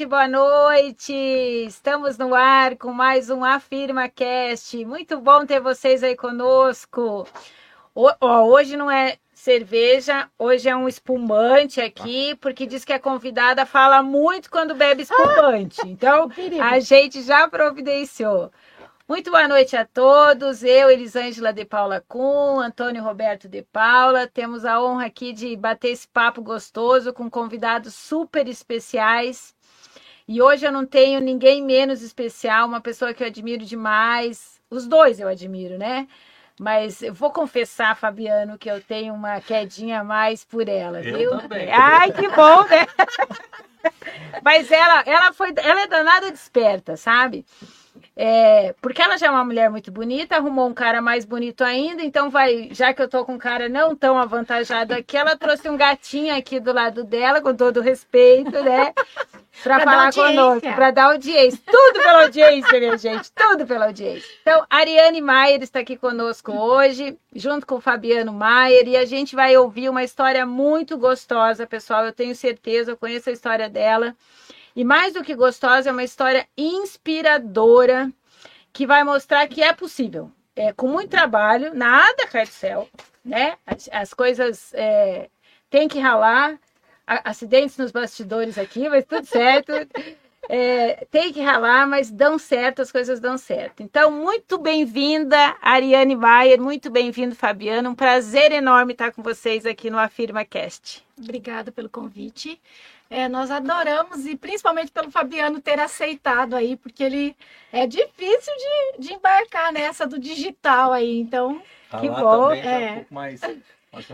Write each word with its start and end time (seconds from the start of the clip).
noite, 0.00 0.06
boa 0.06 0.28
noite. 0.28 1.12
Estamos 1.12 2.16
no 2.16 2.34
ar 2.34 2.76
com 2.76 2.92
mais 2.92 3.28
um 3.28 3.44
Afirma 3.44 4.08
Cast. 4.08 4.82
Muito 4.84 5.20
bom 5.20 5.44
ter 5.44 5.60
vocês 5.60 6.02
aí 6.02 6.16
conosco. 6.16 7.26
O, 7.94 8.10
ó, 8.20 8.44
hoje 8.44 8.76
não 8.76 8.90
é 8.90 9.18
cerveja, 9.34 10.30
hoje 10.38 10.68
é 10.68 10.76
um 10.76 10.88
espumante 10.88 11.80
aqui, 11.80 12.34
porque 12.36 12.66
diz 12.66 12.84
que 12.84 12.92
a 12.94 13.00
convidada 13.00 13.66
fala 13.66 14.02
muito 14.02 14.50
quando 14.50 14.74
bebe 14.74 15.02
espumante. 15.02 15.80
Então, 15.86 16.30
a 16.62 16.78
gente 16.78 17.22
já 17.22 17.46
providenciou. 17.48 18.50
Muito 19.06 19.30
boa 19.30 19.48
noite 19.48 19.76
a 19.76 19.84
todos. 19.84 20.62
Eu, 20.62 20.88
Elisângela 20.88 21.52
de 21.52 21.64
Paula 21.64 22.02
Kuhn, 22.08 22.60
Antônio 22.60 23.02
Roberto 23.02 23.48
de 23.48 23.62
Paula. 23.62 24.26
Temos 24.26 24.64
a 24.64 24.80
honra 24.80 25.06
aqui 25.06 25.32
de 25.32 25.54
bater 25.56 25.90
esse 25.90 26.08
papo 26.08 26.40
gostoso 26.40 27.12
com 27.12 27.28
convidados 27.28 27.94
super 27.94 28.48
especiais. 28.48 29.54
E 30.30 30.40
hoje 30.40 30.64
eu 30.64 30.70
não 30.70 30.86
tenho 30.86 31.18
ninguém 31.18 31.60
menos 31.60 32.02
especial, 32.02 32.68
uma 32.68 32.80
pessoa 32.80 33.12
que 33.12 33.20
eu 33.20 33.26
admiro 33.26 33.64
demais. 33.64 34.60
Os 34.70 34.86
dois 34.86 35.18
eu 35.18 35.26
admiro, 35.26 35.76
né? 35.76 36.06
Mas 36.56 37.02
eu 37.02 37.12
vou 37.12 37.32
confessar, 37.32 37.96
Fabiano, 37.96 38.56
que 38.56 38.70
eu 38.70 38.80
tenho 38.80 39.12
uma 39.12 39.40
quedinha 39.40 40.02
a 40.02 40.04
mais 40.04 40.44
por 40.44 40.68
ela, 40.68 41.02
eu 41.02 41.18
viu? 41.18 41.30
Também. 41.36 41.68
Ai, 41.72 42.12
que 42.12 42.28
bom, 42.28 42.62
né? 42.68 42.86
Mas 44.44 44.70
ela, 44.70 45.02
ela 45.04 45.32
foi, 45.32 45.52
ela 45.56 45.80
é 45.80 45.88
danada 45.88 46.30
desperta, 46.30 46.96
sabe? 46.96 47.44
É, 48.22 48.74
porque 48.82 49.00
ela 49.00 49.16
já 49.16 49.28
é 49.28 49.30
uma 49.30 49.42
mulher 49.42 49.70
muito 49.70 49.90
bonita, 49.90 50.36
arrumou 50.36 50.68
um 50.68 50.74
cara 50.74 51.00
mais 51.00 51.24
bonito 51.24 51.64
ainda, 51.64 52.02
então 52.02 52.28
vai, 52.28 52.68
já 52.70 52.92
que 52.92 53.00
eu 53.00 53.08
tô 53.08 53.24
com 53.24 53.32
um 53.32 53.38
cara 53.38 53.66
não 53.66 53.96
tão 53.96 54.18
avantajado 54.18 54.92
aqui, 54.92 55.16
ela 55.16 55.38
trouxe 55.38 55.70
um 55.70 55.76
gatinho 55.76 56.36
aqui 56.36 56.60
do 56.60 56.70
lado 56.70 57.02
dela, 57.02 57.40
com 57.40 57.56
todo 57.56 57.80
respeito, 57.80 58.62
né? 58.62 58.92
Pra, 59.62 59.80
falar 59.80 60.12
conosco, 60.12 60.74
pra 60.74 60.90
dar 60.90 61.12
audiência. 61.12 61.60
Tudo 61.66 62.00
pela 62.00 62.22
audiência, 62.22 62.78
minha 62.78 62.96
gente, 62.96 63.30
tudo 63.32 63.66
pela 63.66 63.86
audiência. 63.86 64.26
Então, 64.40 64.64
Ariane 64.70 65.20
Maier 65.20 65.62
está 65.62 65.80
aqui 65.80 65.98
conosco 65.98 66.52
hoje, 66.52 67.18
junto 67.34 67.66
com 67.66 67.74
o 67.74 67.80
Fabiano 67.80 68.32
Maier, 68.32 68.88
e 68.88 68.96
a 68.96 69.04
gente 69.04 69.36
vai 69.36 69.54
ouvir 69.58 69.90
uma 69.90 70.02
história 70.02 70.46
muito 70.46 70.96
gostosa, 70.96 71.66
pessoal. 71.66 72.06
Eu 72.06 72.12
tenho 72.12 72.34
certeza, 72.34 72.92
eu 72.92 72.96
conheço 72.96 73.28
a 73.28 73.32
história 73.32 73.68
dela. 73.68 74.16
E 74.80 74.84
mais 74.84 75.12
do 75.12 75.22
que 75.22 75.34
gostosa, 75.34 75.90
é 75.90 75.92
uma 75.92 76.02
história 76.02 76.48
inspiradora 76.56 78.10
que 78.72 78.86
vai 78.86 79.04
mostrar 79.04 79.46
que 79.46 79.62
é 79.62 79.74
possível. 79.74 80.32
É, 80.56 80.72
com 80.72 80.88
muito 80.88 81.10
trabalho, 81.10 81.74
nada 81.74 82.26
cai 82.26 82.46
do 82.46 82.50
céu, 82.50 82.88
né? 83.22 83.58
As, 83.66 83.90
as 83.92 84.14
coisas 84.14 84.72
é, 84.72 85.28
tem 85.68 85.86
que 85.86 85.98
ralar. 85.98 86.58
Acidentes 87.06 87.76
nos 87.76 87.92
bastidores 87.92 88.56
aqui, 88.56 88.88
mas 88.88 89.04
tudo 89.04 89.26
certo. 89.26 89.70
É, 90.48 91.06
tem 91.10 91.30
que 91.30 91.42
ralar, 91.42 91.86
mas 91.86 92.10
dão 92.10 92.38
certo, 92.38 92.80
as 92.80 92.90
coisas 92.90 93.20
dão 93.20 93.36
certo. 93.36 93.82
Então, 93.82 94.10
muito 94.10 94.56
bem-vinda, 94.56 95.58
Ariane 95.60 96.16
Maier, 96.16 96.58
muito 96.58 96.90
bem-vindo, 96.90 97.34
Fabiano. 97.34 97.90
Um 97.90 97.94
prazer 97.94 98.50
enorme 98.50 98.92
estar 98.92 99.12
com 99.12 99.22
vocês 99.22 99.66
aqui 99.66 99.90
no 99.90 99.98
Afirma 99.98 100.42
Cast. 100.42 101.06
Obrigada 101.18 101.70
pelo 101.70 101.90
convite. 101.90 102.58
É, 103.10 103.28
nós 103.28 103.50
adoramos 103.50 104.24
e 104.24 104.36
principalmente 104.36 104.92
pelo 104.92 105.10
Fabiano 105.10 105.60
ter 105.60 105.80
aceitado 105.80 106.54
aí, 106.54 106.76
porque 106.76 107.02
ele 107.02 107.36
é 107.72 107.84
difícil 107.84 108.52
de, 108.56 109.02
de 109.02 109.12
embarcar 109.14 109.72
nessa 109.72 110.06
do 110.06 110.16
digital 110.16 110.92
aí, 110.92 111.18
então. 111.18 111.60
que 112.00 112.08
bom. 112.08 112.52
É. 112.52 112.92
Um 112.92 112.94
pouco 112.94 113.14
mais 113.14 113.40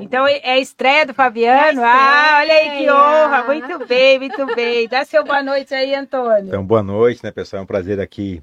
então 0.00 0.26
é 0.26 0.52
a 0.52 0.58
estreia 0.58 1.04
do 1.04 1.12
Fabiano? 1.12 1.82
É 1.82 1.84
ah, 1.84 2.38
olha 2.40 2.54
aí 2.54 2.78
que 2.78 2.90
honra! 2.90 3.44
Muito 3.44 3.78
bem, 3.86 4.18
muito 4.18 4.46
bem. 4.54 4.88
Dá 4.88 5.04
seu 5.04 5.22
boa 5.22 5.42
noite 5.42 5.74
aí, 5.74 5.94
Antônio. 5.94 6.48
Então, 6.48 6.64
boa 6.64 6.82
noite, 6.82 7.22
né, 7.22 7.30
pessoal? 7.30 7.60
É 7.60 7.62
um 7.62 7.66
prazer 7.66 8.00
aqui 8.00 8.42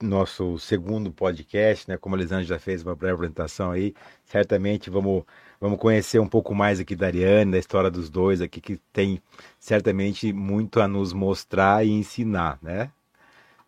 nosso 0.00 0.58
segundo 0.58 1.12
podcast, 1.12 1.86
né? 1.88 1.98
Como 1.98 2.14
a 2.14 2.18
Lisandra 2.18 2.44
já 2.44 2.58
fez 2.58 2.82
uma 2.82 2.96
breve 2.96 3.14
apresentação 3.14 3.70
aí, 3.70 3.94
certamente 4.24 4.88
vamos 4.88 5.24
vamos 5.62 5.78
conhecer 5.78 6.18
um 6.18 6.26
pouco 6.26 6.56
mais 6.56 6.80
aqui 6.80 6.96
da 6.96 7.06
Ariane, 7.06 7.52
da 7.52 7.58
história 7.58 7.88
dos 7.88 8.10
dois 8.10 8.40
aqui 8.40 8.60
que 8.60 8.78
tem 8.92 9.22
certamente 9.60 10.32
muito 10.32 10.80
a 10.80 10.88
nos 10.88 11.12
mostrar 11.12 11.86
e 11.86 11.90
ensinar, 11.90 12.58
né? 12.60 12.90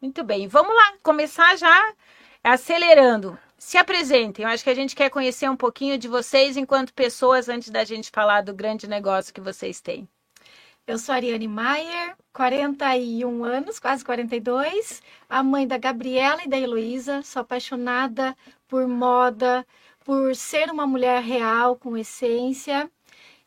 Muito 0.02 0.24
bem, 0.24 0.48
vamos 0.48 0.74
lá, 0.74 0.94
começar 1.04 1.56
já 1.56 1.94
acelerando 2.42 3.38
se 3.56 3.78
apresentem. 3.78 4.44
Eu 4.44 4.50
acho 4.50 4.64
que 4.64 4.70
a 4.70 4.74
gente 4.74 4.96
quer 4.96 5.08
conhecer 5.08 5.48
um 5.48 5.56
pouquinho 5.56 5.96
de 5.96 6.08
vocês 6.08 6.56
enquanto 6.56 6.92
pessoas 6.92 7.48
antes 7.48 7.70
da 7.70 7.84
gente 7.84 8.10
falar 8.10 8.42
do 8.42 8.52
grande 8.52 8.88
negócio 8.88 9.32
que 9.32 9.40
vocês 9.40 9.80
têm. 9.80 10.08
Eu 10.86 10.98
sou 10.98 11.14
Ariane 11.14 11.46
Maier, 11.46 12.16
41 12.32 13.44
anos, 13.44 13.78
quase 13.78 14.04
42, 14.04 15.00
a 15.30 15.42
mãe 15.44 15.66
da 15.66 15.78
Gabriela 15.78 16.42
e 16.44 16.48
da 16.48 16.58
Heloísa. 16.58 17.22
Sou 17.22 17.40
apaixonada 17.40 18.36
por 18.74 18.88
moda, 18.88 19.64
por 20.04 20.34
ser 20.34 20.68
uma 20.68 20.84
mulher 20.84 21.22
real, 21.22 21.76
com 21.76 21.96
essência. 21.96 22.90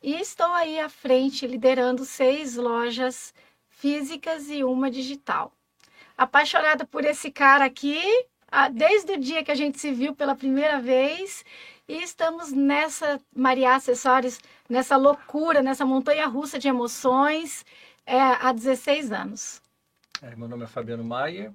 E 0.01 0.13
estou 0.21 0.53
aí 0.53 0.79
à 0.79 0.87
frente, 0.87 1.45
liderando 1.45 2.05
seis 2.05 2.55
lojas 2.55 3.33
físicas 3.67 4.49
e 4.49 4.63
uma 4.63 4.89
digital. 4.89 5.51
Apaixonada 6.17 6.85
por 6.85 7.03
esse 7.03 7.29
cara 7.29 7.65
aqui, 7.65 8.01
ah, 8.49 8.69
desde 8.69 9.11
o 9.11 9.19
dia 9.19 9.43
que 9.43 9.51
a 9.51 9.55
gente 9.55 9.77
se 9.81 9.91
viu 9.91 10.15
pela 10.15 10.33
primeira 10.33 10.79
vez 10.79 11.43
e 11.89 12.01
estamos 12.01 12.53
nessa 12.53 13.19
Maria 13.35 13.75
Acessórios, 13.75 14.39
nessa 14.69 14.95
loucura, 14.95 15.61
nessa 15.61 15.85
montanha 15.85 16.25
russa 16.25 16.57
de 16.57 16.69
emoções 16.69 17.65
é, 18.05 18.17
há 18.17 18.53
16 18.53 19.11
anos. 19.11 19.61
É, 20.21 20.33
meu 20.37 20.47
nome 20.47 20.63
é 20.63 20.67
Fabiano 20.67 21.03
Maier, 21.03 21.51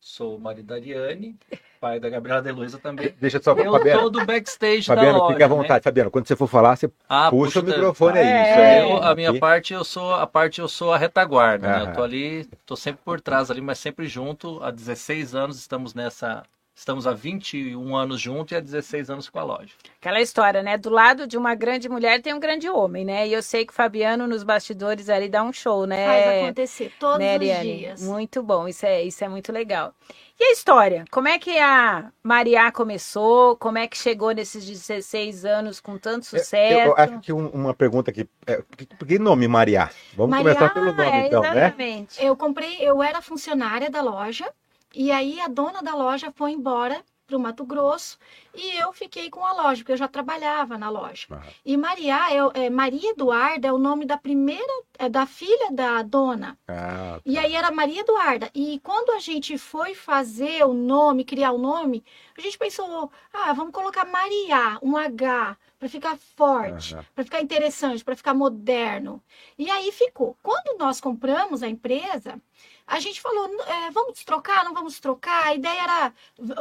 sou 0.00 0.40
marido 0.40 0.66
da 0.66 0.74
Ariane, 0.74 1.38
pai 1.86 2.00
da 2.00 2.08
Gabriela 2.08 2.42
Deluiza 2.42 2.78
também. 2.78 3.14
Deixa 3.20 3.40
só 3.42 3.52
Eu 3.52 3.72
Fabiano. 3.72 4.00
sou 4.00 4.10
do 4.10 4.24
backstage 4.24 4.82
Fabiano, 4.86 5.12
da 5.12 5.18
loja. 5.18 5.32
fica 5.34 5.44
à 5.44 5.48
vontade, 5.48 5.74
né? 5.74 5.80
Fabiano. 5.82 6.10
Quando 6.10 6.26
você 6.26 6.36
for 6.36 6.46
falar, 6.48 6.76
você 6.76 6.90
Ah, 7.08 7.30
puxa, 7.30 7.60
o 7.60 7.62
puxa, 7.62 7.74
microfone 7.76 8.18
aí. 8.18 8.26
É, 8.26 8.50
isso 8.50 8.60
aí. 8.60 8.90
Eu, 8.90 9.02
a 9.02 9.14
minha 9.14 9.30
Aqui. 9.30 9.38
parte 9.38 9.72
eu 9.72 9.84
sou 9.84 10.14
a 10.14 10.26
parte 10.26 10.60
eu 10.60 10.68
sou 10.68 10.92
a 10.92 10.98
retaguarda, 10.98 11.68
né? 11.68 11.82
Eu 11.90 11.92
tô 11.94 12.02
ali, 12.02 12.48
tô 12.64 12.76
sempre 12.76 13.00
por 13.04 13.20
trás 13.20 13.50
ali, 13.50 13.60
mas 13.60 13.78
sempre 13.78 14.06
junto. 14.06 14.62
Há 14.62 14.70
16 14.70 15.34
anos 15.34 15.58
estamos 15.58 15.94
nessa, 15.94 16.42
estamos 16.76 17.06
há 17.06 17.14
21 17.14 17.96
anos 17.96 18.20
juntos 18.20 18.52
e 18.52 18.56
há 18.56 18.60
16 18.60 19.08
anos 19.08 19.28
com 19.30 19.38
a 19.38 19.42
loja. 19.44 19.72
Aquela 19.98 20.20
história, 20.20 20.62
né? 20.62 20.76
Do 20.76 20.90
lado 20.90 21.26
de 21.26 21.36
uma 21.38 21.54
grande 21.54 21.88
mulher 21.88 22.20
tem 22.20 22.34
um 22.34 22.38
grande 22.38 22.68
homem, 22.68 23.04
né? 23.04 23.26
E 23.26 23.32
eu 23.32 23.42
sei 23.42 23.64
que 23.64 23.72
o 23.72 23.74
Fabiano 23.74 24.26
nos 24.26 24.44
bastidores 24.44 25.08
ali 25.08 25.28
dá 25.28 25.42
um 25.42 25.52
show, 25.52 25.86
né? 25.86 26.06
Faz 26.06 26.42
acontecer 26.44 26.92
todos 27.00 27.18
né, 27.18 27.30
os 27.30 27.34
Ariane? 27.34 27.76
dias. 27.78 28.02
Muito 28.02 28.42
bom, 28.42 28.68
isso 28.68 28.84
é, 28.84 29.02
isso 29.02 29.24
é 29.24 29.28
muito 29.28 29.50
legal. 29.50 29.94
E 30.38 30.44
a 30.44 30.52
história? 30.52 31.06
Como 31.10 31.28
é 31.28 31.38
que 31.38 31.58
a 31.58 32.12
Maria 32.22 32.70
começou? 32.70 33.56
Como 33.56 33.78
é 33.78 33.88
que 33.88 33.96
chegou 33.96 34.32
nesses 34.32 34.66
16 34.66 35.46
anos 35.46 35.80
com 35.80 35.96
tanto 35.96 36.26
Eu- 36.26 36.38
sucesso? 36.40 36.88
Eu, 36.88 36.94
acho 36.94 37.20
que 37.20 37.32
um- 37.32 37.48
uma 37.48 37.72
pergunta 37.72 38.10
aqui. 38.10 38.28
É, 38.46 38.62
que, 38.76 38.84
que 38.84 39.18
nome 39.18 39.48
Maria? 39.48 39.88
Vamos 40.14 40.32
Maria, 40.36 40.54
começar 40.54 40.74
pelo 40.74 40.92
nome, 40.92 41.02
é, 41.02 41.26
então, 41.26 41.40
né? 41.40 41.48
exatamente. 41.48 42.22
Eu 42.22 42.36
comprei, 42.36 42.76
eu 42.80 43.02
era 43.02 43.22
funcionária 43.22 43.88
da 43.90 44.02
loja 44.02 44.46
e 44.96 45.12
aí 45.12 45.40
a 45.40 45.48
dona 45.48 45.82
da 45.82 45.94
loja 45.94 46.32
foi 46.34 46.52
embora 46.52 47.04
para 47.26 47.36
o 47.36 47.40
Mato 47.40 47.64
Grosso 47.64 48.18
e 48.54 48.76
eu 48.78 48.92
fiquei 48.92 49.28
com 49.28 49.44
a 49.44 49.52
loja, 49.52 49.80
porque 49.82 49.92
eu 49.92 49.96
já 49.96 50.08
trabalhava 50.08 50.78
na 50.78 50.88
loja. 50.88 51.26
Aham. 51.30 51.42
E 51.64 51.76
Maria, 51.76 52.18
é, 52.30 52.66
é, 52.66 52.70
Maria 52.70 53.10
Eduarda 53.10 53.68
é 53.68 53.72
o 53.72 53.78
nome 53.78 54.04
da 54.04 54.16
primeira, 54.16 54.72
é 54.98 55.08
da 55.08 55.26
filha 55.26 55.70
da 55.72 56.02
dona. 56.02 56.56
Ah, 56.68 57.20
E 57.24 57.34
tá. 57.34 57.40
aí 57.40 57.54
era 57.54 57.70
Maria 57.72 58.00
Eduarda. 58.00 58.50
E 58.54 58.78
quando 58.80 59.10
a 59.10 59.18
gente 59.18 59.58
foi 59.58 59.94
fazer 59.94 60.64
o 60.64 60.72
nome, 60.72 61.24
criar 61.24 61.52
o 61.52 61.58
nome, 61.58 62.04
a 62.36 62.40
gente 62.40 62.56
pensou, 62.56 63.10
ah, 63.32 63.52
vamos 63.52 63.72
colocar 63.72 64.04
Maria, 64.06 64.78
um 64.82 64.96
H, 64.96 65.56
para 65.78 65.88
ficar 65.88 66.16
forte, 66.16 66.94
Aham. 66.94 67.04
para 67.14 67.24
ficar 67.24 67.40
interessante, 67.42 68.04
para 68.04 68.16
ficar 68.16 68.34
moderno. 68.34 69.22
E 69.58 69.68
aí 69.70 69.90
ficou. 69.92 70.36
Quando 70.42 70.78
nós 70.78 71.00
compramos 71.00 71.62
a 71.62 71.68
empresa, 71.68 72.40
a 72.86 73.00
gente 73.00 73.20
falou, 73.20 73.46
é, 73.66 73.90
vamos 73.90 74.22
trocar, 74.24 74.64
não 74.64 74.72
vamos 74.74 75.00
trocar. 75.00 75.46
A 75.46 75.54
ideia 75.54 75.82
era, 75.82 76.14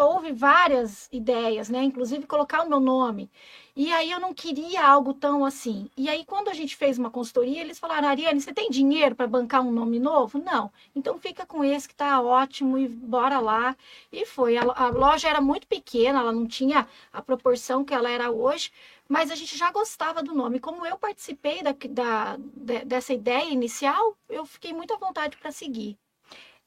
houve 0.03 0.31
várias 0.31 1.07
ideias, 1.11 1.69
né? 1.69 1.83
Inclusive 1.83 2.25
colocar 2.25 2.63
o 2.63 2.69
meu 2.69 2.79
nome. 2.79 3.29
E 3.75 3.91
aí 3.93 4.09
eu 4.09 4.19
não 4.19 4.33
queria 4.33 4.85
algo 4.87 5.13
tão 5.13 5.45
assim. 5.45 5.89
E 5.97 6.09
aí 6.09 6.25
quando 6.25 6.47
a 6.49 6.53
gente 6.53 6.75
fez 6.75 6.97
uma 6.97 7.11
consultoria, 7.11 7.61
eles 7.61 7.77
falaram, 7.77 8.07
Ariane, 8.07 8.39
você 8.41 8.53
tem 8.53 8.69
dinheiro 8.69 9.15
para 9.15 9.27
bancar 9.27 9.61
um 9.61 9.71
nome 9.71 9.99
novo? 9.99 10.39
Não. 10.39 10.71
Então 10.95 11.19
fica 11.19 11.45
com 11.45 11.63
esse 11.63 11.87
que 11.87 11.95
tá 11.95 12.19
ótimo 12.21 12.77
e 12.77 12.87
bora 12.87 13.39
lá. 13.39 13.75
E 14.11 14.25
foi. 14.25 14.57
A, 14.57 14.87
loja 14.89 15.27
era 15.29 15.41
muito 15.41 15.67
pequena, 15.67 16.19
ela 16.19 16.31
não 16.31 16.47
tinha 16.47 16.87
a 17.11 17.21
proporção 17.21 17.83
que 17.83 17.93
ela 17.93 18.09
era 18.09 18.31
hoje, 18.31 18.71
mas 19.07 19.29
a 19.31 19.35
gente 19.35 19.57
já 19.57 19.71
gostava 19.71 20.23
do 20.23 20.33
nome. 20.33 20.59
Como 20.59 20.85
eu 20.85 20.97
participei 20.97 21.61
da, 21.61 21.71
da- 21.89 22.37
de- 22.37 22.85
dessa 22.85 23.13
ideia 23.13 23.49
inicial, 23.51 24.17
eu 24.29 24.45
fiquei 24.45 24.73
muito 24.73 24.93
à 24.93 24.97
vontade 24.97 25.37
para 25.37 25.51
seguir. 25.51 25.97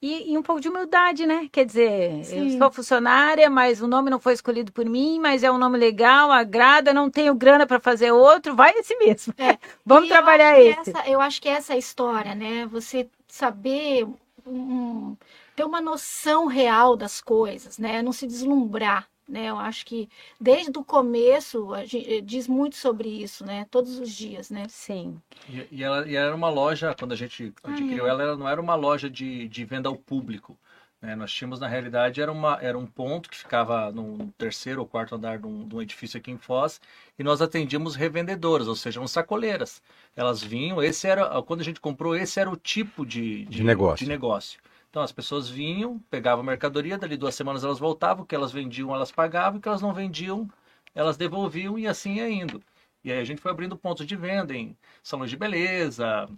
E, 0.01 0.33
e, 0.33 0.39
um 0.39 0.43
pouco 0.43 0.61
de 0.61 0.69
humildade, 0.69 1.27
né? 1.27 1.49
Quer 1.51 1.67
dizer, 1.67 2.25
Sim. 2.25 2.39
eu 2.55 2.59
sou 2.59 2.71
funcionária, 2.71 3.51
mas 3.51 3.83
o 3.83 3.89
nome 3.89 4.11
não 4.11 4.21
foi 4.21 4.33
escolhido 4.33 4.71
por 4.73 4.85
mim, 4.87 5.19
mas 5.19 5.43
é 5.43 5.51
um 5.51 5.59
nome 5.59 5.77
legal, 5.77 6.31
agrada, 6.31 6.95
não 6.95 7.11
tenho 7.11 7.35
grana 7.35 7.67
para 7.67 7.81
fazer 7.81 8.13
outro, 8.13 8.55
vai 8.55 8.73
esse 8.79 8.97
mesmo. 8.97 9.35
É. 9.37 9.59
Vamos 9.85 10.07
E 10.07 10.09
trabalhar 10.09 10.61
esse. 10.61 10.91
essa- 10.91 11.09
eu 11.09 11.21
acho 11.21 11.43
que 11.43 11.49
essa 11.49 11.73
é 11.73 11.77
a 11.77 11.79
história, 11.79 12.35
né? 12.35 12.65
Você 12.67 13.09
saber 13.27 14.07
um, 14.47 15.17
ter 15.57 15.65
uma 15.65 15.81
noção 15.81 16.47
real 16.47 16.97
das 16.97 17.21
coisas, 17.21 17.77
né? 17.79 18.01
Não 18.01 18.13
se 18.13 18.27
deslumbrar, 18.27 19.09
né? 19.29 19.47
Eu 19.51 19.59
acho 19.59 19.85
que 19.87 20.09
desde 20.41 20.77
o 20.79 20.85
começo 20.85 21.73
a 21.75 21.85
gente 21.85 22.21
diz 22.23 22.49
muito 22.49 22.77
sobre 22.77 23.09
isso, 23.09 23.45
né? 23.45 23.67
Todos 23.71 23.99
os 23.99 24.11
dias, 24.11 24.51
né? 24.51 24.67
Sim. 24.69 25.21
E, 25.49 25.67
e 25.71 25.85
ela, 25.85 26.09
e 26.09 26.17
era 26.17 26.35
uma 26.35 26.49
loja, 26.49 26.95
quando 26.99 27.13
a 27.13 27.17
gente 27.17 27.53
adquiriu 27.63 28.07
ela, 28.07 28.23
ela 28.23 28.37
não 28.37 28.49
era 28.49 28.61
uma 28.61 28.75
loja 28.75 29.09
de, 29.11 29.47
de 29.49 29.65
venda 29.65 29.89
ao 29.89 29.97
público. 29.97 30.57
né? 31.01 31.15
Nós 31.15 31.33
tínhamos, 31.33 31.61
na 31.61 31.69
realidade, 31.69 32.21
era, 32.21 32.33
uma, 32.33 32.59
era 32.61 32.77
um 32.79 32.87
ponto 32.87 33.29
que 33.31 33.37
ficava 33.37 33.93
no 33.93 34.29
terceiro 34.39 34.81
ou 34.81 34.87
quarto 34.87 35.15
andar 35.15 35.39
de 35.39 35.47
um, 35.47 35.67
de 35.69 35.77
um 35.77 35.83
edifício 35.83 36.19
aqui 36.19 36.31
em 36.31 36.39
Foz, 36.39 36.81
e 37.19 37.23
nós 37.23 37.41
atendíamos 37.43 37.95
revendedoras, 37.95 38.67
ou 38.69 38.75
seja, 38.75 39.01
uns 39.01 39.11
sacoleiras. 39.13 39.81
Elas 40.17 40.43
vinham, 40.43 40.83
esse 40.83 41.07
era, 41.07 41.41
quando 41.43 41.61
a 41.61 41.65
gente 41.65 41.81
comprou, 41.81 42.17
esse 42.17 42.41
era 42.41 42.51
o 42.51 42.57
tipo 42.57 43.05
de, 43.07 43.45
De 43.47 43.63
negócio. 43.63 44.05
de 44.05 44.09
negócio. 44.11 44.61
Então 44.99 45.05
as 45.05 45.13
pessoas 45.13 45.49
vinham, 45.49 46.01
pegavam 46.11 46.43
mercadoria, 46.45 46.99
dali 46.99 47.17
duas 47.17 47.35
semanas 47.37 47.63
elas 47.63 47.79
voltavam, 47.79 48.25
o 48.25 48.27
que 48.27 48.35
elas 48.35 48.51
vendiam 48.51 48.93
elas 48.95 49.13
pagavam, 49.13 49.59
o 49.59 49.63
que 49.63 49.69
elas 49.69 49.81
não 49.81 49.95
vendiam 49.95 50.49
elas 50.95 51.17
devolviam 51.17 51.79
e 51.79 51.87
assim 51.87 52.15
ia 52.17 52.29
indo. 52.29 52.61
E 53.05 53.13
aí 53.13 53.21
a 53.21 53.25
gente 53.25 53.41
foi 53.41 53.53
abrindo 53.53 53.77
pontos 53.79 54.05
de 54.07 54.17
venda 54.17 54.55
em 54.57 54.77
salões 55.03 55.31
de 55.31 55.37
beleza, 55.37 56.29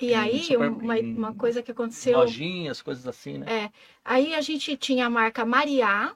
E 0.00 0.14
aí, 0.14 0.56
super- 0.56 0.70
uma, 0.70 0.94
uma 1.16 1.34
coisa 1.34 1.62
que 1.62 1.70
aconteceu. 1.70 2.14
lojinhas, 2.14 2.82
coisas 2.82 3.06
assim, 3.06 3.38
né? 3.38 3.46
É, 3.46 3.70
aí 4.04 4.34
a 4.34 4.40
gente 4.40 4.76
tinha 4.76 5.06
a 5.06 5.10
marca 5.10 5.44
Mariá, 5.44 6.14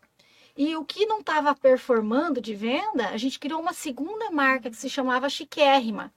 e 0.57 0.77
o 0.77 0.85
que 0.85 1.07
não 1.07 1.21
estava 1.21 1.55
performando 1.55 2.41
de 2.41 2.55
venda, 2.55 3.09
a 3.11 3.17
gente 3.19 3.39
criou 3.39 3.61
uma 3.61 3.73
segunda 3.75 4.31
marca 4.31 4.71
que 4.71 4.77
se 4.77 4.91
chamava 4.91 5.29
Chiquérrima. 5.31 6.13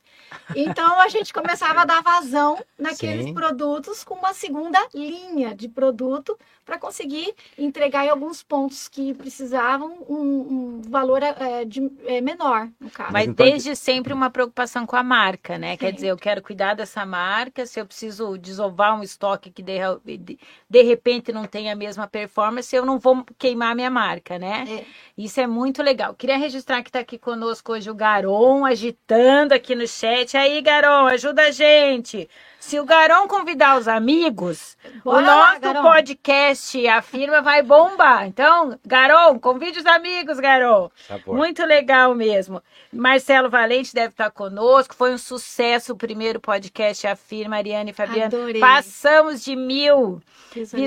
Então 0.56 1.00
a 1.00 1.07
gente 1.10 1.33
começava 1.33 1.81
a 1.81 1.86
dar 1.86 2.01
vazão 2.01 2.57
naqueles 2.77 3.25
Sim. 3.25 3.33
produtos 3.33 4.04
com 4.04 4.16
uma 4.16 4.33
segunda 4.33 4.80
linha 4.94 5.54
de 5.56 5.68
produto 5.68 6.38
para 6.66 6.80
conseguir 6.80 7.31
entregar 7.60 8.06
em 8.06 8.10
alguns 8.10 8.42
pontos 8.42 8.88
que 8.88 9.13
precisavam 9.13 10.04
um, 10.10 10.16
um 10.18 10.81
valor 10.89 11.22
é, 11.22 11.63
de- 11.63 11.92
é, 12.07 12.19
menor, 12.22 12.68
no 12.80 12.89
caso. 12.89 13.13
Mas 13.13 13.27
então- 13.27 13.45
desde 13.45 13.75
sempre 13.75 14.12
uma 14.12 14.31
preocupação 14.31 14.83
com 14.83 14.95
a 14.95 15.04
marca, 15.04 15.60
né? 15.60 15.77
Quer 15.77 15.92
dizer, 15.94 16.07
eu 16.07 16.18
quero 16.18 16.42
cuidar 16.42 16.74
dessa 16.74 17.06
marca, 17.06 17.68
se 17.68 17.80
eu 17.80 17.86
preciso 17.86 18.36
desovar 18.38 18.98
um 19.00 19.04
estoque 19.04 19.51
que 19.51 19.62
de, 19.62 19.77
de, 20.18 20.39
de 20.68 20.81
repente 20.81 21.31
não 21.31 21.45
tem 21.45 21.69
a 21.69 21.75
mesma 21.75 22.07
performance, 22.07 22.75
eu 22.75 22.83
não 22.83 22.98
vou 22.98 23.24
queimar 23.38 23.74
a 23.74 23.75
minha 23.75 23.92
marca, 23.92 24.39
né? 24.39 24.66
É. 24.68 24.86
Isso 25.16 25.39
é 25.39 25.45
muito 25.45 25.83
legal. 25.83 26.16
Queria 26.16 26.38
registrar 26.38 26.81
que 26.81 26.89
está 26.89 27.00
aqui 27.00 27.19
conosco 27.19 27.74
hoje 27.74 27.92
o 27.92 27.95
Garon, 27.95 28.66
agitando 28.66 29.54
aqui 29.54 29.75
no 29.75 29.88
chat. 29.88 30.15
Aí, 30.38 30.62
Garon, 30.62 31.08
ajuda 31.08 31.44
a 31.44 31.52
gente. 31.52 32.30
Se 32.60 32.80
o 32.80 32.86
Garon 32.86 33.28
convidar 33.28 33.78
os 33.78 33.88
amigos, 33.88 34.76
Bora 35.04 35.18
o 35.20 35.22
lá, 35.22 35.48
nosso 35.50 35.60
Garon. 35.60 35.84
podcast, 35.84 36.88
a 36.88 37.00
firma 37.00 37.40
vai 37.40 37.62
bombar. 37.62 38.26
Então, 38.26 38.80
Garon, 38.84 39.38
convide 39.38 39.78
os 39.80 39.86
amigos, 39.86 40.40
Garon. 40.40 40.90
Sabor. 41.08 41.36
Muito 41.36 41.64
legal 41.64 42.16
mesmo. 42.16 42.64
Marcelo 42.92 43.52
Valente 43.52 43.94
deve 43.94 44.10
estar 44.14 44.32
conosco. 44.32 44.96
Foi 44.96 45.14
um 45.14 45.18
sucesso 45.18 45.94
o 45.94 45.96
primeiro 45.98 46.40
podcast 46.40 47.06
A 47.06 47.16
Firma, 47.16 47.58
Ariane 47.58 47.92
e 47.92 47.94
Fabiana. 47.94 48.26
Adorei. 48.28 48.60
Passamos 48.60 49.44
de 49.44 49.56
mil 49.56 50.20
Visualizações. 50.56 50.82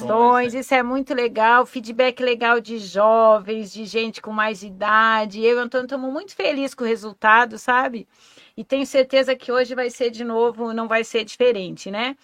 visualizações. 0.00 0.54
Isso 0.54 0.74
é 0.74 0.82
muito 0.82 1.12
legal. 1.12 1.66
Feedback 1.66 2.22
legal 2.22 2.58
de 2.58 2.78
jovens, 2.78 3.70
de 3.70 3.84
gente 3.84 4.22
com 4.22 4.32
mais 4.32 4.62
idade. 4.62 5.44
Eu 5.44 5.56
e 5.56 5.60
o 5.60 5.62
Antônio 5.62 5.84
estamos 5.84 6.10
muito 6.10 6.34
felizes 6.34 6.74
com 6.74 6.84
o 6.84 6.86
resultado, 6.86 7.58
sabe? 7.58 8.08
E 8.56 8.64
tenho 8.64 8.84
certeza 8.86 9.34
que 9.34 9.50
hoje 9.50 9.74
vai 9.74 9.88
ser 9.90 10.10
de 10.10 10.24
novo, 10.24 10.72
não 10.72 10.86
vai 10.88 11.04
ser 11.04 11.24
diferente, 11.24 11.90
né? 11.90 12.16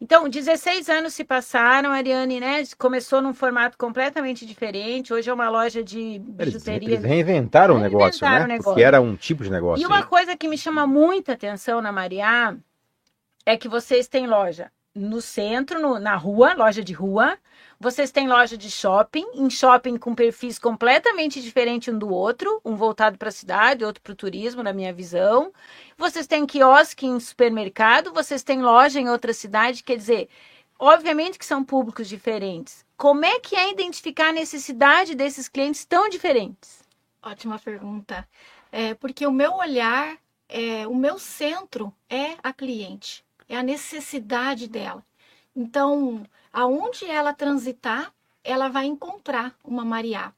Então, 0.00 0.28
16 0.28 0.90
anos 0.90 1.14
se 1.14 1.24
passaram, 1.24 1.90
a 1.90 1.94
Ariane, 1.94 2.38
né? 2.38 2.62
Começou 2.78 3.22
num 3.22 3.32
formato 3.32 3.78
completamente 3.78 4.44
diferente. 4.44 5.12
Hoje 5.12 5.30
é 5.30 5.32
uma 5.32 5.48
loja 5.48 5.82
de 5.82 5.98
Eles, 6.16 6.52
bijuteria. 6.52 6.88
eles 6.90 7.02
reinventaram 7.02 7.76
o 7.76 7.78
negócio, 7.78 8.28
né? 8.28 8.44
o 8.44 8.46
negócio. 8.46 8.64
Porque 8.72 8.82
era 8.82 9.00
um 9.00 9.16
tipo 9.16 9.42
de 9.42 9.50
negócio. 9.50 9.82
E 9.82 9.86
uma 9.86 10.02
coisa 10.02 10.36
que 10.36 10.48
me 10.48 10.58
chama 10.58 10.86
muita 10.86 11.32
atenção 11.32 11.80
na 11.80 11.90
Mariá 11.90 12.54
é 13.46 13.56
que 13.56 13.68
vocês 13.68 14.06
têm 14.06 14.26
loja 14.26 14.70
no 14.94 15.20
centro, 15.22 15.80
no- 15.80 15.98
na 15.98 16.14
rua, 16.14 16.52
loja 16.54 16.84
de 16.84 16.92
rua. 16.92 17.38
Vocês 17.78 18.10
têm 18.10 18.26
loja 18.26 18.56
de 18.56 18.70
shopping, 18.70 19.26
em 19.34 19.50
shopping 19.50 19.98
com 19.98 20.14
perfis 20.14 20.58
completamente 20.58 21.42
diferentes 21.42 21.92
um 21.92 21.98
do 21.98 22.08
outro, 22.08 22.58
um 22.64 22.74
voltado 22.74 23.18
para 23.18 23.28
a 23.28 23.32
cidade, 23.32 23.84
outro 23.84 24.02
para 24.02 24.14
o 24.14 24.16
turismo, 24.16 24.62
na 24.62 24.72
minha 24.72 24.94
visão. 24.94 25.52
Vocês 25.98 26.26
têm 26.26 26.46
quiosque 26.46 27.06
em 27.06 27.20
supermercado, 27.20 28.14
vocês 28.14 28.42
têm 28.42 28.62
loja 28.62 28.98
em 28.98 29.10
outra 29.10 29.34
cidade, 29.34 29.82
quer 29.82 29.96
dizer, 29.96 30.30
obviamente 30.78 31.38
que 31.38 31.44
são 31.44 31.62
públicos 31.62 32.08
diferentes. 32.08 32.82
Como 32.96 33.26
é 33.26 33.38
que 33.40 33.54
é 33.54 33.70
identificar 33.70 34.30
a 34.30 34.32
necessidade 34.32 35.14
desses 35.14 35.46
clientes 35.46 35.84
tão 35.84 36.08
diferentes? 36.08 36.82
Ótima 37.22 37.58
pergunta. 37.58 38.26
É, 38.72 38.94
porque 38.94 39.26
o 39.26 39.32
meu 39.32 39.52
olhar, 39.52 40.16
é, 40.48 40.86
o 40.86 40.94
meu 40.94 41.18
centro 41.18 41.92
é 42.08 42.36
a 42.42 42.54
cliente, 42.54 43.22
é 43.46 43.56
a 43.58 43.62
necessidade 43.62 44.66
dela. 44.66 45.04
Então, 45.54 46.24
aonde 46.56 47.04
ela 47.04 47.34
transitar, 47.34 48.14
ela 48.42 48.68
vai 48.68 48.86
encontrar 48.86 49.54
uma 49.62 49.84
Mariá. 49.84 50.32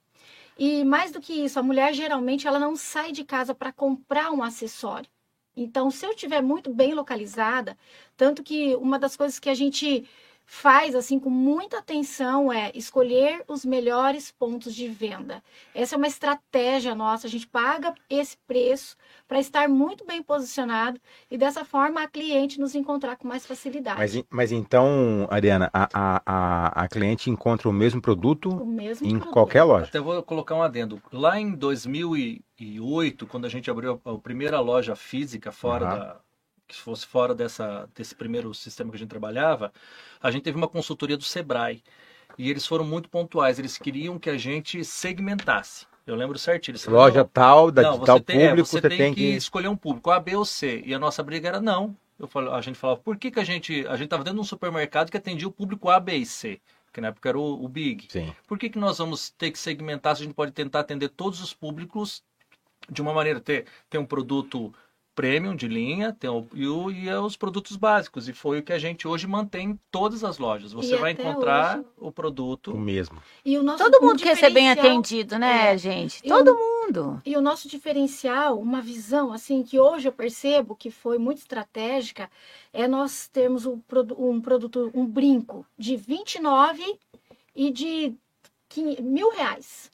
E 0.58 0.82
mais 0.82 1.12
do 1.12 1.20
que 1.20 1.32
isso, 1.32 1.60
a 1.60 1.62
mulher 1.62 1.94
geralmente 1.94 2.48
ela 2.48 2.58
não 2.58 2.74
sai 2.74 3.12
de 3.12 3.22
casa 3.22 3.54
para 3.54 3.72
comprar 3.72 4.32
um 4.32 4.42
acessório. 4.42 5.08
Então, 5.56 5.92
se 5.92 6.04
eu 6.04 6.10
estiver 6.10 6.42
muito 6.42 6.74
bem 6.74 6.92
localizada, 6.92 7.78
tanto 8.16 8.42
que 8.42 8.74
uma 8.74 8.98
das 8.98 9.14
coisas 9.16 9.38
que 9.38 9.48
a 9.48 9.54
gente 9.54 10.08
faz 10.50 10.94
assim 10.94 11.20
com 11.20 11.28
muita 11.28 11.78
atenção 11.78 12.50
é 12.50 12.72
escolher 12.74 13.44
os 13.46 13.66
melhores 13.66 14.32
pontos 14.32 14.74
de 14.74 14.88
venda. 14.88 15.42
Essa 15.74 15.94
é 15.94 15.98
uma 15.98 16.06
estratégia 16.06 16.94
nossa, 16.94 17.26
a 17.26 17.30
gente 17.30 17.46
paga 17.46 17.94
esse 18.08 18.34
preço 18.46 18.96
para 19.28 19.38
estar 19.38 19.68
muito 19.68 20.06
bem 20.06 20.22
posicionado 20.22 20.98
e 21.30 21.36
dessa 21.36 21.66
forma 21.66 22.02
a 22.02 22.08
cliente 22.08 22.58
nos 22.58 22.74
encontrar 22.74 23.16
com 23.16 23.28
mais 23.28 23.44
facilidade. 23.44 23.98
Mas, 23.98 24.24
mas 24.30 24.50
então, 24.50 25.28
Ariana, 25.30 25.70
a, 25.70 25.86
a, 25.92 26.22
a, 26.24 26.84
a 26.84 26.88
cliente 26.88 27.28
encontra 27.28 27.68
o 27.68 27.72
mesmo 27.72 28.00
produto 28.00 28.48
o 28.48 28.64
mesmo 28.64 29.06
em 29.06 29.18
produto. 29.18 29.34
qualquer 29.34 29.64
loja. 29.64 29.84
Até 29.84 30.00
vou 30.00 30.22
colocar 30.22 30.54
um 30.54 30.62
adendo. 30.62 31.00
Lá 31.12 31.38
em 31.38 31.54
2008, 31.54 33.26
quando 33.26 33.44
a 33.44 33.50
gente 33.50 33.70
abriu 33.70 34.00
a 34.02 34.10
a 34.10 34.18
primeira 34.18 34.58
loja 34.60 34.96
física 34.96 35.52
fora 35.52 35.84
Aham. 35.84 35.98
da 35.98 36.20
que 36.68 36.76
fosse 36.76 37.06
fora 37.06 37.34
dessa 37.34 37.88
desse 37.96 38.14
primeiro 38.14 38.54
sistema 38.54 38.90
que 38.90 38.96
a 38.96 38.98
gente 38.98 39.08
trabalhava, 39.08 39.72
a 40.22 40.30
gente 40.30 40.42
teve 40.42 40.56
uma 40.56 40.68
consultoria 40.68 41.16
do 41.16 41.24
Sebrae. 41.24 41.82
E 42.36 42.50
eles 42.50 42.66
foram 42.66 42.84
muito 42.84 43.08
pontuais, 43.08 43.58
eles 43.58 43.78
queriam 43.78 44.18
que 44.18 44.30
a 44.30 44.36
gente 44.36 44.84
segmentasse. 44.84 45.86
Eu 46.06 46.14
lembro 46.14 46.38
certinho. 46.38 46.72
Eles 46.72 46.84
falaram, 46.84 47.04
Loja 47.04 47.24
tal, 47.24 47.70
da, 47.70 47.82
não, 47.82 47.98
de 47.98 48.06
tal 48.06 48.18
você 48.18 48.24
tem, 48.24 48.42
é, 48.42 48.48
público, 48.48 48.68
você, 48.68 48.80
você 48.80 48.88
tem, 48.88 48.98
tem 48.98 49.14
que, 49.14 49.30
escolher 49.34 49.68
um 49.68 49.76
público, 49.76 50.10
A, 50.10 50.20
B 50.20 50.36
ou 50.36 50.44
C. 50.44 50.82
E 50.86 50.94
a 50.94 50.98
nossa 50.98 51.22
briga 51.22 51.48
era 51.48 51.60
não. 51.60 51.96
Eu 52.18 52.26
falo, 52.26 52.52
a 52.52 52.60
gente 52.60 52.78
falava, 52.78 53.00
por 53.00 53.16
que, 53.16 53.30
que 53.30 53.38
a 53.38 53.44
gente. 53.44 53.86
A 53.86 53.96
gente 53.96 54.04
estava 54.04 54.24
dentro 54.24 54.36
de 54.36 54.40
um 54.40 54.44
supermercado 54.44 55.10
que 55.10 55.16
atendia 55.16 55.46
o 55.46 55.52
público 55.52 55.88
A, 55.90 56.00
B 56.00 56.16
e 56.16 56.26
C, 56.26 56.60
que 56.92 57.00
na 57.00 57.08
época 57.08 57.28
era 57.28 57.38
o, 57.38 57.64
o 57.64 57.68
Big. 57.68 58.06
Sim. 58.08 58.34
Por 58.46 58.58
que, 58.58 58.70
que 58.70 58.78
nós 58.78 58.98
vamos 58.98 59.30
ter 59.30 59.50
que 59.50 59.58
segmentar 59.58 60.16
se 60.16 60.22
a 60.22 60.24
gente 60.24 60.34
pode 60.34 60.52
tentar 60.52 60.80
atender 60.80 61.10
todos 61.10 61.40
os 61.40 61.52
públicos 61.52 62.22
de 62.90 63.02
uma 63.02 63.12
maneira? 63.12 63.38
Ter, 63.38 63.66
ter 63.90 63.98
um 63.98 64.06
produto 64.06 64.72
premium 65.18 65.56
de 65.56 65.66
linha 65.66 66.12
tem 66.12 66.30
o, 66.30 66.46
e, 66.54 66.64
o- 66.68 66.90
e 66.92 67.10
os 67.12 67.36
produtos 67.36 67.74
básicos. 67.76 68.28
E 68.28 68.32
foi 68.32 68.60
o 68.60 68.62
que 68.62 68.72
a 68.72 68.78
gente 68.78 69.08
hoje 69.08 69.26
mantém 69.26 69.70
em 69.70 69.80
todas 69.90 70.22
as 70.22 70.38
lojas. 70.38 70.72
Você 70.72 70.94
E 70.94 70.98
vai 70.98 71.10
encontrar 71.10 71.78
hoje- 71.80 71.88
o 71.98 72.12
produto. 72.12 72.72
O 72.72 72.78
mesmo. 72.78 73.20
E 73.44 73.58
o 73.58 73.62
nosso 73.64 73.82
Todo 73.82 73.98
um 74.00 74.06
mundo 74.06 74.22
quer 74.22 74.36
ser 74.36 74.50
bem 74.50 74.68
diferencial- 74.68 74.86
atendido, 74.94 75.36
né, 75.36 75.72
É. 75.72 75.76
gente? 75.78 76.20
E 76.24 76.28
Todo 76.28 76.52
o- 76.52 76.56
mundo. 76.56 77.20
E 77.26 77.36
o 77.36 77.40
nosso 77.40 77.68
diferencial, 77.68 78.60
uma 78.60 78.80
visão 78.80 79.32
assim 79.32 79.64
que 79.64 79.76
hoje 79.80 80.06
eu 80.06 80.12
percebo 80.12 80.76
que 80.76 80.88
foi 80.88 81.18
muito 81.18 81.38
estratégica, 81.38 82.30
é 82.72 82.86
nós 82.86 83.26
termos 83.26 83.66
um, 83.66 83.80
um 84.16 84.40
produto, 84.40 84.88
um 84.94 85.04
brinco 85.04 85.66
de 85.76 85.96
29 85.96 86.96
e 87.56 87.72
de 87.72 88.14
quin- 88.68 89.02
mil 89.02 89.30
reais. 89.32 89.90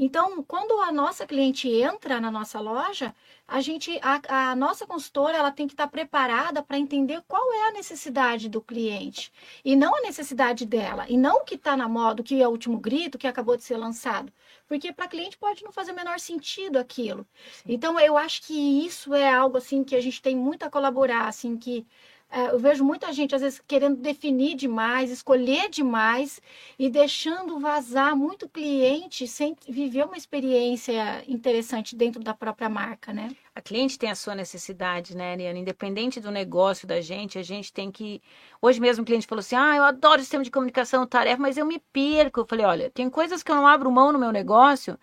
Então, 0.00 0.40
quando 0.44 0.80
a 0.82 0.92
nossa 0.92 1.26
cliente 1.26 1.68
entra 1.68 2.20
na 2.20 2.30
nossa 2.30 2.60
loja, 2.60 3.12
a 3.48 3.62
gente, 3.62 3.98
a, 4.02 4.50
a 4.50 4.54
nossa 4.54 4.86
consultora, 4.86 5.38
ela 5.38 5.50
tem 5.50 5.66
que 5.66 5.72
estar 5.72 5.88
preparada 5.88 6.62
para 6.62 6.78
entender 6.78 7.22
qual 7.26 7.50
é 7.54 7.68
a 7.68 7.72
necessidade 7.72 8.46
do 8.46 8.60
cliente 8.60 9.32
e 9.64 9.74
não 9.74 9.96
a 9.96 10.02
necessidade 10.02 10.66
dela 10.66 11.06
e 11.08 11.16
não 11.16 11.36
o 11.36 11.44
que 11.44 11.54
está 11.54 11.74
na 11.74 11.88
moda, 11.88 12.20
o 12.20 12.24
que 12.24 12.42
é 12.42 12.46
o 12.46 12.50
último 12.50 12.78
grito, 12.78 13.16
que 13.16 13.26
acabou 13.26 13.56
de 13.56 13.64
ser 13.64 13.78
lançado, 13.78 14.30
porque 14.66 14.92
para 14.92 15.08
cliente 15.08 15.38
pode 15.38 15.64
não 15.64 15.72
fazer 15.72 15.92
o 15.92 15.96
menor 15.96 16.20
sentido 16.20 16.78
aquilo. 16.78 17.26
Então, 17.66 17.98
eu 17.98 18.18
acho 18.18 18.42
que 18.42 18.86
isso 18.86 19.14
é 19.14 19.32
algo 19.32 19.56
assim 19.56 19.82
que 19.82 19.96
a 19.96 20.00
gente 20.00 20.20
tem 20.20 20.36
muito 20.36 20.64
a 20.64 20.70
colaborar, 20.70 21.26
assim 21.26 21.56
que 21.56 21.86
eu 22.30 22.58
vejo 22.58 22.84
muita 22.84 23.10
gente, 23.12 23.34
às 23.34 23.40
vezes, 23.40 23.60
querendo 23.66 23.96
definir 23.96 24.54
demais, 24.54 25.10
escolher 25.10 25.70
demais 25.70 26.40
e 26.78 26.90
deixando 26.90 27.58
vazar 27.58 28.14
muito 28.14 28.48
cliente 28.48 29.26
sem 29.26 29.56
viver 29.66 30.04
uma 30.04 30.16
experiência 30.16 31.24
interessante 31.26 31.96
dentro 31.96 32.22
da 32.22 32.34
própria 32.34 32.68
marca, 32.68 33.12
né? 33.12 33.30
A 33.54 33.62
cliente 33.62 33.98
tem 33.98 34.10
a 34.10 34.14
sua 34.14 34.34
necessidade, 34.34 35.16
né, 35.16 35.32
Ariana? 35.32 35.58
Independente 35.58 36.20
do 36.20 36.30
negócio 36.30 36.86
da 36.86 37.00
gente, 37.00 37.38
a 37.38 37.42
gente 37.42 37.72
tem 37.72 37.90
que. 37.90 38.20
Hoje 38.60 38.78
mesmo 38.78 39.02
o 39.02 39.06
cliente 39.06 39.26
falou 39.26 39.40
assim: 39.40 39.56
ah, 39.56 39.76
eu 39.76 39.82
adoro 39.82 40.20
sistema 40.20 40.44
de 40.44 40.50
comunicação, 40.50 41.06
tarefa, 41.06 41.40
mas 41.40 41.56
eu 41.56 41.64
me 41.64 41.80
perco. 41.92 42.40
Eu 42.40 42.46
falei: 42.46 42.66
olha, 42.66 42.90
tem 42.90 43.08
coisas 43.08 43.42
que 43.42 43.50
eu 43.50 43.56
não 43.56 43.66
abro 43.66 43.90
mão 43.90 44.12
no 44.12 44.18
meu 44.18 44.30
negócio 44.30 44.98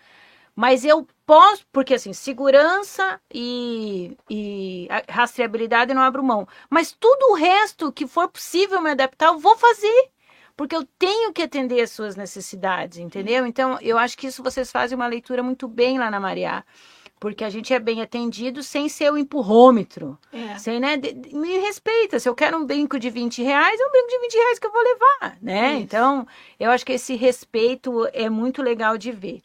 mas 0.55 0.85
eu 0.85 1.07
posso, 1.25 1.65
porque 1.71 1.95
assim, 1.95 2.13
segurança 2.13 3.19
e, 3.33 4.15
e 4.29 4.87
rastreabilidade 5.09 5.91
eu 5.91 5.95
não 5.95 6.03
abro 6.03 6.23
mão. 6.23 6.47
Mas 6.69 6.91
tudo 6.91 7.31
o 7.31 7.35
resto 7.35 7.91
que 7.91 8.07
for 8.07 8.29
possível 8.29 8.81
me 8.81 8.91
adaptar, 8.91 9.27
eu 9.27 9.39
vou 9.39 9.57
fazer. 9.57 10.09
Porque 10.55 10.73
eu 10.73 10.87
tenho 10.97 11.33
que 11.33 11.41
atender 11.41 11.81
as 11.81 11.91
suas 11.91 12.15
necessidades, 12.15 12.97
entendeu? 12.97 13.45
Então, 13.45 13.77
eu 13.81 13.97
acho 13.97 14.17
que 14.17 14.27
isso 14.27 14.41
vocês 14.41 14.71
fazem 14.71 14.95
uma 14.95 15.05
leitura 15.05 15.43
muito 15.43 15.67
bem 15.67 15.99
lá 15.99 16.09
na 16.09 16.17
Mariá 16.17 16.63
porque 17.19 17.43
a 17.43 17.49
gente 17.49 17.73
é 17.73 17.79
bem 17.79 18.01
atendido 18.01 18.61
sem 18.61 18.89
ser 18.89 19.11
o 19.11 19.17
empurrômetro. 19.17 20.17
É. 20.31 20.57
Sem, 20.57 20.79
né? 20.79 20.95
Me 21.33 21.57
respeita. 21.57 22.19
Se 22.19 22.27
eu 22.27 22.35
quero 22.35 22.57
um 22.57 22.65
brinco 22.65 22.99
de 22.99 23.09
20 23.09 23.41
reais, 23.41 23.79
é 23.79 23.85
um 23.85 23.91
brinco 23.91 24.09
de 24.09 24.19
20 24.19 24.33
reais 24.35 24.59
que 24.59 24.67
eu 24.67 24.71
vou 24.71 24.83
levar, 24.83 25.37
né? 25.41 25.73
Isso. 25.73 25.81
Então, 25.81 26.27
eu 26.59 26.69
acho 26.69 26.85
que 26.85 26.93
esse 26.93 27.15
respeito 27.15 28.07
é 28.13 28.29
muito 28.29 28.61
legal 28.61 28.97
de 28.97 29.11
ver. 29.11 29.41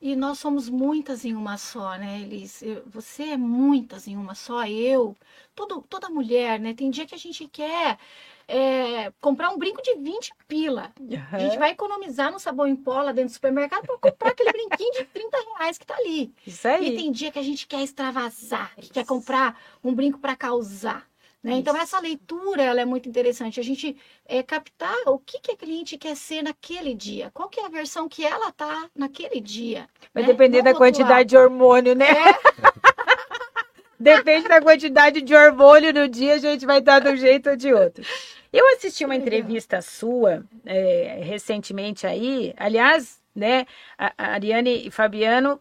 E 0.00 0.14
nós 0.14 0.38
somos 0.38 0.68
muitas 0.68 1.24
em 1.24 1.34
uma 1.34 1.58
só, 1.58 1.96
né, 1.96 2.20
Elis? 2.20 2.62
Você 2.86 3.30
é 3.30 3.36
muitas 3.36 4.06
em 4.06 4.16
uma 4.16 4.34
só, 4.34 4.64
eu, 4.64 5.16
todo, 5.54 5.82
toda 5.82 6.08
mulher, 6.08 6.60
né? 6.60 6.72
Tem 6.72 6.88
dia 6.88 7.04
que 7.04 7.16
a 7.16 7.18
gente 7.18 7.48
quer 7.48 7.98
é, 8.46 9.12
comprar 9.20 9.50
um 9.50 9.58
brinco 9.58 9.82
de 9.82 9.94
20 9.96 10.32
pila. 10.46 10.92
Uhum. 11.00 11.18
A 11.32 11.38
gente 11.40 11.58
vai 11.58 11.72
economizar 11.72 12.32
no 12.32 12.38
sabão 12.38 12.66
em 12.66 12.76
pó 12.76 13.02
lá 13.02 13.12
dentro 13.12 13.30
do 13.30 13.34
supermercado 13.34 13.86
para 13.86 13.98
comprar 13.98 14.30
aquele 14.30 14.52
brinquinho 14.52 14.92
de 14.92 15.04
30 15.04 15.36
reais 15.58 15.76
que 15.76 15.86
tá 15.86 15.96
ali. 15.96 16.32
Isso 16.46 16.66
aí. 16.66 16.94
E 16.94 16.96
tem 16.96 17.12
dia 17.12 17.32
que 17.32 17.38
a 17.38 17.42
gente 17.42 17.66
quer 17.66 17.82
extravasar, 17.82 18.74
que 18.76 18.90
quer 18.90 19.04
comprar 19.04 19.60
um 19.84 19.94
brinco 19.94 20.18
para 20.18 20.34
causar. 20.34 21.06
Né? 21.42 21.54
Então, 21.54 21.76
essa 21.76 22.00
leitura 22.00 22.62
ela 22.62 22.80
é 22.80 22.84
muito 22.84 23.08
interessante. 23.08 23.60
A 23.60 23.62
gente 23.62 23.96
é, 24.26 24.42
captar 24.42 24.96
o 25.06 25.18
que, 25.18 25.40
que 25.40 25.52
a 25.52 25.56
cliente 25.56 25.96
quer 25.96 26.16
ser 26.16 26.42
naquele 26.42 26.94
dia. 26.94 27.30
Qual 27.32 27.48
que 27.48 27.60
é 27.60 27.66
a 27.66 27.68
versão 27.68 28.08
que 28.08 28.24
ela 28.24 28.50
tá 28.50 28.88
naquele 28.94 29.40
dia. 29.40 29.88
Vai 30.12 30.24
né? 30.24 30.28
depender 30.28 30.58
Vamos 30.58 30.72
da 30.72 30.78
quantidade 30.78 31.12
atuar. 31.12 31.24
de 31.24 31.36
hormônio, 31.36 31.94
né? 31.94 32.06
É. 32.06 32.38
Depende 34.00 34.48
da 34.48 34.60
quantidade 34.60 35.20
de 35.20 35.34
hormônio 35.34 35.92
no 35.92 36.08
dia, 36.08 36.34
a 36.34 36.38
gente 36.38 36.64
vai 36.64 36.80
dar 36.80 37.00
de 37.00 37.08
um 37.08 37.16
jeito 37.16 37.50
ou 37.50 37.56
de 37.56 37.72
outro. 37.72 38.04
Eu 38.52 38.66
assisti 38.74 39.04
uma 39.04 39.16
entrevista 39.16 39.82
sua 39.82 40.44
é, 40.64 41.20
recentemente 41.22 42.06
aí, 42.06 42.54
aliás, 42.56 43.20
né, 43.34 43.66
a 43.98 44.12
Ariane 44.16 44.86
e 44.86 44.90
Fabiano 44.90 45.60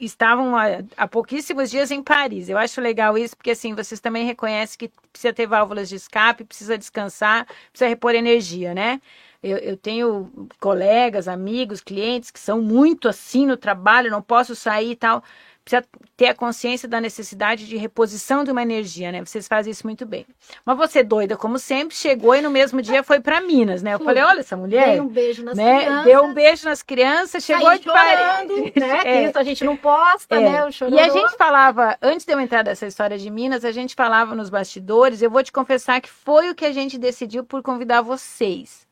estavam 0.00 0.56
há, 0.56 0.66
há, 0.96 1.08
pouquíssimos 1.08 1.70
dias 1.70 1.90
em 1.90 2.02
Paris. 2.02 2.48
Eu 2.48 2.58
acho 2.58 2.80
legal 2.80 3.16
isso, 3.16 3.36
porque 3.36 3.52
assim, 3.52 3.74
vocês 3.74 4.00
também 4.00 4.26
reconhecem 4.26 4.78
que 4.78 4.90
precisa 5.12 5.32
ter 5.32 5.46
válvulas 5.46 5.88
de 5.88 5.96
escape, 5.96 6.44
precisa 6.44 6.76
descansar, 6.76 7.46
precisa 7.70 7.88
repor 7.88 8.14
energia, 8.14 8.74
né? 8.74 9.00
Eu, 9.42 9.58
eu 9.58 9.76
tenho 9.76 10.48
colegas, 10.58 11.28
amigos, 11.28 11.80
clientes 11.80 12.30
que 12.30 12.40
são 12.40 12.62
muito 12.62 13.08
assim 13.08 13.46
no 13.46 13.56
trabalho, 13.56 14.10
não 14.10 14.22
posso 14.22 14.56
sair 14.56 14.92
e 14.92 14.96
tal 14.96 15.22
precisa 15.64 15.82
ter 16.16 16.26
a 16.26 16.34
consciência 16.34 16.86
da 16.86 17.00
necessidade 17.00 17.66
de 17.66 17.76
reposição 17.76 18.44
de 18.44 18.50
uma 18.50 18.62
energia, 18.62 19.10
né? 19.10 19.24
Vocês 19.24 19.48
fazem 19.48 19.70
isso 19.70 19.86
muito 19.86 20.04
bem. 20.04 20.26
Mas 20.64 20.76
você, 20.76 21.02
doida, 21.02 21.36
como 21.36 21.58
sempre, 21.58 21.96
chegou 21.96 22.34
e 22.34 22.42
no 22.42 22.50
mesmo 22.50 22.82
dia 22.82 23.02
foi 23.02 23.18
para 23.18 23.40
Minas, 23.40 23.82
né? 23.82 23.94
Eu 23.94 23.98
falei, 23.98 24.22
olha 24.22 24.40
essa 24.40 24.56
mulher. 24.56 24.92
Deu 24.92 25.04
um 25.04 25.08
beijo 25.08 25.42
nas 25.42 25.56
né? 25.56 25.80
crianças. 25.80 26.04
Deu 26.04 26.24
um 26.24 26.34
beijo 26.34 26.64
nas 26.68 26.82
crianças, 26.82 27.44
chegou 27.44 27.78
de 27.78 27.84
chorando, 27.84 28.54
né? 28.76 29.00
É. 29.04 29.24
Isso 29.24 29.38
a 29.38 29.42
gente 29.42 29.64
não 29.64 29.76
posta, 29.76 30.36
é. 30.36 30.40
né? 30.40 30.68
E 30.90 30.98
a 31.00 31.08
gente 31.08 31.36
falava, 31.36 31.96
antes 32.02 32.26
de 32.26 32.32
eu 32.32 32.38
entrar 32.38 32.62
nessa 32.62 32.86
história 32.86 33.16
de 33.16 33.30
Minas, 33.30 33.64
a 33.64 33.72
gente 33.72 33.94
falava 33.94 34.34
nos 34.34 34.50
bastidores, 34.50 35.22
eu 35.22 35.30
vou 35.30 35.42
te 35.42 35.50
confessar 35.50 36.00
que 36.00 36.10
foi 36.10 36.50
o 36.50 36.54
que 36.54 36.66
a 36.66 36.72
gente 36.72 36.98
decidiu 36.98 37.42
por 37.42 37.62
convidar 37.62 38.02
vocês. 38.02 38.83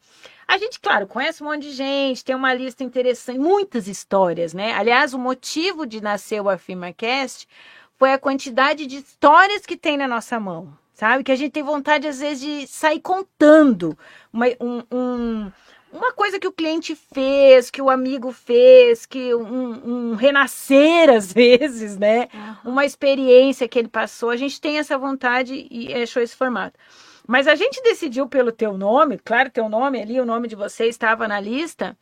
A 0.52 0.58
gente, 0.58 0.78
claro, 0.78 1.06
conhece 1.06 1.42
um 1.42 1.46
monte 1.46 1.62
de 1.62 1.70
gente, 1.70 2.22
tem 2.22 2.36
uma 2.36 2.52
lista 2.52 2.84
interessante, 2.84 3.38
muitas 3.38 3.88
histórias, 3.88 4.52
né? 4.52 4.74
Aliás, 4.74 5.14
o 5.14 5.18
motivo 5.18 5.86
de 5.86 6.02
nascer 6.02 6.42
o 6.42 6.50
AfirmaCast 6.50 7.48
foi 7.96 8.12
a 8.12 8.18
quantidade 8.18 8.84
de 8.84 8.98
histórias 8.98 9.64
que 9.64 9.78
tem 9.78 9.96
na 9.96 10.06
nossa 10.06 10.38
mão, 10.38 10.76
sabe? 10.92 11.24
Que 11.24 11.32
a 11.32 11.36
gente 11.36 11.52
tem 11.52 11.62
vontade, 11.62 12.06
às 12.06 12.20
vezes, 12.20 12.42
de 12.42 12.66
sair 12.66 13.00
contando 13.00 13.96
uma, 14.30 14.44
um, 14.60 14.82
um 14.92 15.52
uma 15.90 16.12
coisa 16.12 16.38
que 16.38 16.48
o 16.48 16.52
cliente 16.52 16.94
fez, 16.94 17.70
que 17.70 17.80
o 17.80 17.88
amigo 17.88 18.30
fez, 18.30 19.06
que 19.06 19.34
um, 19.34 20.10
um 20.10 20.14
renascer 20.16 21.08
às 21.08 21.32
vezes, 21.32 21.96
né? 21.96 22.28
Uhum. 22.34 22.72
Uma 22.72 22.84
experiência 22.84 23.66
que 23.66 23.78
ele 23.78 23.88
passou. 23.88 24.28
A 24.28 24.36
gente 24.36 24.60
tem 24.60 24.78
essa 24.78 24.98
vontade 24.98 25.66
e 25.70 25.94
achou 25.94 26.22
esse 26.22 26.36
formato. 26.36 26.78
Mas 27.26 27.46
a 27.46 27.54
gente 27.54 27.82
decidiu 27.82 28.28
pelo 28.28 28.52
teu 28.52 28.76
nome, 28.76 29.18
claro, 29.18 29.50
teu 29.50 29.68
nome 29.68 30.00
ali, 30.00 30.20
o 30.20 30.26
nome 30.26 30.48
de 30.48 30.56
você 30.56 30.86
estava 30.86 31.28
na 31.28 31.40
lista, 31.40 31.96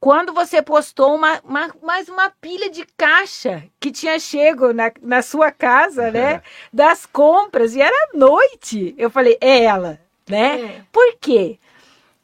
quando 0.00 0.32
você 0.32 0.62
postou 0.62 1.14
uma, 1.14 1.40
uma, 1.42 1.74
mais 1.82 2.08
uma 2.08 2.30
pilha 2.30 2.70
de 2.70 2.86
caixa 2.96 3.64
que 3.80 3.90
tinha 3.90 4.18
chego 4.18 4.72
na, 4.72 4.92
na 5.02 5.22
sua 5.22 5.50
casa, 5.50 6.10
né? 6.10 6.40
Das 6.72 7.04
compras, 7.04 7.74
e 7.74 7.80
era 7.80 8.10
noite. 8.14 8.94
Eu 8.96 9.10
falei, 9.10 9.36
é 9.40 9.64
ela, 9.64 10.00
né? 10.28 10.60
É. 10.60 10.82
Por 10.92 11.16
quê? 11.20 11.58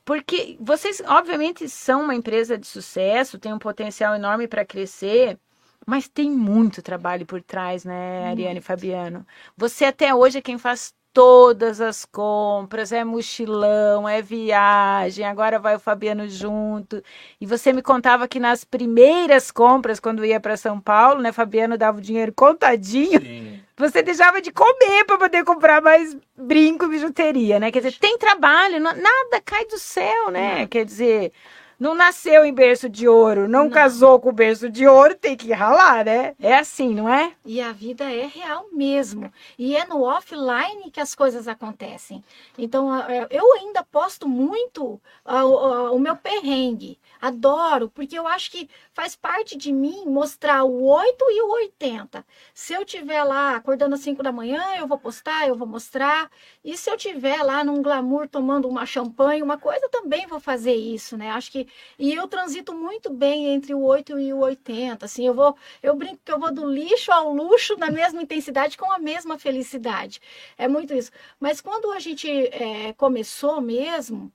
Porque 0.05 0.57
vocês, 0.61 1.03
obviamente, 1.07 1.69
são 1.69 2.03
uma 2.03 2.15
empresa 2.15 2.57
de 2.57 2.67
sucesso, 2.67 3.39
tem 3.39 3.53
um 3.53 3.59
potencial 3.59 4.15
enorme 4.15 4.47
para 4.47 4.65
crescer, 4.65 5.39
mas 5.87 6.07
tem 6.07 6.31
muito 6.31 6.83
trabalho 6.83 7.27
por 7.27 7.43
trás, 7.43 7.85
né, 7.85 8.29
Ariane 8.29 8.59
e 8.59 8.63
Fabiano? 8.63 9.27
Você 9.57 9.85
até 9.85 10.15
hoje 10.15 10.39
é 10.39 10.43
quem 10.43 10.59
faz 10.59 10.95
todas 11.15 11.81
as 11.81 12.05
compras, 12.05 12.91
é 12.91 13.05
mochilão, 13.05 14.09
é 14.09 14.21
viagem, 14.21 15.25
agora 15.25 15.61
vai 15.61 15.77
o 15.77 15.79
Fabiano 15.79 16.29
junto. 16.29 17.01
E 17.41 17.47
você 17.47 17.73
me 17.73 17.81
contava 17.81 18.27
que 18.27 18.41
nas 18.41 18.65
primeiras 18.65 19.53
compras, 19.53 20.01
quando 20.01 20.25
ia 20.25 20.41
para 20.41 20.57
São 20.57 20.81
Paulo, 20.81 21.23
né, 21.23 21.31
Fabiano 21.31 21.79
dava 21.79 21.99
o 21.99 22.03
dinheiro 22.03 22.33
contadinho. 22.35 23.21
Sim. 23.21 23.61
Você 23.77 24.05
deixava 24.05 24.41
de 24.41 24.53
comer 24.53 25.05
para 25.05 25.19
poder 25.19 25.43
comprar 25.43 25.83
mais 25.83 26.17
brinco 26.37 26.85
e 26.85 26.91
bijuteria, 26.91 27.59
né? 27.59 27.73
Quer 27.73 27.81
dizer, 27.81 27.99
tem 27.99 28.17
trabalho, 28.17 28.79
nada 28.79 29.43
cai 29.45 29.67
do 29.67 29.77
céu, 29.81 30.31
né? 30.31 30.65
Quer 30.69 30.85
dizer, 30.85 31.33
não 31.79 31.95
nasceu 31.95 32.45
em 32.45 32.53
berço 32.53 32.89
de 32.89 33.09
ouro, 33.09 33.49
não, 33.49 33.65
não, 33.65 33.71
casou 33.71 34.19
com 34.21 34.33
berço 34.33 34.69
de 34.71 34.87
ouro, 34.87 35.15
tem 35.15 35.37
que 35.37 35.53
ralar, 35.53 36.05
né? 36.05 36.35
É 36.41 36.57
assim, 36.57 36.95
não 36.95 37.09
é? 37.09 37.33
E 37.45 37.61
a 37.61 37.73
vida 37.73 38.05
é 38.05 38.27
real 38.27 38.67
mesmo. 38.73 39.33
E 39.59 39.77
é 39.77 39.85
no 39.87 40.03
offline 40.03 40.91
que 40.91 41.01
as 41.01 41.15
coisas 41.15 41.49
acontecem. 41.49 42.23
Então, 42.57 42.89
eu 43.31 43.53
ainda 43.55 43.83
posto 43.85 44.29
muito 44.29 45.01
o 45.25 45.99
meu 45.99 46.17
perrengue. 46.17 46.99
Adoro, 47.25 47.89
porque 47.89 48.19
eu 48.19 48.29
acho 48.29 48.51
que 48.51 48.69
faz 48.93 49.17
parte 49.17 49.57
de 49.57 49.73
mim 49.73 50.05
mostrar 50.05 50.63
o 50.65 50.85
8 50.85 51.25
e 51.31 51.41
o 51.41 51.53
80. 51.53 52.23
Se 52.53 52.75
eu 52.75 52.85
tiver 52.85 53.25
lá 53.25 53.57
acordando 53.57 53.95
às 53.95 54.03
5 54.03 54.23
da 54.23 54.31
manhã, 54.31 54.63
eu 54.77 54.87
vou 54.87 54.99
postar, 54.99 55.49
eu 55.49 55.57
vou 55.57 55.67
mostrar. 55.67 56.31
E 56.63 56.77
se 56.77 56.91
eu 56.91 56.99
tiver 56.99 57.43
lá 57.43 57.65
num 57.65 57.81
glamour 57.81 58.29
tomando 58.29 58.69
uma 58.69 58.85
champanhe, 58.85 59.43
uma 59.43 59.57
coisa, 59.57 59.89
também 59.89 60.27
vou 60.27 60.39
fazer 60.39 60.75
isso, 60.75 61.17
né? 61.17 61.31
Acho 61.31 61.51
que 61.51 61.67
e 61.99 62.13
eu 62.13 62.29
transito 62.29 62.75
muito 62.75 63.11
bem 63.11 63.47
entre 63.55 63.73
o 63.73 63.81
8 63.83 64.19
e 64.19 64.31
o 64.35 64.41
80, 64.41 65.07
assim, 65.07 65.27
eu 65.27 65.33
vou 65.33 65.57
eu 65.83 65.97
brinco 65.97 66.21
que 66.23 66.31
eu 66.31 66.39
vou 66.39 66.53
do 66.53 66.71
lixo 66.71 67.11
ao 67.11 67.33
luxo 67.33 67.75
na 67.79 67.91
mesma 67.91 68.21
intensidade 68.23 68.77
com 68.77 68.93
a 68.93 68.99
mesma 68.99 69.39
felicidade. 69.39 70.21
É 70.59 70.69
muito 70.69 70.93
isso. 70.93 71.11
Mas 71.41 71.63
quando 71.63 71.91
a 71.93 71.99
gente 71.99 72.29
é, 72.29 72.93
começou 72.93 73.63
mesmo, 73.63 74.31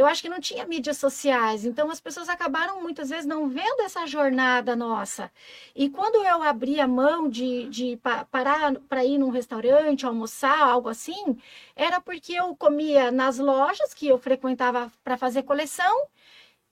eu 0.00 0.06
acho 0.06 0.22
que 0.22 0.30
não 0.30 0.40
tinha 0.40 0.66
mídias 0.66 0.96
sociais, 0.96 1.66
então 1.66 1.90
as 1.90 2.00
pessoas 2.00 2.30
acabaram 2.30 2.80
muitas 2.80 3.10
vezes 3.10 3.26
não 3.26 3.48
vendo 3.50 3.82
essa 3.82 4.06
jornada 4.06 4.74
nossa. 4.74 5.30
E 5.76 5.90
quando 5.90 6.24
eu 6.24 6.42
abri 6.42 6.80
a 6.80 6.88
mão 6.88 7.28
de, 7.28 7.68
de 7.68 7.98
parar 8.30 8.76
para 8.88 9.04
ir 9.04 9.18
num 9.18 9.28
restaurante, 9.28 10.06
almoçar, 10.06 10.58
algo 10.58 10.88
assim, 10.88 11.36
era 11.76 12.00
porque 12.00 12.32
eu 12.32 12.56
comia 12.56 13.10
nas 13.12 13.38
lojas 13.38 13.92
que 13.92 14.08
eu 14.08 14.16
frequentava 14.18 14.90
para 15.04 15.18
fazer 15.18 15.42
coleção, 15.42 16.06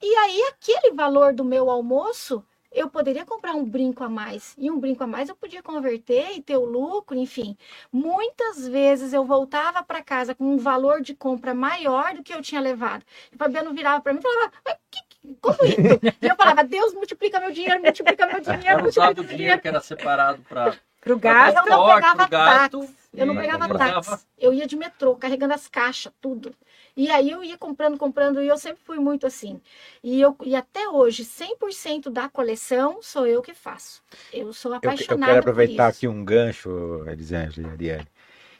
e 0.00 0.14
aí 0.16 0.42
aquele 0.44 0.94
valor 0.94 1.34
do 1.34 1.44
meu 1.44 1.68
almoço 1.70 2.42
eu 2.72 2.88
poderia 2.88 3.24
comprar 3.24 3.54
um 3.54 3.64
brinco 3.64 4.04
a 4.04 4.08
mais. 4.08 4.54
E 4.58 4.70
um 4.70 4.78
brinco 4.78 5.02
a 5.04 5.06
mais 5.06 5.28
eu 5.28 5.36
podia 5.36 5.62
converter 5.62 6.36
e 6.36 6.42
ter 6.42 6.56
o 6.56 6.64
lucro, 6.64 7.16
enfim. 7.16 7.56
Muitas 7.92 8.68
vezes 8.68 9.12
eu 9.12 9.24
voltava 9.24 9.82
para 9.82 10.02
casa 10.02 10.34
com 10.34 10.44
um 10.44 10.58
valor 10.58 11.00
de 11.00 11.14
compra 11.14 11.54
maior 11.54 12.14
do 12.14 12.22
que 12.22 12.32
eu 12.32 12.42
tinha 12.42 12.60
levado. 12.60 13.04
E 13.32 13.34
o 13.34 13.38
Fabiano 13.38 13.72
virava 13.72 14.00
para 14.02 14.12
mim 14.12 14.20
e 14.20 14.22
falava: 14.22 14.52
que, 14.90 15.00
como 15.40 15.58
isso? 15.64 16.16
E 16.22 16.26
eu 16.26 16.36
falava: 16.36 16.64
Deus 16.64 16.92
multiplica 16.94 17.40
meu 17.40 17.50
dinheiro, 17.50 17.82
multiplica 17.82 18.26
meu 18.26 18.40
dinheiro. 18.42 18.66
Era 18.66 18.88
usado 18.88 19.20
o 19.20 19.24
dinheiro 19.24 19.60
que 19.60 19.68
era 19.68 19.80
separado 19.80 20.42
para 20.42 20.76
Pro 21.00 21.18
Mas 21.22 21.54
gato. 21.54 21.68
eu 21.68 21.76
não 21.76 21.86
pegava 21.86 22.28
táxi. 22.28 22.94
Eu 23.14 23.26
não 23.26 23.34
e 23.34 23.38
pegava 23.38 23.78
táxi. 23.78 24.26
Eu 24.36 24.52
ia 24.52 24.66
de 24.66 24.76
metrô, 24.76 25.16
carregando 25.16 25.54
as 25.54 25.68
caixas, 25.68 26.12
tudo. 26.20 26.54
E 26.98 27.10
aí 27.10 27.30
eu 27.30 27.44
ia 27.44 27.56
comprando, 27.56 27.96
comprando, 27.96 28.42
e 28.42 28.48
eu 28.48 28.58
sempre 28.58 28.82
fui 28.84 28.98
muito 28.98 29.26
assim. 29.26 29.60
E, 30.02 30.20
eu, 30.20 30.36
e 30.44 30.56
até 30.56 30.88
hoje, 30.88 31.24
100% 31.24 32.10
da 32.10 32.28
coleção 32.28 33.00
sou 33.02 33.26
eu 33.26 33.40
que 33.40 33.54
faço. 33.54 34.02
Eu 34.32 34.52
sou 34.52 34.74
Eu, 34.82 34.90
eu 34.90 34.94
apaixonada 34.96 35.18
quero 35.18 35.38
aproveitar 35.40 35.88
aqui 35.88 36.06
um 36.06 36.24
gancho, 36.24 37.04
Elisângela 37.08 37.68
e 37.68 37.70
Ariane, 37.70 38.08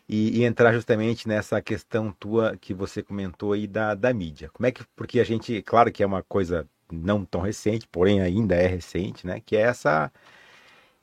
e, 0.09 0.41
e 0.41 0.45
entrar 0.45 0.73
justamente 0.73 1.29
nessa 1.29 1.63
questão 1.63 2.13
tua 2.13 2.57
que 2.59 2.75
você 2.75 3.03
comentou 3.03 3.53
aí 3.53 3.67
da, 3.67 3.95
da 3.95 4.13
mídia. 4.15 4.51
Como 4.51 4.67
é 4.67 4.73
que, 4.73 4.85
porque 4.97 5.21
a 5.21 5.25
gente, 5.25 5.63
claro 5.63 5.93
que 5.93 6.03
é 6.03 6.07
uma 6.07 6.23
coisa 6.25 6.69
não 6.93 7.25
tão 7.25 7.41
recente, 7.43 7.87
porém 7.89 8.21
ainda 8.23 8.55
é 8.57 8.67
recente, 8.67 9.27
né? 9.27 9.41
Que 9.41 9.57
é 9.57 9.63
essa, 9.63 10.13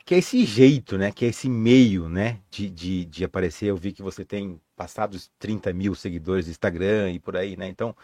que 0.06 0.15
é 0.15 0.20
esse 0.20 0.46
jeito, 0.46 0.98
né? 0.98 1.12
Que 1.12 1.25
é 1.25 1.30
esse 1.30 1.50
meio, 1.50 2.10
né? 2.10 2.39
De, 2.51 2.70
de, 2.70 3.06
de 3.06 3.24
aparecer. 3.25 3.68
Eu 3.70 3.77
vi 3.77 3.92
que 3.94 4.04
você 4.04 4.25
tem 4.25 4.60
passado 4.75 5.13
os 5.15 5.29
30 5.39 5.74
mil 5.74 5.96
seguidores 5.96 6.46
no 6.46 6.51
Instagram 6.51 7.12
e 7.12 7.20
por 7.20 7.36
aí, 7.38 7.55
né? 7.58 7.67
Então, 7.67 7.96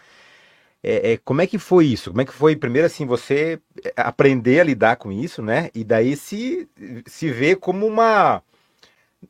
é, 0.83 1.13
é, 1.13 1.17
como 1.17 1.41
é 1.41 1.47
que 1.47 1.59
foi 1.59 1.85
isso? 1.85 2.09
Como 2.09 2.21
é 2.21 2.25
que 2.25 2.33
foi, 2.33 2.55
primeiro 2.55 2.87
assim, 2.87 3.05
você 3.05 3.59
é, 3.85 3.93
aprender 3.97 4.59
a 4.59 4.63
lidar 4.63 4.95
com 4.95 5.11
isso, 5.11 5.41
né? 5.41 5.69
E 5.75 5.83
daí 5.83 6.15
se, 6.15 6.67
se 7.05 7.29
ver 7.29 7.57
como 7.57 7.85
uma. 7.85 8.41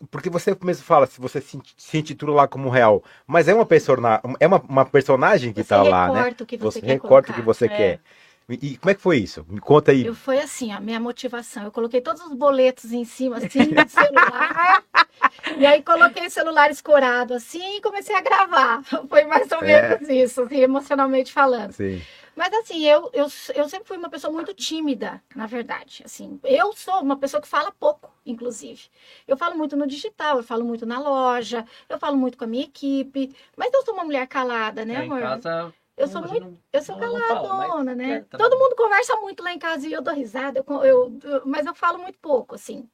Porque 0.09 0.29
você 0.29 0.55
mesmo 0.63 0.85
fala, 0.85 1.05
se 1.05 1.19
você 1.19 1.41
se, 1.41 1.59
se 1.75 1.97
intitula 1.97 2.33
lá 2.33 2.47
como 2.47 2.69
real, 2.69 3.03
mas 3.27 3.49
é 3.49 3.53
uma, 3.53 3.65
persona, 3.65 4.21
é 4.39 4.47
uma, 4.47 4.61
uma 4.61 4.85
personagem 4.85 5.51
que 5.51 5.61
Você 5.61 5.69
tá 5.69 5.83
lá, 5.83 6.07
né? 6.07 6.13
recorta 6.19 6.43
o 6.43 6.47
que 6.47 6.57
você, 6.57 6.79
Você 6.79 6.85
quer 6.85 7.01
o 7.01 7.21
que 7.35 7.41
você 7.41 7.65
É. 7.65 7.67
quer. 7.67 7.99
E, 8.49 8.73
e 8.73 8.77
como 8.77 8.89
é 8.91 8.95
que 8.95 9.01
foi 9.01 9.17
isso? 9.17 9.45
Me 9.47 9.59
conta 9.61 9.91
aí. 9.91 10.05
Eu 10.05 10.13
foi 10.15 10.39
assim, 10.39 10.71
a 10.71 10.79
minha 10.79 10.99
motivação. 10.99 11.63
Eu 11.63 11.71
coloquei 11.71 12.01
todos 12.01 12.21
os 12.23 12.33
boletos 12.33 12.91
em 12.91 13.05
cima, 13.05 13.37
assim, 13.37 13.69
do 13.69 13.87
celular. 13.89 14.83
e 15.57 15.65
aí 15.65 15.81
coloquei 15.81 16.27
o 16.27 16.31
celular 16.31 16.69
escorado, 16.71 17.33
assim, 17.33 17.77
e 17.77 17.81
comecei 17.81 18.15
a 18.15 18.21
gravar. 18.21 18.83
Foi 19.09 19.23
mais 19.25 19.49
ou 19.51 19.59
É. 19.63 19.89
menos 19.97 20.09
isso, 20.09 20.41
assim, 20.43 20.57
emocionalmente 20.57 21.31
falando. 21.31 21.71
Sim. 21.71 22.01
Mas 22.35 22.51
assim, 22.53 22.85
eu, 22.87 23.09
eu, 23.13 23.27
eu 23.55 23.69
sempre 23.69 23.87
fui 23.87 23.97
uma 23.97 24.09
pessoa 24.09 24.31
muito 24.33 24.53
tímida, 24.53 25.21
na 25.35 25.45
verdade. 25.45 26.01
Assim, 26.05 26.39
eu 26.45 26.71
sou 26.73 27.01
uma 27.01 27.17
pessoa 27.17 27.41
que 27.41 27.47
fala 27.47 27.71
pouco, 27.77 28.09
inclusive. 28.25 28.83
Eu 29.27 29.35
falo 29.35 29.57
muito 29.57 29.75
no 29.75 29.85
digital, 29.85 30.37
eu 30.37 30.43
falo 30.43 30.63
muito 30.63 30.85
na 30.85 30.97
loja, 30.99 31.65
eu 31.89 31.99
falo 31.99 32.15
muito 32.17 32.37
com 32.37 32.45
a 32.45 32.47
minha 32.47 32.63
equipe. 32.63 33.35
Mas 33.55 33.71
eu 33.73 33.83
sou 33.83 33.93
uma 33.93 34.05
mulher 34.05 34.25
calada, 34.27 34.85
né, 34.85 34.95
É, 34.95 35.05
em 35.05 35.11
amor? 35.11 35.19
casa, 35.19 35.73
Eu 36.01 36.07
não, 36.07 36.13
sou 36.13 36.21
muito 36.21 36.45
não- 36.45 36.57
eu 36.73 36.81
sou 36.81 36.95
fala, 36.97 37.21
caladona, 37.21 37.83
mas 37.83 37.97
né? 37.97 38.11
é, 38.13 38.19
tá 38.21 38.37
Todo 38.37 38.57
mundo 38.57 38.75
conversa 38.75 39.15
muito 39.17 39.43
lá 39.43 39.53
em 39.53 39.59
casa 39.59 39.87
e 39.87 39.93
eu 39.93 40.01
dou 40.01 40.13
risada, 40.13 40.59
eu, 40.59 40.83
eu- 40.83 41.19
eu- 41.23 41.41
mas 41.45 41.65
eu 41.65 41.75
falo 41.75 41.99
muito 41.99 42.17
pouco, 42.19 42.55
assim. 42.55 42.89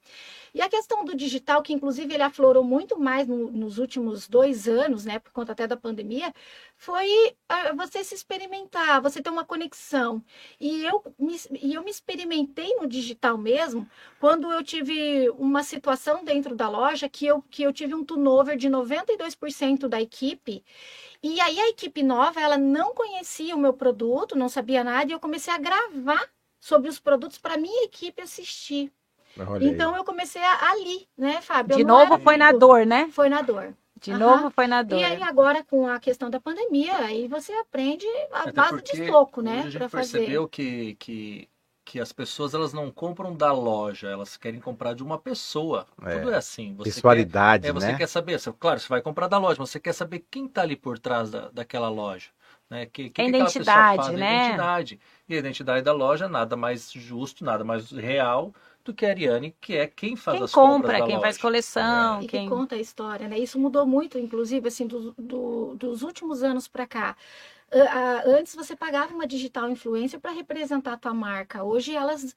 E 0.57 0.61
a 0.61 0.69
questão 0.69 1.05
do 1.05 1.15
digital, 1.15 1.61
que 1.61 1.71
inclusive 1.73 2.11
ele 2.13 2.23
aflorou 2.23 2.63
muito 2.63 2.99
mais 2.99 3.27
no- 3.27 3.51
nos 3.51 3.77
últimos 3.77 4.27
dois 4.27 4.67
anos, 4.67 5.05
né, 5.05 5.19
por 5.19 5.31
conta 5.31 5.51
até 5.51 5.67
da 5.67 5.77
pandemia, 5.77 6.33
foi 6.75 7.07
ah, 7.47 7.73
você 7.73 8.03
se 8.03 8.15
experimentar, 8.15 8.99
você 9.01 9.21
ter 9.21 9.29
uma 9.29 9.45
conexão. 9.45 10.23
E 10.59 10.83
eu, 10.83 11.03
me, 11.19 11.35
e 11.61 11.73
eu 11.75 11.83
me 11.83 11.91
experimentei 11.91 12.75
no 12.75 12.87
digital 12.87 13.37
mesmo, 13.37 13.87
quando 14.19 14.51
eu 14.51 14.63
tive 14.63 15.29
uma 15.31 15.63
situação 15.63 16.23
dentro 16.25 16.55
da 16.55 16.67
loja 16.69 17.07
que 17.09 17.25
eu, 17.27 17.41
que 17.43 17.61
eu 17.63 17.71
tive 17.73 17.93
um 17.93 18.03
turnover 18.03 18.57
de 18.57 18.67
92% 18.69 19.87
da 19.87 20.01
equipe. 20.01 20.63
E 21.23 21.39
aí 21.41 21.59
a 21.59 21.69
equipe 21.69 22.01
nova, 22.03 22.39
ela 22.41 22.57
não 22.57 22.93
conhecia 22.95 23.55
o 23.55 23.59
meu 23.59 23.73
produto, 23.73 24.35
não 24.37 24.49
sabia 24.49 24.83
nada, 24.83 25.11
e 25.11 25.13
eu 25.13 25.19
comecei 25.19 25.53
a 25.53 25.57
gravar 25.59 26.29
sobre 26.59 26.89
os 26.89 26.99
produtos 26.99 27.37
para 27.37 27.57
minha 27.57 27.85
equipe 27.85 28.21
assistir. 28.21 28.91
Então 29.59 29.95
eu 29.95 30.03
comecei 30.03 30.41
a, 30.41 30.69
ali, 30.71 31.07
né, 31.17 31.41
Fábio? 31.41 31.77
De 31.77 31.83
novo 31.83 32.19
foi 32.19 32.37
na 32.37 32.51
dor, 32.51 32.85
né? 32.85 33.09
Foi 33.11 33.29
na 33.29 33.41
dor. 33.41 33.73
De 33.99 34.13
Aham. 34.13 34.19
novo 34.19 34.49
foi 34.51 34.67
na 34.67 34.83
dor. 34.83 34.99
E 34.99 35.03
aí 35.03 35.21
agora 35.23 35.63
com 35.63 35.87
a 35.87 35.99
questão 35.99 36.29
da 36.29 36.39
pandemia, 36.39 36.95
aí 36.99 37.27
você 37.27 37.51
aprende 37.53 38.05
a 38.31 38.47
Até 38.47 38.51
base 38.51 38.81
de 38.83 38.95
soco, 39.05 39.41
hoje 39.41 39.51
né, 39.51 39.59
A 39.59 39.69
gente 39.69 39.77
para 39.77 39.89
fazer. 39.89 40.21
percebeu 40.21 40.47
que, 40.47 40.95
que, 40.95 41.49
que 41.83 41.99
as 41.99 42.11
pessoas 42.13 42.53
elas 42.53 42.73
não 42.73 42.91
compram 42.91 43.35
da 43.35 43.51
loja, 43.51 44.07
elas 44.09 44.37
querem 44.37 44.59
comprar 44.61 44.93
de 44.93 45.03
uma 45.03 45.17
pessoa. 45.19 45.85
É. 46.03 46.11
Tudo 46.11 46.31
é 46.31 46.35
assim. 46.35 46.73
Você 46.75 47.01
Pessoalidade, 47.01 47.65
quer, 47.65 47.69
é, 47.69 47.73
você 47.73 47.87
né? 47.87 47.97
quer 47.97 48.07
saber, 48.07 48.39
você- 48.39 48.53
claro, 48.53 48.79
você 48.79 48.87
vai 48.87 49.01
comprar 49.01 49.27
da 49.27 49.37
loja, 49.37 49.57
mas 49.59 49.69
você 49.69 49.79
quer 49.79 49.93
saber 49.93 50.25
quem 50.31 50.45
está 50.45 50.61
ali 50.61 50.75
por 50.75 50.99
trás 50.99 51.31
da, 51.31 51.49
daquela 51.49 51.89
loja. 51.89 52.29
Né? 52.69 52.85
Que, 52.85 53.09
que 53.09 53.21
É 53.21 53.25
que 53.25 53.29
identidade, 53.29 53.97
faz? 54.01 54.15
A 54.15 54.19
né? 54.19 54.21
identidade. 54.21 54.99
E 55.29 55.35
a 55.35 55.37
identidade 55.39 55.83
da 55.83 55.93
loja 55.93 56.27
nada 56.27 56.55
mais 56.57 56.91
justo, 56.91 57.43
nada 57.45 57.63
mais 57.63 57.91
real 57.91 58.53
do 58.83 58.93
que 58.93 59.05
a 59.05 59.09
Ariane, 59.09 59.51
que 59.61 59.75
é 59.75 59.87
quem 59.87 60.15
faz 60.15 60.39
Quem 60.39 60.41
as 60.41 60.55
compras 60.55 60.95
compra, 60.95 60.95
da 60.95 61.05
quem 61.05 61.19
faz 61.19 61.37
coleção, 61.37 62.23
E 62.23 62.27
quem 62.27 62.41
que 62.41 62.43
conta 62.43 62.75
a 62.75 62.79
história, 62.79 63.27
né? 63.27 63.37
Isso 63.39 63.59
mudou 63.59 63.85
muito, 63.85 64.17
inclusive, 64.19 64.67
assim, 64.67 64.87
do, 64.87 65.13
do- 65.17 65.75
dos 65.75 66.01
últimos 66.01 66.43
anos 66.43 66.67
para 66.67 66.85
cá. 66.87 67.15
Antes 68.25 68.55
você 68.55 68.75
pagava 68.75 69.13
uma 69.13 69.27
digital 69.27 69.69
influencer 69.69 70.19
para 70.19 70.31
representar 70.31 70.93
a 70.93 70.97
tua 70.97 71.13
marca. 71.13 71.63
Hoje 71.63 71.95
elas 71.95 72.35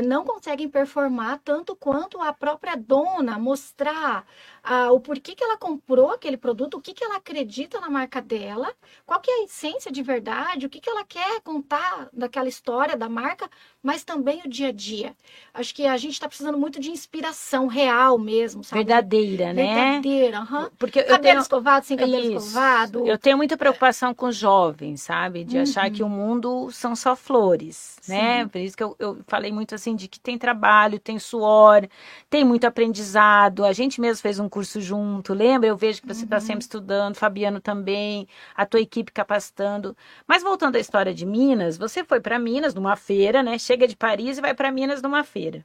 não 0.00 0.24
conseguem 0.24 0.68
performar 0.68 1.40
tanto 1.44 1.76
quanto 1.76 2.20
a 2.22 2.32
própria 2.32 2.76
dona 2.76 3.38
mostrar 3.38 4.24
ah, 4.62 4.90
o 4.92 5.00
porquê 5.00 5.34
que 5.34 5.42
ela 5.44 5.58
comprou 5.58 6.10
aquele 6.10 6.36
produto, 6.36 6.78
o 6.78 6.80
que, 6.80 6.94
que 6.94 7.04
ela 7.04 7.16
acredita 7.16 7.80
na 7.80 7.90
marca 7.90 8.22
dela, 8.22 8.72
qual 9.04 9.20
que 9.20 9.30
é 9.30 9.40
a 9.40 9.44
essência 9.44 9.90
de 9.92 10.02
verdade, 10.02 10.66
o 10.66 10.70
que, 10.70 10.80
que 10.80 10.88
ela 10.88 11.04
quer 11.04 11.40
contar 11.42 12.08
daquela 12.12 12.48
história 12.48 12.96
da 12.96 13.08
marca, 13.08 13.50
mas 13.82 14.04
também 14.04 14.40
o 14.44 14.48
dia 14.48 14.68
a 14.68 14.72
dia. 14.72 15.14
Acho 15.52 15.74
que 15.74 15.86
a 15.86 15.96
gente 15.96 16.12
está 16.12 16.28
precisando 16.28 16.56
muito 16.58 16.80
de 16.80 16.90
inspiração 16.90 17.66
real 17.66 18.18
mesmo, 18.18 18.62
sabe? 18.64 18.84
verdadeira, 18.84 19.52
né? 19.52 19.64
Verdadeira, 19.74 20.38
aham. 20.38 20.70
Porque 20.78 20.98
eu 21.00 21.04
Cabelo 21.04 21.22
tenho, 21.22 21.38
escovado, 21.40 21.86
sem 21.86 21.96
cabelo 21.96 22.24
Isso. 22.24 22.36
escovado. 22.48 23.06
eu 23.06 23.18
tenho 23.18 23.36
muita 23.36 23.56
preocupação 23.56 24.14
com 24.14 24.26
os 24.26 24.36
jovens, 24.36 25.02
sabe? 25.02 25.44
De 25.44 25.58
achar 25.58 25.86
Uhum. 25.86 25.92
que 25.92 26.02
o 26.02 26.08
mundo 26.08 26.70
são 26.70 26.94
só 26.96 27.14
flores, 27.16 27.96
né? 28.06 28.44
Sim. 28.44 28.48
Por 28.48 28.58
isso 28.58 28.76
que 28.76 28.82
eu, 28.82 28.96
eu 28.98 29.18
falei 29.26 29.52
muito 29.52 29.74
assim 29.74 29.81
de 29.96 30.08
que 30.08 30.20
tem 30.20 30.38
trabalho, 30.38 30.98
tem 30.98 31.18
suor, 31.18 31.88
tem 32.30 32.44
muito 32.44 32.64
aprendizado. 32.66 33.64
A 33.64 33.72
gente 33.72 34.00
mesmo 34.00 34.22
fez 34.22 34.38
um 34.38 34.48
curso 34.48 34.80
junto, 34.80 35.34
lembra? 35.34 35.68
Eu 35.68 35.76
vejo 35.76 36.00
que 36.02 36.06
você 36.08 36.24
está 36.24 36.36
Uhum. 36.36 36.40
sempre 36.40 36.62
estudando, 36.62 37.14
Fabiano 37.16 37.60
também, 37.60 38.26
a 38.54 38.64
tua 38.66 38.80
equipe 38.80 39.12
capacitando. 39.12 39.96
Mas 40.26 40.42
voltando 40.42 40.76
à 40.76 40.80
história 40.80 41.14
de 41.14 41.26
Minas, 41.26 41.76
você 41.78 42.04
foi 42.04 42.20
para 42.20 42.38
Minas 42.38 42.74
numa 42.74 42.96
feira, 42.96 43.42
né? 43.42 43.58
Chega 43.58 43.86
de 43.88 43.96
Paris 43.96 44.38
e 44.38 44.40
vai 44.40 44.54
para 44.54 44.70
Minas 44.72 45.02
numa 45.02 45.24
feira. 45.24 45.64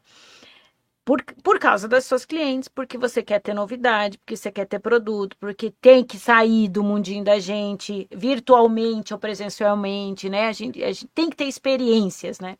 Por, 1.05 1.23
por 1.41 1.57
causa 1.57 1.87
das 1.87 2.03
suas 2.05 2.25
clientes, 2.25 2.67
porque 2.67 2.97
você 2.97 3.23
quer 3.23 3.39
ter 3.39 3.53
novidade, 3.53 4.17
porque 4.17 4.35
você 4.35 4.51
quer 4.51 4.65
ter 4.65 4.79
produto, 4.79 5.37
porque 5.39 5.71
tem 5.79 6.03
que 6.03 6.19
sair 6.19 6.67
do 6.67 6.83
mundinho 6.83 7.23
da 7.23 7.39
gente, 7.39 8.07
virtualmente 8.13 9.13
ou 9.13 9.19
presencialmente, 9.19 10.29
né? 10.29 10.47
A 10.49 10.51
gente, 10.51 10.83
a 10.83 10.87
gente 10.91 11.07
tem 11.15 11.29
que 11.29 11.35
ter 11.37 11.45
experiências, 11.45 12.41
né? 12.41 12.57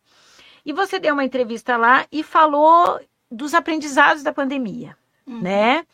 E 0.68 0.74
você 0.74 1.00
deu 1.00 1.14
uma 1.14 1.24
entrevista 1.24 1.78
lá 1.78 2.06
e 2.12 2.22
falou 2.24 3.00
dos 3.32 3.54
aprendizados 3.54 4.22
da 4.22 4.34
pandemia, 4.34 4.98
Uhum. 5.26 5.42
né? 5.42 5.86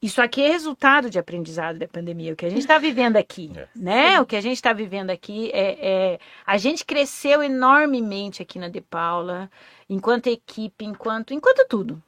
Isso 0.00 0.22
aqui 0.22 0.42
é 0.42 0.48
resultado 0.48 1.10
de 1.10 1.18
aprendizado 1.18 1.78
da 1.78 1.86
pandemia, 1.88 2.32
o 2.32 2.36
que 2.36 2.46
a 2.46 2.48
gente 2.48 2.60
está 2.60 2.78
vivendo 2.88 3.16
aqui, 3.16 3.52
É. 3.54 3.68
né? 3.76 4.20
O 4.20 4.24
que 4.24 4.34
a 4.36 4.40
gente 4.40 4.54
está 4.56 4.72
vivendo 4.72 5.10
aqui 5.10 5.50
é, 5.52 6.14
é- 6.14 6.18
a 6.46 6.56
gente 6.56 6.84
cresceu 6.86 7.42
enormemente 7.42 8.40
aqui 8.40 8.58
na 8.58 8.68
De 8.68 8.80
Paula, 8.80 9.50
enquanto 9.90 10.28
equipe, 10.28 10.84
enquanto, 10.86 11.34
enquanto 11.34 11.66
tudo. 11.68 12.02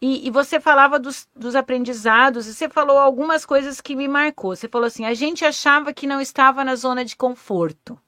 E, 0.00 0.26
e 0.26 0.30
você 0.30 0.58
falava 0.58 0.98
dos, 0.98 1.28
dos 1.36 1.54
aprendizados, 1.54 2.46
e 2.46 2.54
você 2.54 2.68
falou 2.68 2.98
algumas 2.98 3.44
coisas 3.44 3.80
que 3.80 3.94
me 3.96 4.08
marcou. 4.08 4.54
Você 4.56 4.68
falou 4.68 4.86
assim: 4.86 5.04
a 5.04 5.12
gente 5.14 5.44
achava 5.44 5.92
que 5.92 6.06
não 6.06 6.20
estava 6.20 6.64
na 6.64 6.74
zona 6.76 7.04
de 7.04 7.14
conforto. 7.16 7.98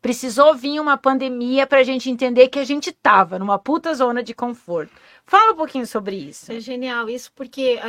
Precisou 0.00 0.54
vir 0.54 0.80
uma 0.80 0.96
pandemia 0.96 1.66
para 1.66 1.80
a 1.80 1.82
gente 1.82 2.08
entender 2.08 2.48
que 2.48 2.58
a 2.58 2.64
gente 2.64 2.90
estava 2.90 3.38
numa 3.38 3.58
puta 3.58 3.92
zona 3.94 4.22
de 4.22 4.32
conforto. 4.32 4.92
Fala 5.24 5.52
um 5.52 5.56
pouquinho 5.56 5.86
sobre 5.86 6.16
isso. 6.16 6.52
É 6.52 6.60
genial 6.60 7.10
isso, 7.10 7.32
porque 7.34 7.80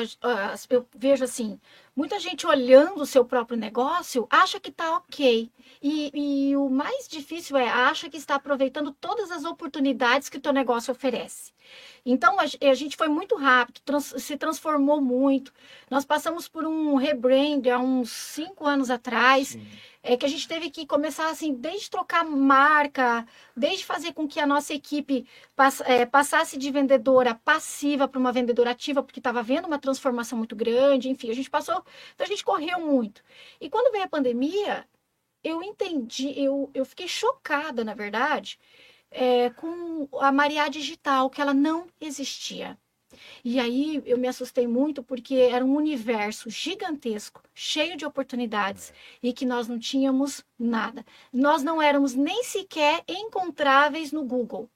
eu 0.70 0.88
vejo 0.96 1.24
assim, 1.24 1.60
muita 1.96 2.20
gente 2.20 2.48
olhando 2.48 3.02
o 3.02 3.06
seu 3.06 3.24
próprio 3.24 3.58
negócio 3.58 4.28
acha 4.30 4.60
que 4.60 4.72
está 4.72 4.98
ok. 4.98 5.52
E, 5.82 6.12
e 6.50 6.58
o 6.58 6.68
mais 6.68 7.08
difícil 7.08 7.56
é, 7.56 7.70
acha 7.70 8.10
que 8.10 8.18
está 8.18 8.36
aproveitando 8.36 8.92
todas 9.00 9.30
as 9.32 9.46
oportunidades 9.46 10.30
que 10.30 10.38
o 10.38 10.42
teu 10.42 10.52
negócio 10.52 10.92
oferece. 10.92 11.54
Então, 12.06 12.40
a, 12.40 12.46
ge- 12.46 12.58
a 12.62 12.74
gente 12.74 12.96
foi 12.98 13.08
muito 13.08 13.36
rápido, 13.36 13.82
trans- 13.84 14.16
se 14.18 14.38
transformou 14.38 15.02
muito. 15.02 15.54
Nós 15.90 16.06
passamos 16.06 16.48
por 16.48 16.66
um 16.66 16.96
rebrand 16.96 17.68
há 17.72 17.78
uns 17.80 18.10
cinco 18.12 18.66
anos 18.66 18.90
atrás, 18.90 19.50
Sim. 19.50 19.68
é 20.02 20.16
que 20.18 20.26
a 20.26 20.30
gente 20.30 20.48
teve 20.48 20.70
que 20.70 20.86
começar 20.86 21.30
assim, 21.30 21.54
desde 21.54 21.90
trocar 21.90 22.24
marca, 22.24 23.26
desde 23.56 23.86
fazer 23.86 24.14
com 24.14 24.28
que 24.28 24.40
a 24.40 24.48
nossa 24.48 24.74
equipe 24.74 25.26
pass- 25.56 25.82
é, 25.82 26.06
passasse 26.06 26.58
de 26.58 26.72
vendedora 26.72 27.36
passiva 27.36 28.08
para 28.08 28.20
uma 28.20 28.32
vendedora 28.32 28.72
ativa, 28.72 29.04
porque 29.04 29.20
estava 29.20 29.44
vendo 29.44 29.66
uma 29.66 29.80
transformação 29.80 30.38
muito 30.38 30.56
grande, 30.56 31.10
enfim, 31.10 31.30
a 31.30 31.36
gente 31.36 31.50
passou, 31.50 31.84
então 32.16 32.26
a 32.26 32.30
gente 32.30 32.44
correu 32.44 32.80
muito. 32.80 33.22
E 33.60 33.70
quando 33.70 33.92
veio 33.92 34.06
a 34.06 34.10
pandemia, 34.10 34.88
eu 35.44 35.64
entendi, 35.64 36.34
eu, 36.38 36.70
eu 36.74 36.86
fiquei 36.86 37.08
chocada, 37.08 37.84
na 37.84 37.94
verdade, 37.94 38.60
é, 39.12 39.50
com 39.52 40.08
a 40.20 40.32
Maria 40.32 40.68
Digital, 40.70 41.30
que 41.30 41.42
ela 41.42 41.54
não 41.54 41.88
existia. 42.00 42.78
E 43.44 43.60
aí 43.60 44.02
eu 44.06 44.18
me 44.18 44.28
assustei 44.28 44.68
muito 44.68 45.04
porque 45.04 45.36
era 45.36 45.66
um 45.66 45.76
universo 45.76 46.50
gigantesco, 46.50 47.42
cheio 47.54 47.98
de 47.98 48.06
oportunidades 48.06 48.94
e 49.22 49.34
que 49.34 49.46
nós 49.46 49.68
não 49.68 49.80
tínhamos 49.80 50.44
nada. 50.58 51.06
Nós 51.34 51.64
não 51.64 51.82
éramos 51.82 52.14
nem 52.14 52.44
sequer 52.44 53.04
encontráveis 53.08 54.12
no 54.12 54.24
Google. 54.24 54.70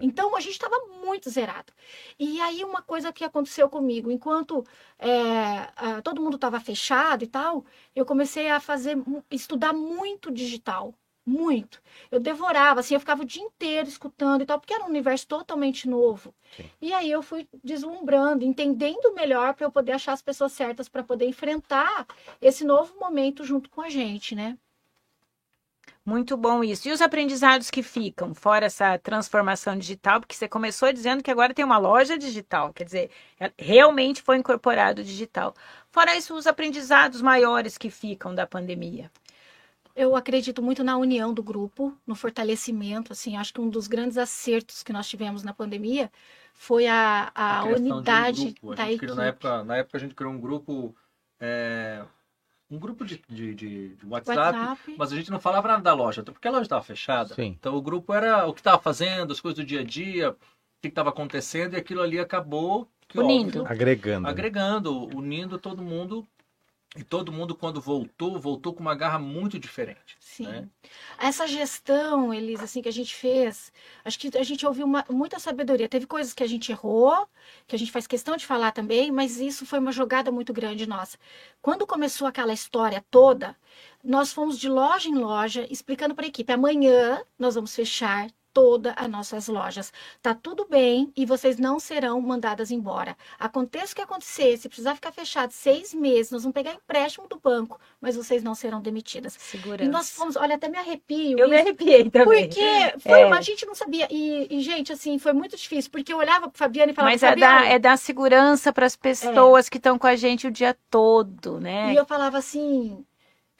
Então 0.00 0.36
a 0.36 0.40
gente 0.40 0.52
estava 0.52 0.76
muito 1.04 1.28
zerado. 1.28 1.72
E 2.18 2.40
aí 2.40 2.64
uma 2.64 2.80
coisa 2.80 3.12
que 3.12 3.24
aconteceu 3.24 3.68
comigo, 3.68 4.10
enquanto 4.10 4.64
é, 4.98 6.00
todo 6.02 6.22
mundo 6.22 6.36
estava 6.36 6.60
fechado 6.60 7.24
e 7.24 7.26
tal, 7.26 7.64
eu 7.94 8.06
comecei 8.06 8.48
a 8.48 8.60
fazer, 8.60 8.96
estudar 9.30 9.72
muito 9.72 10.30
digital, 10.30 10.94
muito. 11.28 11.80
Eu 12.10 12.18
devorava, 12.18 12.80
assim, 12.80 12.94
eu 12.94 13.00
ficava 13.00 13.22
o 13.22 13.26
dia 13.26 13.42
inteiro 13.42 13.88
escutando 13.88 14.42
e 14.42 14.46
tal, 14.46 14.58
porque 14.58 14.72
era 14.72 14.84
um 14.84 14.88
universo 14.88 15.26
totalmente 15.26 15.88
novo. 15.88 16.34
Sim. 16.56 16.64
E 16.80 16.92
aí 16.92 17.10
eu 17.10 17.22
fui 17.22 17.46
deslumbrando, 17.62 18.44
entendendo 18.44 19.14
melhor 19.14 19.54
para 19.54 19.66
eu 19.66 19.70
poder 19.70 19.92
achar 19.92 20.12
as 20.12 20.22
pessoas 20.22 20.52
certas 20.52 20.88
para 20.88 21.02
poder 21.02 21.26
enfrentar 21.26 22.06
esse 22.40 22.64
novo 22.64 22.98
momento 22.98 23.44
junto 23.44 23.68
com 23.68 23.82
a 23.82 23.90
gente, 23.90 24.34
né? 24.34 24.56
Muito 26.08 26.38
bom 26.38 26.64
isso. 26.64 26.88
E 26.88 26.92
os 26.92 27.02
aprendizados 27.02 27.70
que 27.70 27.82
ficam, 27.82 28.34
fora 28.34 28.64
essa 28.64 28.96
transformação 28.96 29.76
digital, 29.76 30.20
porque 30.20 30.34
você 30.34 30.48
começou 30.48 30.90
dizendo 30.90 31.22
que 31.22 31.30
agora 31.30 31.52
tem 31.52 31.62
uma 31.62 31.76
loja 31.76 32.16
digital, 32.16 32.72
quer 32.72 32.84
dizer, 32.84 33.10
é, 33.38 33.52
realmente 33.58 34.22
foi 34.22 34.38
incorporado 34.38 35.04
digital. 35.04 35.54
Fora 35.90 36.16
isso, 36.16 36.34
os 36.34 36.46
aprendizados 36.46 37.20
maiores 37.20 37.76
que 37.76 37.90
ficam 37.90 38.34
da 38.34 38.46
pandemia. 38.46 39.10
Eu 39.98 40.14
acredito 40.14 40.62
muito 40.62 40.84
na 40.84 40.96
união 40.96 41.34
do 41.34 41.42
grupo, 41.42 41.92
no 42.06 42.14
fortalecimento. 42.14 43.12
Assim, 43.12 43.36
acho 43.36 43.52
que 43.52 43.60
um 43.60 43.68
dos 43.68 43.88
grandes 43.88 44.16
acertos 44.16 44.84
que 44.84 44.92
nós 44.92 45.08
tivemos 45.08 45.42
na 45.42 45.52
pandemia 45.52 46.08
foi 46.54 46.86
a, 46.86 47.32
a, 47.34 47.58
a 47.58 47.64
unidade 47.64 48.54
um 48.62 48.74
da 48.76 48.86
equipe. 48.86 48.98
Criou, 49.00 49.16
na, 49.16 49.26
época, 49.26 49.64
na 49.64 49.76
época 49.78 49.98
a 49.98 50.00
gente 50.00 50.14
criou 50.14 50.32
um 50.32 50.40
grupo 50.40 50.94
é, 51.40 52.04
um 52.70 52.78
grupo 52.78 53.04
de, 53.04 53.20
de, 53.28 53.54
de, 53.56 53.88
de 53.96 54.06
WhatsApp, 54.06 54.38
WhatsApp, 54.38 54.94
mas 54.96 55.12
a 55.12 55.16
gente 55.16 55.32
não 55.32 55.40
falava 55.40 55.66
nada 55.66 55.82
da 55.82 55.94
loja, 55.94 56.22
porque 56.22 56.46
a 56.46 56.50
loja 56.52 56.62
estava 56.62 56.82
fechada. 56.82 57.34
Sim. 57.34 57.56
Então 57.58 57.74
o 57.74 57.82
grupo 57.82 58.14
era 58.14 58.46
o 58.46 58.54
que 58.54 58.60
estava 58.60 58.80
fazendo, 58.80 59.32
as 59.32 59.40
coisas 59.40 59.58
do 59.58 59.66
dia 59.66 59.80
a 59.80 59.84
dia, 59.84 60.30
o 60.30 60.36
que 60.80 60.88
estava 60.88 61.08
acontecendo, 61.08 61.74
e 61.74 61.76
aquilo 61.76 62.02
ali 62.02 62.20
acabou 62.20 62.86
que, 63.08 63.18
unindo, 63.18 63.60
óbvio, 63.60 63.72
agregando, 63.72 64.28
agregando, 64.28 65.16
unindo 65.16 65.58
todo 65.58 65.82
mundo 65.82 66.24
e 66.98 67.04
todo 67.04 67.30
mundo, 67.30 67.54
quando 67.54 67.80
voltou, 67.80 68.40
voltou 68.40 68.74
com 68.74 68.80
uma 68.80 68.94
garra 68.94 69.20
muito 69.20 69.56
diferente. 69.56 70.16
Sim. 70.18 70.48
Né? 70.48 70.68
Essa 71.16 71.46
gestão, 71.46 72.34
Elisa, 72.34 72.64
assim, 72.64 72.82
que 72.82 72.88
a 72.88 72.92
gente 72.92 73.14
fez, 73.14 73.72
acho 74.04 74.18
que 74.18 74.36
a 74.36 74.42
gente 74.42 74.66
ouviu 74.66 74.84
uma, 74.84 75.04
muita 75.08 75.38
sabedoria. 75.38 75.88
Teve 75.88 76.06
coisas 76.06 76.34
que 76.34 76.42
a 76.42 76.46
gente 76.48 76.72
errou, 76.72 77.28
que 77.68 77.76
a 77.76 77.78
gente 77.78 77.92
faz 77.92 78.04
questão 78.08 78.36
de 78.36 78.44
falar 78.44 78.72
também, 78.72 79.12
mas 79.12 79.38
isso 79.38 79.64
foi 79.64 79.78
uma 79.78 79.92
jogada 79.92 80.32
muito 80.32 80.52
grande 80.52 80.88
nossa. 80.88 81.16
Quando 81.62 81.86
começou 81.86 82.26
aquela 82.26 82.52
história 82.52 83.04
toda, 83.12 83.56
nós 84.02 84.32
fomos 84.32 84.58
de 84.58 84.68
loja 84.68 85.08
em 85.08 85.14
loja 85.14 85.68
explicando 85.70 86.16
para 86.16 86.24
a 86.24 86.28
equipe: 86.28 86.52
amanhã 86.52 87.22
nós 87.38 87.54
vamos 87.54 87.76
fechar 87.76 88.28
todas 88.58 88.92
as 88.96 89.08
nossas 89.08 89.46
lojas. 89.46 89.92
Tá 90.20 90.34
tudo 90.34 90.66
bem 90.68 91.12
e 91.16 91.24
vocês 91.24 91.60
não 91.60 91.78
serão 91.78 92.20
mandadas 92.20 92.72
embora. 92.72 93.16
Aconteça 93.38 93.92
o 93.92 93.94
que 93.94 94.02
acontecer, 94.02 94.56
se 94.56 94.68
precisar 94.68 94.96
ficar 94.96 95.12
fechado 95.12 95.52
seis 95.52 95.94
meses, 95.94 96.32
nós 96.32 96.42
vamos 96.42 96.54
pegar 96.54 96.74
empréstimo 96.74 97.28
do 97.28 97.38
banco, 97.38 97.78
mas 98.00 98.16
vocês 98.16 98.42
não 98.42 98.56
serão 98.56 98.80
demitidas. 98.80 99.36
Segurança. 99.38 99.84
E 99.84 99.88
nós 99.88 100.10
fomos, 100.10 100.34
olha, 100.34 100.56
até 100.56 100.68
me 100.68 100.76
arrepio. 100.76 101.38
Eu 101.38 101.46
isso, 101.46 101.48
me 101.50 101.56
arrepiei 101.60 102.10
também. 102.10 102.48
Porque 102.48 102.98
foi, 102.98 103.20
é. 103.20 103.32
a 103.32 103.40
gente 103.40 103.64
não 103.64 103.76
sabia. 103.76 104.08
E, 104.10 104.48
e, 104.50 104.60
gente, 104.60 104.92
assim, 104.92 105.20
foi 105.20 105.32
muito 105.32 105.56
difícil, 105.56 105.88
porque 105.92 106.12
eu 106.12 106.18
olhava 106.18 106.48
para 106.48 106.58
Fabiana 106.58 106.90
e 106.90 106.94
falava, 106.96 107.12
Mas 107.12 107.22
é 107.22 107.36
dar, 107.36 107.64
é 107.64 107.78
dar 107.78 107.96
segurança 107.96 108.72
para 108.72 108.86
as 108.86 108.96
pessoas 108.96 109.68
é. 109.68 109.70
que 109.70 109.76
estão 109.76 109.96
com 109.96 110.08
a 110.08 110.16
gente 110.16 110.48
o 110.48 110.50
dia 110.50 110.76
todo, 110.90 111.60
né? 111.60 111.92
E 111.92 111.96
eu 111.96 112.04
falava 112.04 112.38
assim, 112.38 113.04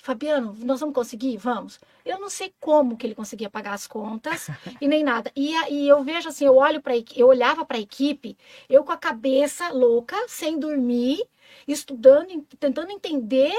Fabiano, 0.01 0.57
nós 0.61 0.81
vamos 0.81 0.95
conseguir? 0.95 1.37
Vamos. 1.37 1.79
Eu 2.05 2.19
não 2.19 2.31
sei 2.31 2.55
como 2.61 2.97
que 2.97 3.07
ele 3.07 3.15
conseguia 3.15 3.51
pagar 3.51 3.75
as 3.75 3.87
contas 3.87 4.49
e 4.81 4.89
nem 4.89 5.03
nada. 5.03 5.31
E, 5.37 5.53
e 5.71 5.89
eu 5.89 6.03
vejo 6.03 6.29
assim, 6.29 6.47
eu 6.47 6.57
olho 6.57 6.81
para 6.81 6.95
eu 7.15 7.27
olhava 7.27 7.65
para 7.65 7.77
a 7.77 7.81
equipe, 7.81 8.37
eu 8.69 8.85
com 8.85 8.93
a 8.93 8.97
cabeça 8.97 9.69
louca, 9.71 10.17
sem 10.29 10.59
dormir, 10.59 11.23
estudando, 11.67 12.43
tentando 12.59 12.91
entender 12.91 13.53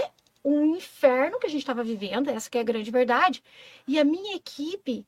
um 0.43 0.75
inferno 0.75 1.37
que 1.37 1.45
a 1.45 1.49
gente 1.49 1.61
estava 1.61 1.83
vivendo, 1.83 2.29
essa 2.29 2.49
que 2.49 2.57
é 2.57 2.61
a 2.61 2.63
grande 2.63 2.89
verdade. 2.89 3.43
E 3.87 3.99
a 3.99 4.05
minha 4.05 4.35
equipe 4.35 5.05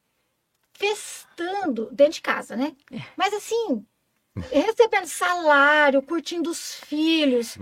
festando 0.74 1.90
dentro 1.92 2.14
de 2.14 2.22
casa, 2.22 2.56
né? 2.56 2.76
É. 2.92 2.98
Mas 3.16 3.34
assim, 3.34 3.86
recebendo 4.52 5.06
salário, 5.06 6.02
curtindo 6.02 6.50
os 6.50 6.76
filhos. 6.76 7.56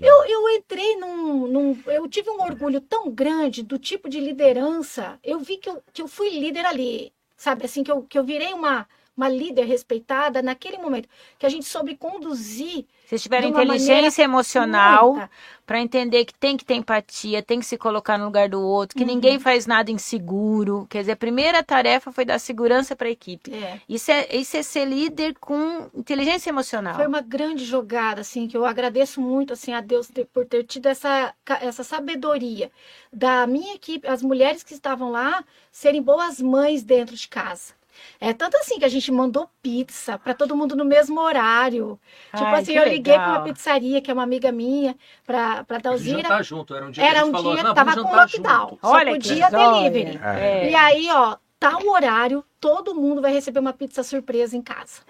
Eu, 0.00 0.24
eu 0.24 0.48
entrei 0.50 0.96
num, 0.96 1.46
num, 1.46 1.82
Eu 1.86 2.08
tive 2.08 2.30
um 2.30 2.42
orgulho 2.42 2.80
tão 2.80 3.10
grande 3.10 3.62
do 3.62 3.78
tipo 3.78 4.08
de 4.08 4.20
liderança. 4.20 5.18
Eu 5.22 5.38
vi 5.40 5.56
que 5.58 5.68
eu, 5.68 5.82
que 5.92 6.02
eu 6.02 6.08
fui 6.08 6.30
líder 6.30 6.66
ali. 6.66 7.12
Sabe, 7.36 7.64
assim, 7.64 7.82
que 7.82 7.90
eu, 7.90 8.02
que 8.02 8.18
eu 8.18 8.24
virei 8.24 8.52
uma, 8.52 8.88
uma 9.16 9.28
líder 9.28 9.64
respeitada 9.64 10.42
naquele 10.42 10.78
momento. 10.78 11.08
Que 11.38 11.46
a 11.46 11.48
gente 11.48 11.66
soube 11.66 11.96
conduzir 11.96 12.86
vocês 13.06 13.22
tiveram 13.22 13.48
inteligência 13.48 14.22
emocional 14.22 15.28
para 15.66 15.80
entender 15.80 16.24
que 16.24 16.34
tem 16.34 16.56
que 16.56 16.64
ter 16.64 16.74
empatia, 16.74 17.42
tem 17.42 17.60
que 17.60 17.66
se 17.66 17.76
colocar 17.76 18.18
no 18.18 18.24
lugar 18.24 18.48
do 18.48 18.60
outro, 18.60 18.96
que 18.96 19.04
uhum. 19.04 19.10
ninguém 19.10 19.38
faz 19.38 19.66
nada 19.66 19.90
inseguro. 19.90 20.86
Quer 20.88 21.00
dizer, 21.00 21.12
a 21.12 21.16
primeira 21.16 21.62
tarefa 21.62 22.10
foi 22.10 22.24
dar 22.24 22.38
segurança 22.38 22.96
para 22.96 23.08
a 23.08 23.10
equipe. 23.10 23.52
É. 23.52 23.80
Isso, 23.88 24.10
é, 24.10 24.34
isso 24.34 24.56
é 24.56 24.62
ser 24.62 24.86
líder 24.86 25.34
com 25.38 25.88
inteligência 25.94 26.48
emocional. 26.48 26.94
Foi 26.94 27.06
uma 27.06 27.20
grande 27.20 27.64
jogada, 27.64 28.22
assim, 28.22 28.48
que 28.48 28.56
eu 28.56 28.64
agradeço 28.64 29.20
muito 29.20 29.52
assim, 29.52 29.72
a 29.72 29.80
Deus 29.80 30.08
ter, 30.08 30.24
por 30.26 30.46
ter 30.46 30.64
tido 30.64 30.86
essa, 30.86 31.34
essa 31.60 31.84
sabedoria 31.84 32.70
da 33.12 33.46
minha 33.46 33.74
equipe, 33.74 34.08
as 34.08 34.22
mulheres 34.22 34.62
que 34.62 34.74
estavam 34.74 35.10
lá, 35.10 35.44
serem 35.70 36.02
boas 36.02 36.40
mães 36.40 36.82
dentro 36.82 37.14
de 37.14 37.28
casa. 37.28 37.74
É 38.20 38.32
tanto 38.32 38.56
assim 38.56 38.78
que 38.78 38.84
a 38.84 38.88
gente 38.88 39.10
mandou 39.12 39.48
pizza 39.62 40.18
para 40.18 40.34
todo 40.34 40.56
mundo 40.56 40.76
no 40.76 40.84
mesmo 40.84 41.20
horário. 41.20 41.98
Tipo 42.32 42.44
Ai, 42.44 42.60
assim, 42.60 42.72
eu 42.74 42.88
liguei 42.88 43.14
para 43.14 43.28
uma 43.28 43.42
pizzaria 43.42 44.00
que 44.00 44.10
é 44.10 44.14
uma 44.14 44.22
amiga 44.22 44.50
minha, 44.52 44.96
para 45.26 45.64
para 45.64 45.78
Dalzira. 45.78 46.22
Jantar 46.22 46.44
junto, 46.44 46.74
era 46.74 46.86
um 46.86 46.90
dia 46.90 47.04
era 47.04 47.22
que 47.22 47.28
um 47.28 47.32
falou, 47.32 47.54
dia 47.54 47.74
tava 47.74 48.02
com 48.02 48.14
lockdown, 48.14 48.68
junto. 48.70 48.80
só 48.80 48.92
Olha 48.92 49.12
podia 49.12 49.50
delivery. 49.50 50.20
É. 50.22 50.70
E 50.70 50.74
aí, 50.74 51.08
ó, 51.10 51.36
tal 51.58 51.86
horário, 51.86 52.44
todo 52.60 52.94
mundo 52.94 53.22
vai 53.22 53.32
receber 53.32 53.60
uma 53.60 53.72
pizza 53.72 54.02
surpresa 54.02 54.56
em 54.56 54.62
casa. 54.62 55.02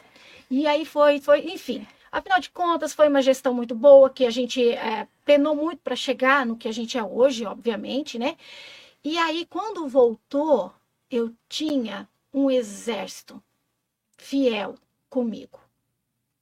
E 0.50 0.66
aí 0.66 0.84
foi, 0.84 1.20
foi, 1.20 1.40
enfim. 1.46 1.86
Afinal 2.12 2.38
de 2.38 2.48
contas, 2.50 2.94
foi 2.94 3.08
uma 3.08 3.20
gestão 3.20 3.52
muito 3.52 3.74
boa, 3.74 4.08
que 4.08 4.24
a 4.24 4.30
gente 4.30 4.70
é, 4.70 5.08
penou 5.24 5.56
muito 5.56 5.80
para 5.82 5.96
chegar 5.96 6.46
no 6.46 6.56
que 6.56 6.68
a 6.68 6.72
gente 6.72 6.96
é 6.96 7.02
hoje, 7.02 7.44
obviamente, 7.44 8.20
né? 8.20 8.36
E 9.02 9.18
aí, 9.18 9.44
quando 9.50 9.88
voltou, 9.88 10.72
eu 11.10 11.32
tinha 11.48 12.08
um 12.34 12.50
exército 12.50 13.40
fiel 14.18 14.74
comigo. 15.08 15.60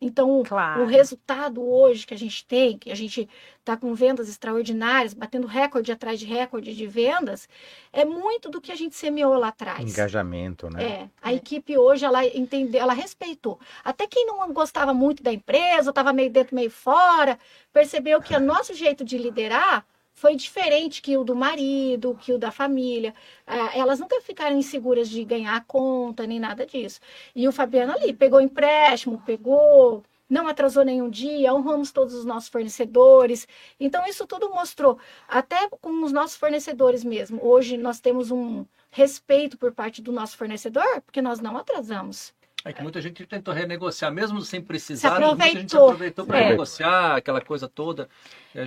Então, 0.04 0.42
claro. 0.42 0.82
o 0.82 0.86
resultado 0.86 1.62
hoje 1.62 2.04
que 2.04 2.12
a 2.12 2.18
gente 2.18 2.44
tem, 2.44 2.76
que 2.76 2.90
a 2.90 2.94
gente 2.94 3.28
está 3.60 3.76
com 3.76 3.94
vendas 3.94 4.28
extraordinárias, 4.28 5.14
batendo 5.14 5.46
recorde 5.46 5.92
atrás 5.92 6.18
de 6.18 6.26
recorde 6.26 6.74
de 6.74 6.86
vendas, 6.88 7.48
é 7.92 8.04
muito 8.04 8.50
do 8.50 8.60
que 8.60 8.72
a 8.72 8.74
gente 8.74 8.96
semeou 8.96 9.38
lá 9.38 9.48
atrás. 9.48 9.88
Engajamento, 9.88 10.68
né? 10.68 10.82
É. 10.82 11.08
A 11.22 11.32
é. 11.32 11.36
equipe 11.36 11.78
hoje, 11.78 12.04
ela 12.04 12.26
entendeu, 12.26 12.80
ela 12.80 12.94
respeitou. 12.94 13.60
Até 13.84 14.08
quem 14.08 14.26
não 14.26 14.52
gostava 14.52 14.92
muito 14.92 15.22
da 15.22 15.32
empresa, 15.32 15.90
estava 15.90 16.12
meio 16.12 16.30
dentro, 16.30 16.56
meio 16.56 16.70
fora, 16.70 17.38
percebeu 17.72 18.20
que 18.20 18.34
o 18.34 18.40
nosso 18.40 18.74
jeito 18.74 19.04
de 19.04 19.16
liderar 19.16 19.86
foi 20.14 20.36
diferente 20.36 21.02
que 21.02 21.16
o 21.16 21.24
do 21.24 21.34
marido, 21.34 22.16
que 22.20 22.32
o 22.32 22.38
da 22.38 22.50
família. 22.50 23.14
É, 23.46 23.78
elas 23.78 23.98
nunca 23.98 24.20
ficaram 24.20 24.56
inseguras 24.56 25.08
de 25.08 25.24
ganhar 25.24 25.56
a 25.56 25.60
conta, 25.60 26.26
nem 26.26 26.38
nada 26.40 26.66
disso. 26.66 27.00
E 27.34 27.48
o 27.48 27.52
Fabiano 27.52 27.92
ali 27.92 28.12
pegou 28.12 28.40
empréstimo, 28.40 29.22
pegou, 29.24 30.04
não 30.28 30.46
atrasou 30.48 30.84
nenhum 30.84 31.10
dia, 31.10 31.52
honramos 31.54 31.92
todos 31.92 32.14
os 32.14 32.24
nossos 32.24 32.48
fornecedores. 32.48 33.46
Então, 33.78 34.06
isso 34.06 34.26
tudo 34.26 34.50
mostrou, 34.50 34.98
até 35.28 35.68
com 35.68 36.02
os 36.04 36.12
nossos 36.12 36.36
fornecedores 36.36 37.04
mesmo. 37.04 37.38
Hoje 37.44 37.76
nós 37.76 38.00
temos 38.00 38.30
um 38.30 38.64
respeito 38.90 39.58
por 39.58 39.72
parte 39.72 40.00
do 40.02 40.12
nosso 40.12 40.36
fornecedor, 40.36 41.02
porque 41.02 41.22
nós 41.22 41.40
não 41.40 41.56
atrasamos. 41.56 42.32
É 42.64 42.72
que 42.72 42.80
muita 42.80 43.00
gente 43.00 43.26
tentou 43.26 43.52
renegociar, 43.52 44.12
mesmo 44.12 44.40
sem 44.40 44.60
precisar, 44.60 45.18
muita 45.18 45.48
gente 45.50 45.76
aproveitou 45.76 46.24
para 46.24 46.38
é. 46.38 46.48
negociar 46.50 47.16
aquela 47.16 47.40
coisa 47.40 47.68
toda. 47.68 48.08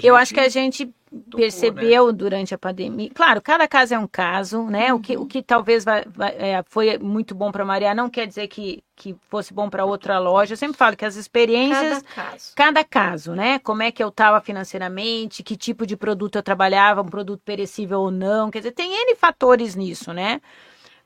Eu 0.04 0.18
acho 0.18 0.34
que 0.34 0.40
a 0.40 0.50
gente 0.50 0.86
tocou, 0.86 1.40
percebeu 1.40 2.08
né? 2.08 2.14
durante 2.14 2.54
a 2.54 2.58
pandemia. 2.58 3.10
Claro, 3.14 3.42
cada 3.42 3.66
caso 3.68 3.94
é 3.94 4.00
um 4.00 4.08
caso, 4.08 4.64
né? 4.64 4.92
Uhum. 4.92 5.00
O, 5.00 5.02
que, 5.02 5.18
o 5.18 5.26
que 5.26 5.42
talvez 5.42 5.86
vai, 5.86 6.04
vai, 6.08 6.36
é, 6.38 6.64
foi 6.68 6.98
muito 6.98 7.34
bom 7.34 7.52
para 7.52 7.64
Maria 7.64 7.96
não 7.96 8.10
quer 8.10 8.28
dizer 8.28 8.48
que, 8.48 8.84
que 8.98 9.16
fosse 9.30 9.54
bom 9.54 9.70
para 9.70 9.86
outra 9.86 10.20
loja. 10.20 10.54
Eu 10.54 10.58
sempre 10.58 10.78
falo 10.78 10.98
que 10.98 11.06
as 11.06 11.16
experiências. 11.16 12.02
Cada 12.02 12.30
caso. 12.30 12.54
Cada 12.56 12.84
caso, 12.84 13.34
né? 13.34 13.60
Como 13.60 13.82
é 13.82 13.92
que 13.92 14.04
eu 14.04 14.10
estava 14.10 14.42
financeiramente, 14.42 15.42
que 15.42 15.56
tipo 15.56 15.86
de 15.86 15.96
produto 15.96 16.36
eu 16.36 16.44
trabalhava, 16.44 17.02
um 17.02 17.06
produto 17.06 17.42
perecível 17.46 18.02
ou 18.02 18.12
não. 18.12 18.52
Quer 18.52 18.60
dizer, 18.60 18.72
tem 18.72 18.92
N 18.92 19.16
fatores 19.16 19.74
nisso, 19.74 20.12
né? 20.12 20.42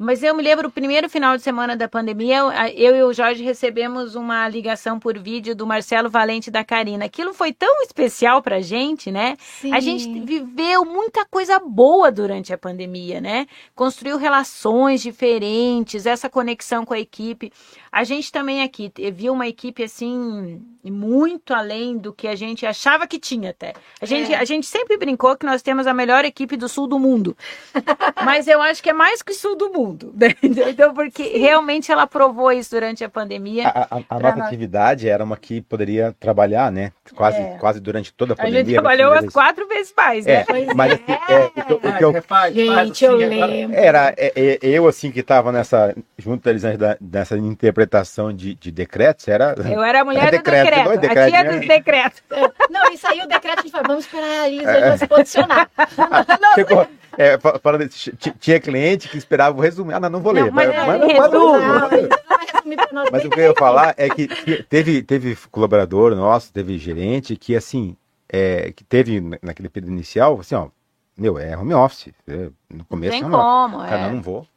Mas 0.01 0.23
eu 0.23 0.33
me 0.33 0.41
lembro, 0.41 0.69
o 0.69 0.71
primeiro 0.71 1.09
final 1.09 1.35
de 1.35 1.43
semana 1.43 1.75
da 1.75 1.85
pandemia, 1.85 2.37
eu, 2.37 2.51
eu 2.73 2.95
e 2.95 3.03
o 3.03 3.11
Jorge 3.11 3.43
recebemos 3.43 4.15
uma 4.15 4.47
ligação 4.47 4.97
por 4.97 5.19
vídeo 5.19 5.53
do 5.53 5.67
Marcelo 5.67 6.09
Valente 6.09 6.49
da 6.49 6.63
Karina. 6.63 7.03
Aquilo 7.03 7.33
foi 7.33 7.51
tão 7.51 7.81
especial 7.81 8.41
pra 8.41 8.61
gente, 8.61 9.11
né? 9.11 9.35
Sim. 9.37 9.73
A 9.73 9.81
gente 9.81 10.21
viveu 10.21 10.85
muita 10.85 11.25
coisa 11.25 11.59
boa 11.59 12.09
durante 12.09 12.53
a 12.53 12.57
pandemia, 12.57 13.19
né? 13.19 13.45
Construiu 13.75 14.15
relações 14.15 15.01
diferentes, 15.01 16.05
essa 16.05 16.29
conexão 16.29 16.85
com 16.85 16.93
a 16.93 16.99
equipe. 16.99 17.51
A 17.91 18.05
gente 18.05 18.31
também 18.31 18.63
aqui 18.63 18.89
viu 19.11 19.33
uma 19.33 19.49
equipe 19.49 19.83
assim 19.83 20.65
muito 20.83 21.53
além 21.53 21.97
do 21.97 22.13
que 22.13 22.27
a 22.27 22.35
gente 22.35 22.65
achava 22.65 23.07
que 23.07 23.19
tinha 23.19 23.49
até. 23.49 23.73
A 24.01 24.05
gente, 24.05 24.33
É. 24.33 24.37
a 24.37 24.45
gente 24.45 24.65
sempre 24.67 24.97
brincou 24.97 25.35
que 25.35 25.45
nós 25.45 25.61
temos 25.61 25.87
a 25.87 25.93
melhor 25.93 26.23
equipe 26.25 26.55
do 26.55 26.69
sul 26.69 26.87
do 26.87 26.97
mundo. 26.99 27.35
Mas 28.23 28.47
eu 28.47 28.61
acho 28.61 28.81
que 28.81 28.89
é 28.89 28.93
mais 28.93 29.21
que 29.21 29.33
sul 29.33 29.55
do 29.55 29.71
mundo. 29.71 30.13
né? 30.17 30.33
Então, 30.41 30.93
porque 30.93 31.23
realmente 31.37 31.91
ela 31.91 32.05
provou 32.07 32.51
isso 32.51 32.71
durante 32.71 33.03
a 33.03 33.09
pandemia. 33.09 33.67
A, 33.67 33.95
a- 33.97 34.01
a 34.09 34.19
nossa 34.19 34.35
nós. 34.37 34.47
atividade 34.47 35.07
era 35.09 35.23
uma 35.23 35.37
que 35.37 35.61
poderia 35.61 36.15
trabalhar, 36.19 36.71
né? 36.71 36.91
Quase, 37.15 37.37
É. 37.37 37.57
quase 37.59 37.79
durante 37.79 38.13
toda 38.13 38.33
a 38.33 38.35
A 38.35 38.37
pandemia. 38.37 38.59
gente 38.63 38.73
trabalhou 38.73 39.09
nós 39.13 39.23
umas 39.23 39.33
quatro 39.33 39.67
vezes 39.67 39.93
mais, 39.95 40.25
né? 40.25 40.45
É, 40.47 40.73
mas 40.73 40.91
é. 40.91 40.95
assim, 40.95 41.03
é, 41.33 41.45
o 41.45 41.51
que 41.51 41.73
eu- 41.73 41.77
o 41.77 41.97
que 41.97 42.03
eu, 42.05 42.13
Faz, 42.23 42.53
faz 42.53 42.53
Gente, 42.55 43.05
eu 43.05 43.15
assim, 43.15 43.23
agora- 43.33 43.45
lembro. 43.47 43.77
Era 43.77 44.13
é, 44.17 44.33
é, 44.35 44.59
eu, 44.61 44.87
assim, 44.87 45.11
que 45.11 45.19
estava 45.21 45.51
nessa, 45.51 45.95
junto 46.17 46.43
da 46.43 46.51
Elisângela, 46.51 46.97
nessa 46.99 47.37
interpretação 47.37 48.33
de, 48.33 48.55
de 48.55 48.71
decretos, 48.71 49.27
era. 49.27 49.55
Eu 49.71 49.81
era 49.83 50.01
a 50.01 50.05
mulher 50.05 50.25
do 50.31 50.37
decreto, 50.37 50.68
decreto, 50.69 50.85
não 50.85 50.91
é 50.91 50.95
a 50.95 50.99
decreto, 50.99 51.29
tia 51.31 51.43
né? 51.43 51.57
dos 51.57 51.67
decretos. 51.67 52.23
Não, 52.69 52.91
e 52.91 52.97
saiu 52.97 53.25
o 53.25 53.27
decreto, 53.27 53.59
a 53.59 53.61
gente 53.61 53.71
falou, 53.71 53.87
vamos 53.87 54.05
esperar 54.05 54.41
a 54.41 54.47
Elisângela 54.49 54.97
se 54.97 55.07
posicionar. 55.07 55.69
Chegou, 56.55 56.87
é, 57.17 57.37
fa- 57.37 57.59
falando, 57.59 57.87
tinha 58.39 58.59
cliente 58.59 59.07
que 59.09 59.17
esperava 59.17 59.57
o 59.57 59.61
resumo. 59.61 59.91
Ah, 59.93 59.99
não, 59.99 60.09
não 60.09 60.19
vou 60.21 60.31
ler. 60.31 60.45
Não, 60.45 60.51
mas 60.51 60.67
mas, 60.67 60.75
é, 60.77 60.85
mas, 60.85 61.01
resumo. 61.13 62.09
Não, 62.91 63.05
mas 63.11 63.25
o 63.25 63.29
que 63.29 63.39
eu 63.39 63.43
ia 63.45 63.53
falar 63.57 63.93
é 63.97 64.09
que 64.09 64.27
te- 64.27 64.63
teve, 64.63 65.01
teve 65.01 65.35
colaborador 65.51 66.15
nosso, 66.15 66.51
teve 66.53 66.77
gerente 66.77 67.35
que, 67.35 67.55
assim, 67.55 67.95
é, 68.31 68.71
que 68.75 68.83
teve 68.83 69.19
na- 69.19 69.37
naquele 69.41 69.69
período 69.69 69.91
inicial, 69.93 70.39
assim, 70.39 70.55
ó, 70.55 70.67
meu, 71.17 71.37
é 71.39 71.57
home 71.57 71.73
office. 71.73 72.09
é, 72.27 72.33
no 72.33 72.51
Não 72.77 72.85
começo 72.85 73.11
tem 73.11 73.21
é 73.21 73.25
home 73.25 73.35
office. 73.35 73.45
como, 73.71 73.77
Cara, 73.79 73.97
é. 73.97 74.01
não, 74.07 74.13
não 74.15 74.21
vou. 74.21 74.47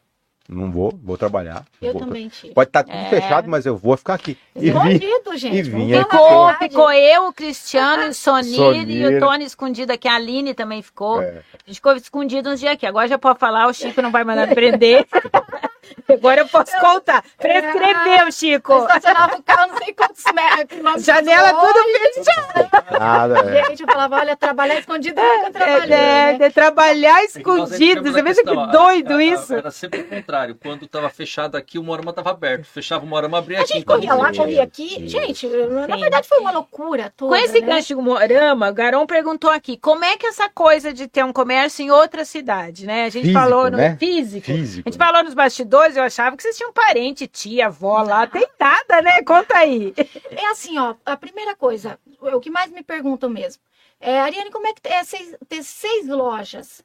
Não 0.53 0.71
vou, 0.71 0.93
vou 1.03 1.17
trabalhar. 1.19 1.65
Eu 1.81 1.93
vou 1.93 2.03
também 2.03 2.29
tive. 2.29 2.53
Pode 2.55 2.69
estar 2.69 2.85
tudo 2.85 2.95
É. 2.97 3.09
fechado, 3.09 3.49
mas 3.49 3.65
eu 3.67 3.77
vou 3.77 3.97
ficar 3.97 4.15
aqui. 4.15 4.37
E 4.55 4.69
Escondido, 4.69 5.37
gente. 5.37 5.71
e 5.71 6.05
falar 6.05 6.51
a 6.53 6.55
Ficou, 6.59 6.69
ficou 6.69 6.93
eu, 6.93 7.29
o 7.29 7.33
Cristiano, 7.33 8.09
o 8.11 8.15
Sonir, 8.15 8.53
e 8.53 8.57
Sonir. 8.57 9.17
o 9.17 9.21
Tony 9.21 9.45
escondido 9.45 9.93
aqui. 9.93 10.07
A 10.07 10.15
Aline 10.17 10.55
também 10.55 10.83
ficou. 10.83 11.23
É. 11.23 11.39
A 11.55 11.67
gente 11.67 11.77
ficou 11.77 11.97
escondido 11.97 12.51
uns 12.51 12.61
dias 12.61 12.73
aqui. 12.75 12.87
Agora 12.87 13.09
já 13.09 13.19
pode 13.19 13.39
falar, 13.39 13.67
o 13.69 13.73
Chico 13.73 14.03
não 14.03 14.11
vai 14.11 14.25
mandar 14.25 14.49
prender. 14.55 15.07
Agora 16.09 16.41
eu 16.41 16.49
posso 16.49 16.73
contar. 16.81 17.23
Prescreveu, 17.39 18.31
Chico. 18.33 18.79
Estacionava 18.79 19.37
o 19.37 19.43
carro, 19.43 19.73
não 19.73 19.79
sei 19.79 19.93
quantos 19.95 20.25
metros. 20.33 21.05
Janela 21.05 21.53
longe. 21.53 21.67
tudo 21.73 22.15
fechada. 22.15 22.99
nada. 22.99 23.39
é. 23.51 23.65
Gente, 23.67 23.81
eu 23.83 23.87
falava, 23.87 24.17
olha, 24.17 24.37
trabalhar 24.37 24.79
escondido 24.79 25.21
nunca 25.21 25.47
É, 25.47 25.51
trabalhei, 25.51 25.97
é, 25.97 26.39
né? 26.39 26.51
trabalhar 26.51 27.21
É 27.21 27.25
escondido. 27.25 28.03
Você 28.13 28.21
a 28.21 28.25
pensa 28.25 28.43
que 28.43 28.51
a- 28.51 28.67
doido 28.67 29.13
a- 29.15 29.17
a- 29.17 29.23
isso? 29.25 29.55
Era 29.55 29.71
sempre 29.71 30.01
o 30.01 30.05
contrário. 30.09 30.55
Quando 30.61 30.85
estava 30.85 31.09
fechado 31.11 31.57
aqui, 31.57 31.79
o 31.79 31.83
Morama 31.83 32.11
estava 32.11 32.31
aberto. 32.31 32.65
Fechava 32.65 33.05
o 33.05 33.09
Morama, 33.09 33.39
abria 33.39 33.59
A 33.59 33.63
aqui. 33.63 33.75
gente 33.75 33.83
Então, 33.83 33.97
corria 33.97 34.15
lá, 34.15 34.33
corria 34.35 34.63
aqui. 34.63 34.89
sim. 34.95 35.09
Gente, 35.09 35.47
na 35.49 35.95
Sim. 35.95 36.01
verdade 36.01 36.29
foi 36.29 36.39
uma 36.39 36.51
loucura 36.51 37.13
toda, 37.17 37.37
Com 37.37 37.43
esse 37.45 37.61
né? 37.61 37.67
gancho 37.67 37.95
do 37.95 38.03
Morama, 38.03 38.69
o 38.71 38.75
Garão 38.75 39.07
perguntou 39.07 39.51
aqui, 39.51 39.77
como 39.77 40.05
é 40.05 40.17
que 40.17 40.27
essa 40.27 40.49
coisa 40.49 40.93
de 40.93 41.07
ter 41.09 41.25
um 41.25 41.33
comércio 41.33 41.83
em 41.85 41.91
outra 41.91 42.25
cidade, 42.25 42.87
né? 42.87 43.05
A 43.05 43.09
gente 43.09 43.27
Físico, 43.27 43.41
falou 43.41 43.71
no 43.71 43.77
né? 43.77 43.97
físico. 43.99 44.47
Físico. 44.47 44.89
A 44.89 44.91
gente 44.91 44.99
falou 44.99 45.23
nos 45.25 45.35
bastidores, 45.35 45.72
eu 45.97 46.03
achava 46.03 46.37
que 46.37 46.43
vocês 46.43 46.57
tinham 46.57 46.73
parente, 46.73 47.27
tia, 47.27 47.67
avó 47.67 48.03
lá. 48.03 48.27
Tem 48.27 48.47
nada, 48.59 49.01
né? 49.03 49.23
Conta 49.23 49.57
aí. 49.59 49.95
É 50.31 50.47
assim, 50.51 50.79
ó, 50.79 50.95
a 51.05 51.17
primeira 51.17 51.55
coisa, 51.55 51.99
o 52.21 52.41
que 52.41 52.51
mais 52.51 52.71
me 52.71 52.83
perguntam 52.83 53.29
mesmo, 53.31 53.63
é, 54.01 54.19
Ariane, 54.21 54.51
como 54.51 54.67
é 54.67 54.73
que 54.73 54.89
é 54.89 55.05
seis- 55.05 55.37
ter 55.49 55.63
seis 55.63 56.09
lojas? 56.09 56.83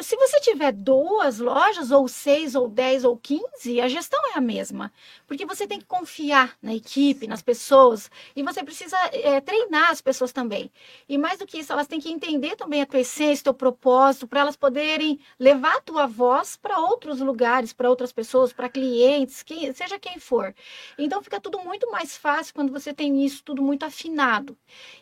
Se 0.00 0.16
você 0.16 0.40
tiver 0.40 0.72
duas 0.72 1.38
lojas, 1.38 1.90
ou 1.90 2.06
seis, 2.08 2.54
ou 2.54 2.68
dez, 2.68 3.04
ou 3.04 3.16
quinze, 3.16 3.80
a 3.80 3.88
gestão 3.88 4.20
é 4.34 4.38
a 4.38 4.40
mesma. 4.40 4.92
Porque 5.26 5.46
você 5.46 5.66
tem 5.66 5.78
que 5.78 5.84
confiar 5.86 6.56
na 6.62 6.74
equipe, 6.74 7.26
nas 7.26 7.42
pessoas, 7.42 8.10
e 8.34 8.42
você 8.42 8.62
precisa 8.62 8.96
é, 9.12 9.40
treinar 9.40 9.90
as 9.90 10.00
pessoas 10.00 10.32
também. 10.32 10.70
E 11.08 11.16
mais 11.18 11.38
do 11.38 11.46
que 11.46 11.58
isso, 11.58 11.72
elas 11.72 11.86
têm 11.86 12.00
que 12.00 12.10
entender 12.10 12.56
também 12.56 12.82
a 12.82 12.86
tua 12.86 13.00
essência, 13.00 13.44
teu 13.44 13.54
propósito, 13.54 14.26
para 14.26 14.40
elas 14.40 14.56
poderem 14.56 15.18
levar 15.38 15.76
a 15.76 15.80
tua 15.80 16.06
voz 16.06 16.56
para 16.56 16.78
outros 16.78 17.20
lugares, 17.20 17.72
para 17.72 17.88
outras 17.90 18.12
pessoas, 18.12 18.52
para 18.52 18.68
clientes, 18.68 19.42
quem, 19.42 19.72
seja 19.72 19.98
quem 19.98 20.18
for. 20.18 20.54
Então 20.98 21.22
fica 21.22 21.40
tudo 21.40 21.58
muito 21.60 21.90
mais 21.90 22.16
fácil 22.16 22.54
quando 22.54 22.72
você 22.72 22.92
tem 22.92 23.24
isso 23.24 23.42
tudo 23.44 23.62
muito 23.62 23.84
afinado. 23.84 24.56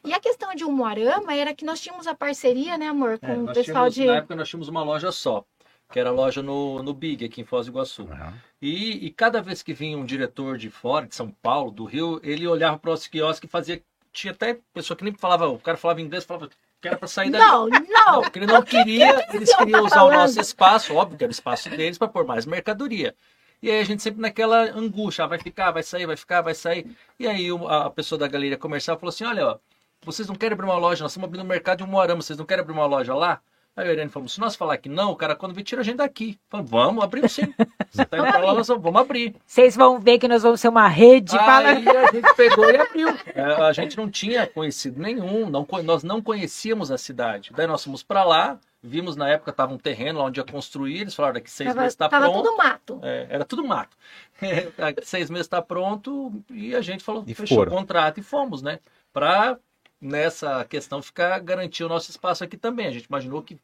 E 0.04 0.12
a 0.12 0.20
questão 0.20 0.54
de 0.54 0.64
Umuarama 0.64 1.34
era 1.34 1.54
que 1.54 1.64
nós 1.64 1.80
tínhamos 1.80 2.06
a 2.06 2.14
parceria, 2.14 2.76
né, 2.78 2.88
amor, 2.88 3.18
com 3.18 3.26
É, 3.26 3.36
o 3.38 3.52
pessoal 3.52 3.90
tínhamos, 3.90 3.94
de. 3.94 4.04
Na 4.06 4.16
época 4.16 4.36
nós 4.36 4.48
tínhamos 4.48 4.68
uma 4.68 4.75
loja 4.82 5.12
só, 5.12 5.44
que 5.90 5.98
era 5.98 6.10
a 6.10 6.12
loja 6.12 6.42
no, 6.42 6.82
no 6.82 6.94
Big, 6.94 7.24
aqui 7.24 7.40
em 7.40 7.44
Foz 7.44 7.66
do 7.66 7.72
Iguaçu. 7.72 8.08
Aham. 8.10 8.34
E, 8.60 9.06
e 9.06 9.10
cada 9.10 9.40
vez 9.42 9.62
que 9.62 9.72
vinha 9.72 9.98
um 9.98 10.04
diretor 10.04 10.56
de 10.56 10.70
fora, 10.70 11.06
de 11.06 11.14
São 11.14 11.30
Paulo, 11.30 11.70
do 11.70 11.84
Rio, 11.84 12.20
ele 12.22 12.46
olhava 12.46 12.78
para 12.78 12.90
os 12.90 13.06
quiosques 13.06 13.48
e 13.48 13.50
fazia. 13.50 13.82
Tinha 14.12 14.32
até 14.32 14.58
pessoa 14.72 14.96
que 14.96 15.04
nem 15.04 15.12
falava, 15.12 15.46
o 15.48 15.58
cara 15.58 15.76
falava 15.76 16.00
inglês, 16.00 16.24
falava 16.24 16.48
que 16.80 16.88
era 16.88 16.96
para 16.96 17.08
sair 17.08 17.30
dali. 17.30 17.44
Não, 17.44 17.68
não! 17.68 18.22
Porque 18.22 18.38
ele 18.38 18.46
não 18.46 18.62
queria, 18.62 19.26
eles 19.32 19.54
queriam 19.54 19.84
usar 19.84 20.04
o 20.04 20.10
nosso 20.10 20.40
espaço, 20.40 20.94
óbvio 20.94 21.18
que 21.18 21.24
era 21.24 21.30
o 21.30 21.32
espaço 21.32 21.68
deles, 21.68 21.98
para 21.98 22.08
pôr 22.08 22.24
mais 22.24 22.46
mercadoria. 22.46 23.14
E 23.62 23.70
aí 23.70 23.80
a 23.80 23.84
gente 23.84 24.02
sempre 24.02 24.20
naquela 24.20 24.62
angústia, 24.70 25.24
ah, 25.24 25.28
vai 25.28 25.38
ficar, 25.38 25.70
vai 25.70 25.82
sair, 25.82 26.06
vai 26.06 26.16
ficar, 26.16 26.40
vai 26.42 26.54
sair. 26.54 26.96
E 27.18 27.26
aí 27.26 27.48
a 27.68 27.90
pessoa 27.90 28.18
da 28.18 28.28
galeria 28.28 28.58
comercial 28.58 28.98
falou 28.98 29.10
assim: 29.10 29.24
olha, 29.24 29.46
ó, 29.46 29.58
vocês 30.04 30.28
não 30.28 30.34
querem 30.34 30.54
abrir 30.54 30.66
uma 30.66 30.76
loja, 30.76 31.02
nós 31.02 31.12
estamos 31.12 31.26
abrindo 31.26 31.44
um 31.44 31.48
mercado 31.48 31.78
de 31.78 31.84
um 31.84 31.86
Moarama, 31.86 32.22
vocês 32.22 32.38
não 32.38 32.46
querem 32.46 32.62
abrir 32.62 32.74
uma 32.74 32.86
loja 32.86 33.14
lá? 33.14 33.40
Aí 33.76 33.86
o 33.88 33.92
Irene 33.92 34.10
falou: 34.10 34.26
se 34.28 34.40
nós 34.40 34.56
falar 34.56 34.78
que 34.78 34.88
não, 34.88 35.10
o 35.10 35.16
cara 35.16 35.36
quando 35.36 35.54
vir 35.54 35.62
tira 35.62 35.82
a 35.82 35.84
gente 35.84 35.96
daqui. 35.98 36.38
Falei, 36.48 36.64
vamos, 36.66 37.04
abrimos 37.04 37.32
sim. 37.32 37.52
Você 37.90 38.04
tá 38.06 38.16
indo 38.16 38.26
pra 38.26 38.38
lá, 38.38 38.54
nós 38.54 38.66
vamos 38.66 38.96
abrir. 38.96 39.36
Vocês 39.46 39.76
vão 39.76 40.00
ver 40.00 40.18
que 40.18 40.26
nós 40.26 40.42
vamos 40.42 40.60
ser 40.60 40.68
uma 40.68 40.88
rede. 40.88 41.36
Fala... 41.36 41.68
Aí 41.68 41.86
a 41.88 42.10
gente 42.10 42.34
pegou 42.34 42.70
e 42.70 42.76
abriu. 42.76 43.08
É, 43.34 43.42
a 43.42 43.72
gente 43.72 43.96
não 43.96 44.08
tinha 44.10 44.46
conhecido 44.46 45.00
nenhum, 45.00 45.50
não, 45.50 45.66
nós 45.84 46.02
não 46.02 46.22
conhecíamos 46.22 46.90
a 46.90 46.96
cidade. 46.96 47.52
Daí 47.54 47.66
nós 47.66 47.84
fomos 47.84 48.02
para 48.02 48.24
lá, 48.24 48.58
vimos 48.82 49.14
na 49.14 49.28
época 49.28 49.52
tava 49.52 49.74
um 49.74 49.78
terreno 49.78 50.20
lá 50.20 50.24
onde 50.24 50.40
ia 50.40 50.44
construir, 50.44 51.00
eles 51.02 51.14
falaram 51.14 51.34
daqui 51.34 51.50
seis 51.50 51.68
Tava, 51.68 51.80
meses 51.80 51.92
está 51.94 52.08
tava 52.08 52.30
pronto. 52.30 52.44
tudo 52.44 52.56
mato. 52.56 53.00
É, 53.02 53.26
era 53.28 53.44
tudo 53.44 53.62
mato. 53.62 53.96
seis 55.04 55.28
meses 55.28 55.46
está 55.46 55.60
pronto 55.60 56.32
e 56.50 56.74
a 56.74 56.80
gente 56.80 57.04
falou, 57.04 57.24
E 57.26 57.34
fechou 57.34 57.58
foram. 57.58 57.72
o 57.72 57.74
contrato 57.76 58.18
e 58.20 58.22
fomos, 58.22 58.62
né? 58.62 58.78
Para 59.12 59.58
nessa 60.00 60.64
questão 60.64 61.02
ficar 61.02 61.38
garantir 61.40 61.84
o 61.84 61.88
nosso 61.88 62.10
espaço 62.10 62.44
aqui 62.44 62.56
também. 62.56 62.86
A 62.86 62.90
gente 62.90 63.06
imaginou 63.06 63.42
que, 63.42 63.58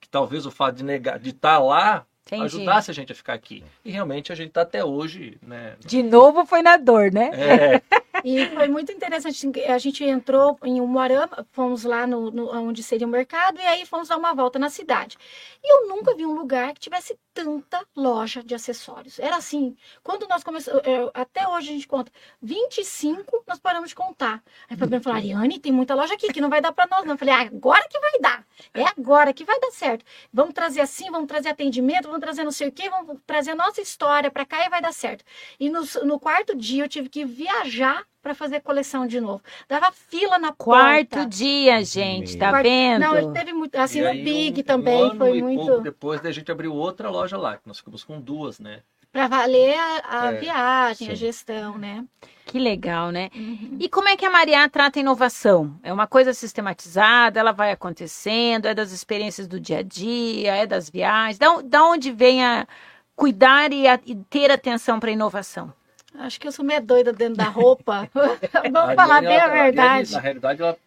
que 0.00 0.08
talvez 0.08 0.46
o 0.46 0.50
fato 0.50 0.76
de 0.76 0.84
negar, 0.84 1.18
de 1.18 1.30
estar 1.30 1.58
lá 1.58 2.06
Entendi. 2.36 2.56
ajudasse 2.56 2.90
a 2.90 2.94
gente 2.94 3.12
a 3.12 3.14
ficar 3.14 3.34
aqui. 3.34 3.64
E 3.84 3.90
realmente 3.90 4.30
a 4.32 4.34
gente 4.34 4.48
está 4.48 4.62
até 4.62 4.84
hoje, 4.84 5.38
né? 5.42 5.76
De 5.80 6.02
novo 6.02 6.44
foi 6.46 6.62
na 6.62 6.76
dor, 6.76 7.10
né? 7.12 7.30
É, 7.32 7.82
E 8.24 8.46
foi 8.46 8.66
muito 8.66 8.90
interessante. 8.90 9.46
A 9.68 9.78
gente 9.78 10.02
entrou 10.02 10.58
em 10.64 10.80
Umuarama, 10.80 11.46
fomos 11.52 11.84
lá 11.84 12.04
no, 12.04 12.30
no- 12.32 12.50
onde 12.52 12.82
seria 12.82 13.06
o 13.06 13.10
mercado, 13.10 13.58
e 13.60 13.62
aí 13.66 13.86
fomos 13.86 14.08
dar 14.08 14.16
uma 14.16 14.34
volta 14.34 14.58
na 14.58 14.68
cidade. 14.68 15.16
E 15.62 15.72
eu 15.72 15.88
nunca 15.88 16.16
vi 16.16 16.26
um 16.26 16.34
lugar 16.34 16.74
que 16.74 16.80
tivesse 16.80 17.16
tanta 17.32 17.80
loja 17.94 18.42
de 18.42 18.56
acessórios. 18.56 19.20
Era 19.20 19.36
assim, 19.36 19.76
quando 20.02 20.26
nós 20.26 20.42
começamos, 20.42 20.82
até 21.14 21.46
hoje 21.46 21.68
a 21.70 21.72
gente 21.74 21.86
conta, 21.86 22.10
25 22.42 23.44
nós 23.46 23.58
paramos 23.60 23.90
de 23.90 23.94
contar. 23.94 24.42
Aí 24.68 24.74
o 24.76 24.78
Fabiano 24.78 25.02
falou, 25.02 25.16
Ariane, 25.18 25.58
tem 25.60 25.72
muita 25.72 25.94
loja 25.94 26.14
aqui 26.14 26.32
que 26.32 26.40
não 26.40 26.50
vai 26.50 26.60
dar 26.60 26.72
para 26.72 26.88
nós 26.90 27.04
não. 27.04 27.14
Eu 27.14 27.18
falei, 27.18 27.34
ah, 27.34 27.40
agora 27.42 27.86
que 27.88 27.98
vai 28.00 28.18
dar. 28.20 28.37
É 28.74 28.82
agora 28.84 29.32
que 29.32 29.44
vai 29.44 29.58
dar 29.60 29.70
certo. 29.70 30.04
Vamos 30.32 30.54
trazer 30.54 30.80
assim, 30.80 31.10
vamos 31.10 31.28
trazer 31.28 31.48
atendimento, 31.50 32.04
vamos 32.06 32.20
trazer 32.20 32.44
não 32.44 32.50
sei 32.50 32.68
o 32.68 32.72
quê, 32.72 32.88
vamos 32.90 33.18
trazer 33.26 33.52
a 33.52 33.56
nossa 33.56 33.80
história 33.80 34.30
para 34.30 34.44
cá 34.44 34.64
e 34.66 34.68
vai 34.68 34.80
dar 34.82 34.92
certo. 34.92 35.24
E 35.58 35.68
no, 35.70 35.80
no 36.04 36.18
quarto 36.20 36.54
dia 36.56 36.84
eu 36.84 36.88
tive 36.88 37.08
que 37.08 37.24
viajar 37.24 38.04
para 38.22 38.34
fazer 38.34 38.60
coleção 38.60 39.06
de 39.06 39.20
novo. 39.20 39.42
Dava 39.68 39.90
fila 39.92 40.38
na 40.38 40.52
Quarto 40.52 41.10
porta. 41.10 41.26
dia, 41.26 41.82
gente, 41.84 42.36
tá 42.36 42.50
Quarto- 42.50 42.64
vendo? 42.64 43.00
Não, 43.00 43.32
teve 43.32 43.52
muito, 43.52 43.76
assim 43.76 44.00
E 44.00 44.02
no 44.02 44.08
aí, 44.08 44.22
Big 44.24 44.60
um- 44.60 44.64
também 44.64 45.02
um 45.02 45.04
ano 45.10 45.16
foi 45.18 45.38
e 45.38 45.42
muito 45.42 45.64
pouco 45.66 45.80
depois 45.82 46.20
daí 46.20 46.30
a 46.30 46.34
gente 46.34 46.50
abriu 46.52 46.74
outra 46.74 47.08
loja 47.10 47.38
lá, 47.38 47.56
que 47.56 47.66
nós 47.66 47.78
ficamos 47.78 48.02
com 48.04 48.20
duas, 48.20 48.58
né? 48.58 48.82
Para 49.12 49.26
valer 49.28 49.76
a, 49.78 50.26
a 50.28 50.32
É, 50.32 50.40
viagem, 50.40 51.08
a 51.08 51.10
sim. 51.10 51.16
gestão, 51.16 51.78
né? 51.78 52.04
Que 52.46 52.58
legal, 52.58 53.10
né? 53.10 53.28
Uhum. 53.34 53.76
E 53.78 53.88
como 53.88 54.08
é 54.08 54.16
que 54.16 54.24
a 54.24 54.30
Maria 54.30 54.68
trata 54.68 54.98
a 54.98 55.02
inovação? 55.02 55.78
É 55.82 55.92
uma 55.92 56.06
coisa 56.06 56.32
sistematizada, 56.32 57.38
ela 57.38 57.52
vai 57.52 57.70
acontecendo, 57.70 58.66
é 58.66 58.74
das 58.74 58.90
experiências 58.90 59.46
do 59.46 59.60
dia 59.60 59.78
a 59.78 59.82
dia, 59.82 60.56
é 60.56 60.66
das 60.66 60.88
viagens. 60.88 61.38
Da, 61.38 61.60
da 61.62 61.84
onde 61.84 62.10
vem 62.10 62.42
a 62.44 62.66
cuidar 63.14 63.70
e, 63.72 63.86
a- 63.86 64.00
e 64.06 64.14
ter 64.14 64.50
atenção 64.50 64.98
para 64.98 65.10
a 65.10 65.12
inovação? 65.12 65.72
Acho 66.18 66.40
que 66.40 66.48
eu 66.48 66.52
sou 66.52 66.64
meio 66.64 66.82
doida 66.82 67.12
dentro 67.12 67.36
da 67.36 67.48
roupa. 67.48 68.08
Vamos 68.72 68.92
A 68.92 68.94
falar 68.94 69.20
bem 69.20 69.36
a 69.38 69.48
verdade. 69.48 70.12
Na 70.12 70.20
realidade, 70.20 70.62
ela 70.62 70.78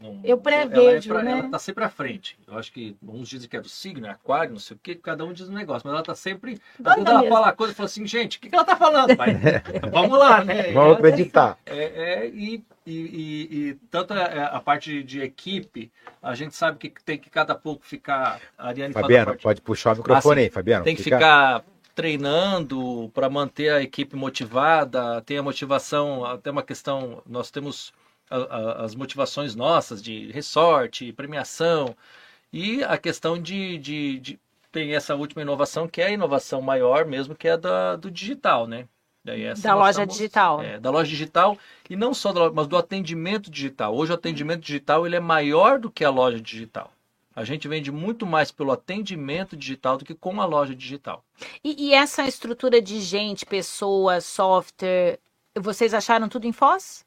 não- 0.00 0.20
Eu 0.24 0.30
ela, 0.30 0.38
prevejo, 0.38 1.10
pra- 1.10 1.22
né? 1.22 1.32
ela 1.32 1.48
tá 1.50 1.58
sempre 1.58 1.84
à 1.84 1.88
frente. 1.90 2.38
Eu 2.48 2.56
acho 2.58 2.72
que 2.72 2.96
uns 3.06 3.28
dizem 3.28 3.48
que 3.48 3.56
é 3.56 3.60
do 3.60 3.68
signo, 3.68 4.06
é 4.06 4.10
aquário, 4.10 4.52
não 4.52 4.58
sei 4.58 4.76
o 4.76 4.80
que, 4.82 4.94
cada 4.94 5.24
um 5.24 5.32
diz 5.32 5.48
um 5.48 5.52
negócio, 5.52 5.82
mas 5.86 5.94
ela 5.94 6.02
tá 6.02 6.14
sempre. 6.14 6.60
Quando 6.82 7.06
ela 7.08 7.20
mesmo. 7.20 7.34
fala 7.34 7.48
a 7.48 7.52
coisa, 7.52 7.74
fala 7.74 7.86
assim, 7.86 8.06
gente, 8.06 8.38
o 8.38 8.40
que, 8.40 8.48
que 8.48 8.54
ela 8.54 8.64
tá 8.64 8.76
falando, 8.76 9.16
pai? 9.16 9.34
Vamos 9.92 10.18
lá, 10.18 10.42
né? 10.42 10.72
Vamos 10.74 10.96
acreditar. 10.96 11.58
É, 11.66 12.24
é, 12.24 12.28
e, 12.28 12.64
e, 12.86 12.92
e- 12.92 13.48
e 13.68 13.74
tanto 13.90 14.12
a, 14.14 14.24
a 14.46 14.60
parte 14.60 15.02
de 15.02 15.20
equipe, 15.20 15.90
a 16.22 16.34
gente 16.34 16.54
sabe 16.56 16.78
que 16.78 17.02
tem 17.04 17.18
que 17.18 17.28
cada 17.30 17.54
pouco 17.54 17.84
ficar. 17.84 18.40
A 18.56 18.68
Ariane 18.68 18.94
Fabiano, 18.94 19.26
parte- 19.26 19.42
pode 19.42 19.60
puxar 19.60 19.92
o 19.94 19.98
microfone 19.98 20.40
Ah, 20.40 20.42
sim. 20.42 20.46
aí, 20.46 20.50
Fabiano. 20.50 20.84
tem 20.84 20.96
que 20.96 21.02
Fica- 21.02 21.16
ficar 21.18 21.64
treinando 21.94 23.10
para 23.12 23.28
manter 23.28 23.70
a 23.72 23.82
equipe 23.82 24.16
motivada, 24.16 25.20
tem 25.22 25.38
a 25.38 25.42
motivação, 25.42 26.24
até 26.24 26.50
uma 26.50 26.62
questão, 26.62 27.22
nós 27.26 27.50
temos 27.50 27.92
a- 28.30 28.36
a- 28.36 28.84
as 28.84 28.94
motivações 28.94 29.54
nossas 29.54 30.02
de 30.02 30.30
ressorte, 30.32 31.12
premiação, 31.12 31.94
e 32.52 32.82
a 32.84 32.96
questão 32.96 33.40
de, 33.40 33.76
de, 33.78 34.18
de- 34.20 34.38
tem 34.72 34.94
essa 34.94 35.14
última 35.16 35.42
inovação 35.42 35.88
que 35.88 36.00
é 36.00 36.06
a 36.06 36.10
inovação 36.10 36.62
maior 36.62 37.04
mesmo, 37.04 37.34
que 37.34 37.48
é 37.48 37.56
da, 37.56 37.96
do 37.96 38.10
digital, 38.10 38.66
né? 38.66 38.86
Daí 39.24 39.42
essa 39.44 39.62
Da 39.62 39.74
loja 39.74 39.90
estamos- 39.90 40.16
digital. 40.16 40.62
é, 40.62 40.78
da 40.80 40.90
loja 40.90 41.10
digital 41.10 41.58
e 41.90 41.94
não 41.96 42.14
só 42.14 42.32
da 42.32 42.40
loja, 42.40 42.52
mas 42.54 42.66
do 42.66 42.76
atendimento 42.76 43.50
digital. 43.50 43.94
Hoje 43.94 44.12
o 44.12 44.14
atendimento 44.14 44.60
digital 44.62 45.04
ele 45.06 45.16
é 45.16 45.20
maior 45.20 45.78
do 45.78 45.90
que 45.90 46.04
a 46.04 46.10
loja 46.10 46.40
digital. 46.40 46.90
A 47.36 47.44
gente 47.44 47.68
vende 47.68 47.92
muito 47.92 48.24
mais 48.26 48.50
pelo 48.50 48.72
atendimento 48.72 49.56
digital 49.56 49.96
do 49.98 50.04
que 50.04 50.14
com 50.14 50.40
a 50.40 50.46
loja 50.46 50.74
digital. 50.74 51.22
E, 51.62 51.88
e 51.88 51.94
essa 51.94 52.26
estrutura 52.26 52.80
de 52.82 53.00
gente, 53.00 53.44
pessoas, 53.46 54.24
software, 54.24 55.18
vocês 55.54 55.92
acharam 55.94 56.28
tudo 56.28 56.46
em 56.46 56.52
Foz? 56.52 57.04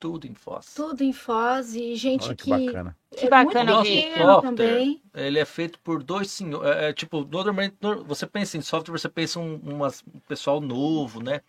Tudo 0.00 0.26
em 0.26 0.34
Foz. 0.34 0.74
Tudo 0.74 1.02
em 1.02 1.12
Foz 1.12 1.74
e 1.74 1.94
gente 1.96 2.24
Olha 2.26 2.36
que 2.36 2.44
que, 2.44 2.66
bacana. 2.66 2.96
Que 3.10 3.26
é 3.26 3.30
bacana 3.30 3.74
muito 3.76 4.42
também. 4.42 5.02
Ele 5.14 5.38
é 5.38 5.44
feito 5.44 5.78
por 5.80 6.02
dois 6.02 6.30
senhores. 6.30 6.68
É, 6.70 6.88
é, 6.90 6.92
tipo, 6.92 7.24
normalmente 7.24 7.76
no- 7.80 8.04
você 8.04 8.26
pensa 8.26 8.56
em 8.56 8.60
software, 8.60 8.96
você 8.98 9.08
pensa 9.08 9.40
um, 9.40 9.56
umas- 9.56 10.04
um 10.14 10.20
pessoal 10.20 10.60
novo, 10.60 11.22
né? 11.22 11.40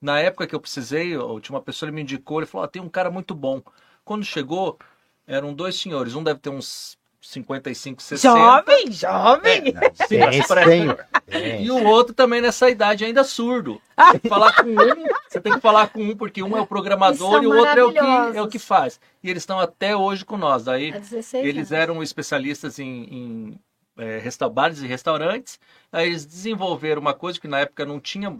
Na 0.00 0.20
época 0.20 0.46
que 0.46 0.54
eu 0.54 0.60
precisei, 0.60 1.14
eu 1.16 1.40
tinha 1.40 1.56
uma 1.56 1.62
pessoa 1.62 1.88
ele 1.88 1.96
me 1.96 2.02
indicou, 2.02 2.38
ele 2.38 2.46
falou: 2.46 2.64
ah, 2.64 2.68
tem 2.68 2.80
um 2.82 2.88
cara 2.88 3.10
muito 3.10 3.34
bom. 3.34 3.60
Quando 4.04 4.24
chegou, 4.24 4.78
eram 5.26 5.52
dois 5.54 5.76
senhores. 5.76 6.14
Um 6.14 6.22
deve 6.22 6.38
ter 6.40 6.50
uns 6.50 6.96
55, 7.26 8.02
60. 8.02 8.36
Jovem, 8.38 8.92
jovem! 8.92 9.64
Sim, 9.94 10.06
Tem, 10.08 10.18
mas 10.20 10.46
parece- 10.46 10.70
senhor. 10.70 11.06
Tem. 11.26 11.64
E 11.64 11.70
o 11.70 11.84
outro 11.84 12.14
também 12.14 12.40
nessa 12.40 12.70
idade 12.70 13.04
ainda 13.04 13.24
surdo. 13.24 13.80
Tem 14.12 14.20
que 14.20 14.28
falar 14.28 14.52
com 14.54 14.68
um, 14.68 15.04
você 15.28 15.40
tem 15.40 15.52
que 15.54 15.60
falar 15.60 15.88
com 15.88 16.00
um, 16.02 16.16
porque 16.16 16.42
um 16.42 16.56
é 16.56 16.60
o 16.60 16.66
programador 16.66 17.42
e 17.42 17.46
o 17.46 17.50
outro 17.56 17.80
é 17.80 17.84
o, 17.84 17.92
que, 17.92 18.36
é 18.38 18.42
o 18.42 18.48
que 18.48 18.58
faz. 18.58 19.00
E 19.22 19.28
eles 19.30 19.42
estão 19.42 19.58
até 19.58 19.96
hoje 19.96 20.24
com 20.24 20.36
nós. 20.36 20.64
Daí 20.64 20.92
Há 20.92 20.98
16 20.98 21.44
eles 21.46 21.72
anos. 21.72 21.82
eram 21.82 22.02
especialistas 22.02 22.78
em, 22.78 23.04
em 23.10 23.60
é, 23.98 24.18
resta- 24.18 24.48
bares 24.48 24.80
e 24.82 24.86
restaurantes. 24.86 25.58
Aí 25.92 26.06
eles 26.08 26.24
desenvolveram 26.24 27.00
uma 27.00 27.14
coisa 27.14 27.40
que 27.40 27.48
na 27.48 27.60
época 27.60 27.84
não 27.84 27.98
tinha. 27.98 28.36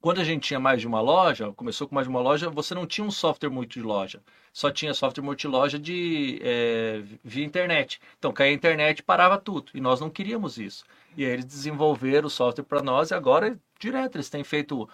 Quando 0.00 0.20
a 0.20 0.24
gente 0.24 0.46
tinha 0.46 0.60
mais 0.60 0.80
de 0.80 0.86
uma 0.86 1.00
loja, 1.00 1.52
começou 1.54 1.88
com 1.88 1.94
mais 1.94 2.06
de 2.06 2.10
uma 2.10 2.20
loja, 2.20 2.48
você 2.48 2.72
não 2.72 2.86
tinha 2.86 3.04
um 3.04 3.10
software 3.10 3.50
multiloja. 3.50 4.22
Só 4.52 4.70
tinha 4.70 4.94
software 4.94 5.24
multiloja 5.24 5.76
de, 5.76 6.38
é, 6.42 7.02
via 7.24 7.44
internet. 7.44 8.00
Então, 8.16 8.32
caía 8.32 8.52
a 8.52 8.54
internet 8.54 9.02
parava 9.02 9.36
tudo. 9.38 9.72
E 9.74 9.80
nós 9.80 10.00
não 10.00 10.08
queríamos 10.08 10.56
isso. 10.56 10.84
E 11.16 11.24
aí 11.24 11.32
eles 11.32 11.44
desenvolveram 11.44 12.28
o 12.28 12.30
software 12.30 12.64
para 12.64 12.80
nós 12.80 13.10
e 13.10 13.14
agora, 13.14 13.58
direto, 13.78 14.16
eles 14.16 14.30
têm 14.30 14.44
feito 14.44 14.88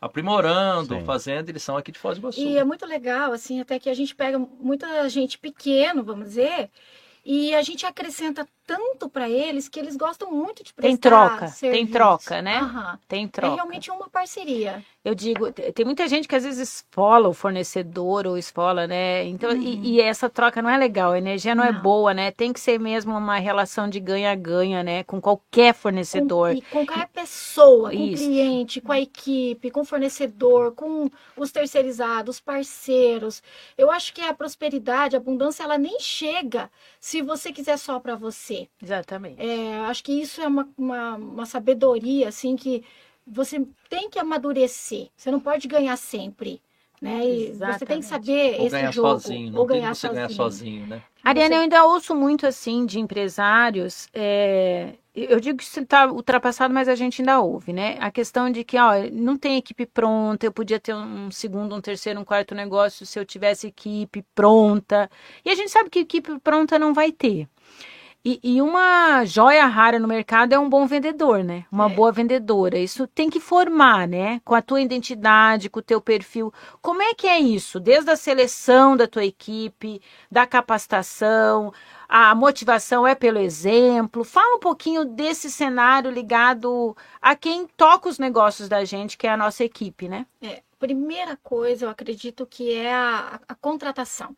aprimorando, 0.00 0.94
Sim. 0.96 1.04
fazendo, 1.04 1.48
eles 1.48 1.62
são 1.62 1.76
aqui 1.76 1.92
de 1.92 1.98
Foz 1.98 2.18
do 2.18 2.22
Iguaçu. 2.22 2.40
E 2.40 2.56
é 2.56 2.64
muito 2.64 2.86
legal, 2.86 3.32
assim, 3.32 3.60
até 3.60 3.78
que 3.78 3.90
a 3.90 3.94
gente 3.94 4.14
pega 4.14 4.38
muita 4.38 5.08
gente 5.08 5.38
pequeno, 5.38 6.04
vamos 6.04 6.28
dizer, 6.28 6.70
e 7.24 7.54
a 7.54 7.62
gente 7.62 7.84
acrescenta 7.84 8.46
tanto 8.68 9.08
para 9.08 9.28
eles 9.28 9.68
que 9.68 9.80
eles 9.80 9.96
gostam 9.96 10.30
muito 10.30 10.62
de 10.62 10.72
prestar 10.74 10.88
Tem 10.88 10.96
troca, 10.96 11.46
tem 11.68 11.86
serviço. 11.86 11.92
troca, 11.92 12.42
né? 12.42 12.58
Aham. 12.60 12.98
Tem 13.08 13.26
É 13.40 13.48
troca. 13.48 13.54
realmente 13.54 13.90
uma 13.90 14.08
parceria. 14.10 14.84
Eu 15.04 15.14
digo, 15.14 15.50
te- 15.52 15.72
tem 15.72 15.84
muita 15.84 16.06
gente 16.08 16.28
que 16.28 16.34
às 16.34 16.44
vezes 16.44 16.68
esfola 16.68 17.28
o 17.28 17.32
fornecedor 17.32 18.26
ou 18.26 18.36
esfola, 18.36 18.86
né? 18.86 19.24
Então, 19.24 19.50
e- 19.52 19.78
Uhum. 19.78 19.82
e, 19.96 20.00
essa 20.00 20.28
troca 20.28 20.60
não 20.60 20.68
é 20.70 20.76
legal, 20.76 21.12
a 21.12 21.18
energia 21.18 21.54
não, 21.54 21.64
é 21.64 21.72
Não. 21.72 21.82
boa, 21.82 22.12
né? 22.12 22.30
Tem 22.30 22.52
que 22.52 22.60
ser 22.60 22.78
mesmo 22.78 23.16
uma 23.16 23.38
relação 23.38 23.88
de 23.88 24.00
ganha-ganha, 24.00 24.82
né? 24.82 25.04
Com 25.04 25.20
qualquer 25.20 25.72
fornecedor. 25.74 26.50
Com, 26.50 26.56
e 26.58 26.62
com 26.62 26.84
cada 26.86 27.06
pessoa, 27.06 27.92
com 27.92 28.04
o 28.04 28.10
cliente, 28.10 28.80
com 28.80 28.92
a 28.92 29.00
equipe, 29.00 29.70
com 29.70 29.80
o 29.80 29.84
fornecedor, 29.84 30.72
com 30.74 31.08
os 31.36 31.52
terceirizados, 31.52 32.36
os 32.36 32.40
parceiros. 32.40 33.42
Eu 33.76 33.90
acho 33.90 34.12
que 34.12 34.20
a 34.20 34.34
prosperidade, 34.34 35.14
a 35.16 35.18
abundância, 35.18 35.62
ela 35.62 35.78
nem 35.78 35.98
chega 36.00 36.70
se 37.00 37.22
você 37.22 37.52
quiser 37.52 37.78
só 37.78 38.00
para 38.00 38.16
você. 38.16 38.57
Exatamente. 38.82 39.40
É, 39.40 39.78
acho 39.86 40.02
que 40.02 40.12
isso 40.12 40.40
é 40.40 40.46
uma, 40.46 40.68
uma, 40.76 41.14
uma 41.16 41.46
sabedoria, 41.46 42.28
assim, 42.28 42.56
que 42.56 42.82
você 43.26 43.64
tem 43.88 44.08
que 44.08 44.18
amadurecer. 44.18 45.08
Você 45.16 45.30
não 45.30 45.40
pode 45.40 45.68
ganhar 45.68 45.96
sempre, 45.96 46.60
né? 47.00 47.26
E 47.26 47.52
você 47.64 47.86
tem 47.86 48.00
Exatamente. 48.00 48.02
que 48.02 48.06
saber 48.06 48.60
Ou 48.60 48.66
esse 48.66 48.70
ganhar 48.70 48.92
jogo. 48.92 49.20
sozinho, 49.20 49.46
ou 49.48 49.52
não 49.52 49.66
tem 49.66 49.80
ganhar 49.80 49.92
que 49.92 49.98
você 49.98 50.08
ganhar 50.08 50.28
sozinho. 50.30 50.36
sozinho, 50.36 50.86
né? 50.86 51.02
Ariane, 51.22 51.54
eu 51.54 51.60
ainda 51.60 51.84
ouço 51.84 52.14
muito 52.14 52.46
assim 52.46 52.86
de 52.86 52.98
empresários. 52.98 54.08
é, 54.14 54.94
eu 55.14 55.40
digo 55.40 55.58
que 55.58 55.64
isso 55.64 55.80
está 55.80 56.06
ultrapassado, 56.06 56.72
mas 56.72 56.88
a 56.88 56.94
gente 56.94 57.20
ainda 57.20 57.40
ouve, 57.40 57.72
né? 57.72 57.96
A 58.00 58.10
questão 58.10 58.50
de 58.50 58.62
que 58.62 58.78
ó, 58.78 58.92
não 59.12 59.36
tem 59.36 59.56
equipe 59.56 59.84
pronta, 59.84 60.46
eu 60.46 60.52
podia 60.52 60.78
ter 60.78 60.94
um 60.94 61.28
segundo, 61.30 61.74
um 61.74 61.80
terceiro, 61.80 62.20
um 62.20 62.24
quarto 62.24 62.54
negócio 62.54 63.04
se 63.04 63.18
eu 63.18 63.24
tivesse 63.26 63.66
equipe 63.66 64.24
pronta. 64.34 65.10
E 65.44 65.50
a 65.50 65.54
gente 65.56 65.70
sabe 65.70 65.90
que 65.90 65.98
equipe 66.00 66.38
pronta 66.38 66.78
não 66.78 66.94
vai 66.94 67.10
ter. 67.10 67.48
E, 68.30 68.38
e 68.42 68.60
uma 68.60 69.24
joia 69.24 69.64
rara 69.64 69.98
no 69.98 70.06
mercado 70.06 70.52
é 70.52 70.58
um 70.58 70.68
bom 70.68 70.86
vendedor, 70.86 71.42
né? 71.42 71.64
Uma 71.72 71.86
É. 71.90 71.94
boa 71.94 72.12
vendedora. 72.12 72.78
Isso 72.78 73.06
tem 73.06 73.30
que 73.30 73.40
formar, 73.40 74.06
né? 74.06 74.38
Com 74.44 74.54
a 74.54 74.60
tua 74.60 74.82
identidade, 74.82 75.70
com 75.70 75.80
o 75.80 75.82
teu 75.82 75.98
perfil. 75.98 76.52
Como 76.82 77.00
é 77.00 77.14
que 77.14 77.26
é 77.26 77.38
isso? 77.38 77.80
Desde 77.80 78.10
a 78.10 78.16
seleção 78.16 78.98
da 78.98 79.06
tua 79.06 79.24
equipe, 79.24 80.02
da 80.30 80.46
capacitação, 80.46 81.72
a 82.06 82.34
motivação 82.34 83.06
é 83.06 83.14
pelo 83.14 83.38
exemplo. 83.38 84.22
Fala 84.24 84.56
um 84.56 84.60
pouquinho 84.60 85.06
desse 85.06 85.50
cenário 85.50 86.10
ligado 86.10 86.94
a 87.22 87.34
quem 87.34 87.66
toca 87.78 88.10
os 88.10 88.18
negócios 88.18 88.68
da 88.68 88.84
gente, 88.84 89.16
que 89.16 89.26
é 89.26 89.30
a 89.30 89.38
nossa 89.38 89.64
equipe, 89.64 90.06
né? 90.06 90.26
É, 90.42 90.62
primeira 90.78 91.34
coisa, 91.42 91.86
eu 91.86 91.90
acredito 91.90 92.44
que 92.44 92.74
é 92.74 92.92
a, 92.92 93.40
a 93.48 93.54
contratação. 93.54 94.36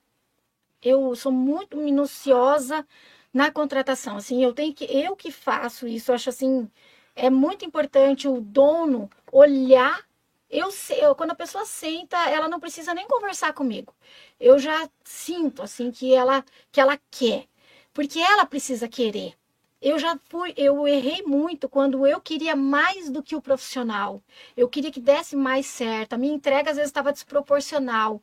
Eu 0.81 1.13
sou 1.17 1.33
muito 1.33 1.77
minuciosa 1.77 2.87
na 3.33 3.51
contratação. 3.51 4.17
Assim, 4.17 4.43
eu 4.45 4.53
tenho 4.53 4.75
que 4.75 4.85
eu 4.85 5.17
que 5.17 5.31
faço 5.31 5.87
isso. 5.87 6.11
Eu 6.11 6.15
acho 6.17 6.29
assim 6.31 6.71
é 7.17 7.29
muito 7.31 7.65
importante 7.65 8.29
o 8.29 8.41
dono 8.41 9.11
olhar. 9.33 10.05
Eu 10.49 10.69
eu- 10.99 11.15
quando 11.15 11.31
a 11.33 11.35
pessoa 11.35 11.65
senta, 11.65 12.17
ela 12.29 12.49
não 12.49 12.61
precisa 12.61 12.95
nem 12.95 13.07
conversar 13.07 13.53
comigo. 13.53 13.95
Eu 14.41 14.59
já 14.59 14.89
sinto 15.05 15.63
assim 15.63 15.91
que 15.91 16.13
ela 16.15 16.45
que 16.73 16.81
ela 16.81 16.99
quer, 17.11 17.47
porque 17.93 18.19
ela 18.19 18.45
precisa 18.47 18.89
querer. 18.89 19.35
Eu 19.83 19.99
já 19.99 20.19
fui, 20.29 20.53
eu 20.57 20.87
errei 20.87 21.23
muito 21.23 21.67
quando 21.69 22.07
eu 22.07 22.21
queria 22.21 22.55
mais 22.55 23.09
do 23.11 23.23
que 23.23 23.35
o 23.35 23.41
profissional. 23.41 24.23
Eu 24.57 24.69
queria 24.69 24.91
que 24.93 25.01
desse 25.01 25.35
mais 25.37 25.67
certo. 25.67 26.13
A 26.15 26.19
minha 26.19 26.35
entrega 26.35 26.71
às 26.71 26.77
vezes 26.77 26.91
estava 26.91 27.13
desproporcional. 27.13 28.21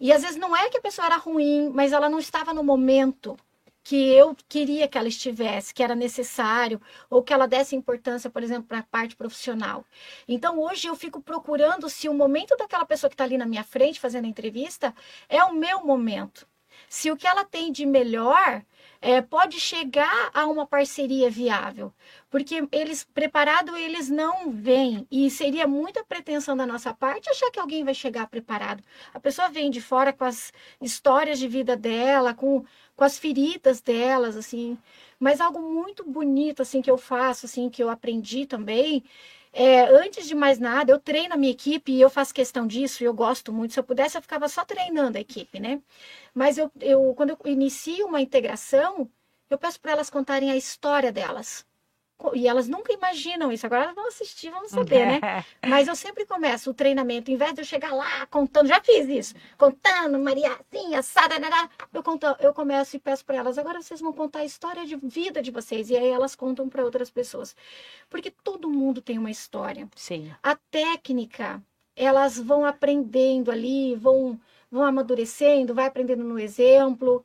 E 0.00 0.12
às 0.12 0.22
vezes 0.22 0.36
não 0.36 0.56
é 0.56 0.68
que 0.70 0.78
a 0.78 0.80
pessoa 0.80 1.06
era 1.06 1.16
ruim, 1.16 1.70
mas 1.74 1.92
ela 1.92 2.08
não 2.08 2.18
estava 2.18 2.54
no 2.54 2.62
momento 2.64 3.36
que 3.84 4.08
eu 4.10 4.34
queria 4.48 4.88
que 4.88 4.96
ela 4.96 5.08
estivesse, 5.08 5.74
que 5.74 5.82
era 5.82 5.94
necessário, 5.94 6.80
ou 7.10 7.22
que 7.22 7.34
ela 7.34 7.46
desse 7.46 7.76
importância, 7.76 8.30
por 8.30 8.42
exemplo, 8.42 8.66
para 8.66 8.78
a 8.78 8.82
parte 8.82 9.14
profissional. 9.14 9.84
Então 10.26 10.58
hoje 10.58 10.88
eu 10.88 10.96
fico 10.96 11.20
procurando 11.20 11.88
se 11.90 12.08
o 12.08 12.14
momento 12.14 12.56
daquela 12.56 12.86
pessoa 12.86 13.10
que 13.10 13.14
está 13.14 13.24
ali 13.24 13.36
na 13.36 13.46
minha 13.46 13.62
frente 13.62 14.00
fazendo 14.00 14.24
a 14.24 14.28
entrevista 14.28 14.94
é 15.28 15.44
o 15.44 15.52
meu 15.52 15.84
momento. 15.84 16.48
Se 16.88 17.10
o 17.10 17.16
que 17.16 17.26
ela 17.26 17.44
tem 17.44 17.70
de 17.70 17.84
melhor 17.86 18.64
é, 19.00 19.20
pode 19.20 19.60
chegar 19.60 20.30
a 20.32 20.46
uma 20.46 20.66
parceria 20.66 21.28
viável. 21.28 21.92
Porque 22.30 22.66
eles, 22.72 23.04
preparado, 23.04 23.76
eles 23.76 24.08
não 24.08 24.50
vêm. 24.50 25.06
E 25.10 25.30
seria 25.30 25.66
muita 25.66 26.02
pretensão 26.02 26.56
da 26.56 26.66
nossa 26.66 26.92
parte 26.94 27.28
achar 27.28 27.50
que 27.50 27.60
alguém 27.60 27.84
vai 27.84 27.94
chegar 27.94 28.26
preparado. 28.28 28.82
A 29.12 29.20
pessoa 29.20 29.50
vem 29.50 29.70
de 29.70 29.80
fora 29.80 30.12
com 30.12 30.24
as 30.24 30.52
histórias 30.80 31.38
de 31.38 31.46
vida 31.46 31.76
dela, 31.76 32.32
com, 32.32 32.64
com 32.96 33.04
as 33.04 33.18
feridas 33.18 33.80
delas, 33.80 34.36
assim. 34.36 34.78
Mas 35.18 35.40
algo 35.40 35.60
muito 35.60 36.04
bonito, 36.04 36.62
assim, 36.62 36.82
que 36.82 36.90
eu 36.90 36.98
faço, 36.98 37.46
assim, 37.46 37.68
que 37.70 37.82
eu 37.82 37.90
aprendi 37.90 38.46
também, 38.46 39.04
é, 39.52 39.82
antes 39.82 40.26
de 40.26 40.34
mais 40.34 40.58
nada, 40.58 40.90
eu 40.92 40.98
treino 40.98 41.34
a 41.34 41.36
minha 41.36 41.52
equipe 41.52 41.92
e 41.92 42.00
eu 42.00 42.10
faço 42.10 42.34
questão 42.34 42.66
disso, 42.66 43.02
e 43.02 43.06
eu 43.06 43.14
gosto 43.14 43.52
muito. 43.52 43.72
Se 43.74 43.80
eu 43.80 43.84
pudesse, 43.84 44.16
eu 44.18 44.22
ficava 44.22 44.48
só 44.48 44.64
treinando 44.64 45.16
a 45.18 45.20
equipe, 45.20 45.60
né? 45.60 45.80
Mas 46.34 46.58
eu, 46.58 46.70
eu 46.80 47.14
quando 47.16 47.30
eu 47.30 47.38
inicio 47.46 48.06
uma 48.06 48.20
integração, 48.20 49.10
eu 49.50 49.58
peço 49.58 49.80
para 49.80 49.92
elas 49.92 50.10
contarem 50.10 50.50
a 50.50 50.56
história 50.56 51.12
delas. 51.12 51.66
E 52.32 52.48
elas 52.48 52.68
nunca 52.68 52.92
imaginam 52.92 53.52
isso. 53.52 53.66
Agora 53.66 53.84
elas 53.84 53.94
vão 53.94 54.06
assistir, 54.06 54.50
vão 54.50 54.68
saber, 54.68 55.06
né? 55.06 55.20
Mas 55.66 55.88
eu 55.88 55.96
sempre 55.96 56.24
começo 56.24 56.70
o 56.70 56.74
treinamento, 56.74 57.30
em 57.30 57.36
vez 57.36 57.52
de 57.52 57.60
eu 57.60 57.64
chegar 57.64 57.92
lá 57.92 58.26
contando, 58.26 58.68
já 58.68 58.80
fiz 58.80 59.08
isso, 59.08 59.34
contando, 59.58 60.18
Maria, 60.18 60.52
assim, 60.52 60.94
assada, 60.94 61.34
eu, 61.92 62.02
conto, 62.02 62.26
eu 62.40 62.54
começo 62.54 62.96
e 62.96 62.98
peço 62.98 63.24
para 63.24 63.36
elas, 63.36 63.58
agora 63.58 63.82
vocês 63.82 64.00
vão 64.00 64.12
contar 64.12 64.40
a 64.40 64.44
história 64.44 64.86
de 64.86 64.96
vida 64.96 65.42
de 65.42 65.50
vocês. 65.50 65.90
E 65.90 65.96
aí 65.96 66.08
elas 66.08 66.34
contam 66.34 66.68
para 66.68 66.84
outras 66.84 67.10
pessoas. 67.10 67.56
Porque 68.08 68.30
todo 68.30 68.70
mundo 68.70 69.02
tem 69.02 69.18
uma 69.18 69.30
história. 69.30 69.88
Sim. 69.96 70.32
A 70.42 70.56
técnica, 70.70 71.62
elas 71.96 72.38
vão 72.38 72.64
aprendendo 72.64 73.50
ali, 73.50 73.94
vão, 73.96 74.40
vão 74.70 74.84
amadurecendo, 74.84 75.74
vai 75.74 75.86
aprendendo 75.86 76.24
no 76.24 76.38
exemplo. 76.38 77.24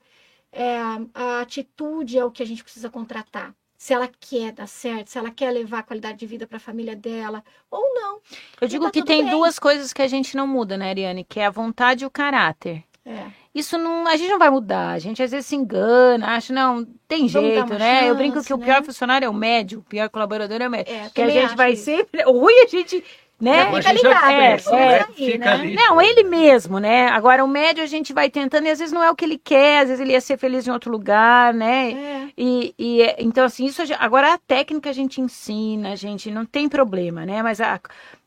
É, 0.52 0.78
a 1.14 1.42
atitude 1.42 2.18
é 2.18 2.26
o 2.26 2.32
que 2.32 2.42
a 2.42 2.46
gente 2.46 2.64
precisa 2.64 2.90
contratar 2.90 3.54
se 3.80 3.94
ela 3.94 4.10
quer 4.20 4.52
dar 4.52 4.68
certo, 4.68 5.08
se 5.08 5.18
ela 5.18 5.32
quer 5.32 5.52
levar 5.52 5.80
a 5.80 5.84
qualidade 5.84 6.18
de 6.18 6.26
vida 6.26 6.46
para 6.46 6.58
a 6.58 6.60
família 6.60 6.98
dela 6.98 7.42
ou 7.72 7.82
não. 7.96 8.20
Eu 8.60 8.68
digo 8.68 8.84
tá 8.84 8.92
que 8.92 9.02
tem 9.02 9.24
bem. 9.24 9.32
duas 9.32 9.58
coisas 9.58 9.94
que 9.94 10.02
a 10.02 10.08
gente 10.08 10.36
não 10.36 10.46
muda, 10.46 10.78
né, 10.78 10.90
Ariane? 10.90 11.24
Que 11.24 11.40
é 11.40 11.46
a 11.46 11.50
vontade 11.50 12.04
e 12.04 12.06
o 12.06 12.12
caráter. 12.12 12.84
É. 13.06 13.28
Isso 13.56 13.78
não, 13.78 14.06
a 14.06 14.18
gente 14.18 14.30
não 14.30 14.38
vai 14.38 14.50
mudar. 14.50 14.90
A 14.90 15.00
gente 15.00 15.24
às 15.24 15.32
vezes 15.32 15.46
se 15.46 15.56
engana, 15.56 16.36
acha, 16.36 16.52
não, 16.52 16.86
tem 17.08 17.26
Vamos 17.28 17.52
jeito, 17.52 17.74
né? 17.76 18.00
Chance, 18.00 18.08
eu 18.10 18.16
brinco 18.16 18.44
que 18.44 18.52
né? 18.52 18.56
o 18.56 18.60
pior 18.60 18.84
funcionário 18.84 19.26
é 19.26 19.30
o 19.30 19.34
médio, 19.34 19.80
o 19.80 19.84
pior 19.84 20.10
colaborador 20.10 20.62
é 20.62 20.68
o 20.68 20.72
médio. 20.72 20.94
É, 20.94 21.10
que 21.10 21.22
a 21.22 21.30
gente 21.30 21.56
vai 21.56 21.72
isso. 21.72 21.86
sempre. 21.86 22.22
Ruim 22.28 22.60
a 22.62 22.68
gente 22.68 23.02
né? 23.40 23.72
Fica 23.74 23.94
ligado, 23.94 24.30
é, 24.30 24.58
é, 24.74 25.06
aí, 25.18 25.38
né? 25.38 25.58
Não, 25.74 26.02
ele 26.02 26.24
mesmo, 26.24 26.78
né? 26.78 27.08
Agora, 27.08 27.44
o 27.44 27.48
médio 27.48 27.82
a 27.82 27.88
gente 27.88 28.12
vai 28.12 28.30
tentando 28.30 28.68
e 28.68 28.70
às 28.70 28.80
vezes 28.80 28.94
não 28.94 29.02
é 29.02 29.10
o 29.10 29.16
que 29.16 29.24
ele 29.24 29.38
quer, 29.38 29.84
às 29.84 29.88
vezes 29.88 30.02
ele 30.02 30.12
ia 30.12 30.20
ser 30.20 30.38
feliz 30.38 30.68
em 30.68 30.72
outro 30.72 30.92
lugar, 30.92 31.54
né? 31.54 31.92
É. 31.92 32.28
E, 32.38 32.74
e 32.78 33.16
então, 33.18 33.46
assim, 33.46 33.66
isso 33.66 33.82
agora 33.98 34.34
a 34.34 34.38
técnica 34.38 34.90
a 34.90 34.94
gente 34.94 35.22
ensina, 35.22 35.94
a 35.94 35.96
gente 35.96 36.30
não 36.30 36.46
tem 36.46 36.68
problema, 36.68 37.26
né? 37.26 37.42
Mas 37.42 37.62
a, 37.62 37.80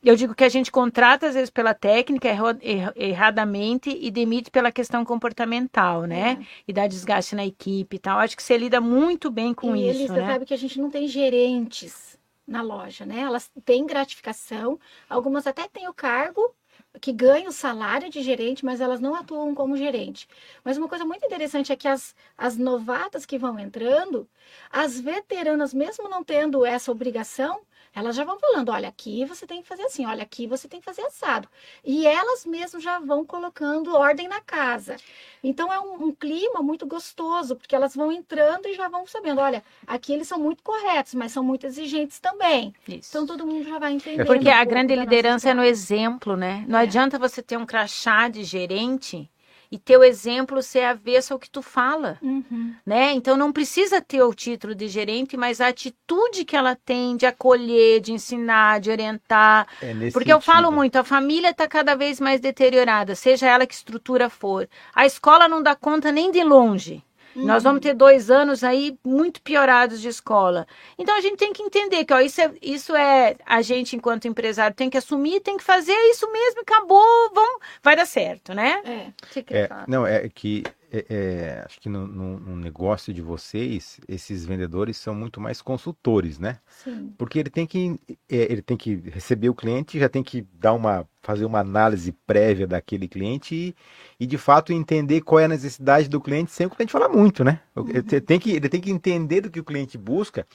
eu 0.02 0.16
digo 0.16 0.34
que 0.34 0.44
a 0.44 0.48
gente 0.48 0.70
contrata 0.70 1.26
às 1.26 1.34
vezes 1.34 1.50
pela 1.50 1.74
técnica 1.74 2.28
er, 2.28 2.92
erradamente 2.96 3.96
e 4.00 4.10
demite 4.10 4.50
pela 4.50 4.72
questão 4.72 5.04
comportamental, 5.04 6.04
né? 6.04 6.38
É. 6.40 6.46
E 6.68 6.72
dá 6.72 6.86
desgaste 6.86 7.36
na 7.36 7.44
equipe 7.44 7.96
e 7.96 7.98
tal. 7.98 8.18
Acho 8.18 8.34
que 8.34 8.42
você 8.42 8.56
lida 8.56 8.80
muito 8.80 9.30
bem 9.30 9.52
com 9.52 9.76
e 9.76 9.90
isso, 9.90 9.98
eles, 9.98 10.10
né? 10.10 10.26
Sabe 10.26 10.46
que 10.46 10.54
a 10.54 10.58
gente 10.58 10.80
não 10.80 10.90
tem 10.90 11.06
gerentes 11.06 12.11
na 12.46 12.62
loja, 12.62 13.06
né? 13.06 13.20
Elas 13.20 13.50
têm 13.64 13.86
gratificação, 13.86 14.78
algumas 15.08 15.46
até 15.46 15.68
têm 15.68 15.88
o 15.88 15.94
cargo 15.94 16.54
que 17.00 17.12
ganham 17.12 17.48
o 17.48 17.52
salário 17.52 18.10
de 18.10 18.22
gerente, 18.22 18.64
mas 18.64 18.80
elas 18.80 19.00
não 19.00 19.14
atuam 19.14 19.54
como 19.54 19.76
gerente. 19.76 20.28
Mas 20.64 20.76
uma 20.76 20.88
coisa 20.88 21.04
muito 21.04 21.24
interessante 21.24 21.72
é 21.72 21.76
que 21.76 21.88
as, 21.88 22.14
as 22.36 22.56
novatas 22.56 23.24
que 23.24 23.38
vão 23.38 23.58
entrando, 23.58 24.28
as 24.70 25.00
veteranas, 25.00 25.72
mesmo 25.72 26.08
não 26.08 26.22
tendo 26.22 26.64
essa 26.66 26.90
obrigação, 26.92 27.62
elas 27.94 28.16
já 28.16 28.24
vão 28.24 28.38
falando, 28.38 28.70
olha, 28.70 28.88
aqui 28.88 29.24
você 29.24 29.46
tem 29.46 29.60
que 29.60 29.68
fazer 29.68 29.82
assim, 29.82 30.06
olha, 30.06 30.22
aqui 30.22 30.46
você 30.46 30.66
tem 30.66 30.80
que 30.80 30.84
fazer 30.84 31.02
assado. 31.02 31.48
E 31.84 32.06
elas 32.06 32.46
mesmas 32.46 32.82
já 32.82 32.98
vão 32.98 33.24
colocando 33.24 33.94
ordem 33.94 34.28
na 34.28 34.40
casa. 34.40 34.96
Então 35.44 35.72
é 35.72 35.78
um, 35.78 36.06
um, 36.06 36.12
clima 36.12 36.62
muito 36.62 36.86
gostoso, 36.86 37.54
porque 37.56 37.74
elas 37.74 37.94
vão 37.94 38.10
entrando 38.10 38.66
e 38.66 38.74
já 38.74 38.88
vão 38.88 39.06
sabendo, 39.06 39.40
olha, 39.40 39.62
aqui 39.86 40.12
eles 40.12 40.26
são 40.26 40.38
muito 40.38 40.62
corretos, 40.62 41.14
mas 41.14 41.32
são 41.32 41.44
muito 41.44 41.66
exigentes 41.66 42.18
também. 42.18 42.74
Isso. 42.88 43.10
Então 43.10 43.26
todo 43.26 43.46
mundo 43.46 43.68
já 43.68 43.78
vai 43.78 43.92
entender. 43.92 44.24
Porque 44.24 44.48
um 44.48 44.52
a 44.52 44.64
grande 44.64 44.94
liderança 44.94 45.50
é 45.50 45.54
no 45.54 45.64
exemplo, 45.64 46.36
né? 46.36 46.64
Não 46.66 46.78
é. 46.78 46.82
adianta 46.82 47.18
você 47.18 47.42
ter 47.42 47.56
um 47.56 47.66
crachá 47.66 48.28
de 48.28 48.44
gerente 48.44 49.28
e 49.72 49.78
teu 49.78 50.04
exemplo 50.04 50.62
ser 50.62 50.84
avesso 50.84 51.32
ao 51.32 51.38
que 51.38 51.48
tu 51.48 51.62
fala, 51.62 52.18
uhum. 52.20 52.74
né? 52.84 53.12
Então 53.12 53.38
não 53.38 53.50
precisa 53.50 54.02
ter 54.02 54.22
o 54.22 54.34
título 54.34 54.74
de 54.74 54.86
gerente, 54.86 55.34
mas 55.34 55.62
a 55.62 55.68
atitude 55.68 56.44
que 56.44 56.54
ela 56.54 56.76
tem 56.76 57.16
de 57.16 57.24
acolher, 57.24 57.98
de 57.98 58.12
ensinar, 58.12 58.80
de 58.80 58.90
orientar. 58.90 59.66
É 59.80 59.94
Porque 59.94 60.10
sentido. 60.10 60.30
eu 60.30 60.40
falo 60.42 60.70
muito, 60.70 60.96
a 60.96 61.04
família 61.04 61.48
está 61.48 61.66
cada 61.66 61.94
vez 61.94 62.20
mais 62.20 62.38
deteriorada, 62.38 63.14
seja 63.14 63.48
ela 63.48 63.66
que 63.66 63.72
estrutura 63.72 64.28
for. 64.28 64.68
A 64.94 65.06
escola 65.06 65.48
não 65.48 65.62
dá 65.62 65.74
conta 65.74 66.12
nem 66.12 66.30
de 66.30 66.44
longe. 66.44 67.02
Uhum. 67.34 67.44
Nós 67.44 67.62
vamos 67.62 67.80
ter 67.80 67.94
dois 67.94 68.30
anos 68.30 68.62
aí 68.62 68.98
muito 69.04 69.40
piorados 69.42 70.00
de 70.00 70.08
escola. 70.08 70.66
Então 70.98 71.16
a 71.16 71.20
gente 71.20 71.36
tem 71.36 71.52
que 71.52 71.62
entender 71.62 72.04
que 72.04 72.12
ó, 72.12 72.20
isso, 72.20 72.40
é, 72.40 72.52
isso 72.60 72.94
é 72.94 73.36
a 73.46 73.62
gente, 73.62 73.96
enquanto 73.96 74.28
empresário, 74.28 74.74
tem 74.74 74.90
que 74.90 74.98
assumir, 74.98 75.40
tem 75.40 75.56
que 75.56 75.64
fazer 75.64 75.96
isso 76.10 76.30
mesmo, 76.30 76.60
acabou, 76.60 77.30
vamos, 77.34 77.60
vai 77.82 77.96
dar 77.96 78.06
certo, 78.06 78.54
né? 78.54 78.82
É. 78.84 79.38
é 79.50 79.68
não, 79.86 80.06
é 80.06 80.28
que 80.28 80.62
é, 80.92 81.06
é, 81.08 81.62
acho 81.64 81.80
que 81.80 81.88
no, 81.88 82.06
no, 82.06 82.38
no, 82.38 82.56
negócio 82.56 83.14
de 83.14 83.22
vocês, 83.22 83.98
esses 84.06 84.44
vendedores 84.44 84.98
são 84.98 85.14
muito 85.14 85.40
mais 85.40 85.62
consultores, 85.62 86.38
né? 86.38 86.58
Sim. 86.84 87.14
Porque 87.16 87.38
ele 87.38 87.48
tem 87.48 87.66
que 87.66 87.98
é, 88.28 88.52
ele 88.52 88.60
tem 88.60 88.76
que 88.76 88.96
receber 88.96 89.48
o 89.48 89.54
cliente, 89.54 89.98
já 89.98 90.08
tem 90.08 90.22
que 90.22 90.46
dar 90.52 90.74
uma 90.74 91.08
fazer 91.22 91.46
uma 91.46 91.60
análise 91.60 92.12
prévia 92.26 92.66
daquele 92.66 93.08
cliente 93.08 93.54
e, 93.54 93.74
e 94.20 94.26
de 94.26 94.36
fato 94.36 94.72
entender 94.72 95.22
qual 95.22 95.38
é 95.38 95.44
a 95.46 95.48
necessidade 95.48 96.08
do 96.08 96.20
cliente 96.20 96.50
sem 96.50 96.66
o 96.66 96.70
cliente 96.70 96.92
falar 96.92 97.08
muito, 97.08 97.42
né? 97.42 97.60
Uhum. 97.74 97.88
Ele, 97.88 98.20
tem 98.20 98.38
que, 98.38 98.50
ele 98.50 98.68
tem 98.68 98.80
que 98.80 98.90
entender 98.90 99.40
do 99.40 99.50
que 99.50 99.60
o 99.60 99.64
cliente 99.64 99.96
busca 99.96 100.46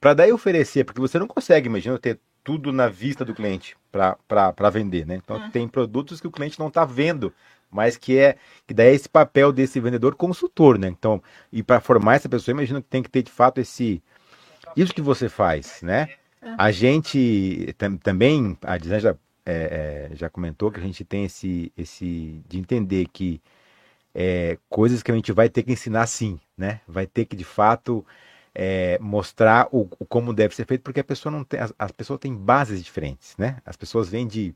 para 0.00 0.14
daí 0.14 0.32
oferecer, 0.32 0.84
porque 0.84 1.00
você 1.00 1.18
não 1.18 1.26
consegue, 1.26 1.66
imagina, 1.66 1.98
ter 1.98 2.18
tudo 2.44 2.72
na 2.72 2.88
vista 2.88 3.24
do 3.24 3.34
cliente 3.34 3.76
para 3.90 4.70
vender, 4.70 5.06
né? 5.06 5.16
Então 5.16 5.36
uhum. 5.36 5.50
tem 5.50 5.68
produtos 5.68 6.20
que 6.20 6.26
o 6.26 6.32
cliente 6.32 6.58
não 6.58 6.68
está 6.68 6.84
vendo 6.84 7.32
mas 7.72 7.96
que 7.96 8.18
é 8.18 8.36
que 8.66 8.74
daí 8.74 8.88
é 8.88 8.94
esse 8.94 9.08
papel 9.08 9.52
desse 9.52 9.80
vendedor 9.80 10.14
consultor, 10.14 10.78
né? 10.78 10.88
Então, 10.88 11.22
e 11.52 11.62
para 11.62 11.80
formar 11.80 12.16
essa 12.16 12.28
pessoa, 12.28 12.52
imagino 12.52 12.82
que 12.82 12.88
tem 12.88 13.02
que 13.02 13.10
ter 13.10 13.22
de 13.22 13.30
fato 13.32 13.58
esse 13.60 14.02
isso 14.76 14.94
que 14.94 15.02
você 15.02 15.28
faz, 15.28 15.80
né? 15.82 16.08
A 16.58 16.70
gente 16.72 17.74
tam, 17.78 17.96
também, 17.96 18.58
a 18.62 18.76
já, 18.78 19.16
é, 19.46 20.08
é, 20.12 20.16
já 20.16 20.28
comentou 20.28 20.70
que 20.70 20.80
a 20.80 20.82
gente 20.82 21.04
tem 21.04 21.24
esse, 21.24 21.72
esse 21.76 22.42
de 22.48 22.58
entender 22.58 23.06
que 23.12 23.40
é, 24.14 24.58
coisas 24.68 25.02
que 25.02 25.10
a 25.10 25.14
gente 25.14 25.32
vai 25.32 25.48
ter 25.48 25.62
que 25.62 25.72
ensinar 25.72 26.06
sim, 26.06 26.38
né? 26.56 26.80
Vai 26.86 27.06
ter 27.06 27.24
que 27.26 27.36
de 27.36 27.44
fato 27.44 28.04
é, 28.54 28.98
mostrar 29.00 29.68
o, 29.72 29.88
o, 29.98 30.04
como 30.06 30.34
deve 30.34 30.54
ser 30.54 30.66
feito, 30.66 30.82
porque 30.82 31.00
a 31.00 31.04
pessoa 31.04 31.30
não 31.32 31.44
tem, 31.44 31.60
as, 31.60 31.72
as 31.78 31.92
pessoas 31.92 32.20
têm 32.20 32.34
bases 32.34 32.82
diferentes, 32.82 33.36
né? 33.38 33.58
As 33.64 33.76
pessoas 33.76 34.08
vêm 34.08 34.26
de 34.26 34.54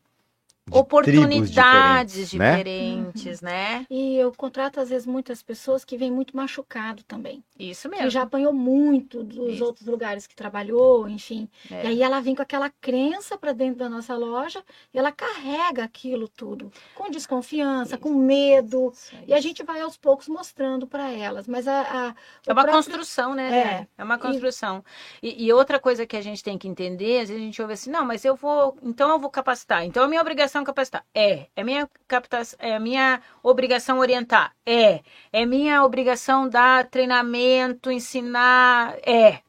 oportunidades 0.71 2.31
diferentes, 2.31 2.31
diferentes 2.31 3.41
né? 3.41 3.79
né? 3.81 3.87
E 3.89 4.17
eu 4.17 4.33
contrato 4.33 4.81
às 4.81 4.89
vezes 4.89 5.07
muitas 5.07 5.43
pessoas 5.43 5.85
que 5.85 5.97
vêm 5.97 6.11
muito 6.11 6.37
machucado 6.37 7.03
também. 7.05 7.43
Isso 7.59 7.89
mesmo. 7.89 8.05
Que 8.05 8.11
já 8.11 8.23
apanhou 8.23 8.53
muito 8.53 9.23
dos 9.23 9.55
Isso. 9.55 9.65
outros 9.65 9.87
lugares 9.87 10.27
que 10.27 10.35
trabalhou, 10.35 11.09
enfim. 11.09 11.49
É. 11.71 11.85
E 11.85 11.87
aí 11.89 12.03
ela 12.03 12.21
vem 12.21 12.35
com 12.35 12.43
aquela 12.43 12.71
crença 12.81 13.39
para 13.39 13.53
dentro 13.53 13.79
da 13.79 13.89
nossa 13.89 14.17
loja 14.17 14.63
e 14.93 14.99
ela 14.99 15.13
carrega 15.13 15.85
aquilo 15.85 16.29
tudo 16.29 16.73
com 16.95 17.11
desconfiança, 17.11 17.95
Isso. 17.95 18.03
com 18.03 18.11
medo. 18.11 18.93
E 19.27 19.33
a 19.33 19.41
gente 19.41 19.63
vai 19.63 19.81
aos 19.81 19.97
poucos 19.97 20.29
mostrando 20.29 20.87
para 20.87 21.11
elas. 21.13 21.47
Mas 21.47 21.69
a, 21.69 21.81
a 21.81 22.15
é 22.47 22.53
uma 22.53 22.63
próprio... 22.63 22.73
construção, 22.75 23.35
né? 23.35 23.57
É, 23.57 23.87
é 23.99 24.05
uma 24.05 24.19
construção. 24.19 24.85
E... 25.23 25.27
E, 25.27 25.47
e 25.47 25.53
outra 25.53 25.81
coisa 25.81 26.07
que 26.07 26.17
a 26.17 26.21
gente 26.21 26.43
tem 26.43 26.57
que 26.57 26.69
entender, 26.69 27.21
às 27.21 27.29
vezes 27.29 27.43
a 27.43 27.45
gente 27.45 27.61
ouve 27.61 27.75
assim, 27.75 27.91
não, 27.91 28.05
mas 28.05 28.25
eu 28.25 28.37
vou, 28.37 28.77
então 28.83 29.11
eu 29.11 29.19
vou 29.19 29.31
capacitar. 29.31 29.85
Então 29.85 30.05
a 30.05 30.09
minha 30.09 30.21
obrigação 30.21 30.56
obrigação 30.57 30.65
capacitar? 30.65 31.05
É. 31.15 31.47
É 31.55 31.65
minha 31.65 31.89
captação, 32.09 32.59
é 32.61 32.79
minha 32.79 33.21
obrigação 33.43 33.99
orientar? 33.99 34.55
É. 34.65 35.01
É 35.33 35.45
minha 35.45 35.85
obrigação 35.85 36.49
dar 36.49 36.89
treinamento, 36.89 37.91
ensinar? 37.91 38.97
É. 39.05 39.41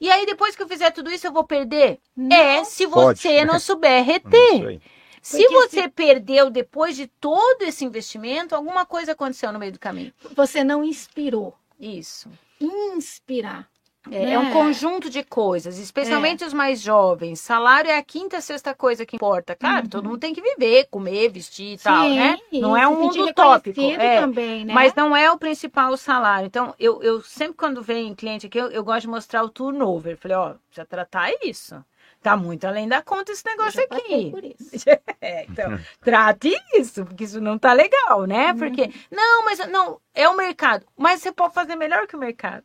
E 0.00 0.10
aí, 0.10 0.26
depois 0.26 0.54
que 0.54 0.62
eu 0.62 0.68
fizer 0.68 0.90
tudo 0.90 1.10
isso, 1.10 1.26
eu 1.26 1.32
vou 1.32 1.44
perder? 1.44 1.98
Não. 2.16 2.36
É, 2.36 2.64
se 2.64 2.86
você 2.86 3.36
Pode. 3.36 3.44
não 3.44 3.58
souber 3.58 4.04
reter. 4.04 4.80
Se 5.22 5.38
Porque 5.38 5.54
você 5.54 5.82
se... 5.82 5.88
perdeu 5.88 6.50
depois 6.50 6.94
de 6.94 7.06
todo 7.06 7.62
esse 7.62 7.84
investimento, 7.84 8.54
alguma 8.54 8.86
coisa 8.86 9.12
aconteceu 9.12 9.52
no 9.52 9.58
meio 9.58 9.72
do 9.72 9.78
caminho. 9.78 10.12
Você 10.36 10.62
não 10.62 10.84
inspirou. 10.84 11.54
Isso. 11.80 12.30
Inspirar. 12.60 13.68
É, 14.10 14.32
é, 14.32 14.38
um 14.38 14.48
é. 14.48 14.52
conjunto 14.52 15.10
de 15.10 15.22
coisas, 15.22 15.78
especialmente 15.78 16.44
é. 16.44 16.46
os 16.46 16.52
mais 16.52 16.80
jovens. 16.80 17.40
Salário 17.40 17.90
é 17.90 17.96
a 17.96 18.02
quinta, 18.02 18.40
sexta 18.40 18.74
coisa 18.74 19.04
que 19.04 19.16
importa. 19.16 19.54
Claro, 19.54 19.84
uhum. 19.84 19.90
todo 19.90 20.08
mundo 20.08 20.18
tem 20.18 20.34
que 20.34 20.40
viver, 20.40 20.86
comer, 20.90 21.30
vestir 21.30 21.74
e 21.74 21.78
tal, 21.78 22.08
né? 22.08 22.38
Não 22.52 22.76
é 22.76 22.86
um 22.86 23.00
mundo 23.00 23.24
utópico. 23.24 23.80
É, 23.80 24.20
também, 24.20 24.64
né? 24.64 24.72
Mas 24.72 24.94
não 24.94 25.16
é 25.16 25.30
o 25.30 25.38
principal 25.38 25.92
o 25.92 25.96
salário. 25.96 26.46
Então, 26.46 26.74
eu, 26.78 27.02
eu 27.02 27.22
sempre 27.22 27.54
quando 27.54 27.82
vem 27.82 28.14
cliente 28.14 28.46
aqui, 28.46 28.58
eu, 28.58 28.70
eu 28.70 28.84
gosto 28.84 29.02
de 29.02 29.08
mostrar 29.08 29.42
o 29.42 29.48
turnover. 29.48 30.16
Falei, 30.16 30.36
ó, 30.36 30.54
precisa 30.68 30.86
tratar 30.86 31.30
isso. 31.42 31.84
Tá 32.22 32.36
muito 32.36 32.66
além 32.66 32.88
da 32.88 33.02
conta 33.02 33.30
esse 33.30 33.44
negócio 33.46 33.80
aqui. 33.84 34.30
Por 34.30 34.44
isso. 34.44 34.88
é, 35.20 35.44
então, 35.44 35.78
trate 36.02 36.52
isso, 36.74 37.04
porque 37.04 37.24
isso 37.24 37.40
não 37.40 37.58
tá 37.58 37.72
legal, 37.72 38.24
né? 38.24 38.50
Uhum. 38.52 38.58
Porque, 38.58 38.90
não, 39.10 39.44
mas 39.44 39.58
não, 39.68 40.00
é 40.14 40.28
o 40.28 40.36
mercado. 40.36 40.84
Mas 40.96 41.22
você 41.22 41.30
pode 41.30 41.54
fazer 41.54 41.76
melhor 41.76 42.06
que 42.06 42.16
o 42.16 42.18
mercado. 42.18 42.64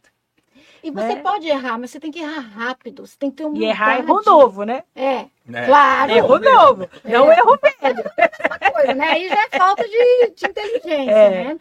E 0.84 0.90
você 0.90 1.16
né? 1.16 1.22
pode 1.22 1.48
errar, 1.48 1.78
mas 1.78 1.92
você 1.92 2.00
tem 2.00 2.12
que 2.12 2.20
errar 2.20 2.40
rápido. 2.40 3.06
Você 3.06 3.16
tem 3.18 3.30
que 3.30 3.38
ter 3.38 3.46
um. 3.46 3.56
E 3.56 3.66
errar 3.66 4.00
erro 4.00 4.22
novo, 4.26 4.64
né? 4.64 4.84
É. 4.96 5.26
é. 5.54 5.66
Claro. 5.66 6.12
Erro 6.12 6.40
novo. 6.40 6.90
É. 7.04 7.12
Não 7.12 7.32
erro 7.32 7.60
velho. 7.62 8.04
Essa 8.18 8.72
coisa, 8.72 8.94
né? 8.94 9.10
Aí 9.12 9.28
já 9.30 9.44
é 9.44 9.58
falta 9.58 9.84
de, 9.84 10.32
de 10.36 10.46
inteligência, 10.48 11.12
é. 11.12 11.44
né? 11.44 11.58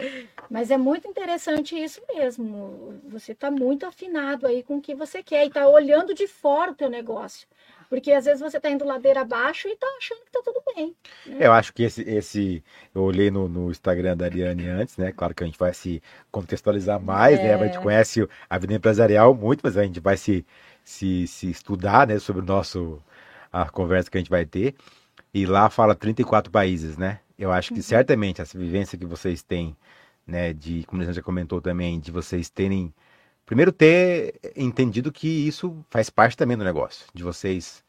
Mas 0.50 0.70
é 0.70 0.76
muito 0.76 1.06
interessante 1.06 1.80
isso 1.80 2.00
mesmo. 2.12 3.00
Você 3.08 3.32
está 3.32 3.50
muito 3.50 3.86
afinado 3.86 4.46
aí 4.46 4.62
com 4.62 4.78
o 4.78 4.80
que 4.80 4.94
você 4.94 5.22
quer 5.22 5.44
e 5.44 5.48
está 5.48 5.68
olhando 5.68 6.14
de 6.14 6.26
fora 6.26 6.72
o 6.72 6.74
teu 6.74 6.88
negócio. 6.88 7.46
Porque 7.90 8.12
às 8.12 8.24
vezes 8.24 8.40
você 8.40 8.56
está 8.56 8.70
indo 8.70 8.84
ladeira 8.84 9.22
abaixo 9.22 9.66
e 9.66 9.72
está 9.72 9.86
achando 9.98 10.20
que 10.20 10.28
está 10.28 10.40
tudo 10.44 10.62
bem. 10.76 10.94
Né? 11.26 11.38
Eu 11.40 11.52
acho 11.52 11.72
que 11.72 11.82
esse, 11.82 12.02
esse 12.02 12.62
eu 12.94 13.02
olhei 13.02 13.32
no, 13.32 13.48
no, 13.48 13.68
Instagram 13.68 14.16
da 14.16 14.26
Ariane 14.26 14.68
antes, 14.68 14.96
né? 14.96 15.10
Claro 15.10 15.34
que 15.34 15.42
a 15.42 15.46
gente 15.46 15.58
vai 15.58 15.74
se 15.74 16.00
contextualizar 16.30 17.00
mais, 17.00 17.40
é. 17.40 17.42
né? 17.42 17.54
A 17.54 17.66
gente 17.66 17.78
é. 17.78 17.82
conhece 17.82 18.28
a 18.48 18.58
vida 18.58 18.74
empresarial 18.74 19.34
muito, 19.34 19.62
mas 19.64 19.76
a 19.76 19.82
gente 19.82 19.98
vai 19.98 20.16
se, 20.16 20.46
se, 20.84 21.26
se 21.26 21.50
estudar, 21.50 22.06
né? 22.06 22.20
Sobre 22.20 22.42
o 22.42 22.44
nosso 22.44 23.02
a 23.52 23.68
conversa 23.68 24.08
que 24.08 24.16
a 24.16 24.20
gente 24.20 24.30
vai 24.30 24.46
ter. 24.46 24.76
E 25.34 25.44
lá 25.44 25.68
fala 25.68 25.92
34 25.92 26.48
países, 26.52 26.96
né? 26.96 27.18
Eu 27.36 27.50
acho 27.50 27.70
que 27.70 27.80
uhum. 27.80 27.82
certamente 27.82 28.40
essa 28.40 28.56
vivência 28.56 28.96
que 28.96 29.04
vocês 29.04 29.42
têm, 29.42 29.76
né? 30.24 30.52
De 30.52 30.84
como 30.86 31.02
a 31.02 31.04
gente 31.04 31.16
já 31.16 31.22
comentou 31.22 31.60
também, 31.60 31.98
de 31.98 32.12
vocês 32.12 32.48
terem 32.48 32.94
Primeiro, 33.50 33.72
ter 33.72 34.38
entendido 34.54 35.10
que 35.10 35.26
isso 35.26 35.84
faz 35.90 36.08
parte 36.08 36.36
também 36.36 36.56
do 36.56 36.62
negócio, 36.62 37.04
de 37.12 37.24
vocês, 37.24 37.82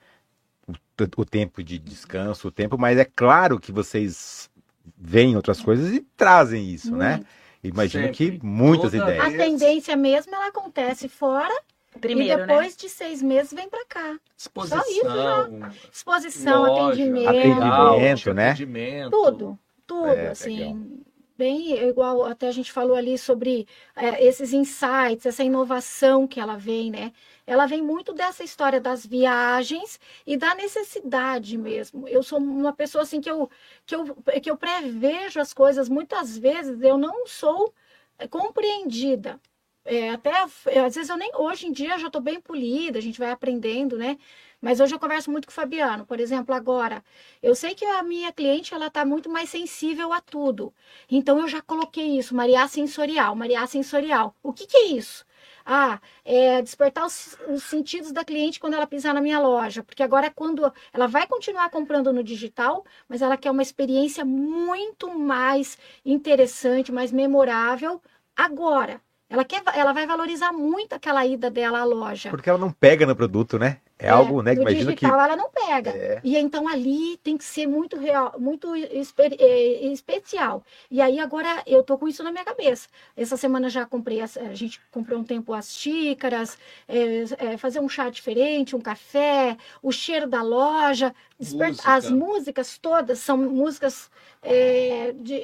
o, 0.67 0.73
o 1.17 1.23
tempo 1.23 1.63
de 1.63 1.77
descanso, 1.77 2.47
o 2.47 2.51
tempo, 2.51 2.79
mas 2.79 2.97
é 2.97 3.05
claro 3.05 3.59
que 3.59 3.71
vocês 3.71 4.49
veem 4.97 5.35
outras 5.35 5.61
coisas 5.61 5.93
e 5.93 5.99
trazem 6.17 6.67
isso, 6.67 6.95
né? 6.95 7.17
Muito. 7.17 7.21
né? 7.21 7.29
Imagino 7.63 8.05
Sempre. 8.05 8.39
que 8.39 8.43
muitas 8.43 8.91
Toda 8.91 9.03
ideias. 9.03 9.23
A 9.23 9.37
tendência 9.37 9.95
mesmo, 9.95 10.33
ela 10.33 10.47
acontece 10.47 11.07
fora 11.07 11.53
Primeiro, 11.99 12.41
e 12.41 12.47
depois 12.47 12.69
né? 12.69 12.77
de 12.79 12.89
seis 12.89 13.21
meses 13.21 13.53
vem 13.53 13.69
para 13.69 13.85
cá. 13.85 14.19
Exposição. 14.35 14.81
Só 14.81 14.89
isso 14.89 15.05
já. 15.05 15.71
Exposição, 15.93 16.61
loja, 16.63 16.93
atendimento. 16.93 17.29
Atendimento, 17.29 18.33
né? 18.33 18.49
Atendimento. 18.49 19.11
Tudo, 19.11 19.59
tudo, 19.85 20.07
é, 20.07 20.29
assim. 20.29 20.57
Legal 20.57 21.10
bem 21.41 21.73
igual 21.89 22.23
até 22.25 22.47
a 22.47 22.51
gente 22.51 22.71
falou 22.71 22.95
ali 22.95 23.17
sobre 23.17 23.67
é, 23.95 24.23
esses 24.23 24.53
insights, 24.53 25.25
essa 25.25 25.43
inovação 25.43 26.27
que 26.27 26.39
ela 26.39 26.55
vem, 26.55 26.91
né? 26.91 27.11
Ela 27.47 27.65
vem 27.65 27.81
muito 27.81 28.13
dessa 28.13 28.43
história 28.43 28.79
das 28.79 29.03
viagens 29.05 29.99
e 30.25 30.37
da 30.37 30.53
necessidade 30.53 31.57
mesmo. 31.57 32.07
Eu 32.07 32.21
sou 32.21 32.37
uma 32.39 32.73
pessoa 32.73 33.01
assim 33.03 33.19
que 33.19 33.31
eu 33.31 33.49
que 33.87 33.95
eu, 33.95 34.15
que 34.43 34.51
eu 34.51 34.57
prevejo 34.57 35.39
as 35.39 35.51
coisas 35.53 35.89
muitas 35.89 36.37
vezes 36.37 36.79
eu 36.83 36.97
não 36.97 37.25
sou 37.25 37.73
é, 38.19 38.27
compreendida. 38.27 39.39
É, 39.83 40.11
até 40.11 40.31
às 40.41 40.95
vezes 40.95 41.09
eu 41.09 41.17
nem 41.17 41.31
hoje 41.35 41.67
em 41.67 41.71
dia 41.71 41.97
já 41.97 42.07
estou 42.07 42.21
bem 42.21 42.39
polida, 42.39 42.99
a 42.99 43.01
gente 43.01 43.17
vai 43.19 43.31
aprendendo, 43.31 43.97
né? 43.97 44.17
Mas 44.61 44.79
hoje 44.79 44.93
eu 44.93 44.99
converso 44.99 45.31
muito 45.31 45.47
com 45.47 45.51
o 45.51 45.53
Fabiano, 45.55 46.05
por 46.05 46.19
exemplo, 46.19 46.53
agora. 46.53 47.03
Eu 47.41 47.55
sei 47.55 47.73
que 47.73 47.83
a 47.83 48.03
minha 48.03 48.31
cliente 48.31 48.73
ela 48.75 48.87
está 48.87 49.03
muito 49.03 49.27
mais 49.29 49.49
sensível 49.49 50.13
a 50.13 50.21
tudo. 50.21 50.71
Então 51.09 51.39
eu 51.39 51.47
já 51.47 51.61
coloquei 51.61 52.17
isso, 52.19 52.35
Maria 52.35 52.67
sensorial, 52.67 53.35
Maria 53.35 53.65
sensorial. 53.65 54.35
O 54.43 54.53
que, 54.53 54.67
que 54.67 54.77
é 54.77 54.85
isso? 54.93 55.25
Ah, 55.65 55.99
é 56.23 56.61
despertar 56.61 57.05
os, 57.05 57.37
os, 57.49 57.63
sentidos 57.63 58.11
da 58.11 58.23
cliente 58.23 58.59
quando 58.59 58.73
ela 58.75 58.87
pisar 58.87 59.13
na 59.13 59.21
minha 59.21 59.39
loja, 59.39 59.83
porque 59.83 60.03
agora 60.03 60.27
é 60.27 60.29
quando 60.29 60.71
ela 60.93 61.07
vai 61.07 61.27
continuar 61.27 61.69
comprando 61.69 62.11
no 62.13 62.23
digital, 62.23 62.85
mas 63.07 63.21
ela 63.21 63.37
quer 63.37 63.51
uma 63.51 63.61
experiência 63.61 64.25
muito 64.25 65.09
mais 65.17 65.77
interessante, 66.05 66.91
mais 66.91 67.11
memorável 67.11 68.01
agora. 68.35 69.01
Ela, 69.31 69.45
quer, 69.45 69.63
ela 69.73 69.93
vai 69.93 70.05
valorizar 70.05 70.51
muito 70.51 70.91
aquela 70.91 71.25
ida 71.25 71.49
dela 71.49 71.79
à 71.79 71.83
loja. 71.85 72.29
Porque 72.29 72.49
ela 72.49 72.59
não 72.59 72.69
pega 72.69 73.05
no 73.05 73.15
produto, 73.15 73.57
né? 73.57 73.77
É, 73.97 74.07
é 74.07 74.09
algo, 74.09 74.41
né? 74.41 74.53
Que 74.53 74.61
imagina 74.61 74.91
digital 74.91 75.17
que... 75.17 75.23
ela 75.23 75.37
não 75.37 75.49
pega. 75.49 75.91
É. 75.91 76.19
E 76.21 76.35
então 76.35 76.67
ali 76.67 77.15
tem 77.23 77.37
que 77.37 77.45
ser 77.45 77.65
muito 77.65 77.97
real, 77.97 78.35
muito 78.37 78.75
esper, 78.75 79.33
é, 79.39 79.85
especial. 79.85 80.61
E 80.89 80.99
aí 80.99 81.17
agora 81.17 81.63
eu 81.65 81.81
tô 81.81 81.97
com 81.97 82.09
isso 82.09 82.21
na 82.21 82.29
minha 82.29 82.43
cabeça. 82.43 82.89
Essa 83.15 83.37
semana 83.37 83.69
já 83.69 83.85
comprei, 83.85 84.19
a, 84.19 84.25
a 84.25 84.53
gente 84.53 84.81
comprou 84.91 85.17
um 85.17 85.23
tempo 85.23 85.53
as 85.53 85.71
xícaras, 85.71 86.57
é, 86.85 87.53
é, 87.53 87.57
fazer 87.57 87.79
um 87.79 87.87
chá 87.87 88.09
diferente, 88.09 88.75
um 88.75 88.81
café, 88.81 89.55
o 89.81 89.93
cheiro 89.93 90.27
da 90.27 90.41
loja, 90.41 91.15
Música. 91.39 91.73
as 91.85 92.11
músicas 92.11 92.77
todas 92.77 93.19
são 93.19 93.37
músicas 93.37 94.11
é, 94.43 95.13
de 95.15 95.39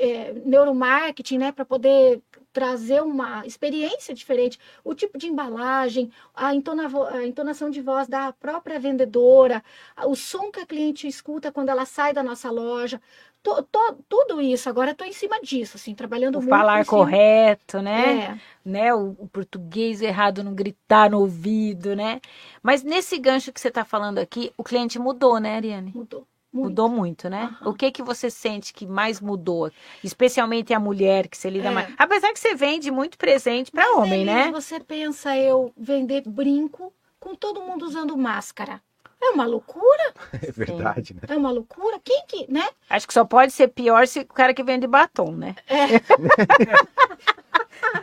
neuromarketing, 0.46 1.38
né? 1.38 1.52
Para 1.54 1.64
poder 1.64 2.22
trazer 2.58 3.03
uma 3.03 3.45
experiência 3.45 4.16
diferente, 4.16 4.58
o 4.84 4.95
tipo 4.95 5.16
de 5.16 5.28
embalagem, 5.28 6.12
a, 6.34 6.55
entona, 6.55 6.89
a 7.12 7.24
entonação 7.24 7.70
de 7.70 7.80
voz 7.84 8.08
da 8.08 8.34
própria 8.34 8.80
vendedora, 8.80 9.64
o 10.08 10.16
som 10.16 10.51
que 10.51 10.60
a 10.60 10.66
cliente 10.66 11.08
escuta 11.08 11.51
quando 11.51 11.70
ela 11.70 11.86
sai 11.86 12.14
da 12.14 12.24
nossa 12.24 12.49
loja, 12.49 12.99
to, 13.43 13.62
to, 13.62 14.03
tudo 14.10 14.41
isso. 14.41 14.68
Agora 14.68 14.89
estou 14.89 15.05
em 15.05 15.14
cima 15.14 15.39
disso, 15.39 15.78
assim, 15.78 15.93
trabalhando 15.93 16.38
o 16.38 16.39
muito. 16.39 16.49
Falar 16.49 16.84
correto, 16.84 17.80
né? 17.80 18.24
É. 18.24 18.39
né? 18.68 18.91
O, 18.91 19.16
o, 19.20 19.28
português 19.28 20.01
errado, 20.01 20.43
não 20.43 20.55
gritar 20.55 21.12
no 21.12 21.20
ouvido, 21.20 21.95
né? 21.95 22.20
Mas 22.64 22.82
nesse 22.82 23.20
gancho 23.20 23.53
que 23.53 23.62
você 23.62 23.68
está 23.68 23.86
falando 23.86 24.18
aqui, 24.18 24.51
o 24.58 24.64
cliente 24.64 24.97
mudou, 24.97 25.39
né, 25.39 25.58
Ariane? 25.58 25.91
Mudou. 25.93 26.26
Muito. 26.58 26.70
Mudou 26.70 26.89
muito, 26.89 27.30
né? 27.30 27.55
Uhum. 27.62 27.72
O 27.72 27.74
que 27.74 27.91
que 27.91 28.01
você 28.01 28.30
sente 28.30 28.74
que 28.74 28.88
mais 28.88 29.22
mudou? 29.22 29.72
Especialmente 30.03 30.74
a 30.74 30.80
mulher 30.80 31.28
que 31.28 31.38
você 31.38 31.49
lida 31.49 31.70
é. 31.70 31.72
mais. 31.72 31.93
Apesar 31.97 32.34
que 32.34 32.39
você 32.39 32.55
vende 32.55 32.89
muito 32.89 33.18
presente 33.18 33.72
para 33.72 33.97
homem, 33.97 34.26
né? 34.26 34.51
Você 34.51 34.80
pensa 34.80 35.38
eu 35.38 35.72
vender 35.78 36.24
brinco 36.26 36.93
com 37.20 37.36
todo 37.36 37.62
mundo 37.62 37.86
usando 37.86 38.18
máscara. 38.18 38.82
É 39.22 39.30
uma 39.32 39.45
loucura. 39.45 40.13
É 40.41 40.51
verdade, 40.51 41.13
né? 41.13 41.22
É 41.28 41.36
uma 41.36 41.51
loucura. 41.51 41.99
Quem 42.03 42.24
que, 42.28 42.51
né? 42.51 42.68
Acho 42.89 43.07
que 43.07 43.13
só 43.13 43.26
pode 43.26 43.51
ser 43.51 43.70
pior 43.70 44.07
se 44.07 44.20
o 44.20 44.26
cara 44.26 44.53
que 44.53 44.63
vende 44.63 44.86
batom, 44.86 45.32
né? 45.32 45.55
É. 45.68 45.97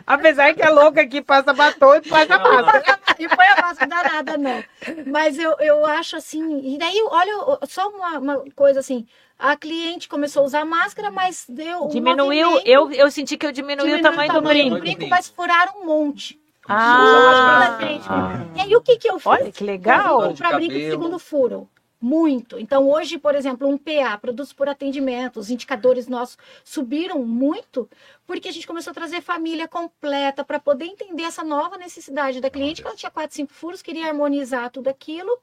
Apesar 0.05 0.53
que 0.53 0.61
é 0.61 0.69
louca 0.69 1.05
que 1.05 1.21
passa 1.21 1.53
batom 1.53 1.95
e 1.95 2.01
passa 2.01 2.37
máscara. 2.37 2.99
e 3.19 3.27
põe 3.27 3.47
a 3.47 3.61
máscara 3.61 3.87
danada, 3.87 4.37
não. 4.37 4.63
Mas 5.05 5.37
eu, 5.37 5.55
eu 5.59 5.85
acho 5.85 6.15
assim. 6.15 6.75
E 6.75 6.77
daí, 6.77 7.01
olha, 7.09 7.59
só 7.67 7.89
uma, 7.89 8.19
uma 8.19 8.45
coisa 8.55 8.79
assim. 8.79 9.05
A 9.37 9.55
cliente 9.55 10.07
começou 10.07 10.43
a 10.43 10.45
usar 10.45 10.65
máscara, 10.65 11.11
mas 11.11 11.45
deu. 11.47 11.87
Diminuiu. 11.87 12.49
Um 12.49 12.61
eu, 12.65 12.91
eu 12.91 13.11
senti 13.11 13.37
que 13.37 13.45
eu 13.45 13.51
diminui 13.51 13.95
o 13.95 14.01
tamanho, 14.01 14.31
o 14.31 14.33
tamanho 14.33 14.33
do 14.33 14.41
brinco. 14.41 14.75
Do 14.75 14.81
brinco, 14.81 15.07
mas 15.07 15.27
furaram 15.27 15.81
um 15.81 15.85
monte. 15.85 16.39
Ah, 16.67 17.77
ah, 17.79 18.45
E 18.55 18.61
aí 18.61 18.75
o 18.75 18.81
que, 18.81 18.97
que 18.97 19.09
eu 19.09 19.19
fiz? 19.19 19.27
Olha 19.27 19.51
que 19.51 19.63
legal. 19.63 20.33
Para 20.33 20.57
brinco 20.57 20.73
segundo 20.73 21.19
furo. 21.19 21.69
Muito. 22.01 22.59
Então, 22.59 22.87
hoje, 22.87 23.17
por 23.17 23.33
exemplo, 23.33 23.67
um 23.67 23.77
PA, 23.77 24.17
produtos 24.19 24.53
por 24.53 24.69
atendimento, 24.69 25.39
os 25.39 25.49
indicadores 25.49 26.07
nossos 26.07 26.37
subiram 26.63 27.25
muito, 27.25 27.89
porque 28.27 28.47
a 28.47 28.51
gente 28.51 28.67
começou 28.67 28.91
a 28.91 28.93
trazer 28.93 29.21
família 29.21 29.67
completa 29.67 30.43
para 30.43 30.59
poder 30.59 30.85
entender 30.85 31.23
essa 31.23 31.43
nova 31.43 31.77
necessidade 31.77 32.39
da 32.39 32.49
cliente, 32.49 32.81
que 32.81 32.87
ela 32.87 32.95
tinha 32.95 33.09
quatro, 33.09 33.35
cinco 33.35 33.53
furos, 33.53 33.81
queria 33.81 34.07
harmonizar 34.07 34.69
tudo 34.69 34.87
aquilo, 34.87 35.39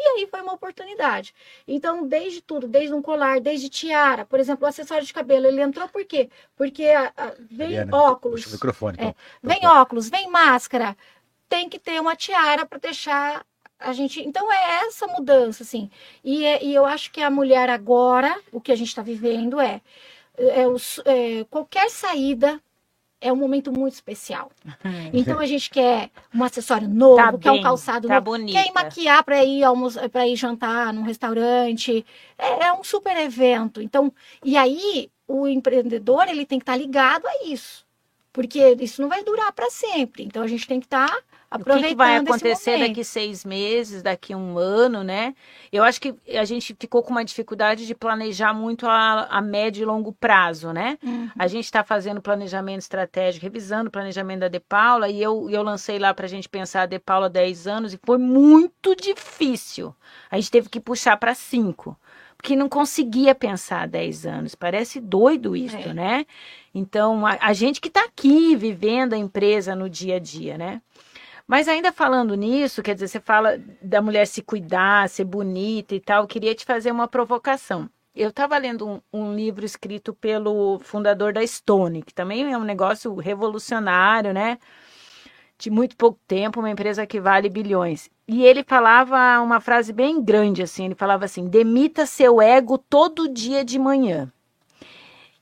e 0.00 0.20
aí 0.20 0.26
foi 0.26 0.40
uma 0.40 0.54
oportunidade. 0.54 1.34
Então, 1.68 2.06
desde 2.06 2.40
tudo, 2.40 2.66
desde 2.66 2.94
um 2.94 3.02
colar, 3.02 3.40
desde 3.40 3.68
tiara, 3.68 4.24
por 4.24 4.40
exemplo, 4.40 4.64
o 4.64 4.68
acessório 4.68 5.06
de 5.06 5.12
cabelo, 5.12 5.46
ele 5.46 5.60
entrou 5.60 5.86
por 5.88 6.04
quê? 6.04 6.30
Porque 6.56 6.86
a, 6.86 7.12
a, 7.16 7.34
vem 7.50 7.92
óculos. 7.92 8.42
Puxa 8.42 8.48
o 8.48 8.52
microfone. 8.54 8.96
Então. 8.98 9.08
É, 9.08 9.14
vem 9.42 9.66
óculos, 9.66 10.08
vem 10.08 10.30
máscara. 10.30 10.96
Tem 11.48 11.68
que 11.68 11.78
ter 11.78 12.00
uma 12.00 12.16
tiara 12.16 12.64
para 12.64 12.78
deixar 12.78 13.44
a 13.78 13.92
gente. 13.92 14.20
Então 14.20 14.50
é 14.50 14.86
essa 14.86 15.06
mudança, 15.06 15.62
assim. 15.62 15.90
E, 16.24 16.44
é, 16.44 16.64
e 16.64 16.74
eu 16.74 16.86
acho 16.86 17.10
que 17.10 17.20
a 17.20 17.30
mulher 17.30 17.68
agora, 17.68 18.40
o 18.52 18.60
que 18.60 18.72
a 18.72 18.76
gente 18.76 18.88
está 18.88 19.02
vivendo 19.02 19.60
é, 19.60 19.80
é, 20.38 20.64
é, 21.04 21.44
qualquer 21.50 21.90
saída 21.90 22.60
é 23.20 23.32
um 23.32 23.36
momento 23.36 23.72
muito 23.72 23.94
especial. 23.94 24.50
Então 25.12 25.38
a 25.38 25.46
gente 25.46 25.68
quer 25.70 26.10
um 26.34 26.42
acessório 26.42 26.88
novo, 26.88 27.16
tá 27.16 27.38
quer 27.38 27.50
um 27.50 27.62
calçado 27.62 28.06
tá 28.08 28.14
novo, 28.14 28.24
bonita. 28.24 28.52
quer 28.52 28.72
maquiar 28.72 29.24
para 29.24 29.44
ir 29.44 29.62
para 30.10 30.26
ir 30.26 30.36
jantar 30.36 30.92
num 30.92 31.02
restaurante. 31.02 32.04
É, 32.38 32.66
é, 32.66 32.72
um 32.72 32.84
super 32.84 33.16
evento. 33.16 33.82
Então, 33.82 34.12
e 34.44 34.56
aí 34.56 35.10
o 35.26 35.46
empreendedor 35.46 36.28
ele 36.28 36.46
tem 36.46 36.58
que 36.58 36.62
estar 36.62 36.72
tá 36.72 36.78
ligado 36.78 37.26
a 37.26 37.44
isso. 37.46 37.84
Porque 38.32 38.76
isso 38.80 39.02
não 39.02 39.08
vai 39.08 39.24
durar 39.24 39.52
para 39.52 39.68
sempre. 39.70 40.24
Então 40.24 40.42
a 40.42 40.46
gente 40.46 40.66
tem 40.66 40.78
que 40.78 40.86
estar 40.86 41.14
tá 41.58 41.74
o 41.74 41.78
que, 41.78 41.88
que, 41.88 41.94
vai 41.96 42.16
acontecer 42.16 42.78
daqui 42.78 43.02
seis 43.02 43.44
meses, 43.44 44.02
daqui 44.02 44.34
um 44.34 44.56
ano, 44.56 45.02
né? 45.02 45.34
Eu 45.72 45.82
acho 45.82 46.00
que 46.00 46.14
a 46.28 46.44
gente 46.44 46.76
ficou 46.78 47.02
com 47.02 47.10
uma 47.10 47.24
dificuldade 47.24 47.86
de 47.86 47.94
planejar 47.94 48.54
muito 48.54 48.86
a, 48.86 49.24
a 49.24 49.42
médio 49.42 49.82
e 49.82 49.84
longo 49.84 50.12
prazo, 50.12 50.72
né? 50.72 50.96
Uhum. 51.02 51.28
A 51.36 51.48
gente 51.48 51.64
está 51.64 51.82
fazendo 51.82 52.22
planejamento 52.22 52.82
estratégico, 52.82 53.44
revisando 53.44 53.88
o 53.88 53.92
planejamento 53.92 54.40
da 54.40 54.48
De 54.48 54.60
Paula, 54.60 55.08
e 55.08 55.20
eu, 55.20 55.50
eu 55.50 55.62
lancei 55.62 55.98
lá 55.98 56.14
para 56.14 56.26
a 56.26 56.28
gente 56.28 56.48
pensar 56.48 56.82
a 56.82 56.86
De 56.86 57.00
Paula 57.00 57.28
10 57.28 57.66
anos, 57.66 57.94
e 57.94 58.00
foi 58.04 58.18
muito 58.18 58.94
difícil. 58.94 59.92
A 60.30 60.36
gente 60.36 60.50
teve 60.52 60.68
que 60.68 60.78
puxar 60.78 61.16
para 61.16 61.34
cinco 61.34 61.96
porque 62.36 62.56
não 62.56 62.70
conseguia 62.70 63.34
pensar 63.34 63.86
10 63.86 64.24
anos. 64.24 64.54
Parece 64.54 64.98
doido 64.98 65.54
isso, 65.54 65.76
é. 65.76 65.92
né? 65.92 66.26
Então, 66.74 67.26
a, 67.26 67.36
a 67.38 67.52
gente 67.52 67.82
que 67.82 67.88
está 67.88 68.02
aqui 68.02 68.56
vivendo 68.56 69.12
a 69.12 69.18
empresa 69.18 69.76
no 69.76 69.90
dia 69.90 70.16
a 70.16 70.18
dia, 70.18 70.56
né? 70.56 70.80
Mas 71.50 71.66
ainda 71.66 71.90
falando 71.90 72.36
nisso, 72.36 72.80
quer 72.80 72.94
dizer, 72.94 73.08
você 73.08 73.18
fala 73.18 73.60
da 73.82 74.00
mulher 74.00 74.24
se 74.24 74.40
cuidar, 74.40 75.08
ser 75.08 75.24
bonita 75.24 75.96
e 75.96 75.98
tal, 75.98 76.24
queria 76.24 76.54
te 76.54 76.64
fazer 76.64 76.92
uma 76.92 77.08
provocação. 77.08 77.90
eu 78.14 78.28
estava 78.28 78.56
lendo 78.56 78.86
um, 78.88 79.00
um, 79.12 79.34
livro 79.34 79.64
escrito 79.64 80.14
pelo 80.14 80.78
fundador 80.78 81.32
da 81.32 81.44
Stone, 81.44 82.04
que 82.04 82.14
também 82.14 82.52
é 82.52 82.56
um 82.56 82.62
negócio 82.62 83.12
revolucionário, 83.16 84.32
né? 84.32 84.58
De 85.58 85.70
muito 85.70 85.96
pouco 85.96 86.20
tempo, 86.24 86.60
uma 86.60 86.70
empresa 86.70 87.04
que 87.04 87.20
vale 87.20 87.48
bilhões. 87.48 88.08
E 88.28 88.44
ele 88.44 88.62
falava 88.62 89.40
uma 89.40 89.60
frase 89.60 89.92
bem 89.92 90.22
grande 90.22 90.62
assim, 90.62 90.84
ele 90.84 90.94
falava 90.94 91.24
assim: 91.24 91.46
"Demita 91.48 92.06
seu 92.06 92.40
ego 92.40 92.78
todo 92.78 93.28
dia 93.28 93.64
de 93.64 93.76
manhã". 93.76 94.32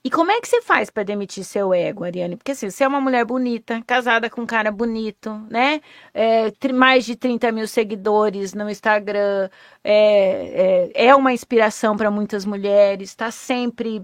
E 0.01 0.09
como 0.09 0.31
é 0.31 0.39
que 0.39 0.47
você 0.47 0.61
faz 0.61 0.89
para 0.89 1.03
demitir 1.03 1.43
seu 1.43 1.73
ego, 1.73 2.05
Ariane? 2.05 2.37
Porque 2.37 2.53
assim, 2.53 2.69
você 2.69 2.85
é 2.85 2.87
uma 2.87 3.01
mulher 3.01 3.25
bonita, 3.25 3.83
casada 3.85 4.29
com 4.29 4.41
um 4.41 4.45
cara 4.45 4.71
bonito, 4.71 5.29
né? 5.49 5.81
É, 6.13 6.51
mais 6.73 7.05
de 7.05 7.17
30 7.17 7.51
mil 7.51 7.67
seguidores 7.67 8.53
no 8.53 8.69
Instagram, 8.69 9.49
é, 9.83 10.91
é, 10.95 11.07
é 11.07 11.15
uma 11.15 11.33
inspiração 11.33 11.97
para 11.97 12.09
muitas 12.09 12.45
mulheres, 12.45 13.09
está 13.09 13.29
sempre 13.29 14.01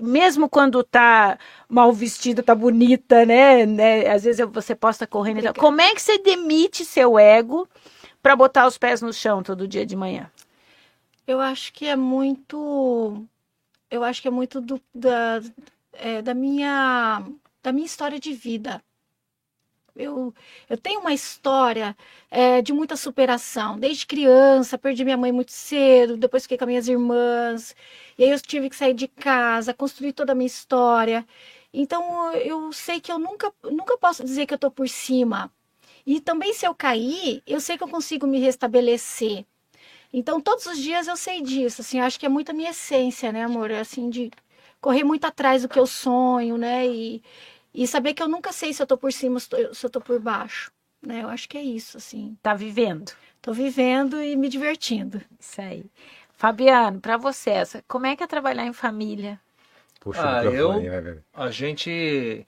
mesmo 0.00 0.48
quando 0.48 0.82
tá 0.82 1.38
mal 1.68 1.92
vestida, 1.92 2.42
tá 2.42 2.54
bonita, 2.54 3.24
né? 3.24 3.64
né? 3.66 4.08
Às 4.08 4.24
vezes 4.24 4.44
você 4.52 4.74
posta 4.74 5.06
correndo. 5.06 5.38
Então, 5.38 5.54
como 5.54 5.80
é 5.80 5.94
que 5.94 6.02
você 6.02 6.18
demite 6.18 6.84
seu 6.84 7.16
ego 7.18 7.68
para 8.20 8.34
botar 8.34 8.66
os 8.66 8.76
pés 8.76 9.00
no 9.00 9.12
chão 9.12 9.44
todo 9.44 9.68
dia 9.68 9.86
de 9.86 9.94
manhã? 9.94 10.28
Eu 11.26 11.40
acho 11.40 11.72
que 11.72 11.86
é 11.86 11.94
muito 11.94 13.24
eu 13.90 14.04
acho 14.04 14.22
que 14.22 14.28
é 14.28 14.30
muito 14.30 14.60
do, 14.60 14.80
da, 14.94 15.40
é, 15.92 16.22
da, 16.22 16.34
minha, 16.34 17.22
da 17.62 17.72
minha 17.72 17.86
história 17.86 18.18
de 18.18 18.32
vida. 18.32 18.82
Eu, 19.94 20.34
eu 20.68 20.76
tenho 20.76 21.00
uma 21.00 21.14
história 21.14 21.96
é, 22.30 22.60
de 22.60 22.72
muita 22.72 22.96
superação. 22.96 23.78
Desde 23.78 24.06
criança, 24.06 24.76
perdi 24.78 25.04
minha 25.04 25.16
mãe 25.16 25.32
muito 25.32 25.52
cedo, 25.52 26.16
depois 26.18 26.42
fiquei 26.42 26.58
com 26.58 26.64
as 26.64 26.68
minhas 26.68 26.88
irmãs. 26.88 27.74
E 28.18 28.24
aí 28.24 28.30
eu 28.30 28.40
tive 28.40 28.68
que 28.68 28.76
sair 28.76 28.94
de 28.94 29.08
casa, 29.08 29.72
construir 29.74 30.12
toda 30.12 30.32
a 30.32 30.34
minha 30.34 30.46
história. 30.46 31.26
Então 31.72 32.32
eu 32.34 32.72
sei 32.72 33.00
que 33.00 33.10
eu 33.10 33.18
nunca, 33.18 33.52
nunca 33.64 33.96
posso 33.98 34.22
dizer 34.24 34.46
que 34.46 34.54
eu 34.54 34.56
estou 34.56 34.70
por 34.70 34.88
cima. 34.88 35.50
E 36.06 36.20
também 36.20 36.52
se 36.54 36.66
eu 36.66 36.74
cair, 36.74 37.42
eu 37.46 37.60
sei 37.60 37.76
que 37.78 37.84
eu 37.84 37.88
consigo 37.88 38.26
me 38.26 38.38
restabelecer. 38.38 39.44
Então, 40.12 40.40
todos 40.40 40.66
os 40.66 40.78
dias 40.78 41.06
eu 41.06 41.16
sei 41.16 41.42
disso, 41.42 41.80
assim, 41.82 42.00
acho 42.00 42.18
que 42.18 42.26
é 42.26 42.28
muito 42.28 42.50
a 42.50 42.54
minha 42.54 42.70
essência, 42.70 43.32
né, 43.32 43.44
amor? 43.44 43.70
Assim, 43.72 44.08
de 44.08 44.30
correr 44.80 45.04
muito 45.04 45.24
atrás 45.24 45.62
do 45.62 45.68
que 45.68 45.78
eu 45.78 45.86
sonho, 45.86 46.56
né? 46.56 46.86
E, 46.86 47.22
e 47.74 47.86
saber 47.86 48.14
que 48.14 48.22
eu 48.22 48.28
nunca 48.28 48.52
sei 48.52 48.72
se 48.72 48.82
eu 48.82 48.86
tô 48.86 48.96
por 48.96 49.12
cima, 49.12 49.38
se 49.40 49.50
eu 49.84 49.90
tô 49.90 50.00
por 50.00 50.18
baixo, 50.20 50.70
né? 51.04 51.22
Eu 51.22 51.28
acho 51.28 51.48
que 51.48 51.58
é 51.58 51.62
isso, 51.62 51.96
assim. 51.96 52.36
Tá 52.42 52.54
vivendo. 52.54 53.12
Tô 53.42 53.52
vivendo 53.52 54.22
e 54.22 54.36
me 54.36 54.48
divertindo. 54.48 55.20
Isso 55.38 55.60
aí. 55.60 55.84
Fabiano, 56.36 57.00
para 57.00 57.16
você, 57.16 57.62
como 57.88 58.06
é 58.06 58.14
que 58.16 58.22
é 58.22 58.26
trabalhar 58.26 58.66
em 58.66 58.72
família? 58.72 59.40
Puxa, 60.00 60.38
ah, 60.38 60.44
eu, 60.44 60.72
a 61.32 61.50
gente 61.50 62.46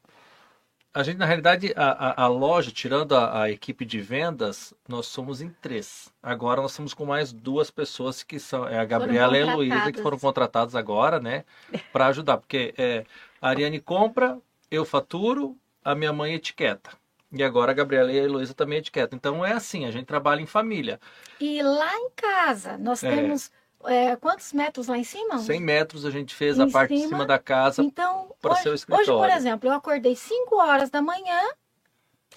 a 0.93 1.03
gente, 1.03 1.19
na 1.19 1.27
realidade, 1.27 1.73
a, 1.77 1.91
a, 1.91 2.25
a 2.25 2.27
loja, 2.27 2.71
tirando 2.71 3.15
a, 3.15 3.43
a, 3.43 3.51
equipe 3.51 3.85
de 3.85 4.01
vendas, 4.01 4.73
nós 4.89 5.07
somos 5.07 5.41
em 5.41 5.51
três. 5.51 6.13
Agora 6.23 6.63
nós 6.63 6.73
estamos 6.73 6.95
com 6.95 7.05
mais 7.05 7.33
duas 7.33 7.71
pessoas 7.71 8.23
que 8.23 8.41
são 8.41 8.67
é 8.67 8.79
a 8.79 8.85
Gabriela 8.85 9.37
e 9.37 9.43
a 9.43 9.47
Heloísa, 9.47 9.93
que 9.93 10.03
foram 10.03 10.19
contratadas 10.19 10.75
agora, 10.75 11.21
né? 11.21 11.45
Para 11.93 12.07
ajudar. 12.07 12.39
Porque 12.39 12.75
é, 12.77 13.05
a 13.41 13.51
Ariane 13.51 13.81
compra, 13.81 14.39
eu 14.71 14.85
faturo, 14.85 15.57
a 15.85 15.95
minha 15.95 16.13
mãe 16.13 16.35
etiqueta. 16.35 16.91
E 17.31 17.43
agora 17.43 17.73
a 17.73 17.75
Gabriela 17.75 18.11
e 18.11 18.19
a 18.19 18.25
Heloísa 18.25 18.55
também 18.55 18.79
etiquetam. 18.79 19.17
Então 19.17 19.45
é 19.45 19.53
assim, 19.53 19.85
a 19.85 19.91
gente 19.91 20.07
trabalha 20.07 20.41
em 20.41 20.47
família. 20.47 20.99
E 21.39 21.63
lá 21.63 21.95
em 21.95 22.11
casa, 22.17 22.79
nós 22.79 23.05
é. 23.05 23.15
temos 23.15 23.53
é, 23.85 24.17
quantos 24.17 24.53
metros 24.53 24.89
lá 24.89 24.99
em 24.99 25.05
cima? 25.05 25.39
100 25.39 25.61
metros 25.61 26.05
a 26.05 26.11
gente 26.11 26.35
fez 26.35 26.59
em 26.59 26.63
a 26.63 26.71
parte 26.71 26.95
cima. 26.95 27.03
de 27.03 27.09
cima 27.09 27.27
da 27.27 27.39
casa 27.39 27.83
então, 27.83 28.35
para 28.41 28.57
ser 28.57 28.71
o 28.71 28.75
escritório. 28.75 29.15
Hoje, 29.15 29.29
por 29.29 29.37
exemplo, 29.37 29.69
eu 29.69 29.73
acordei 29.73 30.17
5 30.17 30.57
horas 30.57 30.91
da 30.91 31.01
manhã, 31.01 31.41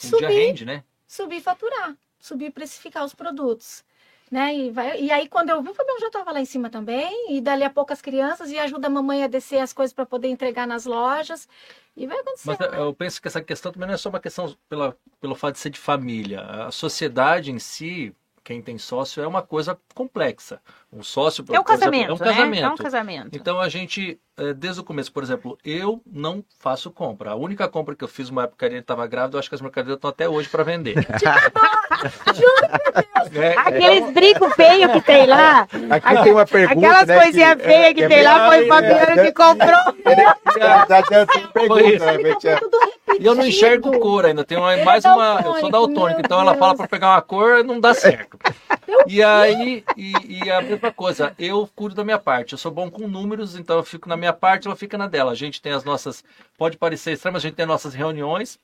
um 0.03 0.07
subi, 0.07 0.25
rende, 0.25 0.65
né? 0.65 0.83
subi 1.07 1.41
faturar, 1.41 1.95
subi 2.19 2.51
precificar 2.51 3.03
os 3.03 3.13
produtos. 3.13 3.83
Né? 4.29 4.55
E, 4.55 4.71
vai, 4.71 5.01
e 5.01 5.11
aí, 5.11 5.27
quando 5.27 5.49
eu 5.49 5.61
vi, 5.61 5.69
o 5.69 5.73
Fabiano 5.73 5.99
já 5.99 6.07
estava 6.07 6.31
lá 6.31 6.39
em 6.39 6.45
cima 6.45 6.69
também, 6.69 7.35
e 7.35 7.41
dali 7.41 7.65
a 7.65 7.69
pouco 7.69 7.91
as 7.91 8.01
crianças, 8.01 8.49
e 8.49 8.57
ajuda 8.57 8.87
a 8.87 8.89
mamãe 8.89 9.25
a 9.25 9.27
descer 9.27 9.59
as 9.59 9.73
coisas 9.73 9.93
para 9.93 10.05
poder 10.05 10.29
entregar 10.29 10.65
nas 10.65 10.85
lojas, 10.85 11.49
e 11.97 12.07
vai 12.07 12.17
acontecer. 12.17 12.47
Mas 12.47 12.59
né? 12.59 12.79
eu 12.79 12.93
penso 12.93 13.21
que 13.21 13.27
essa 13.27 13.41
questão 13.41 13.73
também 13.73 13.87
não 13.87 13.95
é 13.95 13.97
só 13.97 14.07
uma 14.07 14.21
questão 14.21 14.55
pela, 14.69 14.95
pelo 15.19 15.35
fato 15.35 15.55
de 15.55 15.59
ser 15.59 15.69
de 15.69 15.79
família. 15.79 16.39
A 16.39 16.71
sociedade 16.71 17.51
em 17.51 17.59
si, 17.59 18.15
quem 18.41 18.61
tem 18.61 18.77
sócio 18.77 19.21
é 19.21 19.27
uma 19.27 19.41
coisa 19.41 19.77
complexa. 19.93 20.61
Um 20.93 21.03
sócio, 21.03 21.45
é 21.49 21.57
um 21.57 21.63
casamento, 21.63 22.11
exemplo, 22.11 22.11
é 22.11 22.13
um 22.13 22.17
casamento. 22.17 22.61
Né? 22.61 22.67
É 22.67 22.69
um 22.69 22.75
casamento. 22.75 23.29
Então 23.33 23.61
a 23.61 23.69
gente, 23.69 24.19
é, 24.37 24.53
desde 24.53 24.81
o 24.81 24.83
começo, 24.83 25.09
por 25.09 25.23
exemplo, 25.23 25.57
eu 25.63 26.01
não 26.05 26.43
faço 26.59 26.91
compra. 26.91 27.31
A 27.31 27.35
única 27.35 27.65
compra 27.69 27.95
que 27.95 28.03
eu 28.03 28.09
fiz 28.09 28.27
uma 28.27 28.43
época 28.43 28.57
que 28.59 28.65
a 28.65 28.69
gente 28.69 28.81
estava 28.81 29.07
grávida, 29.07 29.37
eu 29.37 29.39
acho 29.39 29.47
que 29.47 29.55
as 29.55 29.61
mercadorias 29.61 29.95
estão 29.95 30.09
até 30.09 30.27
hoje 30.27 30.49
para 30.49 30.63
vender. 30.63 30.97
é, 33.33 33.57
Aqueles 33.57 34.03
é... 34.03 34.11
brincos 34.11 34.53
feios 34.53 34.91
que 34.91 34.99
tem 34.99 35.27
lá. 35.27 35.61
Aqui 35.91 36.23
tem 36.23 36.33
uma 36.33 36.45
pergunta. 36.45 36.87
Aquelas 36.87 37.07
né, 37.07 37.21
coisinhas 37.21 37.55
que, 37.55 37.63
feias 37.63 37.93
que, 37.93 38.03
é, 38.03 38.07
tem 38.09 38.23
lá, 38.23 38.49
foi 38.49 38.65
o 38.65 38.67
Fabiano 38.67 39.21
que 39.23 39.31
comprou. 39.31 39.79
E 43.19 43.25
eu 43.25 43.35
não 43.35 43.45
enxergo 43.45 43.99
cor 43.99 44.25
ainda. 44.25 44.43
Tem 44.43 44.57
uma, 44.57 44.75
mais 44.77 45.03
uma. 45.05 45.41
Eu 45.43 45.59
sou 45.59 45.69
daltônico, 45.69 46.21
então 46.21 46.39
ela 46.39 46.55
fala 46.55 46.75
para 46.75 46.87
pegar 46.87 47.09
uma 47.09 47.21
cor 47.21 47.63
não 47.63 47.79
dá 47.79 47.93
certo. 47.93 48.37
E 49.07 49.23
aí, 49.23 49.83
e, 49.97 50.13
e, 50.43 50.51
a 50.51 50.61
mesma 50.61 50.91
coisa, 50.91 51.33
eu 51.37 51.69
cuido 51.75 51.95
da 51.95 52.03
minha 52.03 52.19
parte. 52.19 52.53
Eu 52.53 52.57
sou 52.57 52.71
bom 52.71 52.89
com 52.89 53.07
números, 53.07 53.55
então 53.55 53.77
eu 53.77 53.83
fico 53.83 54.07
na 54.07 54.17
minha 54.17 54.33
parte, 54.33 54.67
ela 54.67 54.75
fica 54.75 54.97
na 54.97 55.07
dela. 55.07 55.31
A 55.31 55.35
gente 55.35 55.61
tem 55.61 55.71
as 55.71 55.83
nossas. 55.83 56.23
Pode 56.57 56.77
parecer 56.77 57.13
estranho, 57.13 57.33
mas 57.33 57.43
a 57.43 57.47
gente 57.47 57.55
tem 57.55 57.65
nossas 57.65 57.93
reuniões. 57.93 58.59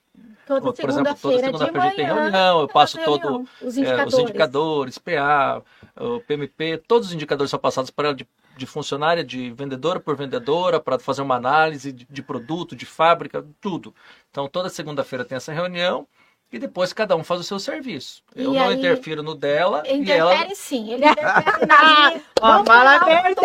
Toda 0.46 0.72
Por 0.72 0.88
exemplo, 0.88 1.14
toda 1.20 1.38
segunda-feira 1.38 1.78
a 1.78 1.86
gente 1.86 1.96
tem 1.96 2.06
reunião, 2.06 2.60
eu 2.62 2.68
passo 2.68 2.98
todo 3.04 3.46
os 3.60 3.76
indicadores. 3.76 4.14
É, 4.14 4.16
os 4.16 4.22
indicadores, 4.22 4.98
PA, 4.98 5.62
o 5.94 6.20
PMP, 6.20 6.82
todos 6.88 7.08
os 7.08 7.14
indicadores 7.14 7.50
são 7.50 7.58
passados 7.58 7.90
para 7.90 8.08
ela 8.08 8.16
de, 8.16 8.26
de 8.56 8.66
funcionária, 8.66 9.22
de 9.22 9.50
vendedora 9.50 10.00
por 10.00 10.16
vendedora, 10.16 10.80
para 10.80 10.98
fazer 10.98 11.20
uma 11.20 11.36
análise 11.36 11.92
de, 11.92 12.06
de 12.08 12.22
produto, 12.22 12.74
de 12.74 12.86
fábrica, 12.86 13.44
tudo. 13.60 13.94
Então 14.30 14.48
toda 14.48 14.70
segunda-feira 14.70 15.22
tem 15.22 15.36
essa 15.36 15.52
reunião 15.52 16.08
e 16.50 16.58
depois 16.58 16.92
cada 16.92 17.14
um 17.14 17.22
faz 17.22 17.40
o 17.40 17.44
seu 17.44 17.58
serviço. 17.58 18.22
Eu 18.34 18.52
e 18.52 18.56
não 18.56 18.68
aí, 18.68 18.76
interfiro 18.76 19.22
no 19.22 19.34
dela 19.34 19.82
e 19.86 20.10
ela. 20.10 20.54
sim, 20.54 20.92
ele 20.92 21.04
interfere 21.08 21.66
na 21.66 22.08
minha. 22.08 22.22
Vamos 22.40 22.66
falar 22.66 23.02
a 23.02 23.04
verdade, 23.04 23.36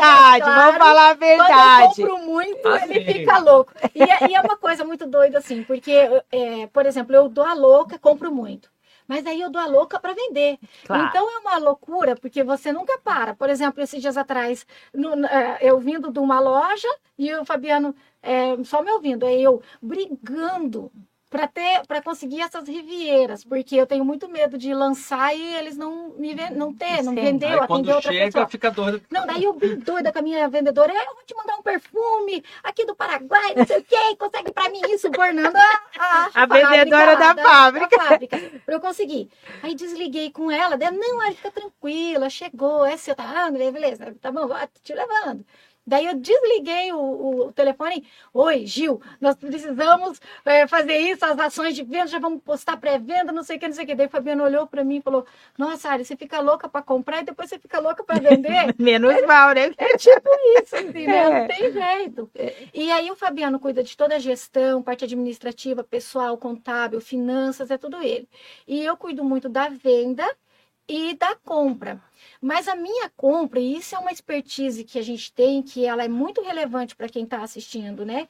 claro. 0.44 0.46
vamos 0.46 0.78
falar 0.78 1.10
a 1.10 1.14
verdade. 1.14 1.96
Quando 1.96 2.00
eu 2.00 2.16
compro 2.16 2.26
muito, 2.26 2.68
ah, 2.68 2.88
ele 2.88 3.14
fica 3.14 3.38
louco. 3.40 3.74
E 3.94 4.02
é, 4.02 4.30
e 4.30 4.36
é, 4.36 4.42
uma 4.42 4.56
coisa 4.56 4.86
muito 4.86 5.06
doida, 5.06 5.40
assim, 5.40 5.64
porque, 5.64 5.92
é, 6.32 6.68
por 6.68 6.86
exemplo, 6.86 7.14
eu 7.14 7.28
dou 7.28 7.46
a 7.46 7.54
louca, 7.54 8.00
compro 8.00 8.32
muito. 8.32 8.72
Mas 9.06 9.26
aí 9.28 9.42
eu 9.42 9.50
dou 9.50 9.62
a 9.62 9.66
louca 9.66 10.00
para 10.00 10.14
vender. 10.14 10.58
Claro. 10.86 11.08
Então 11.08 11.30
é 11.30 11.40
uma 11.40 11.58
loucura, 11.58 12.16
porque 12.16 12.42
você 12.42 12.72
nunca 12.72 12.98
para. 13.00 13.34
Por 13.34 13.50
exemplo, 13.50 13.84
esses 13.84 14.02
dias 14.02 14.16
atrás, 14.16 14.66
no, 14.94 15.26
é, 15.26 15.58
eu 15.62 15.78
vindo 15.78 16.10
de 16.10 16.20
uma 16.20 16.40
loja 16.40 16.88
e 17.18 17.34
o 17.36 17.44
Fabiano 17.44 17.94
é, 18.22 18.56
só 18.64 18.82
me 18.82 18.92
ouvindo, 18.92 19.26
aí 19.26 19.44
eu 19.44 19.62
brigando 19.82 20.90
para 21.34 21.48
ter 21.48 21.82
para 21.88 22.00
conseguir 22.00 22.42
essas 22.42 22.68
rivieiras, 22.68 23.44
porque 23.44 23.76
eu 23.76 23.88
tenho 23.88 24.06
muito 24.06 24.30
medo 24.30 24.56
de 24.56 24.72
lançar 24.72 25.36
e 25.36 25.56
eles 25.56 25.76
não 25.76 26.10
me 26.10 26.36
não 26.52 26.72
ter, 26.72 27.02
não 27.02 27.16
vendeu, 27.16 27.60
Aí, 27.60 27.68
quando 27.68 27.90
outra 27.90 28.12
chega, 28.12 28.26
pessoa. 28.26 28.48
fica 28.48 28.70
doido. 28.70 29.02
Não, 29.10 29.26
daí 29.26 29.44
eu 29.44 29.54
bem 29.54 29.76
doida 29.78 30.14
com 30.14 30.20
a 30.20 30.22
minha 30.22 30.48
vendedora, 30.48 30.94
eu 30.94 31.16
vou 31.16 31.24
te 31.26 31.36
mandar 31.36 31.56
um 31.56 31.64
perfume 31.64 32.44
aqui 32.64 32.86
do 32.86 32.96
Paraguai, 32.96 33.56
não 33.56 33.66
sei 33.66 33.80
o 33.80 33.84
quê, 33.84 34.16
consegue 34.20 34.52
para 34.52 34.70
mim 34.70 34.82
isso, 34.90 35.10
Fernando? 35.12 35.56
A, 35.56 35.82
a, 35.98 36.30
a 36.44 36.46
vendedora 36.46 37.16
da, 37.16 37.34
da, 37.34 37.44
fábrica. 37.44 37.98
Da 37.98 38.04
fábrica, 38.04 38.40
para 38.64 38.76
eu 38.76 38.80
conseguir. 38.80 39.28
Aí 39.64 39.74
desliguei 39.74 40.30
com 40.30 40.52
ela, 40.52 40.78
daí, 40.78 40.92
não, 40.92 41.20
aí 41.22 41.34
fica 41.34 41.50
tranquila, 41.50 42.30
chegou, 42.30 42.86
é 42.86 42.96
seu, 42.96 43.16
tá, 43.16 43.48
André, 43.48 43.72
beleza, 43.72 44.16
tá 44.22 44.32
bom, 44.32 44.48
te 44.84 44.94
levando. 44.94 45.44
Daí 45.86 46.06
eu 46.06 46.16
desliguei 46.16 46.94
o, 46.94 47.48
o, 47.48 47.52
telefone. 47.52 48.08
Oi, 48.34 48.66
Gil, 48.66 49.02
nós 49.20 49.36
precisamos 49.36 50.22
é, 50.46 50.66
fazer 50.66 50.98
isso, 50.98 51.26
as 51.26 51.38
ações 51.38 51.76
de 51.76 51.84
venda, 51.84 52.08
já 52.08 52.20
vamos 52.20 52.42
postar 52.42 52.78
pré-venda, 52.78 53.32
não 53.32 53.44
sei 53.44 53.58
o 53.58 53.60
que, 53.60 53.68
não 53.68 53.76
sei 53.76 53.84
o 53.84 53.88
que. 53.88 53.96
Daí 53.96 54.08
o 54.08 54.10
Fabiano 54.10 54.44
olhou 54.44 54.66
para 54.66 54.84
mim 54.84 54.98
e 54.98 55.02
falou: 55.02 55.26
Nossa, 55.58 55.90
Ari, 55.90 56.06
você 56.06 56.16
fica 56.16 56.40
louca 56.40 56.70
para 56.70 56.82
comprar 56.82 57.22
e 57.22 57.26
depois 57.26 57.50
você 57.50 57.60
fica 57.60 57.80
louca 57.80 58.04
para 58.04 58.20
vender? 58.20 58.74
Menos 58.80 59.14
é, 59.14 59.26
mal, 59.26 59.54
né? 59.54 59.74
É 59.78 59.98
tipo 59.98 60.30
isso, 60.60 60.76
assim, 60.76 61.06
né? 61.06 61.30
Não 61.30 61.36
é. 61.36 61.48
tem 61.48 61.72
jeito. 61.72 62.32
E 62.74 62.92
aí 62.92 63.12
o 63.12 63.16
Fabiano 63.16 63.60
cuida 63.60 63.84
de 63.84 63.96
toda 63.98 64.16
a 64.16 64.20
gestão, 64.20 64.82
parte 64.82 65.04
administrativa, 65.04 65.84
pessoal, 65.84 66.38
contábil, 66.38 67.02
finanças, 67.02 67.70
é 67.70 67.78
tudo 67.78 68.02
ele. 68.02 68.28
E 68.66 68.84
eu 68.84 68.96
cuido 68.96 69.24
muito 69.24 69.50
da 69.50 69.68
venda 69.68 70.26
e 70.88 71.16
da 71.16 71.36
compra. 71.36 72.02
Mas 72.42 72.68
a 72.68 72.76
minha 72.76 73.10
compra, 73.16 73.60
e 73.60 73.78
isso 73.78 73.96
é 73.96 74.00
uma 74.00 74.12
expertise 74.12 74.84
que 74.84 75.00
a 75.00 75.02
gente 75.02 75.32
tem, 75.34 75.62
que 75.64 75.86
ela 75.86 76.04
é 76.04 76.08
muito 76.08 76.42
relevante 76.42 76.96
para 76.96 77.10
quem 77.10 77.24
está 77.24 77.42
assistindo, 77.42 78.06
né? 78.06 78.28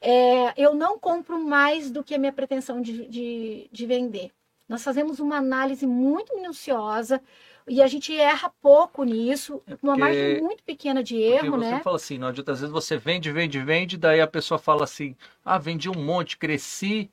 É, 0.00 0.54
eu 0.60 0.74
não 0.74 0.98
compro 0.98 1.38
mais 1.42 1.90
do 1.90 2.04
que 2.04 2.14
a 2.14 2.18
minha 2.18 2.32
pretensão 2.32 2.80
de, 2.80 3.06
de, 3.08 3.68
de 3.72 3.86
vender. 3.86 4.30
Nós 4.68 4.82
fazemos 4.82 5.20
uma 5.20 5.36
análise 5.36 5.86
muito 5.86 6.34
minuciosa, 6.36 7.22
E 7.68 7.82
a 7.82 7.86
gente 7.86 8.16
erra 8.16 8.50
pouco 8.62 9.02
nisso, 9.04 9.62
É 9.66 9.76
uma 9.82 9.96
margem 9.96 10.28
muito 10.28 10.62
pequena 10.64 11.02
de 11.02 11.16
erro, 11.16 11.56
você 11.56 11.76
né? 11.76 11.78
fala 11.78 11.96
assim, 11.96 12.18
não 12.18 12.28
adianta, 12.28 12.52
às 12.52 12.60
vezes 12.60 12.72
você 12.72 12.96
vende, 12.96 13.32
vende, 13.32 13.60
vende, 13.62 13.96
daí 13.96 14.20
a 14.20 14.26
pessoa 14.26 14.58
fala 14.58 14.84
assim, 14.84 15.16
ah, 15.44 15.58
vendi 15.58 15.88
um 15.90 15.94
monte, 16.04 16.36
cresci, 16.36 17.10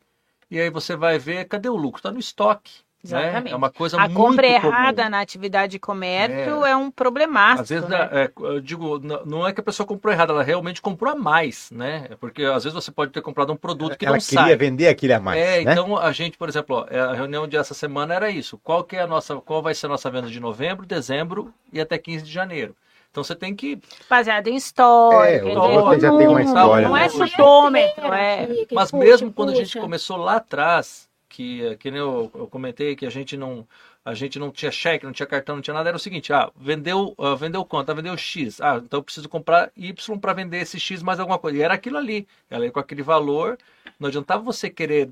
e 0.50 0.60
aí 0.60 0.70
você 0.70 0.96
vai 0.96 1.18
ver, 1.20 1.48
cadê 1.48 1.70
o 1.70 1.76
lucro? 1.76 2.02
Tá 2.02 2.12
no 2.12 2.20
estoque. 2.20 2.84
Né? 3.04 3.20
Exatamente. 3.22 3.54
É 3.54 3.56
uma 3.56 3.70
coisa 3.70 3.98
A 3.98 4.08
muito 4.08 4.14
compra 4.16 4.48
comum. 4.48 4.56
errada 4.56 5.10
na 5.10 5.20
atividade 5.20 5.72
de 5.74 5.80
comércio 5.80 6.66
é, 6.66 6.74
um 6.76 6.90
problemaço. 6.90 7.64
Às 7.64 7.70
vezes, 7.70 7.90
né? 7.90 8.10
é, 8.12 8.32
eu 8.40 8.62
digo, 8.62 8.98
não 9.26 9.46
é 9.46 9.52
que 9.52 9.60
a 9.60 9.64
pessoa 9.64 9.86
comprou 9.86 10.14
errado, 10.14 10.32
ela 10.32 10.42
realmente 10.44 10.82
comprou 10.82 11.12
a 11.12 11.16
mais, 11.16 11.70
né? 11.72 12.10
Porque 12.20 12.44
às 12.46 12.64
vezes 12.64 12.74
você 12.74 12.92
pode 12.92 13.12
ter 13.12 13.22
comprado 13.22 13.52
um 13.52 13.58
produto 13.58 13.98
que 13.98 14.06
Ela 14.06 14.16
não 14.16 14.24
queria 14.24 14.44
sai. 14.46 14.56
vender 14.56 14.88
aquele 14.88 15.12
a 15.14 15.20
mais, 15.20 15.38
É, 15.42 15.64
né? 15.66 15.72
então 15.74 15.98
a 15.98 16.12
gente, 16.14 16.38
por 16.38 16.48
exemplo, 16.48 16.78
ó, 16.78 16.86
é, 16.90 17.00
a 17.00 17.14
reunião 17.14 17.46
de 17.48 17.58
essa 17.58 17.74
semana 17.74 18.14
era 18.14 18.30
isso. 18.30 18.58
Qual 18.64 18.84
que 18.84 18.96
é 18.96 19.02
a 19.02 19.08
nossa, 19.08 19.36
qual 19.36 19.62
vai 19.62 19.74
ser 19.76 19.88
a 19.88 19.90
nossa 19.90 20.10
venda 20.10 20.28
de 20.30 20.40
novembro, 20.40 20.86
dezembro 20.86 21.54
e 21.74 21.82
até 21.82 21.98
15 21.98 22.24
de 22.24 22.32
janeiro? 22.32 22.74
Então 23.12 23.24
você 23.24 23.36
tem 23.36 23.54
que 23.54 23.80
Baseado 24.10 24.48
em 24.48 24.56
história. 24.56 25.36
É, 25.36 25.40
você 25.42 25.96
dizer, 25.96 26.02
já 26.10 26.18
tem 26.18 26.28
uma 26.28 26.42
história, 26.42 26.88
Não 26.88 26.98
é 26.98 27.02
né? 27.02 27.10
chutômetro, 27.10 28.14
é. 28.14 28.44
Aqui, 28.46 28.66
que 28.66 28.74
Mas 28.76 28.90
puxa, 28.90 29.04
mesmo 29.04 29.32
quando 29.32 29.52
a 29.52 29.56
gente 29.56 29.78
começou 29.80 30.18
lá 30.18 30.38
atrás, 30.38 31.08
que, 31.34 31.76
que 31.78 31.92
nem 31.92 32.00
eu, 32.00 32.32
eu 32.36 32.48
comentei 32.48 32.96
que 32.96 33.06
a 33.06 33.10
gente 33.10 33.36
não 33.36 33.68
a 34.06 34.14
gente 34.14 34.38
não 34.38 34.52
tinha 34.52 34.72
cheque, 34.72 35.06
não 35.06 35.14
tinha 35.14 35.26
cartão, 35.26 35.56
não 35.56 35.62
tinha 35.62 35.74
nada, 35.74 35.90
era 35.90 35.96
o 35.96 36.00
seguinte, 36.00 36.34
ah, 36.34 36.52
vendeu, 36.58 37.16
ah, 37.18 37.36
vendeu 37.36 37.64
quanto? 37.64 37.90
Ah, 37.90 37.94
vendeu 37.94 38.18
X. 38.18 38.60
Ah, 38.62 38.82
então 38.84 39.00
eu 39.00 39.04
preciso 39.04 39.30
comprar 39.30 39.72
Y 39.78 40.20
para 40.20 40.34
vender 40.34 40.58
esse 40.58 40.80
X 40.80 41.02
mais 41.02 41.20
alguma 41.20 41.40
coisa. 41.40 41.58
E 41.58 41.62
era 41.62 41.74
aquilo 41.74 41.98
ali. 41.98 42.28
Ela 42.50 42.66
ia 42.66 42.72
com 42.72 42.80
aquele 42.80 43.02
valor. 43.02 43.58
Não 44.00 44.10
adiantava 44.10 44.44
você 44.44 44.70
querer 44.70 45.10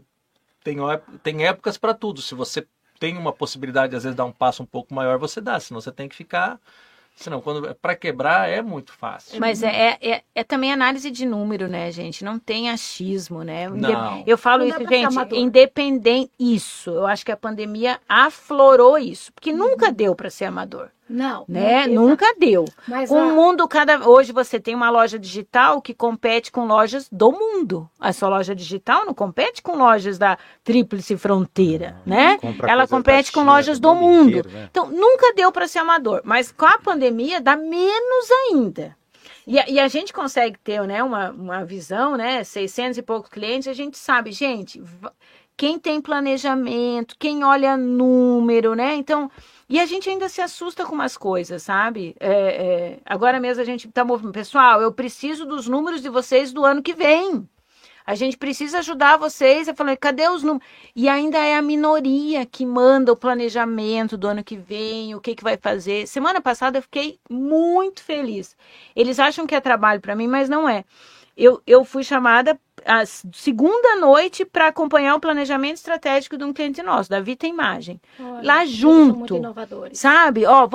tem, 0.63 0.78
tem 1.24 1.45
épocas 1.45 1.78
para 1.78 1.93
tudo. 1.93 2.22
Se 2.22 2.36
você 2.36 2.67
tem 2.99 3.17
uma 3.17 3.34
possibilidade, 3.34 3.95
às 3.95 4.03
vezes, 4.03 4.15
dar 4.15 4.26
um 4.26 4.32
passo 4.32 4.63
um 4.63 4.65
pouco 4.65 4.93
maior, 4.93 5.17
você 5.17 5.41
dá. 5.41 5.59
Senão 5.59 5.82
você 5.82 5.91
tem 5.91 6.07
que 6.09 6.15
ficar. 6.15 6.59
Senão, 7.16 7.39
quando 7.39 7.76
para 7.76 7.95
quebrar 7.95 8.49
é 8.49 8.62
muito 8.62 8.91
fácil. 8.93 9.39
Mas 9.39 9.62
é, 9.62 9.97
é, 10.01 10.24
é 10.34 10.43
também 10.43 10.72
análise 10.72 11.12
de 11.12 11.26
número, 11.26 11.68
né, 11.68 11.91
gente? 11.91 12.24
Não 12.26 12.39
tem 12.39 12.70
achismo, 12.70 13.43
né? 13.43 13.70
Não. 13.70 14.24
Eu 14.26 14.38
falo 14.38 14.66
Não 14.66 14.70
isso, 14.70 14.89
gente, 14.89 15.36
independente. 15.36 16.32
Isso, 16.39 16.89
eu 16.89 17.05
acho 17.05 17.24
que 17.24 17.32
a 17.32 17.38
pandemia 17.38 17.99
aflorou 18.09 18.97
isso. 18.97 19.32
Porque 19.34 19.53
nunca 19.53 19.91
deu 19.91 20.16
para 20.16 20.30
ser 20.30 20.45
amador, 20.45 20.89
Não. 21.12 21.45
né? 21.47 21.88
não, 21.88 22.07
Nunca 22.07 22.34
deu. 22.39 22.66
Mas 22.88 23.09
Com 23.09 23.18
a- 23.20 23.26
o 23.28 23.36
mundo 23.36 23.68
cada 23.68 24.07
hoje 24.07 24.32
você 24.32 24.59
tem 24.59 24.74
uma 24.74 24.89
loja 24.89 25.20
digital 25.20 25.82
que 25.82 25.93
compete 25.93 26.51
com 26.51 26.66
lojas 26.66 27.07
do 27.12 27.32
mundo. 27.32 27.89
A 27.99 28.14
sua 28.14 28.30
loja 28.30 28.55
digital 28.55 29.05
não 29.05 29.14
compete 29.14 29.62
com 29.62 29.76
lojas 29.78 30.18
da 30.18 30.38
tríplice 30.64 31.18
fronteira, 31.18 31.97
né? 32.05 32.38
Compra 32.38 32.72
Ela 32.72 32.88
compete 32.88 33.32
com 33.32 33.41
China, 33.41 33.51
lojas 33.53 33.80
do 33.80 33.93
mundo 33.93 34.01
mundo. 34.12 34.30
inteiro, 34.30 34.49
né? 34.49 34.68
Então 34.72 34.88
nunca 34.89 35.34
deu 35.34 35.51
para 35.51 35.68
ser 35.68 35.80
amador, 35.80 36.22
mas 36.24 36.51
com 36.51 36.66
a 36.66 36.78
pandemia 36.78 37.41
dá 37.41 37.55
menos 37.55 38.32
ainda. 38.49 38.95
E 39.47 39.59
a, 39.59 39.68
e 39.68 39.80
a 39.80 39.88
gente 39.88 40.14
consegue 40.14 40.57
ter, 40.64 40.82
né, 40.84 41.03
uma, 41.03 41.32
uma 41.32 41.66
visão, 41.66 42.16
né, 42.16 42.43
600 42.43 42.99
e 42.99 43.01
poucos 43.01 43.30
clientes, 43.30 43.68
a 43.68 43.74
gente 43.74 43.97
sabe, 43.97 44.32
gente, 44.32 44.82
quem 45.57 45.80
tem 45.80 45.99
planejamento, 45.99 47.16
quem 47.20 47.43
olha 47.43 47.76
número, 47.76 48.76
né? 48.76 48.93
Então, 48.95 49.30
e 49.72 49.80
a 49.80 49.86
gente 49.86 50.09
ainda 50.09 50.28
se 50.28 50.41
assusta 50.41 50.86
com 50.86 50.93
umas 50.93 51.15
coisas, 51.15 51.63
sabe? 51.63 52.13
É, 52.19 52.30
é, 52.30 52.99
agora 53.05 53.39
mesmo 53.39 53.61
a 53.61 53.65
gente 53.65 53.88
tá 53.88 54.03
movendo, 54.03 54.34
pessoal, 54.34 54.82
eu 54.82 54.91
preciso 54.91 55.45
dos 55.45 55.65
números 55.65 56.01
de 56.01 56.09
vocês 56.09 56.51
do 56.51 56.65
ano 56.65 56.84
que 56.84 56.93
vem. 56.93 57.47
A 58.05 58.13
gente 58.13 58.38
precisa 58.38 58.80
ajudar 58.80 59.15
vocês. 59.15 59.69
Eu 59.69 59.74
falei, 59.74 59.95
cadê 59.95 60.28
os 60.28 60.43
números? 60.43 60.67
E 60.93 61.07
ainda 61.07 61.38
é 61.38 61.55
a 61.55 61.61
minoria 61.61 62.45
que 62.45 62.65
manda 62.65 63.13
o 63.13 63.15
planejamento 63.15 64.17
do 64.17 64.28
ano 64.28 64.43
que 64.43 64.57
vem, 64.57 65.15
o 65.15 65.22
que, 65.22 65.36
que 65.36 65.43
vai 65.43 65.55
fazer. 65.55 66.05
Semana 66.05 66.41
passada 66.41 66.80
eu 66.80 66.82
fiquei 66.82 67.17
muito 67.30 68.03
feliz. 68.03 68.57
Eles 68.93 69.19
acham 69.19 69.47
que 69.47 69.55
é 69.55 69.61
trabalho 69.61 70.01
para 70.01 70.17
mim, 70.17 70.28
mas 70.28 70.49
não 70.49 70.67
é. 70.67 70.84
Eu, 71.38 71.61
eu 71.65 71.86
fui 71.86 72.03
chamada 72.03 72.59
a 72.86 73.05
segunda 73.05 73.95
noite 73.95 74.45
para 74.45 74.67
acompanhar 74.67 75.15
o 75.15 75.19
planejamento 75.19 75.77
estratégico 75.77 76.38
de 76.38 76.43
um 76.43 76.53
cliente 76.53 76.82
nosso, 76.82 77.09
da 77.09 77.19
Vita 77.19 77.47
Imagem. 77.47 77.99
Olha, 78.19 78.41
lá 78.41 78.65
junto. 78.65 79.36
inovadores. 79.36 79.99
Sabe? 79.99 80.45
Ó, 80.45 80.67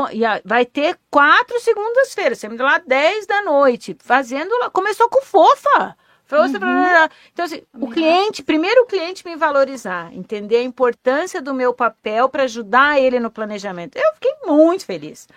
vai 0.44 0.64
ter 0.64 0.98
quatro 1.11 1.59
segundas-feiras, 1.61 2.38
sempre 2.38 2.62
lá 2.62 2.78
10 2.78 3.26
da 3.26 3.42
noite, 3.42 3.96
fazendo 4.00 4.50
lá. 4.59 4.70
Começou 4.70 5.09
com 5.09 5.22
fofa. 5.22 5.96
Uhum. 6.32 7.09
Então, 7.32 7.44
assim, 7.44 7.62
o 7.72 7.88
cliente, 7.88 8.42
primeiro 8.42 8.82
o 8.82 8.86
cliente 8.86 9.24
me 9.24 9.36
valorizar, 9.36 10.12
entender 10.12 10.57
a 10.57 10.62
importância 10.62 11.40
do 11.40 11.54
meu 11.54 11.72
papel 11.72 12.28
para 12.28 12.42
ajudar 12.42 13.00
ele 13.00 13.20
no 13.20 13.30
planejamento. 13.30 13.96
Eu 13.96 14.12
fiquei 14.14 14.34
muito 14.44 14.84
feliz. 14.84 15.28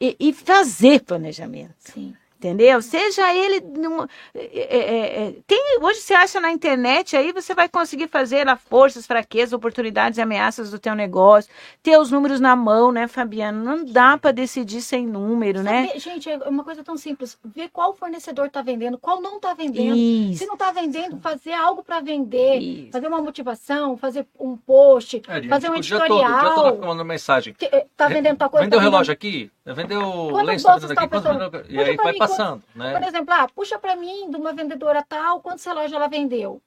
E, 0.00 0.16
e 0.18 0.32
fazer 0.32 1.02
planejamento. 1.04 1.74
Sim. 1.78 2.14
Entendeu? 2.38 2.82
Seja 2.82 3.34
ele. 3.34 3.60
num- 3.60 4.02
é, 4.34 4.40
é, 4.54 5.26
é, 5.28 5.34
tem, 5.46 5.78
hoje 5.80 6.00
você 6.00 6.12
acha 6.12 6.38
na 6.38 6.52
internet 6.52 7.16
aí, 7.16 7.32
você 7.32 7.54
vai 7.54 7.66
conseguir 7.66 8.08
fazer 8.08 8.44
lá 8.46 8.56
forças, 8.56 9.06
fraquezas, 9.06 9.54
oportunidades 9.54 10.18
e 10.18 10.22
ameaças 10.22 10.70
do 10.70 10.78
teu 10.78 10.94
negócio, 10.94 11.50
ter 11.82 11.98
os 11.98 12.10
números 12.10 12.38
na 12.38 12.54
mão, 12.54 12.92
né, 12.92 13.08
Fabiano? 13.08 13.64
Não 13.64 13.84
dá 13.86 14.18
para 14.18 14.32
decidir 14.32 14.82
sem 14.82 15.06
número, 15.06 15.62
né? 15.62 15.86
Saber- 15.86 15.98
Gente, 15.98 16.30
é 16.30 16.36
uma 16.46 16.62
coisa 16.62 16.84
tão 16.84 16.96
simples. 16.98 17.38
Ver 17.42 17.70
qual 17.70 17.94
fornecedor 17.94 18.46
está 18.48 18.60
vendendo, 18.60 18.98
qual 18.98 19.20
não 19.22 19.36
está 19.36 19.54
vendendo. 19.54 19.96
Isso. 19.96 20.40
Se 20.40 20.46
não 20.46 20.54
está 20.54 20.70
vendendo, 20.70 21.18
fazer 21.18 21.52
algo 21.54 21.82
para 21.82 22.00
vender. 22.00 22.58
Isso. 22.58 22.92
Fazer 22.92 23.06
uma 23.08 23.20
motivação, 23.22 23.96
fazer 23.96 24.26
um 24.38 24.56
post, 24.58 25.22
É, 25.26 25.34
gente, 25.36 25.48
fazer 25.48 25.70
um 25.70 25.76
o 25.76 25.80
dia 25.80 25.98
todo, 25.98 26.04
o 26.14 26.18
dia 26.18 26.28
todo 26.28 26.38
editorial. 26.42 26.64
ficando 26.66 26.86
mandando 26.86 27.04
mensagem. 27.06 27.56
Está 27.58 28.08
vendendo 28.08 28.36
tal 28.36 28.50
coisa. 28.50 28.64
Vendeu 28.66 28.78
tá 28.78 28.84
vendendo- 28.84 28.92
relógio 28.92 29.12
aqui? 29.14 29.50
Vendeu 29.74 30.00
o 30.00 30.30
Quantas 30.30 30.46
lenço? 30.46 30.64
Tá 30.66 31.06
vendendo 31.06 31.42
aqui? 31.42 31.56
vendeu- 31.56 31.64
E 31.68 31.78
aí 31.82 31.96
vai 31.96 32.12
mim, 32.12 32.18
passando, 32.18 32.62
Por 32.72 32.78
né? 32.78 33.08
exemplo, 33.08 33.34
ah, 33.34 33.48
puxa 33.48 33.78
para 33.78 33.96
mim 33.96 34.30
de 34.30 34.36
uma 34.36 34.52
vendedora 34.52 35.02
tal, 35.02 35.40
quantos 35.40 35.64
relógios 35.64 35.92
ela 35.92 36.08
vendeu? 36.08 36.62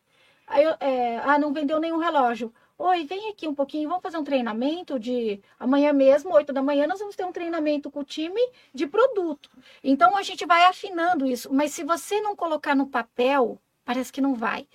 Aí 0.48 0.66
é, 0.80 1.18
ah, 1.24 1.38
não 1.40 1.54
vendeu 1.54 1.80
nenhum 1.80 1.98
relógio. 1.98 2.54
Oi, 2.78 3.04
vem 3.06 3.30
aqui 3.30 3.48
um 3.48 3.54
pouquinho, 3.54 3.90
vamos 3.90 4.02
fazer 4.02 4.18
um 4.18 4.24
treinamento 4.24 4.98
de 4.98 5.42
amanhã 5.60 5.92
mesmo, 5.92 6.34
8 6.34 6.54
da 6.54 6.62
manhã, 6.62 6.88
nós 6.88 7.00
vamos 7.00 7.16
ter 7.16 7.26
um 7.26 7.32
treinamento 7.32 7.92
com 7.92 8.00
o 8.00 8.04
time 8.06 8.40
de 8.74 8.88
produto. 8.88 9.50
Então 9.84 10.16
a 10.16 10.24
gente 10.24 10.46
vai 10.46 10.64
afinando 10.66 11.26
isso, 11.26 11.54
mas 11.54 11.72
se 11.72 11.84
você 11.84 12.22
não 12.22 12.36
colocar 12.38 12.76
no 12.76 12.88
papel, 12.88 13.60
parece 13.84 14.12
que 14.14 14.22
não 14.22 14.34
vai. 14.34 14.66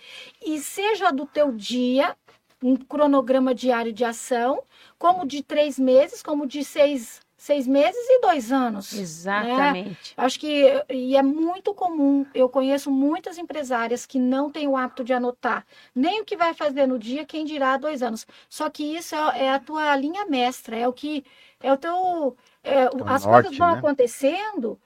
E 0.44 0.58
seja 0.60 1.10
do 1.10 1.24
teu 1.26 1.50
dia, 1.52 2.14
um 2.62 2.76
cronograma 2.76 3.54
diário 3.54 3.92
de 3.92 4.04
ação, 4.04 4.62
como 4.98 5.26
de 5.26 5.42
três 5.42 5.78
meses, 5.78 6.22
como 6.22 6.46
de 6.46 6.62
seis, 6.62 7.20
seis 7.44 7.66
meses 7.66 8.00
e 8.08 8.20
dois 8.20 8.50
anos. 8.50 8.92
Exatamente. 8.92 10.14
Acho 10.16 10.40
que 10.40 10.64
e 10.88 11.16
é 11.16 11.22
muito 11.22 11.74
comum. 11.74 12.26
Eu 12.34 12.48
conheço 12.48 12.90
muitas 12.90 13.36
empresárias 13.38 14.06
que 14.06 14.18
não 14.18 14.50
têm 14.50 14.66
o 14.68 14.76
hábito 14.76 15.04
de 15.04 15.12
anotar 15.12 15.66
nem 15.94 16.20
o 16.20 16.24
que 16.24 16.36
vai 16.36 16.54
fazer 16.54 16.86
no 16.86 16.98
dia, 16.98 17.24
quem 17.26 17.44
dirá 17.44 17.74
há 17.74 17.76
dois 17.78 18.02
anos. 18.02 18.26
Só 18.48 18.70
que 18.70 18.82
isso 18.96 19.14
é, 19.14 19.44
é 19.46 19.50
a 19.52 19.58
tua 19.60 19.94
linha 19.96 20.24
mestra, 20.26 20.76
é 20.76 20.88
o 20.88 20.92
que 20.92 21.24
é 21.60 21.72
o 21.72 21.76
teu. 21.76 22.36
é, 22.62 22.84
É 22.84 22.90
o 22.90 23.04
as 23.04 23.24
norte, 23.24 23.26
coisas 23.26 23.56
vão 23.58 23.72
né? 23.72 23.78
acontecendo 23.78 24.78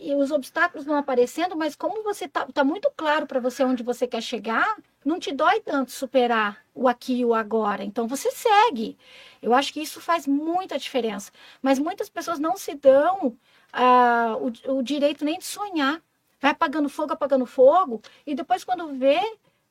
e 0.00 0.14
os 0.14 0.30
obstáculos 0.30 0.86
vão 0.86 0.96
aparecendo, 0.96 1.56
mas 1.56 1.76
como 1.76 2.02
você 2.02 2.26
tá, 2.26 2.46
tá 2.46 2.64
muito 2.64 2.90
claro 2.96 3.26
para 3.26 3.38
você 3.38 3.62
onde 3.62 3.82
você 3.82 4.06
quer 4.06 4.22
chegar, 4.22 4.76
não 5.04 5.18
te 5.18 5.32
dói 5.32 5.60
tanto 5.60 5.92
superar 5.92 6.64
o 6.74 6.88
aqui 6.88 7.20
e 7.20 7.24
o 7.24 7.34
agora. 7.34 7.84
Então 7.84 8.08
você 8.08 8.30
segue. 8.30 8.96
Eu 9.42 9.52
acho 9.54 9.72
que 9.72 9.80
isso 9.80 10.00
faz 10.00 10.26
muita 10.26 10.78
diferença. 10.78 11.30
Mas 11.60 11.78
muitas 11.78 12.08
pessoas 12.08 12.38
não 12.38 12.56
se 12.56 12.74
dão 12.74 13.36
ah, 13.72 14.36
o, 14.40 14.78
o 14.78 14.82
direito 14.82 15.24
nem 15.24 15.38
de 15.38 15.44
sonhar. 15.44 16.00
Vai 16.40 16.52
apagando 16.52 16.88
fogo, 16.88 17.12
apagando 17.12 17.44
fogo, 17.44 18.00
e 18.26 18.34
depois, 18.34 18.64
quando 18.64 18.94
vê, 18.94 19.20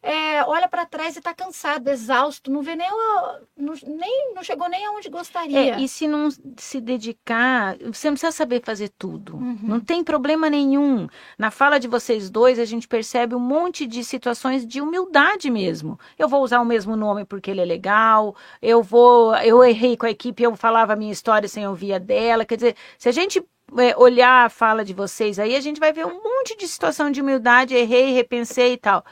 é, 0.01 0.43
olha 0.45 0.67
para 0.67 0.85
trás 0.85 1.15
e 1.15 1.19
está 1.19 1.33
cansado, 1.33 1.89
exausto, 1.89 2.49
não 2.49 2.61
vê 2.61 2.75
nem, 2.75 2.89
o- 2.89 3.39
não, 3.57 3.73
nem 3.85 4.33
não 4.33 4.41
chegou 4.41 4.69
nem 4.69 4.85
aonde 4.85 5.09
gostaria. 5.09 5.75
É, 5.75 5.79
e 5.81 5.87
se 5.89 6.07
não 6.07 6.29
se 6.57 6.79
dedicar, 6.79 7.75
você 7.91 8.07
não 8.07 8.13
precisa 8.13 8.31
saber 8.31 8.61
fazer 8.63 8.89
tudo. 8.97 9.35
Uhum. 9.35 9.59
Não 9.63 9.79
tem 9.79 10.03
problema 10.03 10.49
nenhum. 10.49 11.07
Na 11.37 11.51
fala 11.51 11.79
de 11.79 11.87
vocês 11.87 12.29
dois, 12.29 12.57
a 12.59 12.65
gente 12.65 12.87
percebe 12.87 13.35
um 13.35 13.39
monte 13.39 13.85
de 13.85 14.03
situações 14.03 14.65
de 14.65 14.79
humildade 14.79 15.49
mesmo. 15.49 15.99
Eu 16.17 16.29
vou 16.29 16.41
usar 16.43 16.61
o 16.61 16.65
mesmo 16.65 16.95
nome 16.95 17.25
porque 17.25 17.51
ele 17.51 17.61
é 17.61 17.65
legal. 17.65 18.35
Eu 18.61 18.81
vou, 18.81 19.35
eu 19.35 19.61
errei 19.63 19.97
com 19.97 20.05
a 20.05 20.11
equipe, 20.11 20.41
eu 20.43 20.55
falava 20.55 20.93
a 20.93 20.95
minha 20.95 21.11
história 21.11 21.47
sem 21.49 21.67
ouvir 21.67 21.93
a 21.93 21.97
dela. 21.99 22.45
Quer 22.45 22.55
dizer, 22.55 22.75
se 22.97 23.09
a 23.09 23.11
gente 23.11 23.43
é, 23.77 23.95
olhar 23.97 24.45
a 24.45 24.49
fala 24.49 24.85
de 24.85 24.93
vocês 24.93 25.37
aí, 25.39 25.55
a 25.55 25.61
gente 25.61 25.79
vai 25.79 25.91
ver 25.91 26.05
um 26.05 26.23
monte 26.23 26.55
de 26.57 26.67
situação 26.67 27.11
de 27.11 27.21
humildade, 27.21 27.75
errei, 27.75 28.13
repensei 28.13 28.73
e 28.73 28.77
tal. 28.77 29.03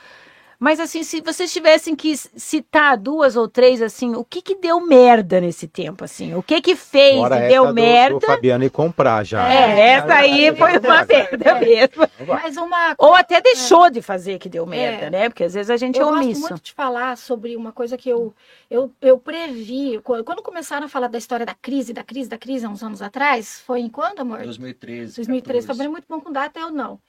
Mas 0.60 0.80
assim, 0.80 1.04
se 1.04 1.22
vocês 1.22 1.54
tivessem 1.54 1.96
que 1.96 2.18
citar 2.18 2.98
duas 2.98 3.36
ou 3.36 3.48
três, 3.48 3.80
assim, 3.80 4.16
o 4.16 4.24
que 4.26 4.42
que 4.42 4.56
deu 4.56 4.82
merda 4.82 5.40
nesse 5.40 5.68
tempo, 5.68 6.04
assim? 6.04 6.34
O 6.34 6.42
que 6.42 6.60
que 6.62 6.76
fez 6.76 7.16
Fora 7.18 7.46
e 7.46 7.50
deu 7.50 7.68
do- 7.68 7.74
merda? 7.76 8.20
Do, 8.20 8.26
Fabiano 8.26 8.64
ir 8.64 8.72
comprar 8.72 9.24
já. 9.24 9.48
É, 9.54 9.80
essa 9.92 10.16
aí 10.16 10.56
foi 10.56 10.80
uma 10.80 11.06
merda 11.06 11.60
mesmo. 11.60 12.08
Mas 12.28 12.58
uma 12.58 12.96
Ou 12.98 13.14
até 13.14 13.40
deixou 13.40 13.92
de 13.92 14.02
fazer 14.02 14.40
que 14.40 14.50
deu 14.50 14.66
merda, 14.66 15.06
É. 15.06 15.10
né? 15.12 15.30
Porque 15.30 15.44
às 15.44 15.54
vezes 15.54 15.70
a 15.70 15.78
gente 15.78 16.00
é 16.00 16.02
eu 16.02 16.08
gosto 16.08 16.24
omisso. 16.24 16.42
muito 16.42 16.60
de 16.62 16.74
falar 16.74 17.16
sobre 17.18 17.56
uma 17.56 17.72
coisa 17.72 17.96
que 17.96 18.10
eu, 18.10 18.34
eu, 18.70 18.92
eu 19.00 19.20
previ. 19.20 20.02
Quando 20.04 20.42
começaram 20.42 20.88
a 20.88 20.90
falar 20.90 21.08
da 21.08 21.20
história 21.20 21.46
da 21.46 21.54
crise, 21.54 21.94
da 21.94 22.04
crise, 22.04 22.30
da 22.30 22.38
crise, 22.38 22.66
há 22.66 22.70
uns 22.70 22.82
anos 22.82 23.04
atrás, 23.04 23.60
foi 23.60 23.82
em 23.82 23.90
quando, 23.90 24.22
amor? 24.22 24.40
2013. 24.42 25.18
2013, 25.18 25.68
14. 25.68 25.68
também 25.68 25.88
muito 25.88 26.06
bom 26.10 26.20
com 26.20 26.32
data, 26.32 26.60
eu 26.60 26.72
não. 26.72 27.00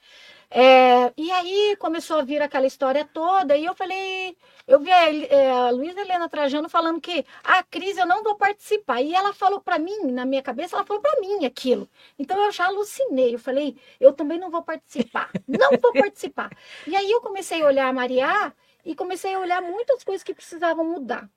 É, 0.51 1.13
e 1.15 1.31
aí 1.31 1.75
começou 1.77 2.17
a 2.17 2.23
vir 2.23 2.41
aquela 2.41 2.65
história 2.65 3.05
toda, 3.13 3.55
e 3.55 3.65
eu 3.65 3.75
falei, 3.75 4.35
eu 4.67 4.79
vi 4.79 4.91
a, 4.91 5.13
é, 5.13 5.51
a 5.51 5.69
Luísa 5.69 6.01
Helena 6.01 6.27
Trajano 6.27 6.67
falando 6.67 6.99
que 6.99 7.23
a 7.43 7.61
crise 7.63 7.99
eu 7.99 8.07
não 8.07 8.23
vou 8.23 8.35
participar. 8.35 9.01
E 9.01 9.13
ela 9.13 9.33
falou 9.33 9.61
para 9.61 9.77
mim, 9.79 10.11
na 10.11 10.25
minha 10.25 10.41
cabeça, 10.41 10.75
ela 10.75 10.85
falou 10.85 11.01
para 11.01 11.19
mim 11.21 11.45
aquilo. 11.45 11.87
Então 12.17 12.37
eu 12.43 12.51
já 12.51 12.65
alucinei, 12.65 13.35
eu 13.35 13.39
falei, 13.39 13.77
eu 13.99 14.13
também 14.13 14.39
não 14.39 14.49
vou 14.49 14.63
participar, 14.63 15.29
não 15.47 15.71
vou 15.81 15.93
participar. 15.93 16.49
E 16.85 16.95
aí 16.95 17.09
eu 17.11 17.21
comecei 17.21 17.61
a 17.61 17.65
olhar 17.67 17.87
a 17.87 17.93
Maria 17.93 18.53
e 18.83 18.95
comecei 18.95 19.33
a 19.35 19.39
olhar 19.39 19.61
muitas 19.61 20.03
coisas 20.03 20.23
que 20.23 20.33
precisavam 20.33 20.85
mudar. 20.85 21.29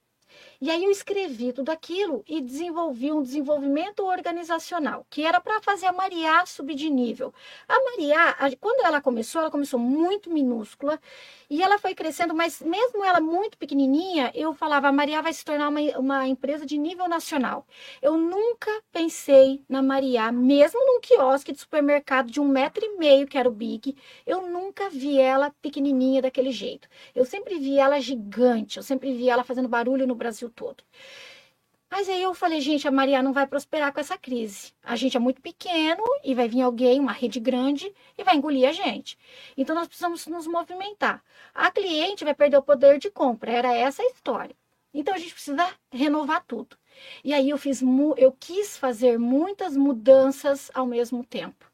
E 0.63 0.71
aí 0.71 0.85
eu 0.85 0.91
escrevi 0.93 1.53
tudo 1.53 1.71
aquilo 1.71 2.23
e 2.27 2.41
desenvolvi 2.41 3.11
um 3.13 3.21
desenvolvimento 3.23 4.05
organizacional, 4.07 5.05
que 5.11 5.25
era 5.27 5.41
para 5.41 5.61
fazer 5.61 5.87
a 5.87 5.93
Mariá 5.93 6.47
subir 6.47 6.77
de 6.77 6.89
nível. 6.89 7.35
A 7.69 7.75
Mariá, 7.85 8.31
a- 8.39 8.57
quando 8.61 8.87
ela 8.87 9.01
começou, 9.01 9.41
ela 9.41 9.51
começou 9.51 9.81
muito 9.81 10.31
minúscula 10.31 11.01
e 11.53 11.63
ela 11.63 11.79
foi 11.79 11.95
crescendo, 11.95 12.35
mas 12.35 12.63
mesmo 12.63 13.05
ela 13.05 13.21
muito 13.21 13.59
pequenininha, 13.59 14.33
eu 14.35 14.55
falava, 14.55 14.89
a 14.89 14.93
Mariá 14.93 15.21
vai 15.21 15.35
se 15.35 15.45
tornar 15.45 15.69
uma, 15.69 15.81
uma 15.99 16.27
empresa 16.27 16.65
de 16.65 16.79
nível 16.79 17.07
nacional. 17.07 17.67
Eu 18.01 18.17
nunca 18.17 18.71
pensei 18.91 19.63
na 19.69 19.83
Mariá, 19.83 20.33
mesmo 20.33 20.81
num 20.81 20.99
quiosque 20.99 21.53
de 21.53 21.59
supermercado 21.59 22.31
de 22.31 22.41
um 22.41 22.49
metro 22.49 22.83
e 22.83 22.97
meio, 22.97 23.27
que 23.27 23.37
era 23.37 23.47
o 23.47 23.53
Big, 23.53 23.95
eu 24.27 24.49
nunca 24.49 24.89
vi 24.89 25.21
ela 25.21 25.51
pequenininha 25.61 26.23
daquele 26.23 26.53
jeito. 26.53 26.89
Eu 27.15 27.27
sempre 27.27 27.59
vi 27.59 27.79
ela 27.79 28.01
gigante, 28.01 28.79
eu 28.79 28.83
sempre 28.83 29.13
vi 29.13 29.29
ela 29.29 29.45
fazendo 29.45 29.69
barulho 29.69 30.07
no 30.07 30.15
Brasil 30.15 30.49
todo. 30.49 30.83
Mas 31.93 32.09
aí 32.09 32.23
eu 32.23 32.33
falei, 32.33 32.59
gente, 32.59 32.89
a 32.89 32.91
Maria 32.91 33.23
não 33.23 33.35
vai 33.35 33.47
prosperar 33.47 33.93
com 33.93 34.01
essa 34.01 34.17
crise. 34.17 34.73
A 34.83 34.97
gente 34.97 35.15
é 35.15 35.21
muito 35.21 35.43
pequeno 35.43 36.03
e 36.25 36.35
vai 36.35 36.49
vir 36.49 36.63
alguém, 36.63 36.99
uma 36.99 37.13
rede 37.13 37.39
grande, 37.39 37.95
e 38.17 38.25
vai 38.25 38.35
engolir 38.35 38.67
a 38.67 38.73
gente. 38.73 39.19
Então 39.59 39.77
nós 39.77 39.89
precisamos 39.89 40.27
nos 40.27 40.47
movimentar. 40.47 41.23
A 41.55 41.71
cliente 41.71 42.25
vai 42.25 42.33
perder 42.33 42.57
o 42.57 42.63
poder 42.63 42.99
de 42.99 43.11
compra. 43.11 43.53
Era 43.53 43.75
essa 43.75 44.01
a 44.01 44.07
história. 44.07 44.57
Então 44.95 45.15
a 45.15 45.19
gente 45.19 45.35
precisa 45.35 45.69
renovar 45.91 46.43
tudo. 46.49 46.79
E 47.23 47.35
aí 47.35 47.51
eu 47.51 47.59
fiz, 47.59 47.83
eu 48.17 48.33
quis 48.41 48.79
fazer 48.79 49.19
muitas 49.19 49.77
mudanças 49.77 50.71
ao 50.73 50.87
mesmo 50.87 51.23
tempo. 51.23 51.71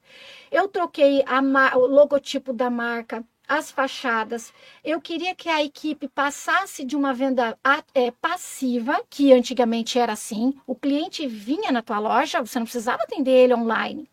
Eu 0.51 0.67
troquei 0.67 1.23
a 1.29 1.41
o 1.79 1.87
logotipo 1.87 2.53
da 2.53 2.69
marca, 2.69 3.25
as 3.49 3.71
fachadas. 3.71 4.53
Eu 4.85 5.01
queria 5.01 5.35
que 5.35 5.49
a 5.49 5.65
equipe 5.65 6.07
passasse 6.07 6.85
de 6.85 6.95
uma 6.95 7.15
venda 7.15 7.59
é, 7.95 8.11
passiva, 8.11 9.03
que 9.09 9.33
antigamente 9.33 9.99
era 9.99 10.13
assim. 10.13 10.55
O 10.67 10.75
cliente 10.75 11.27
vinha 11.27 11.73
na 11.73 11.83
tua 11.83 11.99
loja, 11.99 12.41
você 12.41 12.59
não 12.59 12.67
precisava 12.67 13.03
atender 13.03 13.31
ele 13.33 13.55
online. 13.55 14.09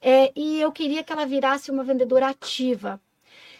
É, 0.00 0.32
e 0.36 0.60
eu 0.60 0.70
queria 0.70 1.02
que 1.02 1.12
ela 1.12 1.26
virasse 1.26 1.70
uma 1.70 1.82
vendedora 1.82 2.28
ativa. 2.28 3.00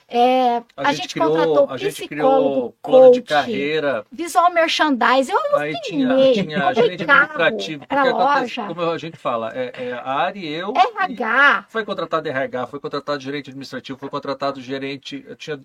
É, 0.08 0.62
a, 0.76 0.92
gente, 0.92 1.18
contratou 1.18 1.66
a 1.68 1.76
gente 1.76 2.06
psicólogo, 2.06 2.08
criou 2.08 2.76
plano 2.80 3.12
de 3.12 3.20
coach, 3.22 3.28
carreira, 3.28 4.06
visual 4.12 4.52
merchandising. 4.52 5.32
Eu 5.32 5.56
aí 5.56 5.74
tinha, 5.82 6.32
tinha 6.32 6.60
comprei 6.60 6.84
gerente 6.84 7.02
administrativo, 7.02 7.86
porque 7.88 8.08
acontece, 8.08 8.54
como 8.54 8.80
a 8.82 8.98
gente 8.98 9.16
fala, 9.16 9.52
é, 9.52 9.72
é 9.74 9.92
a 9.94 10.32
e 10.32 10.46
eu, 10.46 10.72
e 10.76 11.02
RH, 11.02 11.66
foi 11.68 11.84
contratado 11.84 12.28
RH, 12.28 12.66
foi 12.68 12.78
contratado 12.78 13.20
gerente 13.20 13.50
administrativo, 13.50 13.98
foi 13.98 14.08
contratado 14.08 14.60
gerente, 14.60 15.24
eu 15.26 15.34
tinha 15.34 15.60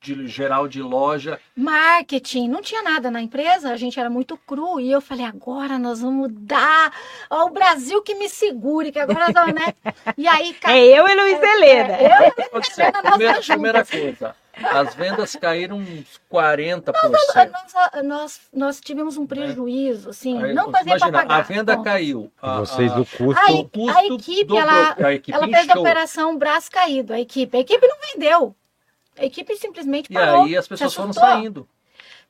de 0.00 0.26
geral 0.28 0.68
de 0.68 0.80
loja, 0.80 1.40
marketing, 1.56 2.48
não 2.48 2.62
tinha 2.62 2.82
nada 2.82 3.10
na 3.10 3.20
empresa, 3.20 3.72
a 3.72 3.76
gente 3.76 3.98
era 3.98 4.08
muito 4.08 4.36
cru. 4.36 4.78
E 4.80 4.90
eu 4.90 5.00
falei, 5.00 5.24
agora 5.26 5.78
nós 5.78 6.00
vamos 6.00 6.28
dar 6.32 6.92
ao 7.28 7.50
Brasil 7.50 8.00
que 8.02 8.14
me 8.14 8.28
segure, 8.28 8.92
que 8.92 8.98
agora 8.98 9.26
nós, 9.32 9.52
né? 9.52 9.74
E 10.16 10.26
aí, 10.28 10.54
ca- 10.60 10.72
É 10.72 10.84
eu 10.84 11.06
e 11.08 11.14
Luiz 11.14 11.42
Helena. 11.42 11.94
É, 11.96 12.28
eu 12.36 12.44
aconteceu. 12.44 12.84
Helena, 12.84 13.02
nós 13.02 13.12
Primeira, 13.16 13.42
primeira 13.42 13.84
coisa, 13.84 14.36
as 14.62 14.94
vendas 14.94 15.34
caíram 15.36 15.78
uns 15.78 16.20
40%. 16.32 16.92
nós, 17.10 18.04
nós, 18.04 18.40
nós 18.52 18.80
tivemos 18.80 19.16
um 19.16 19.26
prejuízo, 19.26 20.10
assim, 20.10 20.40
Aí, 20.42 20.52
não 20.54 20.70
fazia 20.70 20.96
para 20.96 21.10
pagar. 21.12 21.38
a 21.38 21.42
venda 21.42 21.76
Bom, 21.76 21.82
caiu. 21.82 22.32
A, 22.40 22.60
Vocês 22.60 22.92
a- 22.92 22.94
do 22.94 23.04
custo. 23.04 23.42
Aí- 23.46 23.60
o 23.60 23.68
custo 23.68 23.98
a 23.98 24.04
equipe, 24.06 24.44
dobrou, 24.44 24.60
ela- 24.62 24.96
a 25.08 25.12
equipe 25.12 25.36
Ela 25.36 25.48
fez 25.48 25.68
a 25.70 25.80
operação 25.80 26.38
braço 26.38 26.70
caído, 26.70 27.12
a 27.12 27.20
equipe. 27.20 27.56
A 27.56 27.60
equipe 27.60 27.84
não 27.86 27.96
vendeu. 28.14 28.54
A 29.18 29.24
equipe 29.24 29.54
simplesmente 29.56 30.06
E 30.10 30.14
parou. 30.14 30.44
aí 30.44 30.56
as 30.56 30.66
pessoas 30.68 30.94
foram 30.94 31.12
saindo. 31.12 31.68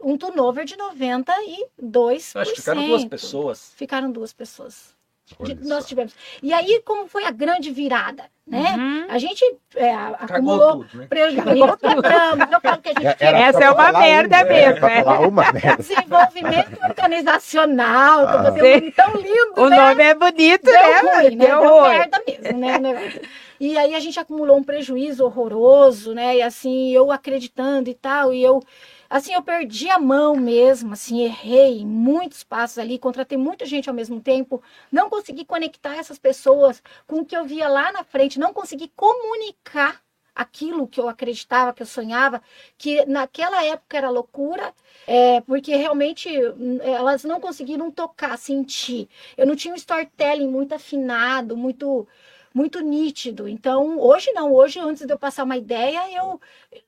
Um 0.00 0.16
turnover 0.16 0.64
de 0.64 0.76
92%. 0.76 2.34
Eu 2.34 2.40
acho 2.40 2.52
que 2.52 2.60
ficaram 2.60 2.86
duas 2.86 3.04
pessoas. 3.04 3.72
Ficaram 3.76 4.10
duas 4.12 4.32
pessoas. 4.32 4.94
Olha 5.38 5.54
De- 5.54 5.62
só. 5.66 5.74
nós 5.74 5.86
tivemos. 5.86 6.14
E 6.42 6.52
aí, 6.52 6.80
como 6.84 7.06
foi 7.08 7.24
a 7.24 7.30
grande 7.30 7.70
virada, 7.70 8.24
né? 8.46 8.74
Uhum. 8.78 9.06
A 9.10 9.18
gente 9.18 9.44
é, 9.76 9.94
acumulou 9.94 10.84
tudo, 10.84 10.98
né? 10.98 11.06
prejuízo, 11.06 11.76
compramos, 11.78 12.50
eu 12.52 12.60
falo 12.60 12.78
que 12.82 12.88
a 12.88 12.92
gente 12.94 13.22
Era 13.22 13.38
Essa 13.38 13.64
é 13.64 13.70
uma 13.70 13.92
merda 13.92 14.36
uma, 14.36 14.44
mesmo, 14.44 14.86
é. 14.86 15.02
uma 15.26 15.52
merda. 15.52 15.76
desenvolvimento 15.76 16.78
organizacional, 16.88 18.26
Ah. 18.26 18.36
um 18.36 18.42
nome 18.56 18.90
tão 18.92 19.12
lindo, 19.14 19.52
O 19.56 19.68
né? 19.68 19.76
nome 19.76 20.02
é 20.02 20.14
bonito, 20.14 20.64
Deu 20.64 20.72
né? 20.72 21.00
ruim, 21.00 21.36
né? 21.36 21.46
Deu 21.46 21.82
merda 21.82 22.22
mesmo, 22.26 22.58
né? 22.58 23.20
E 23.60 23.76
aí 23.76 23.94
a 23.94 24.00
gente 24.00 24.18
acumulou 24.20 24.56
um 24.56 24.62
prejuízo 24.64 25.24
horroroso, 25.24 26.14
né? 26.14 26.36
E 26.36 26.42
assim, 26.42 26.90
eu 26.92 27.10
acreditando 27.10 27.90
e 27.90 27.94
tal, 27.94 28.32
e 28.32 28.42
eu 28.42 28.62
assim, 29.08 29.32
eu 29.32 29.42
perdi 29.42 29.88
a 29.88 29.98
mão 29.98 30.36
mesmo, 30.36 30.92
assim, 30.92 31.22
errei 31.22 31.84
muitos 31.84 32.44
passos 32.44 32.78
ali, 32.78 32.98
contratei 32.98 33.38
muita 33.38 33.64
gente 33.66 33.88
ao 33.88 33.94
mesmo 33.94 34.20
tempo, 34.20 34.62
não 34.92 35.08
consegui 35.08 35.44
conectar 35.44 35.96
essas 35.96 36.18
pessoas 36.18 36.82
com 37.06 37.20
o 37.20 37.24
que 37.24 37.36
eu 37.36 37.44
via 37.44 37.68
lá 37.68 37.90
na 37.92 38.04
frente, 38.04 38.38
não 38.38 38.52
consegui 38.52 38.88
comunicar 38.94 40.02
aquilo 40.38 40.86
que 40.86 41.00
eu 41.00 41.08
acreditava, 41.08 41.72
que 41.72 41.82
eu 41.82 41.86
sonhava, 41.86 42.40
que 42.76 43.04
naquela 43.06 43.64
época 43.64 43.96
era 43.96 44.08
loucura, 44.08 44.72
é, 45.04 45.40
porque 45.40 45.74
realmente 45.74 46.28
hum, 46.30 46.78
elas 46.80 47.24
não 47.24 47.40
conseguiram 47.40 47.90
tocar, 47.90 48.38
sentir. 48.38 49.08
Eu 49.36 49.46
não 49.46 49.56
tinha 49.56 49.74
um 49.74 49.76
storytelling 49.76 50.46
muito 50.46 50.74
afinado, 50.74 51.56
muito 51.56 52.06
muito 52.58 52.80
nítido. 52.80 53.48
Então, 53.48 53.98
hoje 54.00 54.32
não, 54.32 54.52
hoje 54.52 54.78
antes 54.80 55.06
de 55.06 55.12
eu 55.12 55.18
passar 55.18 55.44
uma 55.44 55.56
ideia, 55.56 56.00
eu 56.16 56.40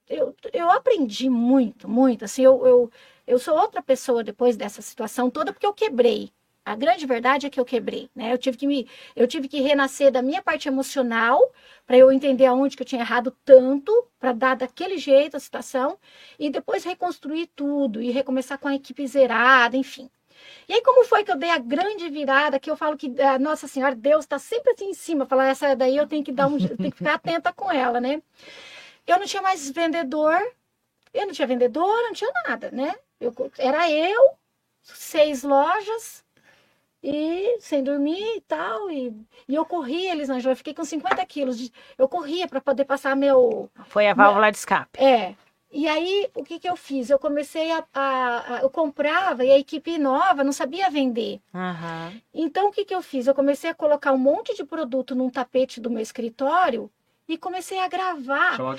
eu, 0.09 0.35
eu 0.53 0.71
aprendi 0.71 1.31
muito, 1.31 1.89
muito. 1.89 2.25
Assim, 2.25 2.43
eu, 2.43 2.66
eu, 2.66 2.91
eu 3.27 3.39
sou 3.39 3.57
outra 3.57 3.83
pessoa 3.83 4.25
depois 4.25 4.57
dessa 4.57 4.83
situação 4.83 5.31
toda 5.31 5.53
porque 5.53 5.66
eu 5.66 5.75
quebrei. 5.75 6.31
A 6.64 6.75
grande 6.77 7.07
verdade 7.07 7.47
é 7.47 7.51
que 7.51 7.59
eu 7.59 7.64
quebrei, 7.64 8.11
né? 8.14 8.33
Eu 8.33 8.39
tive 8.39 8.57
que 8.59 8.66
me, 8.66 8.89
eu 9.16 9.27
tive 9.27 9.49
que 9.49 9.61
renascer 9.61 10.11
da 10.12 10.23
minha 10.23 10.43
parte 10.43 10.68
emocional 10.68 11.41
para 11.87 11.97
eu 11.97 12.12
entender 12.12 12.47
aonde 12.47 12.77
que 12.77 12.83
eu 12.83 12.87
tinha 12.87 13.01
errado 13.03 13.35
tanto 13.45 13.93
para 14.18 14.33
dar 14.33 14.57
daquele 14.57 14.99
jeito 14.99 15.37
a 15.37 15.41
situação 15.41 15.99
e 16.39 16.51
depois 16.51 16.85
reconstruir 16.85 17.47
tudo 17.57 18.03
e 18.03 18.11
recomeçar 18.11 18.59
com 18.59 18.68
a 18.68 18.75
equipe 18.75 19.07
zerada, 19.07 19.77
enfim. 19.77 20.11
E 20.68 20.74
aí, 20.74 20.82
como 20.82 21.05
foi 21.05 21.24
que 21.24 21.30
eu 21.30 21.36
dei 21.36 21.51
a 21.51 21.59
grande 21.59 22.09
virada, 22.09 22.61
que 22.61 22.70
eu 22.70 22.76
falo 22.76 22.97
que 22.97 23.20
a 23.20 23.38
Nossa 23.38 23.66
Senhora, 23.66 23.95
Deus 23.95 24.24
está 24.24 24.38
sempre 24.38 24.72
assim 24.72 24.91
em 24.91 24.95
cima, 24.95 25.26
falar, 25.26 25.49
essa 25.49 25.74
daí 25.74 25.97
eu 25.97 26.07
tenho 26.07 26.24
que 26.24 26.32
dar 26.32 26.47
um, 26.47 26.59
tenho 26.59 26.93
que 26.93 26.99
ficar 26.99 27.14
atenta 27.14 27.53
com 27.53 27.70
ela, 27.70 28.01
né? 28.01 28.22
Eu 29.07 29.18
não 29.18 29.26
tinha 29.26 29.43
mais 29.43 29.68
vendedor, 29.70 30.38
eu 31.12 31.26
não 31.26 31.32
tinha 31.32 31.49
vendedor, 31.49 32.03
não 32.05 32.12
tinha 32.12 32.30
nada, 32.47 32.70
né? 32.70 32.95
Eu, 33.20 33.34
era 33.59 33.91
eu, 33.91 34.36
seis 34.82 35.43
lojas, 35.43 36.24
e 37.03 37.59
sem 37.61 37.82
dormir 37.82 38.36
e 38.36 38.41
tal, 38.43 38.91
e, 38.91 39.14
e 39.49 39.55
eu 39.55 39.64
corria, 39.64 40.12
Elisângela, 40.12 40.53
eu 40.53 40.57
fiquei 40.57 40.74
com 40.74 40.84
50 40.84 41.24
quilos, 41.26 41.59
de, 41.59 41.72
eu 41.97 42.09
corria 42.09 42.47
para 42.47 42.61
poder 42.61 42.84
passar 42.84 43.16
meu, 43.16 43.70
Foi 43.86 44.07
a 44.07 44.14
válvula 44.14 44.51
de 44.51 44.59
escape. 44.59 44.91
é. 45.03 45.34
E 45.73 45.87
aí, 45.87 46.29
o 46.35 46.43
que, 46.43 46.59
que 46.59 46.68
eu 46.68 46.75
fiz? 46.77 47.11
Eu 47.11 47.18
comecei 47.18 47.71
a, 47.71 47.85
a, 47.95 48.57
a- 48.57 48.61
Eu 48.62 48.71
comprava 48.71 49.45
e 49.45 49.53
a 49.53 49.59
equipe 49.59 49.99
nova 49.99 50.43
não 50.43 50.53
sabia 50.53 50.91
vender. 50.91 51.41
Aham. 51.55 52.12
Então, 52.35 52.68
o 52.68 52.73
que, 52.73 52.85
que 52.85 52.95
eu 52.95 53.01
fiz? 53.03 53.27
Eu 53.27 53.35
comecei 53.35 53.71
a 53.71 53.75
colocar 53.75 54.12
um 54.12 54.18
monte 54.18 54.55
de 54.57 54.64
produto 54.64 55.14
num 55.14 55.31
tapete 55.31 55.81
do 55.81 55.89
meu 55.91 56.03
escritório 56.03 56.91
e 57.29 57.39
comecei 57.39 57.79
a 57.79 57.87
gravar. 57.89 58.57
Chamava 58.57 58.77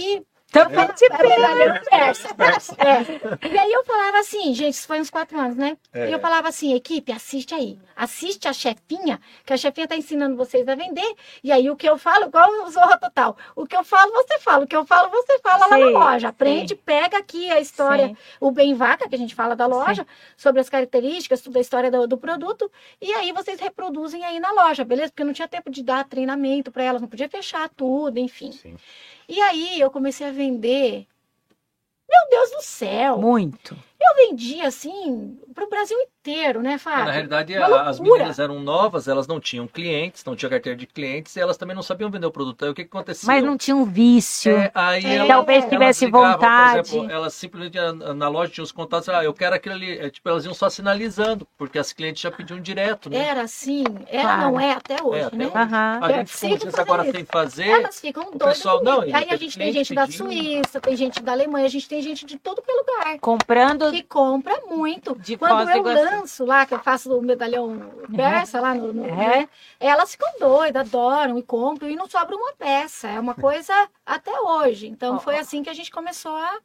de 0.00 0.26
apito 0.52 0.94
de 0.94 1.04
E 1.04 1.80
persa. 1.90 2.28
te 2.34 2.80
é. 2.80 3.48
E 3.52 3.58
aí 3.58 3.72
eu 3.72 3.84
falava 3.84 4.18
assim, 4.18 4.54
gente, 4.54 4.74
isso 4.74 4.86
foi 4.86 5.00
uns 5.00 5.10
quatro 5.10 5.38
anos, 5.38 5.56
né? 5.56 5.76
É. 5.92 6.08
E 6.08 6.12
eu 6.12 6.20
falava 6.20 6.48
assim, 6.48 6.72
equipe, 6.74 7.12
assiste 7.12 7.54
aí. 7.54 7.78
Assiste 7.94 8.46
a 8.46 8.52
chefinha, 8.52 9.20
que 9.44 9.52
a 9.52 9.56
chefinha 9.56 9.88
tá 9.88 9.96
ensinando 9.96 10.36
vocês 10.36 10.68
a 10.68 10.74
vender. 10.74 11.14
E 11.42 11.50
aí 11.50 11.68
o 11.70 11.76
que 11.76 11.88
eu 11.88 11.98
falo, 11.98 12.26
igual 12.26 12.48
o 12.64 12.70
Zorra 12.70 12.98
Total. 12.98 13.36
O 13.54 13.66
que 13.66 13.76
eu 13.76 13.82
falo, 13.84 14.12
você 14.12 14.38
fala. 14.38 14.64
O 14.64 14.66
que 14.66 14.76
eu 14.76 14.84
falo, 14.84 15.10
você 15.10 15.38
fala 15.40 15.66
lá 15.66 15.76
Sim, 15.76 15.92
na 15.92 15.98
loja. 15.98 16.28
Aprende, 16.28 16.74
sim. 16.74 16.80
pega 16.84 17.18
aqui 17.18 17.50
a 17.50 17.60
história, 17.60 18.08
Sim. 18.08 18.16
o 18.40 18.50
bem 18.50 18.74
vaca, 18.74 19.08
que 19.08 19.14
a 19.14 19.18
gente 19.18 19.34
fala 19.34 19.56
da 19.56 19.66
loja, 19.66 20.06
sobre 20.36 20.60
as 20.60 20.68
características, 20.68 21.40
toda 21.40 21.58
a 21.58 21.60
história 21.60 21.90
do, 21.90 22.06
do 22.06 22.18
produto. 22.18 22.70
E 23.00 23.12
aí 23.12 23.32
vocês 23.32 23.58
reproduzem 23.60 24.24
aí 24.24 24.38
na 24.38 24.52
loja, 24.52 24.84
beleza? 24.84 25.10
Porque 25.10 25.22
eu 25.22 25.26
não 25.26 25.32
tinha 25.34 25.48
tempo 25.48 25.70
de 25.70 25.82
dar 25.82 26.04
treinamento 26.04 26.70
para 26.70 26.84
elas, 26.84 27.00
não 27.00 27.08
podia 27.08 27.28
fechar 27.28 27.68
tudo, 27.70 28.18
enfim. 28.18 28.50
E 29.28 29.40
aí 29.40 29.80
eu 29.80 29.90
comecei 29.90 30.26
a 30.26 30.32
vender. 30.32 31.06
Meu 32.08 32.28
Deus 32.30 32.50
do 32.50 32.62
céu! 32.62 33.18
Muito. 33.18 33.76
Eu 34.00 34.28
vendia 34.28 34.66
assim 34.68 35.38
pro 35.54 35.68
Brasil 35.70 35.96
inteiro, 36.00 36.60
né, 36.60 36.76
Fábio? 36.76 37.06
Na 37.06 37.10
realidade, 37.12 37.56
a- 37.56 37.88
as 37.88 37.98
meninas 37.98 38.38
eram 38.38 38.60
novas, 38.60 39.08
elas 39.08 39.26
não 39.26 39.40
tinham 39.40 39.66
clientes, 39.66 40.22
não 40.24 40.36
tinham 40.36 40.50
carteira 40.50 40.76
de 40.76 40.86
clientes 40.86 41.34
e 41.34 41.40
elas 41.40 41.56
também 41.56 41.74
não 41.74 41.82
sabiam 41.82 42.10
vender 42.10 42.26
o 42.26 42.30
produto. 42.30 42.64
Aí 42.64 42.70
o 42.70 42.74
que, 42.74 42.82
que 42.84 42.88
acontecia? 42.88 43.26
Mas 43.26 43.42
não 43.42 43.56
tinha 43.56 43.74
um 43.76 43.84
vício. 43.84 44.52
É, 44.54 44.70
aí 44.74 45.04
É, 45.04 45.14
elas- 45.16 45.28
Talvez 45.28 45.58
elas 45.60 45.70
tivesse 45.70 46.04
ligavam, 46.06 46.32
vontade. 46.32 46.90
Por 46.90 46.96
exemplo, 46.98 47.10
elas 47.10 47.34
simplesmente 47.34 47.78
ah, 47.78 47.92
na 48.14 48.28
loja 48.28 48.52
tinham 48.52 48.64
os 48.64 48.72
contatos, 48.72 49.08
ah, 49.08 49.24
eu 49.24 49.32
quero 49.32 49.54
aquilo 49.56 49.74
ali. 49.74 49.98
É, 49.98 50.10
tipo, 50.10 50.28
elas 50.28 50.44
iam 50.44 50.52
só 50.54 50.68
sinalizando, 50.68 51.46
porque 51.56 51.78
as 51.78 51.92
clientes 51.92 52.20
já 52.22 52.30
pediam 52.30 52.60
direto, 52.60 53.08
né? 53.08 53.18
Era 53.18 53.42
assim, 53.42 53.84
era, 54.08 54.22
Claro. 54.22 54.42
não 54.42 54.60
é 54.60 54.72
até 54.72 55.02
hoje, 55.02 55.20
É, 55.20 55.24
até 55.24 55.36
né? 55.36 55.46
hoje. 55.46 55.56
Aham. 55.56 55.98
A 56.02 56.12
gente, 56.12 56.32
fazendo 56.32 56.80
agora 56.80 57.02
isso. 57.04 57.12
sem 57.12 57.24
fazer. 57.24 57.68
Elas 57.68 58.00
ficam 58.00 58.24
doidas. 58.24 58.48
pessoal, 58.58 58.82
não, 58.84 58.96
comigo. 58.96 59.10
e 59.10 59.14
Aí 59.14 59.26
a 59.30 59.36
gente 59.36 59.56
tem 59.56 59.72
gente 59.72 59.94
da 59.94 60.06
pedindo. 60.06 60.24
Suíça, 60.24 60.80
tem 60.80 60.96
gente 60.96 61.22
da 61.22 61.32
Alemanha, 61.32 61.64
a 61.66 61.70
gente 61.70 61.88
tem 61.88 62.02
gente 62.02 62.26
de 62.26 62.36
todo 62.38 62.60
que 62.62 62.70
é 62.70 62.74
lugar. 62.74 63.18
Comprando 63.20 63.86
Que 63.96 64.02
compra 64.02 64.60
muito. 64.66 65.14
de 65.18 65.36
Quando 65.36 65.68
eu 65.70 65.82
lanço 65.82 66.44
lá, 66.44 66.66
que 66.66 66.74
eu 66.74 66.78
faço 66.78 67.16
o 67.16 67.22
medalhão 67.22 67.78
persa 68.14 68.60
lá 68.60 68.74
no, 68.74 68.92
no 68.92 69.02
Uhum. 69.02 69.16
né, 69.16 69.48
elas 69.78 70.12
ficam 70.12 70.28
doidas, 70.38 70.86
adoram 70.86 71.38
e 71.38 71.42
compram 71.42 71.88
e 71.88 71.96
não 71.96 72.08
sobra 72.08 72.36
uma 72.36 72.52
peça. 72.54 73.08
É 73.08 73.18
uma 73.20 73.34
coisa 73.34 73.72
até 74.04 74.38
hoje. 74.40 74.86
Então 74.86 75.16
Ó, 75.16 75.18
foi 75.18 75.38
assim 75.38 75.62
que 75.62 75.70
a 75.70 75.74
gente 75.74 75.90
começou 75.90 76.34
a 76.36 76.58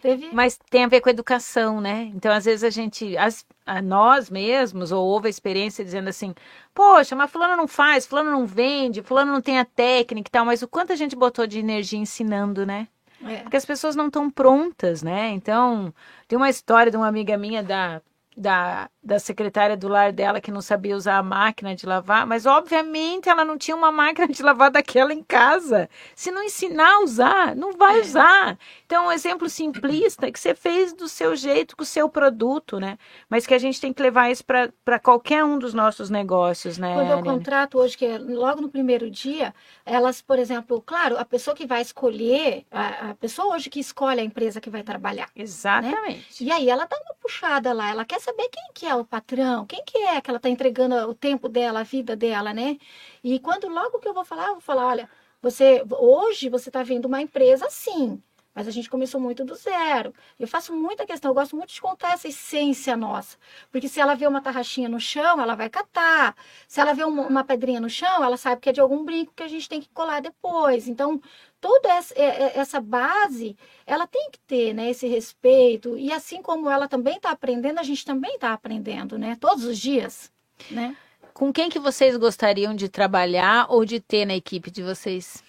teve 0.00 0.30
Mas 0.32 0.58
tem 0.70 0.84
a 0.84 0.88
ver 0.88 1.00
com 1.00 1.08
educação, 1.08 1.80
né? 1.80 2.10
Então, 2.14 2.32
às 2.32 2.44
vezes, 2.44 2.62
a 2.64 2.70
gente, 2.70 3.16
as, 3.16 3.44
a 3.66 3.80
nós 3.82 4.30
mesmos, 4.30 4.92
ou 4.92 5.04
houve 5.04 5.26
a 5.26 5.30
experiência 5.30 5.84
dizendo 5.84 6.08
assim, 6.08 6.34
poxa, 6.74 7.16
mas 7.16 7.30
fulano 7.30 7.56
não 7.56 7.66
faz, 7.66 8.06
fulano 8.06 8.30
não 8.30 8.46
vende, 8.46 9.02
fulano 9.02 9.32
não 9.32 9.40
tem 9.40 9.58
a 9.58 9.64
técnica 9.64 10.28
e 10.28 10.30
tal, 10.30 10.44
mas 10.44 10.62
o 10.62 10.68
quanto 10.68 10.92
a 10.92 10.96
gente 10.96 11.16
botou 11.16 11.46
de 11.46 11.58
energia 11.58 11.98
ensinando, 11.98 12.66
né? 12.66 12.88
É, 13.28 13.42
Porque 13.42 13.56
as 13.56 13.64
pessoas 13.64 13.96
não 13.96 14.06
estão 14.08 14.30
prontas, 14.30 15.02
né? 15.02 15.30
Então, 15.30 15.92
tem 16.28 16.36
uma 16.36 16.50
história 16.50 16.90
de 16.90 16.96
uma 16.96 17.08
amiga 17.08 17.36
minha 17.36 17.62
da, 17.62 18.02
da, 18.36 18.90
da 19.02 19.18
secretária 19.18 19.76
do 19.76 19.88
lar 19.88 20.12
dela 20.12 20.40
que 20.40 20.50
não 20.50 20.60
sabia 20.60 20.96
usar 20.96 21.18
a 21.18 21.22
máquina 21.22 21.74
de 21.74 21.86
lavar, 21.86 22.26
mas 22.26 22.46
obviamente 22.46 23.28
ela 23.28 23.44
não 23.44 23.56
tinha 23.56 23.76
uma 23.76 23.92
máquina 23.92 24.26
de 24.28 24.42
lavar 24.42 24.70
daquela 24.70 25.12
em 25.12 25.22
casa. 25.22 25.88
Se 26.14 26.30
não 26.30 26.42
ensinar 26.42 26.94
a 26.96 27.00
usar, 27.00 27.54
não 27.56 27.72
vai 27.72 27.98
É. 27.98 28.00
usar. 28.00 28.58
Então, 28.86 29.06
um 29.06 29.12
exemplo 29.12 29.48
simplista 29.48 30.30
que 30.32 30.38
você 30.40 30.54
fez 30.54 30.92
do 30.92 31.08
seu 31.08 31.36
jeito, 31.36 31.76
com 31.76 31.82
o 31.82 31.86
seu 31.86 32.08
produto, 32.08 32.78
né? 32.80 32.98
Mas 33.28 33.46
que 33.46 33.54
a 33.54 33.58
gente 33.58 33.80
tem 33.80 33.92
que 33.92 34.02
levar 34.02 34.30
isso 34.30 34.44
para 34.44 34.98
qualquer 34.98 35.44
um 35.44 35.58
dos 35.58 35.72
nossos 35.74 36.10
negócios, 36.10 36.78
né? 36.78 36.94
Quando 36.94 37.06
eu 37.10 37.18
Ariane? 37.18 37.28
contrato 37.38 37.78
hoje, 37.78 37.96
que 37.96 38.04
é 38.06 38.18
logo 38.18 38.60
no 38.60 38.68
primeiro 38.68 39.10
dia, 39.10 39.54
elas, 39.84 40.20
por 40.22 40.38
exemplo, 40.38 40.82
claro, 40.84 41.16
a 41.18 41.24
pessoa 41.24 41.54
que 41.54 41.66
vai 41.66 41.82
escolher, 41.82 42.64
a, 42.70 43.10
a 43.10 43.14
pessoa 43.14 43.54
hoje 43.54 43.70
que 43.70 43.80
escolhe 43.80 44.20
a 44.20 44.24
empresa 44.24 44.60
que 44.60 44.70
vai 44.70 44.82
trabalhar. 44.82 45.28
Exatamente. 45.36 46.42
E 46.44 46.50
aí 46.50 46.68
ela 46.68 46.84
dá 46.86 46.96
uma 46.96 47.14
puxada 47.20 47.72
lá, 47.72 47.90
ela 47.90 48.04
quer 48.04 48.20
saber 48.24 48.48
quem 48.48 48.64
que 48.74 48.86
é 48.86 48.94
o 48.94 49.04
patrão, 49.04 49.66
quem 49.66 49.84
que 49.84 49.98
é 49.98 50.20
que 50.20 50.30
ela 50.30 50.38
está 50.38 50.48
entregando 50.48 50.94
o 51.08 51.14
tempo 51.14 51.48
dela, 51.48 51.80
a 51.80 51.82
vida 51.82 52.16
dela, 52.16 52.52
né? 52.54 52.78
E 53.22 53.38
quando 53.38 53.68
logo 53.68 53.98
que 54.00 54.08
eu 54.08 54.14
vou 54.14 54.24
falar, 54.24 54.48
eu 54.48 54.54
vou 54.54 54.60
falar, 54.60 54.86
olha, 54.86 55.10
você 55.42 55.84
hoje 55.90 56.48
você 56.48 56.68
está 56.70 56.82
vendo 56.82 57.06
uma 57.06 57.20
empresa 57.20 57.68
sim, 57.70 58.22
mas 58.54 58.68
a 58.68 58.70
gente 58.70 58.88
começou 58.88 59.20
muito 59.20 59.44
do 59.44 59.54
zero. 59.54 60.14
Eu 60.38 60.46
faço 60.46 60.72
muita 60.74 61.04
questão, 61.04 61.30
eu 61.30 61.34
gosto 61.34 61.56
muito 61.56 61.72
de 61.74 61.80
contar 61.80 62.12
essa 62.12 62.28
essência 62.28 62.96
nossa. 62.96 63.36
Porque 63.70 63.88
se 63.88 64.00
ela 64.00 64.14
vê 64.14 64.26
uma 64.26 64.40
tarraxinha 64.40 64.88
no 64.88 65.00
chão, 65.00 65.40
ela 65.40 65.54
vai 65.56 65.68
catar. 65.68 66.36
Se 66.68 66.80
ela 66.80 66.94
vê 66.94 67.04
uma, 67.04 67.26
uma 67.26 67.44
pedrinha 67.44 67.80
no 67.80 67.90
chão, 67.90 68.22
ela 68.24 68.36
sabe 68.36 68.60
que 68.60 68.68
é 68.70 68.72
de 68.72 68.80
algum 68.80 69.04
brinco 69.04 69.34
que 69.34 69.42
a 69.42 69.48
gente 69.48 69.68
tem 69.68 69.80
que 69.80 69.88
colar 69.90 70.20
depois. 70.20 70.86
Então, 70.88 71.20
toda 71.64 71.88
essa, 71.88 72.12
é- 72.14 72.42
é- 72.42 72.58
essa 72.58 72.78
base, 72.78 73.56
ela 73.86 74.06
tem 74.06 74.28
que 74.30 74.38
ter, 74.40 74.74
né, 74.74 74.90
esse 74.90 75.08
respeito. 75.08 75.96
E 75.96 76.12
assim 76.12 76.42
como 76.42 76.68
ela 76.68 76.86
também 76.86 77.16
está 77.16 77.30
aprendendo, 77.30 77.78
a 77.78 77.82
gente 77.82 78.04
também 78.04 78.34
está 78.34 78.52
aprendendo, 78.52 79.16
né? 79.16 79.34
Todos 79.40 79.64
os 79.64 79.78
dias, 79.78 80.30
né? 80.70 80.94
Com 81.32 81.50
quem 81.50 81.70
que 81.70 81.78
vocês 81.78 82.18
gostariam 82.18 82.74
de 82.74 82.86
trabalhar 82.86 83.64
ou 83.70 83.82
de 83.82 83.98
ter 83.98 84.26
na 84.26 84.34
equipe 84.36 84.70
de 84.70 84.82
vocês? 84.82 85.42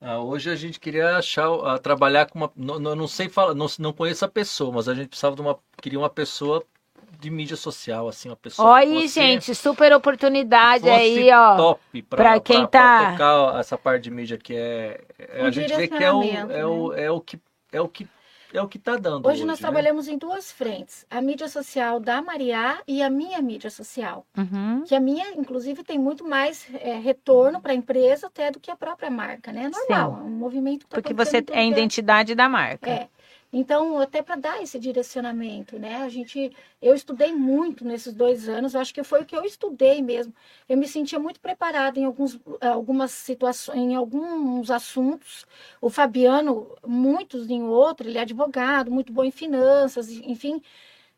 Ah, 0.00 0.18
hoje 0.18 0.48
a 0.50 0.56
gente 0.56 0.80
queria 0.80 1.18
achar, 1.18 1.46
trabalhar 1.80 2.24
com 2.24 2.38
uma. 2.38 2.50
Não, 2.56 2.78
não, 2.78 2.96
não 2.96 3.06
sei 3.06 3.28
falar, 3.28 3.54
não, 3.54 3.66
não 3.78 3.92
conheço 3.92 4.24
a 4.24 4.28
pessoa, 4.28 4.72
mas 4.72 4.88
a 4.88 4.94
gente 4.94 5.08
precisava 5.08 5.36
de 5.36 5.42
uma. 5.42 5.58
Queria 5.82 5.98
uma 5.98 6.10
pessoa 6.10 6.64
de 7.20 7.30
mídia 7.30 7.56
social, 7.56 8.08
assim, 8.08 8.28
uma 8.28 8.36
pessoa. 8.36 8.68
Olha 8.68 8.86
que 8.86 8.92
aí, 8.92 9.02
fosse- 9.02 9.14
gente, 9.20 9.54
super 9.54 9.92
oportunidade 9.92 10.88
aí, 10.88 11.30
ó. 11.32 11.56
Top 11.56 12.02
pra 12.02 12.16
pra, 12.16 12.40
quem 12.40 12.66
pra- 12.66 12.68
pra 12.68 12.80
tá- 13.06 13.12
tocar 13.12 13.60
essa 13.60 13.78
parte 13.78 14.02
de 14.04 14.10
mídia 14.10 14.36
que 14.38 14.54
é. 14.54 15.00
é- 15.18 15.42
Um 15.42 15.46
a 15.46 15.50
gente 15.50 15.74
vê 15.74 15.88
que 15.88 16.02
é 16.02 16.10
o, 16.12 16.20
direcionamento, 16.20 16.52
é, 16.52 16.66
o, 16.66 16.92
é 16.92 17.10
o 17.10 17.20
que 17.20 17.38
é 17.72 17.80
o 17.80 17.88
que 17.88 18.06
é 18.52 18.62
o 18.62 18.68
que 18.68 18.78
tá 18.78 18.96
dando. 18.96 19.26
Hoje 19.28 19.44
nós 19.44 19.58
né? 19.58 19.62
trabalhamos 19.66 20.06
em 20.06 20.16
duas 20.16 20.52
frentes: 20.52 21.04
a 21.10 21.20
mídia 21.20 21.48
social 21.48 21.98
da 21.98 22.22
Mariá 22.22 22.78
e 22.86 23.02
a 23.02 23.10
minha 23.10 23.42
mídia 23.42 23.68
social. 23.68 24.24
Uhum. 24.38 24.84
Que 24.86 24.94
a 24.94 25.00
minha, 25.00 25.32
inclusive, 25.34 25.82
tem 25.82 25.98
muito 25.98 26.24
mais 26.24 26.64
é, 26.80 26.96
retorno 26.96 27.60
para 27.60 27.72
a 27.72 27.74
empresa 27.74 28.28
até 28.28 28.52
do 28.52 28.60
que 28.60 28.70
a 28.70 28.76
própria 28.76 29.10
marca, 29.10 29.50
né? 29.52 29.64
É 29.64 29.68
normal, 29.68 30.20
é 30.20 30.24
um 30.24 30.30
movimento 30.30 30.84
que 30.86 30.90
tá 30.90 30.94
Porque 30.94 31.12
você 31.12 31.38
é 31.50 31.58
a 31.58 31.64
identidade 31.64 32.34
da 32.36 32.48
marca. 32.48 32.88
É. 32.88 33.08
Então, 33.56 34.00
até 34.00 34.20
para 34.20 34.34
dar 34.34 34.60
esse 34.60 34.80
direcionamento, 34.80 35.78
né? 35.78 35.98
A 36.02 36.08
gente, 36.08 36.50
eu 36.82 36.92
estudei 36.92 37.32
muito 37.32 37.84
nesses 37.84 38.12
dois 38.12 38.48
anos. 38.48 38.74
Acho 38.74 38.92
que 38.92 39.04
foi 39.04 39.22
o 39.22 39.24
que 39.24 39.36
eu 39.36 39.44
estudei 39.44 40.02
mesmo. 40.02 40.34
Eu 40.68 40.76
me 40.76 40.88
sentia 40.88 41.20
muito 41.20 41.38
preparada 41.40 41.96
em 42.00 42.04
alguns, 42.04 42.36
algumas 42.60 43.12
situações, 43.12 43.78
em 43.78 43.94
alguns 43.94 44.72
assuntos. 44.72 45.46
O 45.80 45.88
Fabiano, 45.88 46.76
muitos 46.84 47.48
em 47.48 47.62
outro. 47.62 48.08
Ele 48.08 48.18
é 48.18 48.22
advogado, 48.22 48.90
muito 48.90 49.12
bom 49.12 49.22
em 49.22 49.30
finanças, 49.30 50.10
enfim. 50.10 50.60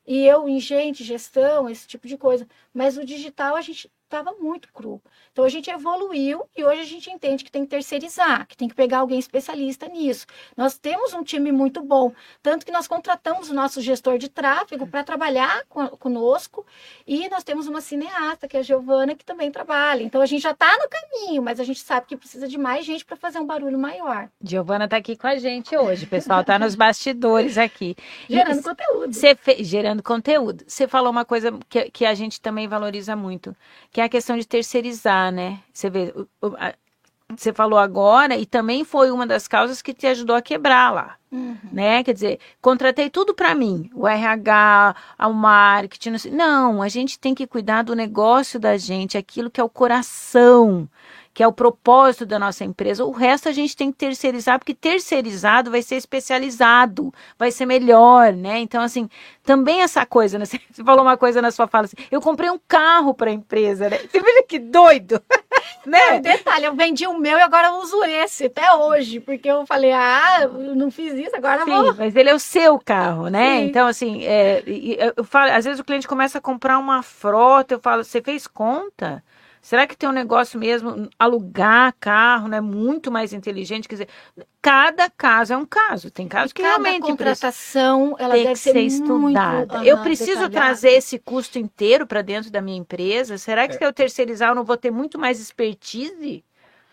E 0.06 0.26
eu 0.26 0.48
em 0.48 0.60
gente, 0.60 1.04
gestão, 1.04 1.68
esse 1.70 1.86
tipo 1.88 2.06
de 2.06 2.18
coisa. 2.18 2.46
Mas 2.72 2.98
o 2.98 3.04
digital 3.04 3.56
a 3.56 3.62
gente 3.62 3.90
estava 4.18 4.36
muito 4.40 4.68
cru. 4.72 5.00
Então 5.32 5.44
a 5.44 5.48
gente 5.48 5.70
evoluiu 5.70 6.42
e 6.56 6.64
hoje 6.64 6.80
a 6.80 6.84
gente 6.84 7.10
entende 7.10 7.44
que 7.44 7.50
tem 7.50 7.64
que 7.64 7.70
terceirizar, 7.70 8.46
que 8.46 8.56
tem 8.56 8.68
que 8.68 8.74
pegar 8.74 8.98
alguém 8.98 9.18
especialista 9.18 9.86
nisso. 9.88 10.26
Nós 10.56 10.78
temos 10.78 11.12
um 11.12 11.22
time 11.22 11.52
muito 11.52 11.82
bom, 11.82 12.12
tanto 12.42 12.64
que 12.64 12.72
nós 12.72 12.88
contratamos 12.88 13.50
o 13.50 13.54
nosso 13.54 13.80
gestor 13.80 14.18
de 14.18 14.28
tráfego 14.28 14.86
para 14.86 15.04
trabalhar 15.04 15.64
co- 15.68 15.96
conosco 15.96 16.64
e 17.06 17.28
nós 17.28 17.44
temos 17.44 17.66
uma 17.66 17.80
cineasta, 17.80 18.48
que 18.48 18.56
é 18.56 18.60
a 18.60 18.62
Giovana, 18.62 19.14
que 19.14 19.24
também 19.24 19.50
trabalha. 19.50 20.02
Então 20.02 20.20
a 20.20 20.26
gente 20.26 20.42
já 20.42 20.52
está 20.52 20.72
no 20.78 20.88
caminho, 20.88 21.42
mas 21.42 21.60
a 21.60 21.64
gente 21.64 21.80
sabe 21.80 22.06
que 22.06 22.16
precisa 22.16 22.48
de 22.48 22.58
mais 22.58 22.84
gente 22.84 23.04
para 23.04 23.16
fazer 23.16 23.38
um 23.38 23.46
barulho 23.46 23.78
maior, 23.78 24.28
Giovana 24.42 24.88
tá 24.88 24.96
aqui 24.96 25.16
com 25.16 25.26
a 25.26 25.36
gente 25.36 25.76
hoje, 25.76 26.04
o 26.04 26.08
pessoal 26.08 26.42
tá 26.44 26.58
nos 26.58 26.74
bastidores 26.74 27.58
aqui. 27.58 27.94
gerando 28.28 28.60
E- 28.60 28.62
conteúdo. 28.62 29.14
Fe- 29.36 29.62
gerando 29.64 30.02
conteúdo. 30.02 30.64
Você 30.66 30.86
falou 30.88 31.10
uma 31.10 31.24
coisa 31.24 31.52
que, 31.68 31.90
que 31.90 32.06
a 32.06 32.14
gente 32.14 32.40
também 32.40 32.66
valoriza 32.68 33.14
muito, 33.14 33.54
que 33.90 34.00
é 34.00 34.05
a 34.06 34.10
questão 34.10 34.36
de 34.36 34.46
terceirizar, 34.46 35.30
né? 35.32 35.60
Você 35.72 35.90
vê, 35.90 36.14
você 37.36 37.52
falou 37.52 37.78
agora 37.78 38.36
e 38.36 38.46
também 38.46 38.84
foi 38.84 39.10
uma 39.10 39.26
das 39.26 39.48
causas 39.48 39.82
que 39.82 39.92
te 39.92 40.06
ajudou 40.06 40.36
a 40.36 40.40
quebrar 40.42 40.92
lá, 40.92 41.16
Uhum. 41.30 41.56
né? 41.72 42.02
Quer 42.04 42.14
dizer, 42.14 42.38
contratei 42.62 43.10
tudo 43.10 43.34
para 43.34 43.54
mim, 43.54 43.90
o 43.92 44.06
RH, 44.06 44.94
o 45.20 45.32
marketing, 45.32 46.10
não, 46.10 46.18
sei- 46.18 46.32
não, 46.32 46.82
a 46.82 46.88
gente 46.88 47.18
tem 47.18 47.34
que 47.34 47.46
cuidar 47.46 47.82
do 47.82 47.94
negócio 47.96 48.60
da 48.60 48.76
gente, 48.76 49.18
aquilo 49.18 49.50
que 49.50 49.60
é 49.60 49.64
o 49.64 49.68
coração, 49.68 50.88
que 51.36 51.42
é 51.42 51.46
o 51.46 51.52
propósito 51.52 52.24
da 52.24 52.38
nossa 52.38 52.64
empresa. 52.64 53.04
O 53.04 53.10
resto 53.10 53.46
a 53.46 53.52
gente 53.52 53.76
tem 53.76 53.92
que 53.92 53.98
terceirizar, 53.98 54.58
porque 54.58 54.72
terceirizado 54.72 55.70
vai 55.70 55.82
ser 55.82 55.96
especializado, 55.96 57.12
vai 57.38 57.50
ser 57.50 57.66
melhor, 57.66 58.32
né? 58.32 58.58
Então, 58.60 58.80
assim, 58.80 59.06
também 59.44 59.82
essa 59.82 60.06
coisa, 60.06 60.38
né? 60.38 60.46
Você 60.48 60.82
falou 60.82 61.02
uma 61.02 61.18
coisa 61.18 61.42
na 61.42 61.50
sua 61.50 61.66
fala 61.66 61.84
assim, 61.84 61.96
eu 62.10 62.22
comprei 62.22 62.48
um 62.48 62.58
carro 62.66 63.12
para 63.12 63.30
a 63.30 63.34
empresa, 63.34 63.90
né? 63.90 63.98
Você 63.98 64.18
veja 64.18 64.42
que 64.44 64.58
doido, 64.58 65.22
É, 65.30 65.82
né? 65.86 66.20
detalhe, 66.20 66.64
eu 66.64 66.74
vendi 66.74 67.06
o 67.06 67.18
meu 67.18 67.36
e 67.36 67.42
agora 67.42 67.68
eu 67.68 67.80
uso 67.80 68.02
esse 68.04 68.46
até 68.46 68.72
hoje, 68.72 69.20
porque 69.20 69.50
eu 69.50 69.66
falei, 69.66 69.92
ah, 69.92 70.38
eu 70.40 70.74
não 70.74 70.90
fiz 70.90 71.12
isso, 71.12 71.36
agora 71.36 71.60
eu 71.60 71.66
vou. 71.66 71.92
Sim, 71.92 71.98
mas 71.98 72.16
ele 72.16 72.30
é 72.30 72.34
o 72.34 72.38
seu 72.38 72.78
carro, 72.78 73.28
né? 73.28 73.58
Sim. 73.58 73.64
Então, 73.66 73.86
assim, 73.86 74.24
é, 74.24 74.62
eu 75.14 75.22
falo, 75.22 75.52
às 75.52 75.66
vezes 75.66 75.78
o 75.80 75.84
cliente 75.84 76.08
começa 76.08 76.38
a 76.38 76.40
comprar 76.40 76.78
uma 76.78 77.02
frota, 77.02 77.74
eu 77.74 77.78
falo, 77.78 78.02
você 78.02 78.22
fez 78.22 78.46
conta? 78.46 79.22
Será 79.66 79.84
que 79.84 79.96
tem 79.96 80.08
um 80.08 80.12
negócio 80.12 80.60
mesmo, 80.60 81.08
alugar 81.18 81.92
carro, 81.98 82.46
né? 82.46 82.60
Muito 82.60 83.10
mais 83.10 83.32
inteligente, 83.32 83.88
quer 83.88 83.96
dizer, 83.96 84.08
cada 84.62 85.10
caso 85.10 85.52
é 85.52 85.56
um 85.56 85.66
caso. 85.66 86.08
Tem 86.08 86.28
casos 86.28 86.52
que 86.52 86.62
Cada 86.62 86.78
realmente 86.78 87.00
contratação, 87.00 88.14
ela 88.16 88.34
tem 88.34 88.44
deve 88.44 88.52
que 88.52 88.58
ser 88.60 88.74
muito, 88.74 88.86
estudada. 88.86 89.74
aham, 89.78 89.84
eu 89.88 89.96
preciso 89.98 90.48
detalhada. 90.48 90.50
trazer 90.50 90.90
esse 90.90 91.18
custo 91.18 91.58
inteiro 91.58 92.06
para 92.06 92.22
dentro 92.22 92.48
da 92.48 92.62
minha 92.62 92.76
empresa? 92.78 93.36
Será 93.38 93.66
que 93.66 93.74
É. 93.74 93.78
se 93.78 93.84
eu 93.84 93.92
terceirizar 93.92 94.50
eu 94.50 94.54
não 94.54 94.64
vou 94.64 94.76
ter 94.76 94.92
muito 94.92 95.18
mais 95.18 95.40
expertise? 95.40 96.44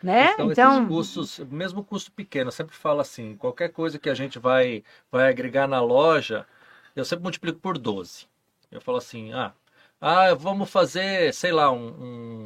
Né? 0.02 0.32
Então, 0.34 0.52
Então, 0.52 0.78
esses 0.78 0.88
custos, 0.88 1.40
mesmo 1.40 1.84
custo 1.84 2.12
pequeno, 2.12 2.48
eu 2.48 2.52
sempre 2.52 2.76
falo 2.76 3.02
assim, 3.02 3.36
qualquer 3.38 3.70
coisa 3.70 4.00
que 4.00 4.10
a 4.10 4.14
gente 4.16 4.40
vai, 4.40 4.84
vai 5.12 5.30
agregar 5.30 5.68
na 5.68 5.82
loja, 5.82 6.48
eu 6.96 7.06
sempre 7.06 7.24
multiplico 7.24 7.60
por 7.60 7.78
12. 7.78 8.28
Eu 8.72 8.82
falo 8.82 8.98
assim, 8.98 9.34
ah, 9.34 9.54
ah 10.06 10.34
vamos 10.36 10.70
fazer, 10.70 11.34
sei 11.34 11.52
lá, 11.52 11.72
um, 11.72 11.88
um- 11.88 12.44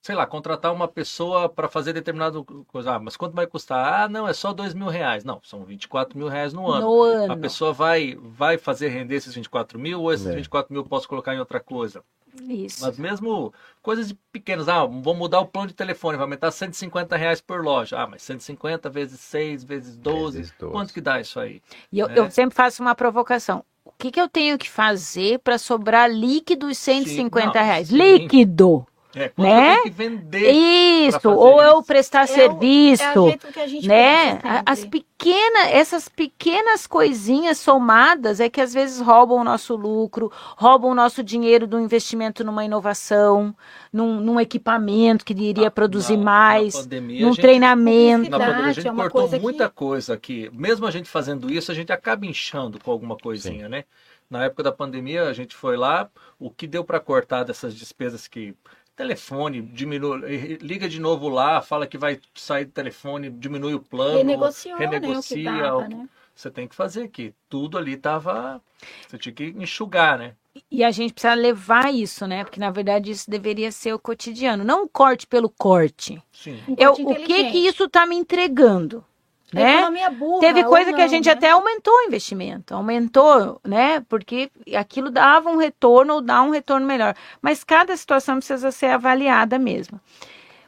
sei 0.00 0.14
lá, 0.14 0.26
contratar 0.26 0.72
uma 0.72 0.88
pessoa 0.88 1.48
para 1.50 1.68
fazer 1.68 1.92
determinado 1.92 2.42
coisa. 2.68 2.94
Ah, 2.94 2.98
mas 2.98 3.16
quanto 3.16 3.34
vai 3.34 3.46
custar? 3.46 4.04
Ah, 4.04 4.08
não, 4.08 4.26
é 4.26 4.32
só 4.32 4.52
dois 4.54 4.72
mil 4.72 4.88
reais. 4.88 5.22
Não, 5.24 5.40
são 5.44 5.62
24 5.64 6.16
mil 6.16 6.28
reais 6.28 6.52
no 6.54 6.66
ano. 6.70 6.86
no 6.86 7.02
ano. 7.02 7.32
A 7.34 7.36
pessoa 7.36 7.72
vai, 7.74 8.16
vai 8.20 8.56
fazer 8.56 8.88
render 8.88 9.16
esses 9.16 9.34
24 9.34 9.78
mil 9.78 10.00
ou 10.00 10.12
esses 10.12 10.26
É. 10.26 10.34
24 10.34 10.72
mil 10.72 10.82
eu 10.82 10.88
posso 10.88 11.06
colocar 11.08 11.34
em 11.34 11.38
outra 11.38 11.60
coisa? 11.60 12.02
Isso. 12.48 12.84
Mas 12.86 12.96
mesmo 12.98 13.52
coisas 13.82 14.14
pequenas, 14.32 14.68
ah, 14.68 14.84
vou 14.86 15.14
mudar 15.14 15.40
o 15.40 15.46
plano 15.46 15.68
de 15.68 15.74
telefone, 15.74 16.16
vai 16.16 16.24
aumentar 16.24 16.50
150 16.52 17.16
reais 17.16 17.40
por 17.40 17.62
loja. 17.64 17.98
Ah, 18.00 18.06
mas 18.06 18.22
150 18.22 18.88
vezes 18.88 19.18
6, 19.20 19.64
vezes 19.64 19.96
12, 19.96 20.38
Vezes 20.38 20.54
12. 20.58 20.72
quanto 20.72 20.94
que 20.94 21.00
dá 21.00 21.20
isso 21.20 21.38
aí? 21.40 21.60
E 21.92 21.98
eu, 21.98 22.08
É. 22.08 22.18
eu 22.18 22.30
sempre 22.30 22.54
faço 22.54 22.80
uma 22.80 22.94
provocação. 22.94 23.64
O 23.88 23.92
que, 23.98 24.10
que 24.12 24.20
eu 24.20 24.28
tenho 24.28 24.58
que 24.58 24.68
fazer 24.68 25.38
para 25.40 25.56
sobrar 25.58 26.10
líquido 26.10 26.66
os 26.68 26.76
150 26.78 27.46
não, 27.46 27.52
reais? 27.52 27.88
sim. 27.88 27.96
líquido! 27.96 28.86
É, 29.14 29.32
Né? 29.38 29.76
eu 29.78 29.82
que 29.84 29.90
vender? 29.90 30.50
Isso! 30.52 31.30
Ou 31.30 31.62
eu 31.62 31.74
isso. 31.78 31.82
prestar 31.84 32.20
É 32.20 32.24
o- 32.24 32.26
serviço. 32.28 33.02
É 33.02 33.18
o 33.18 33.26
jeito 33.28 33.46
que 33.52 33.60
a 33.60 33.66
gente 33.66 33.88
né? 33.88 34.38
As 34.66 34.84
pequenas, 34.84 35.68
essas 35.72 36.08
pequenas 36.08 36.86
coisinhas 36.86 37.58
somadas 37.58 38.38
é 38.38 38.50
que 38.50 38.60
às 38.60 38.74
vezes 38.74 39.00
roubam 39.00 39.38
o 39.38 39.44
nosso 39.44 39.74
lucro, 39.74 40.30
roubam 40.56 40.90
o 40.90 40.94
nosso 40.94 41.22
dinheiro 41.24 41.66
do 41.66 41.80
investimento 41.80 42.44
numa 42.44 42.64
inovação, 42.64 43.56
num, 43.92 44.20
num 44.20 44.38
equipamento 44.38 45.24
que 45.24 45.32
iria 45.32 45.64
Na- 45.64 45.70
produzir 45.70 46.16
na- 46.18 46.24
mais, 46.24 46.74
na 46.74 46.80
pandemia, 46.82 47.20
num 47.22 47.32
gente- 47.32 47.40
treinamento. 47.42 48.30
Na 48.30 48.38
pandemia, 48.38 48.64
a 48.66 48.72
gente 48.72 48.88
é 48.88 48.92
cortou 48.92 49.10
coisa 49.22 49.36
que- 49.38 49.42
muita 49.42 49.68
coisa 49.70 50.14
aqui. 50.14 50.50
Mesmo 50.52 50.86
a 50.86 50.90
gente 50.90 51.08
fazendo 51.08 51.50
isso, 51.50 51.72
a 51.72 51.74
gente 51.74 51.90
acaba 51.90 52.26
inchando 52.26 52.78
com 52.78 52.90
alguma 52.90 53.16
coisinha, 53.16 53.68
né? 53.70 53.84
Na 54.30 54.44
época 54.44 54.62
da 54.62 54.70
pandemia, 54.70 55.24
a 55.24 55.32
gente 55.32 55.54
foi 55.56 55.74
lá, 55.78 56.10
o 56.38 56.50
que 56.50 56.66
deu 56.66 56.84
para 56.84 57.00
cortar 57.00 57.44
dessas 57.44 57.74
despesas 57.74 58.28
que 58.28 58.54
telefone 58.98 59.62
diminui, 59.62 60.58
liga 60.60 60.88
de 60.88 61.00
novo 61.00 61.28
lá, 61.28 61.62
fala 61.62 61.86
que 61.86 61.96
vai 61.96 62.20
sair 62.34 62.64
do 62.64 62.72
telefone, 62.72 63.30
diminui 63.30 63.74
o 63.74 63.80
plano, 63.80 64.18
Renegociou, 64.18 64.76
renegocia, 64.76 65.52
né, 65.52 65.52
o 65.52 65.54
que 65.54 65.62
dava, 65.62 65.88
né? 65.88 66.08
você 66.34 66.50
tem 66.50 66.66
que 66.66 66.74
fazer 66.74 67.04
aqui. 67.04 67.32
Tudo 67.48 67.78
ali 67.78 67.96
tava, 67.96 68.60
você 69.06 69.16
tinha 69.16 69.32
que 69.32 69.54
enxugar, 69.56 70.18
né? 70.18 70.34
E 70.68 70.82
a 70.82 70.90
gente 70.90 71.12
precisa 71.12 71.34
levar 71.34 71.94
isso, 71.94 72.26
né? 72.26 72.42
Porque 72.42 72.58
na 72.58 72.70
verdade 72.70 73.12
isso 73.12 73.30
deveria 73.30 73.70
ser 73.70 73.92
o 73.92 73.98
cotidiano, 73.98 74.64
não 74.64 74.84
o 74.84 74.88
corte 74.88 75.26
pelo 75.26 75.48
corte. 75.48 76.20
Sim. 76.32 76.60
Um 76.68 76.74
Eu, 76.76 76.94
corte 76.94 77.02
o 77.02 77.26
que 77.26 77.50
que 77.52 77.58
isso 77.58 77.84
está 77.84 78.04
me 78.04 78.16
entregando? 78.16 79.04
Né? 79.52 79.76
economia 79.76 80.10
burra, 80.10 80.40
Teve 80.40 80.64
coisa 80.64 80.92
que 80.92 81.00
a 81.00 81.04
não, 81.04 81.08
gente 81.08 81.26
né? 81.26 81.32
até 81.32 81.50
aumentou 81.50 81.94
o 81.94 82.02
investimento, 82.02 82.74
aumentou, 82.74 83.58
né? 83.64 84.00
Porque 84.08 84.50
aquilo 84.76 85.10
dava 85.10 85.48
um 85.48 85.56
retorno 85.56 86.14
ou 86.14 86.20
dá 86.20 86.42
um 86.42 86.50
retorno 86.50 86.86
melhor. 86.86 87.14
Mas 87.40 87.64
cada 87.64 87.96
situação 87.96 88.36
precisa 88.36 88.70
ser 88.70 88.86
avaliada 88.86 89.58
mesmo. 89.58 89.98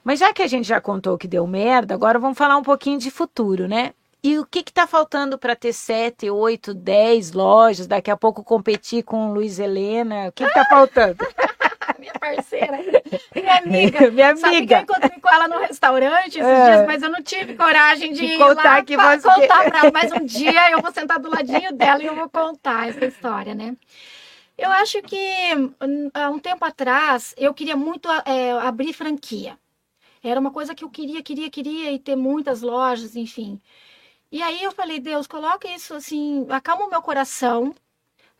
Mas 0.02 0.18
já 0.18 0.32
que 0.32 0.42
a 0.42 0.46
gente 0.46 0.66
já 0.66 0.80
contou 0.80 1.18
que 1.18 1.28
deu 1.28 1.46
merda, 1.46 1.92
agora 1.94 2.18
vamos 2.18 2.38
falar 2.38 2.56
um 2.56 2.62
pouquinho 2.62 2.98
de 2.98 3.10
futuro, 3.10 3.68
né? 3.68 3.92
E 4.22 4.38
o 4.38 4.44
que 4.44 4.58
está 4.60 4.86
faltando 4.86 5.38
para 5.38 5.56
ter 5.56 5.72
sete, 5.72 6.28
oito, 6.30 6.74
dez 6.74 7.32
lojas, 7.32 7.86
daqui 7.86 8.10
a 8.10 8.16
pouco 8.16 8.44
competir 8.44 9.02
com 9.02 9.32
Luiz 9.32 9.58
Helena? 9.58 10.28
O 10.28 10.32
que 10.32 10.44
está 10.44 10.64
faltando? 10.66 11.16
Minha 11.98 12.12
parceira, 12.14 12.78
minha 13.34 13.58
amiga. 13.58 14.08
Minha 14.12 14.34
Sabe 14.36 14.66
que 14.66 14.72
eu 14.72 14.78
amiga. 14.78 14.80
encontrei 14.82 15.20
com 15.20 15.28
ela 15.34 15.48
no 15.48 15.58
restaurante 15.58 16.38
esses 16.38 16.40
É. 16.46 16.64
dias, 16.76 16.86
mas 16.86 17.02
eu 17.02 17.10
não 17.10 17.22
tive 17.22 17.54
coragem 17.56 18.12
de 18.12 18.20
De 18.20 18.24
ir 18.26 18.38
contar 18.38 18.76
lá 18.76 18.82
que 18.84 18.96
pra 18.96 19.16
você- 19.18 19.28
contar 19.28 19.64
pra 19.70 19.78
ela. 19.80 19.90
Mas 19.92 20.10
um 20.12 20.24
dia 20.24 20.70
eu 20.70 20.80
vou 20.80 20.90
sentar 20.92 21.18
do 21.18 21.28
ladinho 21.28 21.72
dela 21.74 22.02
e 22.02 22.06
eu 22.06 22.14
vou 22.16 22.28
contar 22.30 22.88
essa 22.88 23.04
história, 23.04 23.54
né? 23.54 23.76
Eu 24.56 24.70
acho 24.70 25.02
que 25.02 25.16
hum, 25.82 26.10
há 26.14 26.30
um 26.30 26.38
tempo 26.38 26.64
atrás 26.64 27.34
eu 27.36 27.52
queria 27.52 27.76
muito 27.76 28.08
é, 28.24 28.52
abrir 28.52 28.94
franquia. 28.94 29.58
Era 30.22 30.40
uma 30.40 30.50
coisa 30.50 30.74
que 30.74 30.84
eu 30.84 30.88
queria, 30.90 31.22
queria, 31.22 31.50
queria 31.50 31.92
e 31.92 31.98
ter 31.98 32.16
muitas 32.16 32.62
lojas, 32.62 33.14
enfim. 33.14 33.60
E 34.30 34.42
aí 34.42 34.62
eu 34.62 34.72
falei, 34.72 35.00
Deus, 35.00 35.26
coloca 35.26 35.68
isso 35.68 35.94
assim, 35.94 36.46
acalma 36.50 36.86
o 36.86 36.90
meu 36.90 37.02
coração, 37.02 37.74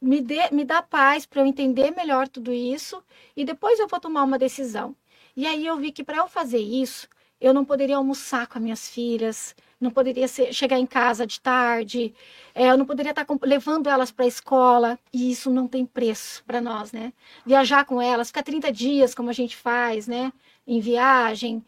me, 0.01 0.21
dê, 0.21 0.51
me 0.53 0.65
dá 0.65 0.83
paz 0.83 1.27
para 1.27 1.43
eu 1.43 1.47
entender 1.47 1.93
melhor 1.93 2.29
tudo 2.29 2.53
isso 2.53 3.03
e 3.37 3.45
depois 3.45 3.79
eu 3.81 3.89
vou 3.89 4.01
tomar 4.01 4.25
uma 4.25 4.39
decisão. 4.39 4.97
E 5.37 5.47
aí 5.47 5.67
eu 5.67 5.77
vi 5.79 5.93
que 5.93 6.05
para 6.05 6.19
eu 6.19 6.29
fazer 6.29 6.59
isso, 6.61 7.09
eu 7.41 7.55
não 7.55 7.65
poderia 7.65 7.97
almoçar 7.97 8.47
com 8.49 8.59
as 8.59 8.65
minhas 8.65 8.89
filhas, 8.91 9.55
não 9.81 9.91
poderia 9.91 10.29
ser- 10.29 10.53
chegar 10.55 10.79
em 10.79 10.87
casa 10.87 11.27
de 11.27 11.41
tarde, 11.41 12.15
eh, 12.55 12.69
eu 12.71 12.77
não 12.79 12.87
poderia 12.87 13.11
estar 13.11 13.25
com- 13.25 13.39
levando 13.43 13.89
elas 13.89 14.11
para 14.11 14.25
a 14.25 14.29
escola, 14.29 14.99
e 15.13 15.31
isso 15.33 15.51
não 15.51 15.67
tem 15.69 15.87
preço 15.87 16.45
para 16.47 16.61
nós, 16.61 16.93
né? 16.93 17.13
Viajar 17.47 17.85
com 17.85 18.01
elas, 18.03 18.29
ficar 18.29 18.43
30 18.43 18.73
dias, 18.73 19.15
como 19.15 19.31
a 19.31 19.33
gente 19.33 19.57
faz, 19.57 20.07
né? 20.07 20.33
Em 20.67 20.81
viagem. 20.81 21.65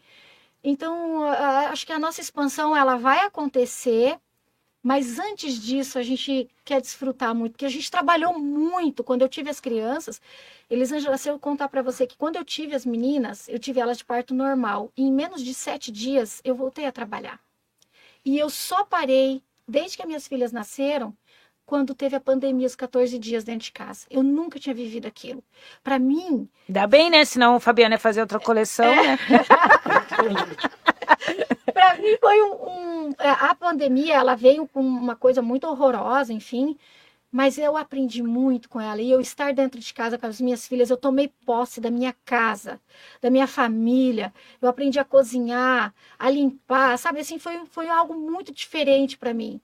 Então, 0.63 1.23
acho 1.69 1.85
que 1.85 1.91
a 1.91 1.99
nossa 1.99 2.21
expansão 2.21 2.75
ela 2.75 2.95
vai 2.95 3.19
acontecer, 3.25 4.17
mas 4.81 5.19
antes 5.19 5.61
disso 5.61 5.99
a 5.99 6.03
gente 6.03 6.47
quer 6.63 6.79
desfrutar 6.79 7.35
muito, 7.35 7.53
porque 7.53 7.65
a 7.65 7.69
gente 7.69 7.91
trabalhou 7.91 8.39
muito 8.39 9.03
quando 9.03 9.21
eu 9.23 9.29
tive 9.29 9.49
as 9.49 9.59
crianças. 9.59 10.21
Elisângela, 10.69 11.17
se 11.17 11.29
eu 11.29 11.37
contar 11.37 11.67
para 11.67 11.81
você 11.81 12.07
que 12.07 12.17
quando 12.17 12.37
eu 12.37 12.45
tive 12.45 12.75
as 12.75 12.85
meninas, 12.85 13.47
eu 13.49 13.59
tive 13.59 13.79
elas 13.79 13.97
de 13.97 14.05
parto 14.05 14.33
normal. 14.33 14.89
E 14.95 15.03
em 15.03 15.11
menos 15.11 15.41
de 15.43 15.53
sete 15.53 15.91
dias 15.91 16.41
eu 16.43 16.55
voltei 16.55 16.85
a 16.85 16.91
trabalhar. 16.91 17.39
E 18.23 18.39
eu 18.39 18.49
só 18.49 18.85
parei, 18.85 19.43
desde 19.67 19.97
que 19.97 20.03
as 20.03 20.07
minhas 20.07 20.27
filhas 20.27 20.51
nasceram, 20.53 21.13
quando 21.65 21.95
teve 21.95 22.15
a 22.15 22.19
pandemia, 22.19 22.67
os 22.67 22.75
14 22.75 23.17
dias 23.17 23.43
dentro 23.43 23.65
de 23.65 23.71
casa. 23.71 24.05
Eu 24.09 24.21
nunca 24.21 24.59
tinha 24.59 24.75
vivido 24.75 25.07
aquilo. 25.07 25.41
Para 25.81 25.97
mim, 25.97 26.47
Ainda 26.67 26.85
bem, 26.87 27.09
né? 27.09 27.23
Senão 27.23 27.55
o 27.55 27.59
Fabiano 27.59 27.95
ia 27.95 27.99
fazer 27.99 28.19
outra 28.21 28.39
coleção, 28.39 28.85
É. 28.85 29.07
né? 29.07 29.19
para 31.73 31.95
mim 31.97 32.17
foi 32.19 32.41
um, 32.43 33.07
um- 33.09 33.15
é, 33.19 33.29
a 33.29 33.55
pandemia 33.55 34.15
ela 34.15 34.35
veio 34.35 34.67
com 34.67 34.81
uma 34.81 35.15
coisa 35.15 35.41
muito 35.41 35.67
horrorosa 35.67 36.33
enfim 36.33 36.77
mas 37.33 37.57
eu 37.57 37.75
aprendi 37.75 38.21
muito 38.21 38.69
com 38.69 38.79
ela. 38.79 39.01
E 39.01 39.09
eu 39.09 39.19
estar 39.19 39.53
dentro 39.53 39.79
de 39.81 39.93
casa 39.93 40.19
com 40.19 40.27
as 40.27 40.39
minhas 40.39 40.67
filhas 40.67 40.91
eu 40.91 40.97
tomei 40.97 41.29
posse 41.45 41.81
da 41.81 41.89
minha 41.89 42.13
casa 42.23 42.79
da 43.21 43.29
minha 43.31 43.47
família. 43.47 44.31
Eu 44.61 44.69
aprendi 44.69 44.99
a 44.99 45.03
cozinhar 45.05 45.93
a 46.19 46.29
limpar 46.29 46.97
sabe? 46.99 47.19
Assim 47.21 47.39
foi, 47.39 47.65
foi 47.65 47.89
algo 47.89 48.13
muito 48.13 48.53
diferente 48.53 49.17
para 49.17 49.33
mim. 49.33 49.59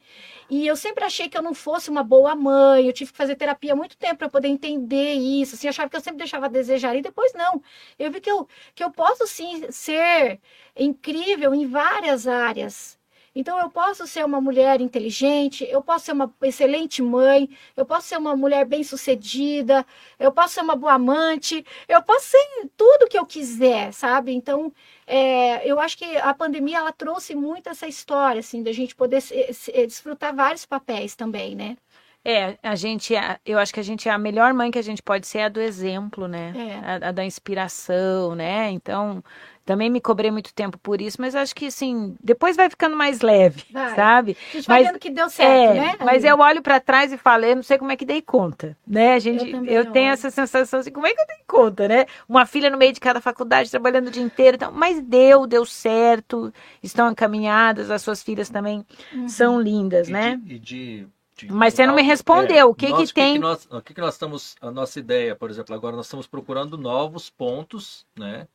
E 0.49 0.65
eu 0.65 0.75
sempre 0.75 1.03
achei 1.05 1.29
que 1.29 1.37
eu 1.37 1.43
não 1.43 1.53
fosse 1.53 1.89
uma 1.91 2.03
boa 2.03 2.35
mãe. 2.35 2.87
Eu 2.87 2.93
tive 2.93 3.11
que 3.11 3.17
fazer 3.17 3.35
terapia 3.35 3.73
há 3.73 3.75
muito 3.75 3.97
tempo 3.97 4.17
para 4.17 4.29
poder 4.29 4.47
entender 4.47 5.13
isso 5.13 5.55
assim. 5.55 5.67
Achava 5.67 5.89
que 5.89 5.95
eu 5.95 6.01
sempre 6.01 6.17
deixava 6.19 6.47
a 6.47 6.49
desejar. 6.49 6.95
E 6.95 7.01
depois 7.03 7.33
não. 7.33 7.61
Eu 7.99 8.11
vi 8.11 8.19
que 8.21 8.31
eu 8.31 8.47
que 8.75 8.83
eu 8.83 8.91
posso 8.91 9.27
sim 9.27 9.71
ser 9.71 10.39
incrível 10.75 11.53
em 11.53 11.67
várias 11.67 12.27
áreas. 12.27 12.98
Então, 13.35 13.59
eu 13.59 13.69
posso 13.69 14.05
ser 14.07 14.25
uma 14.25 14.41
mulher 14.41 14.81
inteligente, 14.81 15.65
eu 15.69 15.81
posso 15.81 16.05
ser 16.05 16.11
uma 16.13 16.33
excelente 16.41 17.01
mãe, 17.01 17.49
eu 17.75 17.85
posso 17.85 18.07
ser 18.07 18.17
uma 18.17 18.35
mulher 18.35 18.65
bem-sucedida, 18.65 19.85
eu 20.19 20.31
posso 20.31 20.55
ser 20.55 20.61
uma 20.61 20.75
boa 20.75 20.93
amante, 20.93 21.65
eu 21.87 22.01
posso 22.03 22.27
ser 22.27 22.69
tudo 22.75 23.07
que 23.07 23.17
eu 23.17 23.25
quiser, 23.25 23.93
sabe? 23.93 24.33
Então, 24.33 24.73
é, 25.07 25.65
eu 25.69 25.79
acho 25.79 25.97
que 25.97 26.17
a 26.17 26.33
pandemia 26.33 26.77
ela 26.79 26.91
trouxe 26.91 27.35
muito 27.35 27.69
essa 27.69 27.87
história, 27.87 28.39
assim, 28.39 28.63
da 28.63 28.71
gente 28.71 28.95
poder 28.95 29.21
se- 29.21 29.53
se- 29.53 29.71
desfrutar 29.71 30.35
vários 30.35 30.65
papéis 30.65 31.15
também, 31.15 31.55
né? 31.55 31.77
É, 32.23 32.57
a 32.61 32.75
gente, 32.75 33.15
é- 33.15 33.39
eu 33.45 33.57
acho 33.57 33.73
que 33.73 33.79
a 33.79 33.83
gente 33.83 34.09
é 34.09 34.11
a 34.11 34.17
melhor 34.17 34.53
mãe 34.53 34.69
que 34.69 34.77
a 34.79 34.83
gente 34.83 35.01
pode 35.01 35.25
ser 35.25 35.37
é 35.39 35.43
a 35.45 35.49
do 35.49 35.61
exemplo, 35.61 36.27
né? 36.27 36.53
É. 36.55 37.05
A, 37.05 37.09
a 37.09 37.11
da 37.11 37.23
inspiração, 37.23 38.35
né? 38.35 38.69
Então, 38.71 39.23
também 39.65 39.89
me 39.89 40.01
cobrei 40.01 40.29
muito 40.29 40.53
tempo 40.53 40.77
por 40.79 40.99
isso, 40.99 41.17
mas 41.21 41.33
acho 41.33 41.55
que 41.55 41.67
assim, 41.67 42.15
depois 42.21 42.55
vai 42.57 42.69
ficando 42.69 42.95
mais 42.97 43.21
leve, 43.21 43.63
Vai. 43.71 43.95
sabe? 43.95 44.37
A 44.51 44.55
gente 44.57 44.67
vai 44.67 44.79
Mas- 44.81 44.87
vendo 44.91 44.99
que 44.99 45.09
deu 45.09 45.29
certo, 45.29 45.71
é, 45.71 45.73
né? 45.79 45.95
mas 46.03 46.23
eu 46.25 46.37
olho 46.39 46.61
pra 46.61 46.79
trás 46.79 47.13
e 47.13 47.17
falo, 47.17 47.45
eu 47.45 47.55
não 47.55 47.63
sei 47.63 47.77
como 47.77 47.91
é 47.91 47.95
que 47.95 48.05
dei 48.05 48.21
conta, 48.21 48.75
né? 48.85 49.13
A 49.13 49.19
gente, 49.19 49.49
Eu 49.49 49.63
eu, 49.65 49.91
tenho 49.91 50.07
olho. 50.07 50.13
essa 50.13 50.29
sensação 50.29 50.79
assim, 50.81 50.91
como 50.91 51.07
é 51.07 51.13
que 51.13 51.21
eu 51.21 51.27
dei 51.27 51.37
conta, 51.47 51.87
né? 51.87 52.05
Uma 52.27 52.45
filha 52.45 52.69
no 52.69 52.77
meio 52.77 52.91
de 52.91 52.99
cada 52.99 53.21
faculdade, 53.21 53.71
trabalhando 53.71 54.07
o 54.07 54.11
dia 54.11 54.23
inteiro, 54.23 54.55
então, 54.55 54.71
mas 54.71 54.99
deu, 55.01 55.47
deu 55.47 55.65
certo, 55.65 56.51
estão 56.83 57.09
encaminhadas, 57.11 57.89
as 57.91 58.01
suas 58.01 58.21
filhas 58.23 58.49
também 58.49 58.83
Uhum. 59.13 59.29
são 59.29 59.61
lindas, 59.61 60.09
E 60.09 60.11
né? 60.11 60.39
de- 60.43 60.55
e 60.55 60.59
de- 60.59 61.07
Mas 61.47 61.73
você 61.73 61.85
não 61.85 61.95
me 61.95 62.01
respondeu, 62.01 62.69
o 62.69 62.75
que 62.75 62.89
nós- 62.89 63.11
que 63.11 63.21
tem? 63.21 63.39
nós, 63.39 63.67
o 63.71 63.81
que, 63.81 63.93
que 63.93 64.01
nós 64.01 64.15
estamos, 64.15 64.55
a 64.61 64.71
nossa 64.71 64.99
ideia, 64.99 65.35
por 65.35 65.49
exemplo, 65.49 65.73
agora 65.75 65.95
nós 65.95 66.05
estamos 66.05 66.27
procurando 66.27 66.77
novos 66.77 67.29
pontos, 67.29 68.05
né? 68.17 68.47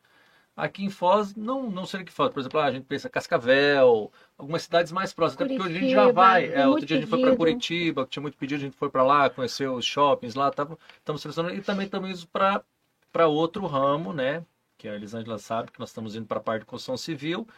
Aqui 0.56 0.84
em 0.84 0.90
Foz, 0.90 1.34
não, 1.34 1.68
não 1.68 1.84
sei 1.84 2.02
o 2.02 2.04
que 2.04 2.12
Foz. 2.12 2.32
Por 2.32 2.38
exemplo, 2.38 2.60
ah, 2.60 2.66
a 2.66 2.70
gente 2.70 2.84
pensa 2.84 3.08
Cascavel, 3.10 4.12
algumas 4.38 4.62
cidades 4.62 4.92
mais 4.92 5.12
próximas. 5.12 5.46
Até 5.46 5.56
porque 5.56 5.68
a 5.68 5.80
gente 5.80 5.90
já 5.90 6.12
vai. 6.12 6.46
É, 6.46 6.66
outro 6.68 6.86
dia 6.86 6.96
a 6.96 7.00
gente 7.00 7.10
foi 7.10 7.20
para 7.20 7.34
Curitiba, 7.36 8.04
que 8.04 8.10
tinha 8.12 8.22
muito 8.22 8.38
pedido, 8.38 8.58
a 8.60 8.62
gente 8.64 8.76
foi 8.76 8.88
para 8.88 9.02
lá, 9.02 9.28
conheceu 9.28 9.74
os 9.74 9.84
shoppings 9.84 10.36
lá, 10.36 10.48
estamos 10.50 11.20
selecionando. 11.20 11.56
E 11.56 11.60
também 11.60 11.86
estamos 11.86 12.24
para 12.24 13.26
outro 13.26 13.66
ramo, 13.66 14.12
né? 14.12 14.44
Que 14.78 14.86
a 14.88 14.94
Elisângela 14.94 15.38
sabe, 15.38 15.72
que 15.72 15.80
nós 15.80 15.88
estamos 15.88 16.14
indo 16.14 16.26
para 16.26 16.38
a 16.38 16.42
parte 16.42 16.60
de 16.60 16.66
construção 16.66 16.96
civil, 16.96 17.48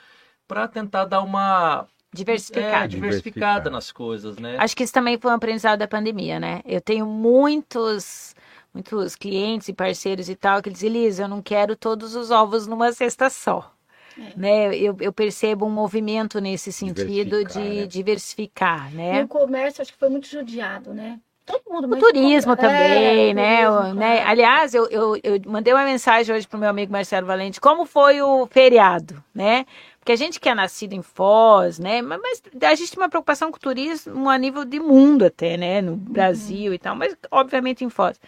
para 0.48 0.66
tentar 0.66 1.04
dar 1.04 1.20
uma 1.20 1.86
diversificada. 2.16 2.84
É, 2.84 2.88
diversificada 2.88 3.70
nas 3.70 3.92
coisas, 3.92 4.36
né? 4.38 4.56
Acho 4.58 4.76
que 4.76 4.82
isso 4.82 4.92
também 4.92 5.18
foi 5.18 5.30
um 5.30 5.34
aprendizado 5.34 5.78
da 5.78 5.88
pandemia, 5.88 6.40
né? 6.40 6.60
Eu 6.64 6.80
tenho 6.80 7.06
muitos 7.06 8.34
muitos 8.74 9.16
clientes 9.16 9.68
e 9.68 9.72
parceiros 9.72 10.28
e 10.28 10.34
tal, 10.34 10.60
que 10.60 10.68
dizem, 10.68 10.90
Elisa, 10.90 11.22
eu 11.22 11.28
não 11.28 11.40
quero 11.40 11.74
todos 11.74 12.14
os 12.14 12.30
ovos 12.30 12.66
numa 12.66 12.92
cesta 12.92 13.30
só. 13.30 13.72
É. 14.18 14.38
Né? 14.38 14.76
Eu, 14.76 14.96
eu, 15.00 15.12
percebo 15.12 15.66
um 15.66 15.70
movimento 15.70 16.40
nesse 16.40 16.72
sentido 16.72 17.44
de 17.44 17.58
né? 17.58 17.86
diversificar, 17.86 18.92
né? 18.94 19.22
o 19.24 19.28
comércio 19.28 19.82
acho 19.82 19.92
que 19.92 19.98
foi 19.98 20.08
muito 20.08 20.26
judiado, 20.26 20.94
né? 20.94 21.18
Todo 21.44 21.62
mundo 21.70 21.94
o 21.94 21.98
turismo 21.98 22.56
compra. 22.56 22.68
também, 22.68 23.30
é, 23.30 23.34
né? 23.34 23.66
Turismo, 23.70 23.94
né? 23.94 24.22
Aliás, 24.24 24.74
eu, 24.74 24.88
eu, 24.88 25.16
eu 25.22 25.40
mandei 25.46 25.72
uma 25.72 25.84
mensagem 25.84 26.34
hoje 26.34 26.48
para 26.48 26.56
o 26.56 26.60
meu 26.60 26.68
amigo 26.68 26.90
Marcelo 26.90 27.26
Valente, 27.26 27.60
como 27.60 27.86
foi 27.86 28.20
o 28.20 28.46
feriado, 28.46 29.22
né? 29.32 29.64
Porque 30.06 30.12
a 30.12 30.16
gente 30.16 30.38
que 30.38 30.48
é 30.48 30.54
nascido 30.54 30.92
em 30.92 31.02
Foz, 31.02 31.80
né? 31.80 32.00
Mas, 32.00 32.20
mas, 32.22 32.40
a 32.62 32.76
gente 32.76 32.92
tem 32.92 33.02
uma 33.02 33.08
preocupação 33.08 33.50
com 33.50 33.56
o 33.56 33.60
turismo 33.60 34.30
a 34.30 34.38
nível 34.38 34.64
de 34.64 34.78
mundo 34.78 35.24
até, 35.24 35.56
né? 35.56 35.82
No 35.82 35.96
Brasil 35.96 36.68
uhum. 36.68 36.74
e 36.74 36.78
tal, 36.78 36.94
mas 36.94 37.16
obviamente 37.28 37.84
em 37.84 37.90
Foz. 37.90 38.20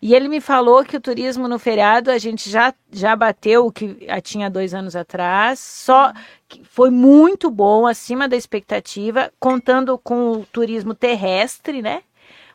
E 0.00 0.14
ele 0.14 0.28
me 0.28 0.40
falou 0.40 0.84
que 0.84 0.96
o 0.96 1.00
turismo 1.00 1.48
no 1.48 1.58
feriado 1.58 2.12
a 2.12 2.18
gente 2.18 2.48
já, 2.48 2.72
já 2.92 3.16
bateu 3.16 3.66
o 3.66 3.72
que 3.72 4.06
tinha 4.22 4.48
dois 4.48 4.72
anos 4.72 4.94
atrás, 4.94 5.58
só 5.58 6.12
que 6.48 6.62
foi 6.62 6.90
muito 6.90 7.50
bom, 7.50 7.88
acima 7.88 8.28
da 8.28 8.36
expectativa, 8.36 9.32
contando 9.40 9.98
com 9.98 10.30
o 10.30 10.46
turismo 10.46 10.94
terrestre, 10.94 11.82
né? 11.82 12.04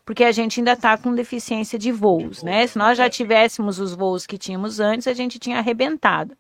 Porque 0.06 0.24
a 0.24 0.32
gente 0.32 0.62
ainda 0.62 0.72
está 0.72 0.98
com 0.98 1.14
deficiência 1.14 1.78
de 1.78 1.92
voos, 1.92 2.42
né? 2.42 2.66
Se 2.68 2.78
nós 2.78 2.98
já 2.98 3.10
tivéssemos 3.10 3.82
os 3.82 3.94
voos 3.94 4.26
que 4.26 4.38
tínhamos 4.38 4.80
antes, 4.80 5.08
a 5.08 5.14
gente 5.14 5.40
tinha 5.40 5.58
arrebentado. 5.58 6.38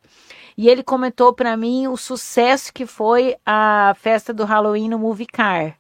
E 0.58 0.70
ele 0.70 0.84
comentou 0.84 1.34
para 1.34 1.58
mim 1.58 1.88
o 1.88 1.98
sucesso 1.98 2.74
que 2.74 2.86
foi 2.86 3.36
a 3.46 3.96
festa 4.00 4.34
do 4.34 4.46
Halloween 4.46 4.90
no 4.90 5.00
Movie 5.00 5.26
Car. 5.26 5.78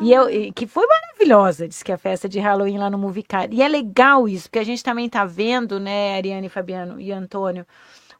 E 0.00 0.12
eu, 0.12 0.26
que 0.52 0.66
foi 0.66 0.86
maravilhosa, 0.86 1.68
disse 1.68 1.84
que 1.84 1.92
a 1.92 1.98
festa 1.98 2.28
de 2.28 2.38
Halloween 2.38 2.78
lá 2.78 2.90
no 2.90 2.98
Movicar. 2.98 3.48
E 3.52 3.62
é 3.62 3.68
legal 3.68 4.28
isso, 4.28 4.48
porque 4.48 4.58
a 4.58 4.64
gente 4.64 4.82
também 4.82 5.06
está 5.06 5.24
vendo, 5.24 5.78
né, 5.78 6.16
Ariane, 6.16 6.48
Fabiano 6.48 7.00
e 7.00 7.12
Antônio, 7.12 7.66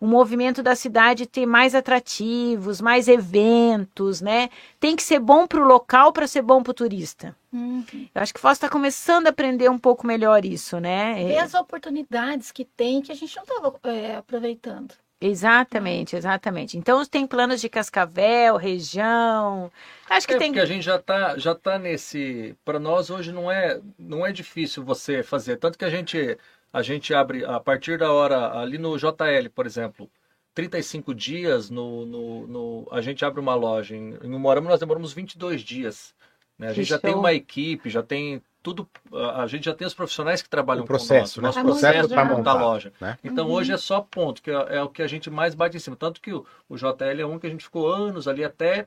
o 0.01 0.07
movimento 0.07 0.63
da 0.63 0.75
cidade 0.75 1.27
ter 1.27 1.47
mais 1.47 1.75
atrativos, 1.75 2.81
mais 2.81 3.09
eventos, 3.09 4.21
né? 4.21 4.51
Tem 4.79 4.95
que 4.95 5.03
ser 5.03 5.19
bom 5.19 5.47
para 5.47 5.61
o 5.61 5.65
local 5.67 6.13
para 6.13 6.27
ser 6.27 6.43
bom 6.43 6.63
para 6.63 6.73
o 6.73 6.75
turista. 6.75 7.35
Uhum. 7.53 7.85
Eu 8.15 8.23
acho 8.23 8.35
que 8.35 8.41
Foz 8.41 8.57
está 8.57 8.69
começando 8.69 9.27
a 9.27 9.31
aprender 9.31 9.71
um 9.71 9.79
pouco 9.79 10.07
melhor 10.07 10.45
isso, 10.45 10.79
né? 10.79 11.23
E 11.23 11.39
as 11.39 11.55
oportunidades 11.55 12.53
que 12.53 12.65
tem 12.65 13.01
que 13.01 13.13
a 13.13 13.15
gente 13.15 13.35
não 13.37 13.45
estava 13.45 13.75
é, 13.85 14.17
aproveitando. 14.17 14.95
Exatamente, 15.27 16.15
exatamente. 16.15 16.77
Então 16.77 17.03
tem 17.07 17.27
planos 17.27 17.59
de 17.59 17.67
Cascavel, 17.67 18.59
região. 18.59 19.73
Acho 20.11 20.29
que 20.29 20.35
é 20.35 20.39
tem. 20.39 20.51
Porque 20.51 20.61
a 20.61 20.67
gente 20.67 20.85
já 20.85 20.97
está 20.97 21.39
já 21.39 21.55
tá 21.55 21.79
nesse. 21.79 22.55
Para 22.63 22.79
nós 22.79 23.09
hoje 23.09 23.33
não 23.33 23.51
é 23.51 23.81
não 23.99 24.27
é 24.27 24.31
difícil 24.31 24.85
você 24.85 25.23
fazer. 25.23 25.57
Tanto 25.57 25.79
que 25.79 25.85
a 25.87 25.89
gente 25.89 26.37
a 26.71 26.83
gente 26.83 27.15
abre 27.15 27.43
a 27.43 27.59
partir 27.59 27.97
da 27.97 28.13
hora 28.13 28.59
ali 28.59 28.77
no 28.77 28.99
JL, 28.99 29.49
por 29.55 29.65
exemplo, 29.65 30.11
35 30.53 31.15
dias 31.15 31.71
no, 31.71 32.05
no, 32.05 32.47
no 32.47 32.89
a 32.93 33.01
gente 33.01 33.25
abre 33.25 33.41
uma 33.41 33.55
loja. 33.55 33.97
Em, 33.97 34.19
em 34.23 34.39
Morama 34.39 34.69
nós 34.69 34.81
demoramos 34.81 35.15
22 35.15 35.63
dias. 35.63 36.15
Né? 36.59 36.69
A 36.69 36.73
gente 36.75 36.89
já 36.91 36.99
tem 36.99 37.15
uma 37.15 37.33
equipe, 37.33 37.89
já 37.89 38.03
tem 38.03 38.43
tudo, 38.65 38.89
a 39.37 39.47
gente 39.47 39.67
já 39.67 39.75
tem 39.75 39.87
os 39.87 39.93
profissionais 39.93 40.41
que 40.41 40.49
trabalham 40.49 40.85
o 40.85 40.87
processo, 40.87 41.39
com 41.39 41.47
nós, 41.47 41.55
né? 41.55 41.63
nosso 41.63 41.81
processo 41.83 42.09
para 42.09 42.25
montar 42.25 42.53
a 42.53 42.55
loja. 42.55 42.93
Né? 42.99 43.19
Então 43.23 43.47
uhum. 43.47 43.53
hoje 43.53 43.73
é 43.73 43.77
só 43.77 44.01
ponto, 44.01 44.41
que 44.43 44.51
é, 44.51 44.77
é, 44.77 44.83
o 44.83 44.89
que 44.89 45.03
a 45.03 45.07
gente 45.07 45.29
mais 45.29 45.55
bate 45.55 45.77
em 45.77 45.81
cima. 45.81 45.95
Tanto 45.95 46.19
que 46.19 46.33
o, 46.33 46.47
o 46.67 46.77
JL 46.77 47.21
é 47.21 47.27
um 47.27 47.39
que 47.39 47.47
a 47.47 47.51
gente 47.51 47.63
ficou 47.63 47.93
anos 47.93 48.27
ali 48.27 48.43
até, 48.43 48.87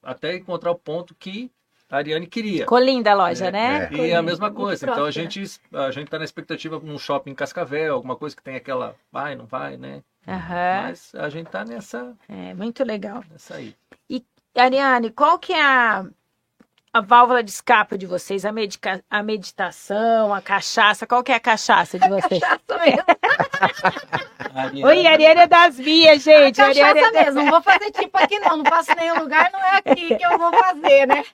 até 0.00 0.36
encontrar 0.36 0.70
o 0.70 0.76
ponto 0.76 1.16
que 1.16 1.50
a 1.90 1.96
Ariane 1.96 2.28
queria. 2.28 2.60
Ficou 2.60 2.78
linda 2.78 3.10
a 3.10 3.14
loja, 3.14 3.46
é, 3.46 3.50
né? 3.50 3.88
É. 3.92 3.96
E 3.96 4.14
a 4.14 4.22
mesma 4.22 4.52
coisa. 4.52 4.88
Então 4.88 5.04
a 5.04 5.10
gente 5.10 5.42
a 5.72 5.90
gente 5.90 6.04
está 6.04 6.18
na 6.18 6.24
expectativa 6.24 6.78
num 6.78 6.96
shopping 6.96 7.32
em 7.32 7.34
Cascavel, 7.34 7.94
alguma 7.94 8.14
coisa 8.14 8.36
que 8.36 8.42
tem 8.42 8.54
aquela 8.54 8.94
vai, 9.10 9.34
não 9.34 9.46
vai, 9.46 9.76
né? 9.76 10.00
Uhum. 10.28 10.34
Mas 10.84 11.12
a 11.16 11.28
gente 11.28 11.46
está 11.46 11.64
nessa. 11.64 12.16
É 12.28 12.54
muito 12.54 12.84
legal. 12.84 13.24
Nessa 13.32 13.56
aí. 13.56 13.74
E 14.08 14.24
Ariane, 14.54 15.10
qual 15.10 15.40
que 15.40 15.52
é 15.52 15.64
a 15.64 16.06
a 16.98 17.00
válvula 17.00 17.44
de 17.44 17.50
escape 17.50 17.96
de 17.96 18.06
vocês, 18.06 18.44
a, 18.44 18.50
medica, 18.50 19.00
a 19.08 19.22
meditação, 19.22 20.34
a 20.34 20.42
cachaça, 20.42 21.06
qual 21.06 21.22
que 21.22 21.30
é 21.30 21.36
a 21.36 21.40
cachaça 21.40 21.96
de 21.96 22.08
vocês? 22.08 22.40
cachaça 22.40 22.60
mesmo. 22.84 23.04
Oi, 24.86 25.06
Ariane 25.06 25.42
é 25.42 25.46
das 25.46 25.78
minhas, 25.78 26.22
gente. 26.22 26.60
A 26.60 26.66
cachaça 26.66 26.98
é 26.98 27.24
mesmo, 27.24 27.42
não 27.42 27.50
vou 27.50 27.62
fazer 27.62 27.92
tipo 27.92 28.18
aqui 28.18 28.40
não, 28.40 28.56
não 28.56 28.64
faço 28.64 28.90
nenhum 28.96 29.20
lugar, 29.20 29.48
não 29.52 29.60
é 29.60 29.76
aqui 29.76 30.16
que 30.16 30.26
eu 30.26 30.36
vou 30.36 30.52
fazer, 30.52 31.06
né? 31.06 31.24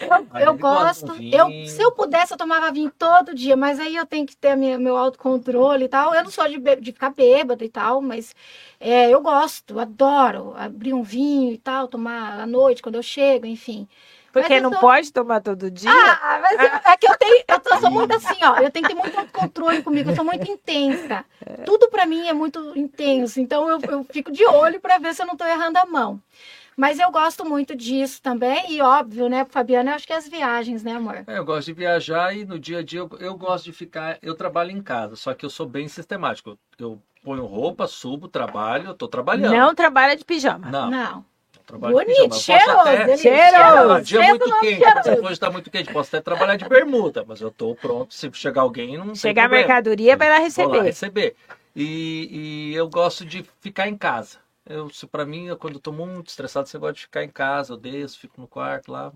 Eu, 0.00 0.40
eu 0.40 0.58
gosto, 0.58 1.14
eu, 1.22 1.68
se 1.68 1.80
eu 1.80 1.92
pudesse 1.92 2.32
eu 2.32 2.38
tomava 2.38 2.72
vinho 2.72 2.90
todo 2.98 3.34
dia, 3.34 3.56
mas 3.56 3.78
aí 3.78 3.94
eu 3.94 4.06
tenho 4.06 4.26
que 4.26 4.36
ter 4.36 4.56
minha, 4.56 4.78
meu 4.78 4.96
autocontrole 4.96 5.84
e 5.84 5.88
tal. 5.88 6.12
Eu 6.12 6.24
não 6.24 6.30
sou 6.30 6.48
de, 6.48 6.58
de 6.58 6.92
ficar 6.92 7.10
bêbada 7.10 7.64
e 7.64 7.68
tal, 7.68 8.00
mas 8.00 8.34
é, 8.80 9.10
eu 9.10 9.20
gosto, 9.20 9.78
adoro 9.78 10.54
abrir 10.56 10.92
um 10.92 11.04
vinho 11.04 11.52
e 11.52 11.58
tal, 11.58 11.86
tomar 11.86 12.40
à 12.40 12.46
noite 12.46 12.82
quando 12.82 12.96
eu 12.96 13.02
chego, 13.02 13.46
enfim. 13.46 13.86
Porque 14.34 14.60
não 14.60 14.72
sou... 14.72 14.80
pode 14.80 15.12
tomar 15.12 15.40
todo 15.40 15.70
dia? 15.70 15.88
Ah, 15.88 16.40
mas 16.42 16.58
eu, 16.58 16.92
é 16.92 16.96
que 16.96 17.08
eu 17.08 17.16
tenho, 17.16 17.44
eu, 17.46 17.80
sou 17.80 17.88
muito 17.88 18.16
assim, 18.16 18.36
ó, 18.42 18.56
eu 18.56 18.68
tenho 18.68 18.84
que 18.84 18.92
ter 18.92 19.00
muito 19.00 19.32
controle 19.32 19.80
comigo, 19.80 20.10
eu 20.10 20.16
sou 20.16 20.24
muito 20.24 20.50
intensa. 20.50 21.24
Tudo 21.64 21.88
para 21.88 22.04
mim 22.04 22.26
é 22.26 22.32
muito 22.32 22.76
intenso, 22.76 23.40
então 23.40 23.68
eu, 23.68 23.78
eu 23.88 24.04
fico 24.10 24.32
de 24.32 24.44
olho 24.44 24.80
para 24.80 24.98
ver 24.98 25.14
se 25.14 25.22
eu 25.22 25.26
não 25.26 25.36
tô 25.36 25.44
errando 25.44 25.78
a 25.78 25.86
mão. 25.86 26.20
Mas 26.76 26.98
eu 26.98 27.12
gosto 27.12 27.44
muito 27.44 27.76
disso 27.76 28.20
também, 28.20 28.72
e 28.72 28.80
óbvio, 28.80 29.28
né, 29.28 29.44
Fabiana, 29.44 29.92
eu 29.92 29.94
acho 29.94 30.04
que 30.04 30.12
é 30.12 30.16
as 30.16 30.28
viagens, 30.28 30.82
né, 30.82 30.94
amor? 30.94 31.22
É, 31.28 31.38
eu 31.38 31.44
gosto 31.44 31.66
de 31.66 31.72
viajar 31.72 32.36
e 32.36 32.44
no 32.44 32.58
dia 32.58 32.78
a 32.78 32.82
dia 32.82 32.98
eu, 32.98 33.10
eu, 33.20 33.36
gosto 33.36 33.66
de 33.66 33.72
ficar. 33.72 34.18
Eu 34.20 34.34
trabalho 34.34 34.72
em 34.72 34.82
casa, 34.82 35.14
só 35.14 35.32
que 35.32 35.46
eu 35.46 35.50
sou 35.50 35.64
bem 35.64 35.86
sistemático. 35.86 36.58
Eu 36.76 37.00
ponho 37.22 37.46
roupa, 37.46 37.86
subo, 37.86 38.26
trabalho, 38.26 38.88
eu 38.88 38.94
tô 38.94 39.06
trabalhando. 39.06 39.56
Não 39.56 39.72
trabalha 39.76 40.16
de 40.16 40.24
pijama. 40.24 40.68
Não. 40.68 40.90
Não. 40.90 41.33
Trabalho 41.66 41.94
Bonito, 41.94 42.34
cheiroso, 42.36 42.78
até, 42.80 43.16
cheiroso. 43.16 44.04
Dia 44.04 44.28
muito 44.28 44.60
quente, 44.60 45.10
hoje 45.22 45.32
está 45.32 45.50
muito 45.50 45.70
quente, 45.70 45.92
posso 45.92 46.14
até 46.14 46.22
trabalhar 46.22 46.56
de 46.56 46.68
bermuda, 46.68 47.24
mas 47.26 47.40
eu 47.40 47.48
estou 47.48 47.74
pronto, 47.74 48.12
se 48.12 48.30
chegar 48.34 48.62
alguém, 48.62 48.98
não 48.98 49.14
Chegar 49.14 49.46
a 49.46 49.48
mercadoria, 49.48 50.16
vai 50.16 50.28
lá 50.28 50.38
receber. 50.38 50.68
Vou 50.68 50.76
lá 50.76 50.82
receber. 50.82 51.34
E, 51.74 52.70
e 52.70 52.74
eu 52.74 52.88
gosto 52.88 53.24
de 53.24 53.44
ficar 53.60 53.88
em 53.88 53.96
casa. 53.96 54.38
Eu, 54.66 54.90
para 55.10 55.24
mim, 55.24 55.46
eu, 55.46 55.56
quando 55.56 55.78
estou 55.78 55.92
muito 55.92 56.28
estressado, 56.28 56.68
você 56.68 56.78
gosta 56.78 56.94
de 56.94 57.02
ficar 57.02 57.24
em 57.24 57.28
casa, 57.28 57.72
eu 57.72 57.76
desço, 57.76 58.18
fico 58.18 58.40
no 58.40 58.46
quarto 58.46 58.92
lá, 58.92 59.12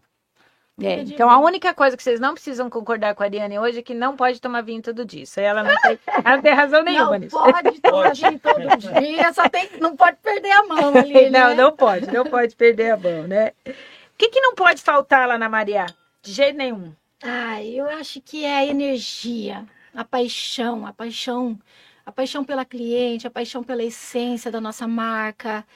é, 0.81 1.01
então 1.01 1.29
a 1.29 1.39
única 1.39 1.75
coisa 1.75 1.97
que 1.97 2.03
vocês 2.03 2.21
não 2.21 2.35
precisam 2.35 2.71
concordar 2.71 3.13
com 3.15 3.23
a 3.25 3.27
Ariane 3.27 3.59
hoje 3.59 3.81
é 3.81 3.83
que 3.83 3.95
não 3.95 4.17
pode 4.17 4.41
tomar 4.41 4.63
vinho 4.63 4.81
todo 4.81 5.05
dia. 5.05 5.25
Isso 5.25 5.41
aí 5.41 5.47
ela 5.47 5.65
não 5.65 5.75
tem, 5.81 5.99
ela 6.07 6.37
não 6.37 6.43
tem 6.43 6.53
razão 6.53 6.83
nenhuma 6.85 7.11
não 7.11 7.19
nisso. 7.19 7.37
Pode 7.37 7.81
tomar 7.81 8.15
vinho 8.15 8.39
todo 8.39 8.77
dia, 9.01 9.33
só 9.33 9.49
tem, 9.49 9.69
não 9.81 9.97
pode 9.97 10.19
perder 10.19 10.53
a 10.53 10.63
mão 10.65 10.97
ali. 10.97 11.31
Não, 11.31 11.49
né? 11.49 11.55
não 11.57 11.73
pode, 11.75 12.07
não 12.13 12.25
pode 12.25 12.55
perder 12.55 12.93
a 12.93 12.97
mão, 12.97 13.27
né? 13.27 13.53
O 13.67 13.73
que, 14.17 14.29
que 14.29 14.41
não 14.41 14.55
pode 14.55 14.81
faltar 14.81 15.27
lá 15.27 15.37
na 15.37 15.49
Maria? 15.49 15.87
De 16.23 16.33
jeito 16.33 16.57
nenhum. 16.57 16.95
Ah, 17.25 17.61
eu 17.63 17.89
acho 17.91 18.21
que 18.21 18.45
é 18.45 18.59
a 18.59 18.67
energia, 18.67 19.67
a 19.93 20.05
paixão, 20.05 20.87
a 20.87 20.93
paixão, 20.93 21.59
a 22.07 22.13
paixão 22.13 22.45
pela 22.45 22.65
cliente, 22.65 23.27
a 23.27 23.31
paixão 23.31 23.65
pela 23.65 23.83
essência 23.83 24.49
da 24.49 24.61
nossa 24.61 24.87
marca, 24.87 25.67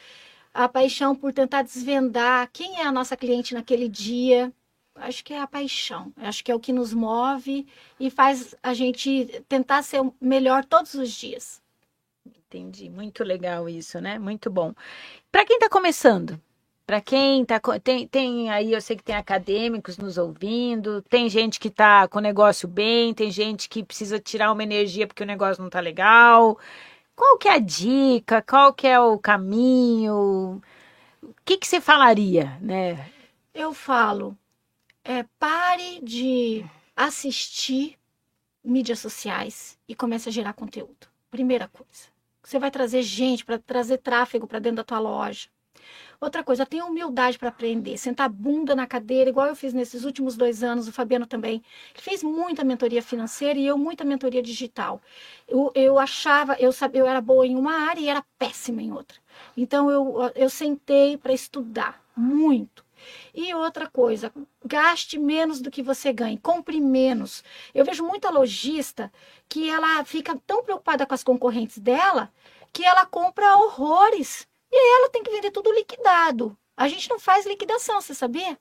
a 0.54 0.68
paixão 0.68 1.16
por 1.16 1.32
tentar 1.32 1.62
desvendar 1.62 2.48
quem 2.52 2.80
é 2.80 2.86
a 2.86 2.92
nossa 2.92 3.16
cliente 3.16 3.52
naquele 3.52 3.88
dia 3.88 4.52
acho 4.94 5.24
que 5.24 5.32
é 5.32 5.40
a 5.40 5.46
paixão, 5.46 6.12
acho 6.16 6.44
que 6.44 6.50
é 6.50 6.54
o 6.54 6.60
que 6.60 6.72
nos 6.72 6.92
move 6.92 7.66
e 7.98 8.10
faz 8.10 8.54
a 8.62 8.74
gente 8.74 9.42
tentar 9.48 9.82
ser 9.82 10.00
melhor 10.20 10.64
todos 10.64 10.94
os 10.94 11.10
dias. 11.10 11.62
Entendi, 12.26 12.90
muito 12.90 13.24
legal 13.24 13.68
isso, 13.68 14.00
né? 14.00 14.18
Muito 14.18 14.50
bom. 14.50 14.74
Para 15.30 15.44
quem 15.44 15.56
está 15.56 15.68
começando, 15.70 16.38
para 16.86 17.00
quem 17.00 17.44
tá 17.44 17.60
tem, 17.82 18.06
tem 18.06 18.50
aí, 18.50 18.72
eu 18.72 18.80
sei 18.80 18.96
que 18.96 19.02
tem 19.02 19.14
acadêmicos 19.16 19.96
nos 19.96 20.18
ouvindo, 20.18 21.00
tem 21.02 21.28
gente 21.28 21.58
que 21.58 21.68
está 21.68 22.06
com 22.06 22.18
o 22.18 22.22
negócio 22.22 22.68
bem, 22.68 23.14
tem 23.14 23.30
gente 23.30 23.68
que 23.68 23.82
precisa 23.82 24.18
tirar 24.18 24.52
uma 24.52 24.62
energia 24.62 25.06
porque 25.06 25.22
o 25.22 25.26
negócio 25.26 25.60
não 25.60 25.68
está 25.68 25.80
legal. 25.80 26.58
Qual 27.16 27.38
que 27.38 27.48
é 27.48 27.52
a 27.52 27.58
dica? 27.58 28.42
Qual 28.42 28.72
que 28.74 28.86
é 28.86 29.00
o 29.00 29.18
caminho? 29.18 30.60
O 31.22 31.34
que 31.44 31.56
que 31.56 31.66
você 31.66 31.80
falaria, 31.80 32.58
né? 32.60 33.08
Eu 33.54 33.72
falo, 33.72 34.36
é, 35.04 35.24
pare 35.38 36.00
de 36.02 36.64
assistir 36.96 37.98
mídias 38.64 38.98
sociais 38.98 39.78
e 39.88 39.94
comece 39.94 40.28
a 40.28 40.32
gerar 40.32 40.52
conteúdo. 40.52 41.08
Primeira 41.30 41.68
coisa. 41.68 42.12
Você 42.42 42.58
vai 42.58 42.70
trazer 42.70 43.02
gente 43.02 43.44
para 43.44 43.58
trazer 43.58 43.98
tráfego 43.98 44.46
para 44.46 44.58
dentro 44.58 44.76
da 44.76 44.84
tua 44.84 44.98
loja. 44.98 45.48
Outra 46.20 46.44
coisa, 46.44 46.64
tenha 46.64 46.84
humildade 46.84 47.36
para 47.36 47.48
aprender, 47.48 47.96
sentar 47.96 48.26
a 48.26 48.28
bunda 48.28 48.76
na 48.76 48.86
cadeira, 48.86 49.30
igual 49.30 49.48
eu 49.48 49.56
fiz 49.56 49.72
nesses 49.72 50.04
últimos 50.04 50.36
dois 50.36 50.62
anos, 50.62 50.86
o 50.86 50.92
Fabiano 50.92 51.26
também. 51.26 51.54
Ele 51.94 52.02
fez 52.02 52.22
muita 52.22 52.62
mentoria 52.62 53.02
financeira 53.02 53.58
e 53.58 53.66
eu 53.66 53.76
muita 53.76 54.04
mentoria 54.04 54.40
digital. 54.40 55.00
Eu, 55.48 55.72
eu 55.74 55.98
achava, 55.98 56.54
eu 56.60 56.72
sabia, 56.72 57.00
eu 57.00 57.06
era 57.08 57.20
boa 57.20 57.44
em 57.44 57.56
uma 57.56 57.72
área 57.88 58.00
e 58.00 58.08
era 58.08 58.24
péssima 58.38 58.80
em 58.80 58.92
outra. 58.92 59.18
Então 59.56 59.90
eu, 59.90 60.30
eu 60.36 60.48
sentei 60.48 61.16
para 61.16 61.32
estudar 61.32 62.00
muito. 62.16 62.81
E 63.34 63.54
outra 63.54 63.86
coisa, 63.86 64.30
gaste 64.64 65.18
menos 65.18 65.60
do 65.60 65.70
que 65.70 65.82
você 65.82 66.12
ganha, 66.12 66.38
compre 66.42 66.78
menos. 66.80 67.42
Eu 67.74 67.84
vejo 67.84 68.04
muita 68.04 68.28
lojista 68.30 69.10
que 69.48 69.70
ela 69.70 70.04
fica 70.04 70.38
tão 70.46 70.62
preocupada 70.62 71.06
com 71.06 71.14
as 71.14 71.24
concorrentes 71.24 71.78
dela 71.78 72.30
que 72.72 72.84
ela 72.84 73.06
compra 73.06 73.56
horrores 73.56 74.46
e 74.70 74.76
aí 74.76 74.98
ela 75.00 75.10
tem 75.10 75.22
que 75.22 75.30
vender 75.30 75.50
tudo 75.50 75.72
liquidado. 75.72 76.56
A 76.76 76.88
gente 76.88 77.08
não 77.08 77.18
faz 77.18 77.46
liquidação, 77.46 78.00
você 78.00 78.14
sabia? 78.14 78.58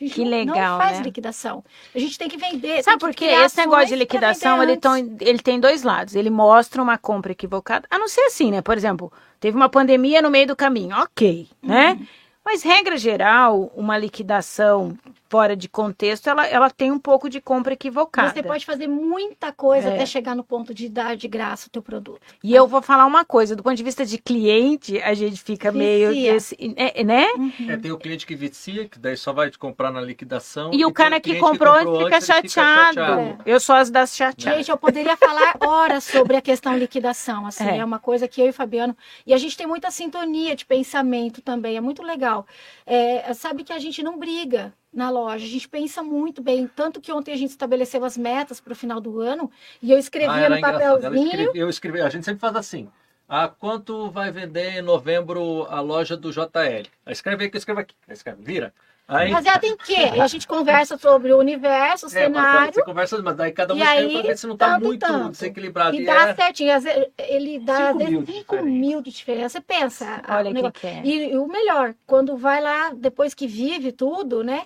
A 0.00 0.04
gente 0.04 0.14
Que 0.14 0.24
não- 0.24 0.30
legal, 0.30 0.78
não 0.78 0.78
faz 0.78 0.98
né? 0.98 1.04
liquidação. 1.04 1.64
A 1.94 1.98
gente 1.98 2.18
tem 2.18 2.28
que 2.28 2.36
vender. 2.36 2.82
Sabe 2.82 2.98
por 2.98 3.14
quê? 3.14 3.26
Esse 3.26 3.56
negócio 3.58 3.88
de 3.88 3.96
liquidação, 3.96 4.62
ele, 4.62 4.76
tão- 4.76 4.96
ele 5.20 5.38
tem 5.38 5.60
dois 5.60 5.82
lados. 5.82 6.14
Ele 6.16 6.28
mostra 6.30 6.82
uma 6.82 6.98
compra 6.98 7.32
equivocada. 7.32 7.86
A 7.90 7.98
não 7.98 8.08
ser 8.08 8.22
assim, 8.22 8.50
né? 8.50 8.60
Por 8.62 8.76
exemplo, 8.76 9.12
teve 9.38 9.56
uma 9.56 9.68
pandemia 9.68 10.20
no 10.20 10.30
meio 10.30 10.46
do 10.46 10.56
caminho. 10.56 10.96
Ok, 10.96 11.48
né? 11.62 11.98
Mas, 12.44 12.62
regra 12.62 12.96
geral, 12.96 13.72
uma 13.74 13.96
liquidação 13.96 14.96
fora 15.32 15.56
de 15.56 15.66
contexto, 15.66 16.28
ela, 16.28 16.46
ela 16.46 16.68
tem 16.68 16.92
um 16.92 16.98
pouco 16.98 17.26
de 17.26 17.40
compra 17.40 17.72
equivocada. 17.72 18.28
Você 18.34 18.42
pode 18.42 18.66
fazer 18.66 18.86
muita 18.86 19.50
coisa 19.50 19.88
É. 19.88 19.94
até 19.94 20.04
chegar 20.04 20.36
no 20.36 20.44
ponto 20.44 20.74
de 20.74 20.90
dar 20.90 21.16
de 21.16 21.26
graça 21.26 21.68
o 21.68 21.70
teu 21.70 21.80
produto. 21.80 22.20
E 22.44 22.54
eu 22.54 22.66
vou 22.66 22.82
falar 22.82 23.06
uma 23.06 23.24
coisa, 23.24 23.56
do 23.56 23.62
ponto 23.62 23.74
de 23.74 23.82
vista 23.82 24.04
de 24.04 24.18
cliente, 24.18 25.00
a 25.00 25.14
gente 25.14 25.42
fica 25.42 25.72
meio 25.72 26.10
Vicia. 26.10 26.34
desse, 26.34 26.74
é, 26.76 27.02
né? 27.02 27.28
É, 27.66 27.78
tem 27.78 27.90
o 27.90 27.96
cliente 27.96 28.26
que 28.26 28.34
vicia, 28.34 28.86
que 28.86 28.98
daí 28.98 29.16
só 29.16 29.32
vai 29.32 29.48
te 29.50 29.58
comprar 29.58 29.90
na 29.90 30.02
liquidação. 30.02 30.70
E 30.70 30.84
o 30.84 30.88
tem 30.88 30.92
cara 30.92 31.18
que 31.18 31.30
cliente 31.30 31.40
comprou 31.40 31.72
antes 31.72 32.02
fica 32.04 32.16
antes, 32.16 32.28
ele 32.28 32.48
chateado. 32.50 33.42
Eu 33.46 33.58
sou 33.58 33.74
as 33.74 33.88
das 33.88 34.14
chateadas. 34.14 34.58
Gente, 34.58 34.70
eu 34.70 34.76
poderia 34.76 35.16
falar 35.16 35.56
horas 35.66 36.04
sobre 36.04 36.36
a 36.36 36.42
questão 36.42 36.76
liquidação, 36.76 37.46
assim, 37.46 37.64
É. 37.64 37.78
é. 37.78 37.84
uma 37.84 37.98
coisa 37.98 38.28
que 38.28 38.38
eu 38.38 38.48
e 38.48 38.50
o 38.50 38.52
Fabiano, 38.52 38.94
e 39.26 39.32
a 39.32 39.38
gente 39.38 39.56
tem 39.56 39.66
muita 39.66 39.90
sintonia 39.90 40.54
de 40.54 40.66
pensamento 40.66 41.40
também, 41.40 41.74
é 41.78 41.80
muito 41.80 42.02
legal. 42.02 42.46
É, 42.84 43.32
sabe 43.32 43.64
que 43.64 43.72
a 43.72 43.78
gente 43.78 44.02
não 44.02 44.18
briga 44.18 44.74
na 44.92 45.08
loja, 45.10 45.44
a 45.44 45.48
gente 45.48 45.68
pensa 45.68 46.02
muito 46.02 46.42
bem, 46.42 46.66
tanto 46.66 47.00
que 47.00 47.10
ontem 47.12 47.32
a 47.32 47.36
gente 47.36 47.50
estabeleceu 47.50 48.04
as 48.04 48.16
metas 48.16 48.60
para 48.60 48.72
o 48.72 48.76
final 48.76 49.00
do 49.00 49.20
ano, 49.20 49.50
e 49.82 49.90
eu 49.90 49.96
Ah, 49.96 50.00
escrevia 50.00 50.32
era 50.34 50.48
no. 50.50 50.56
Ela 50.56 50.72
papelzinho, 50.72 51.24
escreve- 51.26 51.58
eu 51.58 51.68
escrevi, 51.68 52.00
a 52.00 52.08
gente 52.10 52.24
sempre 52.24 52.40
faz 52.40 52.54
assim. 52.56 52.88
Ah, 53.28 53.48
quanto 53.48 54.10
vai 54.10 54.30
vender 54.30 54.78
em 54.78 54.82
novembro 54.82 55.64
a 55.70 55.80
loja 55.80 56.16
do 56.16 56.30
JL? 56.30 56.86
Aí 57.06 57.12
escreve 57.12 57.44
aí 57.44 57.50
que 57.50 57.56
eu 57.56 57.58
escrevo 57.58 57.80
aqui. 57.80 57.94
Escreve, 58.08 58.42
vira. 58.42 58.74
Aí, 59.08 59.30
baseado 59.30 59.64
em 59.64 59.76
quê? 59.76 59.94
Aí 60.12 60.20
a 60.20 60.26
gente 60.26 60.46
conversa 60.46 60.96
sobre 60.96 61.32
o 61.32 61.38
universo, 61.38 62.06
o 62.06 62.08
é, 62.08 62.28
mas 62.28 62.46
cenário, 62.46 62.74
você 62.74 62.82
conversa, 62.82 63.22
mas 63.22 63.36
daí 63.36 63.52
cada 63.52 63.74
um 63.74 63.76
escreve 63.78 64.06
aí, 64.06 64.12
pra 64.12 64.22
ver 64.22 64.38
se 64.38 64.46
não 64.46 64.56
tá 64.56 64.66
tanto, 64.72 64.84
muito 64.84 65.00
tanto. 65.00 65.30
desequilibrado. 65.32 65.96
e 65.96 66.02
E 66.02 66.04
dá 66.06 66.28
é- 66.28 66.34
certinho, 66.34 66.74
às 66.74 66.84
vezes, 66.84 67.06
ele 67.18 67.58
dá 67.58 67.88
Cinco 67.88 67.98
mil 67.98 68.24
5 68.26 68.56
de 68.56 68.62
mil, 68.62 69.02
diferença. 69.02 69.02
de 69.02 69.10
diferença. 69.10 69.48
Você 69.48 69.60
pensa, 69.60 70.22
ah, 70.24 70.36
Olha 70.36 70.50
o 70.50 70.54
que 70.54 70.80
que 70.80 70.86
é. 70.86 71.02
E, 71.04 71.32
e 71.32 71.36
o 71.36 71.46
melhor, 71.46 71.94
quando 72.06 72.36
vai 72.36 72.60
lá, 72.60 72.90
depois 72.94 73.34
que 73.34 73.46
vive 73.46 73.92
tudo, 73.92 74.42
né? 74.44 74.62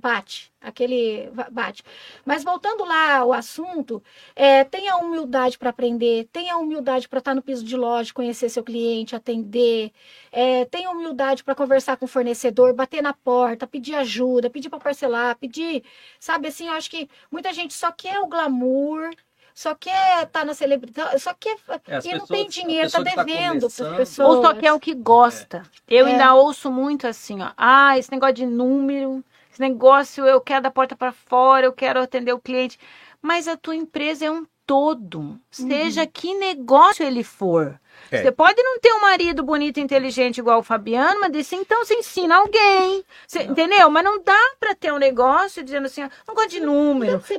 Bate, 0.00 0.52
aquele 0.60 1.28
bate. 1.50 1.82
Mas 2.24 2.44
voltando 2.44 2.84
lá 2.84 3.16
ao 3.16 3.32
assunto, 3.32 4.00
é, 4.36 4.62
tenha 4.62 4.96
humildade 4.96 5.58
para 5.58 5.70
aprender, 5.70 6.28
tenha 6.32 6.56
humildade 6.56 7.08
para 7.08 7.18
estar 7.18 7.34
no 7.34 7.42
piso 7.42 7.64
de 7.64 7.76
loja, 7.76 8.14
conhecer 8.14 8.48
seu 8.48 8.62
cliente, 8.62 9.16
atender, 9.16 9.90
é, 10.30 10.64
tenha 10.66 10.88
humildade 10.90 11.42
para 11.42 11.54
conversar 11.56 11.96
com 11.96 12.04
o 12.04 12.08
fornecedor, 12.08 12.72
bater 12.74 13.02
na 13.02 13.12
porta, 13.12 13.66
pedir 13.66 13.96
ajuda, 13.96 14.48
pedir 14.48 14.70
para 14.70 14.78
parcelar, 14.78 15.36
pedir, 15.36 15.82
sabe 16.20 16.46
assim, 16.46 16.68
eu 16.68 16.74
acho 16.74 16.88
que 16.90 17.08
muita 17.30 17.52
gente 17.52 17.74
só 17.74 17.90
quer 17.90 18.20
o 18.20 18.26
glamour, 18.28 19.10
só 19.52 19.74
quer 19.74 20.22
estar 20.22 20.44
na 20.44 20.54
celebridade, 20.54 21.18
só 21.18 21.34
quer 21.34 21.56
É, 21.88 21.98
e 22.04 22.12
não 22.12 22.20
pessoas- 22.20 22.28
tem 22.28 22.44
a 22.44 22.48
dinheiro, 22.48 22.88
tá 22.92 22.98
que 23.02 23.04
tá 23.16 23.24
devendo 23.24 23.58
para 23.58 23.66
as 23.66 23.76
começando- 23.76 23.96
pessoas. 23.96 24.28
Ou 24.36 24.42
só 24.44 24.54
quer 24.54 24.72
o 24.72 24.78
que 24.78 24.94
gosta. 24.94 25.64
Eu 25.88 26.06
É. 26.06 26.12
ainda 26.12 26.32
ouço 26.36 26.70
muito 26.70 27.08
assim, 27.08 27.42
ó. 27.42 27.50
Ah, 27.56 27.98
esse 27.98 28.08
negócio 28.12 28.34
de 28.36 28.46
número, 28.46 29.24
esse 29.58 29.60
negócio 29.60 30.24
eu 30.24 30.40
quero 30.40 30.62
da 30.62 30.70
porta 30.70 30.94
para 30.96 31.10
fora, 31.10 31.66
eu 31.66 31.72
quero 31.72 32.00
atender 32.00 32.32
o 32.32 32.38
cliente. 32.38 32.78
Mas 33.20 33.48
a 33.48 33.56
tua 33.56 33.74
empresa 33.74 34.24
é 34.24 34.30
um 34.30 34.46
todo. 34.64 35.40
Seja 35.50 36.06
que 36.06 36.32
negócio 36.34 37.04
ele 37.04 37.24
for. 37.24 37.80
É. 38.10 38.22
Você 38.22 38.32
pode 38.32 38.62
não 38.62 38.78
ter 38.80 38.92
um 38.92 39.00
marido 39.00 39.42
bonito 39.42 39.78
e 39.78 39.82
inteligente 39.82 40.38
igual 40.38 40.60
o 40.60 40.62
Fabiano, 40.62 41.20
mas 41.20 41.30
disse, 41.32 41.54
então 41.56 41.84
você 41.84 41.94
ensina 41.94 42.36
alguém. 42.36 43.04
Você- 43.26 43.42
entendeu? 43.42 43.90
Mas 43.90 44.04
não 44.04 44.22
dá 44.22 44.38
para 44.58 44.74
ter 44.74 44.92
um 44.92 44.98
negócio 44.98 45.62
dizendo 45.62 45.86
assim, 45.86 46.02
não 46.26 46.34
gosto 46.34 46.50
de 46.50 46.60
número. 46.60 47.16
Esse- 47.18 47.38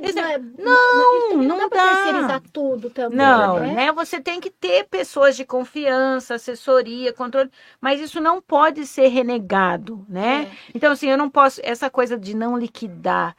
não, 0.58 0.96
não, 0.96 1.28
não, 1.30 1.42
não 1.42 1.58
dá 1.58 1.68
para 1.68 1.82
dá. 1.84 1.94
terceirizar 1.96 2.42
tudo 2.52 2.90
também. 2.90 3.18
Não, 3.18 3.60
né? 3.60 3.74
né? 3.74 3.92
Você 3.92 4.20
tem 4.20 4.40
que 4.40 4.50
ter 4.50 4.84
pessoas 4.84 5.36
de 5.36 5.44
confiança, 5.44 6.34
assessoria, 6.34 7.12
controle, 7.12 7.50
mas 7.80 8.00
isso 8.00 8.20
não 8.20 8.40
pode 8.40 8.86
ser 8.86 9.08
renegado, 9.08 10.04
né? 10.08 10.48
É. 10.52 10.56
Então, 10.74 10.92
assim, 10.92 11.08
eu 11.08 11.18
não 11.18 11.28
posso. 11.28 11.60
Essa 11.64 11.90
coisa 11.90 12.16
de 12.18 12.34
não 12.34 12.56
liquidar. 12.56 13.36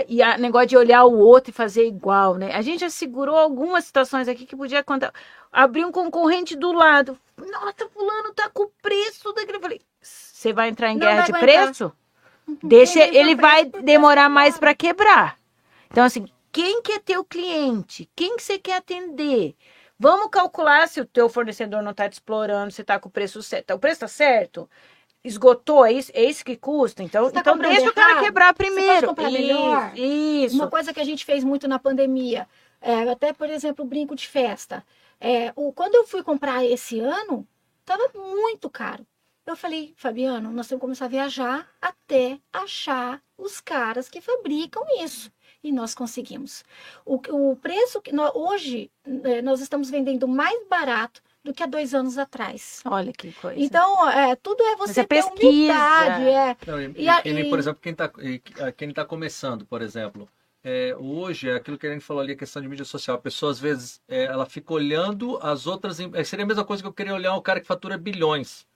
A- 0.00 0.04
E 0.08 0.22
o 0.22 0.38
negócio 0.38 0.68
de 0.68 0.76
olhar 0.76 1.04
o 1.04 1.18
outro 1.18 1.50
e 1.50 1.54
fazer 1.54 1.86
igual, 1.86 2.36
né? 2.36 2.52
A 2.54 2.62
gente 2.62 2.80
já 2.80 2.90
segurou 2.90 3.36
algumas 3.36 3.84
situações 3.84 4.28
aqui 4.28 4.44
que 4.46 4.56
podia 4.56 4.80
acontecer. 4.80 5.12
Abrir 5.52 5.84
um 5.84 5.92
concorrente 5.92 6.54
do 6.56 6.72
lado. 6.72 7.18
Nossa, 7.36 7.88
fulano 7.92 8.32
tá 8.34 8.50
com 8.50 8.64
o 8.64 8.70
preço 8.82 9.32
daquele. 9.32 9.58
Eu 9.58 9.62
falei, 9.62 9.80
você 10.00 10.52
vai 10.52 10.68
entrar 10.68 10.90
em 10.90 10.94
Não 10.98 11.06
guerra 11.06 11.22
de 11.24 11.32
aguentar. 11.32 11.64
preço? 11.66 11.92
Deixa, 12.62 13.00
Quem 13.00 13.16
ele 13.16 13.34
tá 13.34 13.42
vai 13.42 13.64
demorar 13.64 14.28
mais 14.28 14.58
para 14.58 14.74
quebrar. 14.74 15.36
Então, 15.90 16.04
assim, 16.04 16.26
quem 16.52 16.82
que 16.82 16.92
é 16.92 16.98
teu 16.98 17.24
cliente? 17.24 18.08
Quem 18.14 18.36
que 18.36 18.42
você 18.42 18.58
quer 18.58 18.76
atender? 18.76 19.56
Vamos 19.98 20.28
calcular 20.30 20.86
se 20.88 21.00
o 21.00 21.06
teu 21.06 21.28
fornecedor 21.28 21.82
não 21.82 21.90
está 21.92 22.08
te 22.08 22.14
explorando, 22.14 22.70
se 22.70 22.82
está 22.82 22.98
com 23.00 23.08
o 23.08 23.12
preço 23.12 23.42
certo. 23.42 23.72
O 23.72 23.78
preço 23.78 24.04
está 24.04 24.08
certo? 24.08 24.68
Esgotou? 25.26 25.84
É 25.84 25.92
isso, 25.92 26.10
é 26.14 26.24
isso 26.24 26.44
que 26.44 26.56
custa? 26.56 27.02
Então, 27.02 27.30
tá 27.30 27.40
então 27.40 27.58
deixa 27.58 27.90
o 27.90 27.92
cara 27.94 28.20
quebrar 28.22 28.54
primeiro. 28.54 29.06
isso, 29.94 30.44
isso. 30.46 30.54
Uma 30.54 30.68
coisa 30.70 30.94
que 30.94 31.00
a 31.00 31.04
gente 31.04 31.24
fez 31.24 31.42
muito 31.42 31.66
na 31.66 31.78
pandemia, 31.78 32.48
é, 32.80 33.10
até 33.10 33.32
por 33.32 33.50
exemplo, 33.50 33.84
o 33.84 33.88
brinco 33.88 34.14
de 34.14 34.28
festa. 34.28 34.84
É, 35.20 35.52
o, 35.56 35.72
quando 35.72 35.94
eu 35.94 36.06
fui 36.06 36.22
comprar 36.22 36.64
esse 36.64 37.00
ano, 37.00 37.46
estava 37.80 38.08
muito 38.14 38.70
caro. 38.70 39.06
Eu 39.46 39.56
falei, 39.56 39.94
Fabiano, 39.96 40.50
nós 40.50 40.66
temos 40.66 40.80
que 40.80 40.86
começar 40.86 41.04
a 41.04 41.08
viajar 41.08 41.68
até 41.80 42.38
achar 42.52 43.22
os 43.38 43.60
caras 43.60 44.08
que 44.08 44.20
fabricam 44.20 44.82
isso. 45.00 45.30
E 45.62 45.70
nós 45.72 45.94
conseguimos. 45.94 46.64
O, 47.04 47.14
o 47.30 47.56
preço 47.56 48.00
que 48.00 48.12
nó- 48.12 48.32
hoje 48.34 48.90
eh, 49.24 49.42
nós 49.42 49.60
estamos 49.60 49.88
vendendo 49.88 50.26
mais 50.28 50.66
barato 50.68 51.22
do 51.46 51.54
que 51.54 51.62
há 51.62 51.66
dois 51.66 51.94
anos 51.94 52.18
atrás. 52.18 52.80
Olha 52.84 53.12
que 53.12 53.32
coisa. 53.32 53.58
Então, 53.58 54.08
é, 54.10 54.36
tudo 54.36 54.62
é 54.62 54.76
você 54.76 55.00
é 55.00 55.04
ter 55.04 55.22
pesquisa. 55.22 55.46
humildade. 55.48 56.28
É. 56.28 56.56
Não, 56.66 56.80
e, 56.82 56.84
E 56.96 57.08
e 57.08 57.40
e- 57.46 57.48
por 57.50 57.58
exemplo, 57.58 57.80
quem 57.80 57.92
está 57.92 58.10
quem 58.76 58.90
tá 58.92 59.04
começando, 59.04 59.64
por 59.64 59.80
exemplo. 59.80 60.28
É, 60.68 60.96
hoje, 60.98 61.48
é 61.48 61.54
aquilo 61.54 61.78
que 61.78 61.86
a 61.86 61.92
gente 61.92 62.04
falou 62.04 62.20
ali, 62.20 62.32
a 62.32 62.36
questão 62.36 62.60
de 62.60 62.66
mídia 62.68 62.84
social. 62.84 63.16
A 63.16 63.20
pessoa, 63.20 63.52
às 63.52 63.60
vezes, 63.60 64.00
é, 64.08 64.24
ela 64.24 64.44
fica 64.44 64.74
olhando 64.74 65.38
as 65.40 65.64
outras... 65.64 66.00
é, 66.00 66.24
Seria 66.24 66.44
a 66.44 66.48
mesma 66.48 66.64
coisa 66.64 66.82
que 66.82 66.88
eu 66.88 66.92
queria 66.92 67.14
olhar 67.14 67.34
um 67.34 67.40
cara 67.40 67.60
que 67.60 67.66
fatura 67.68 67.96
bilhões. 67.96 68.66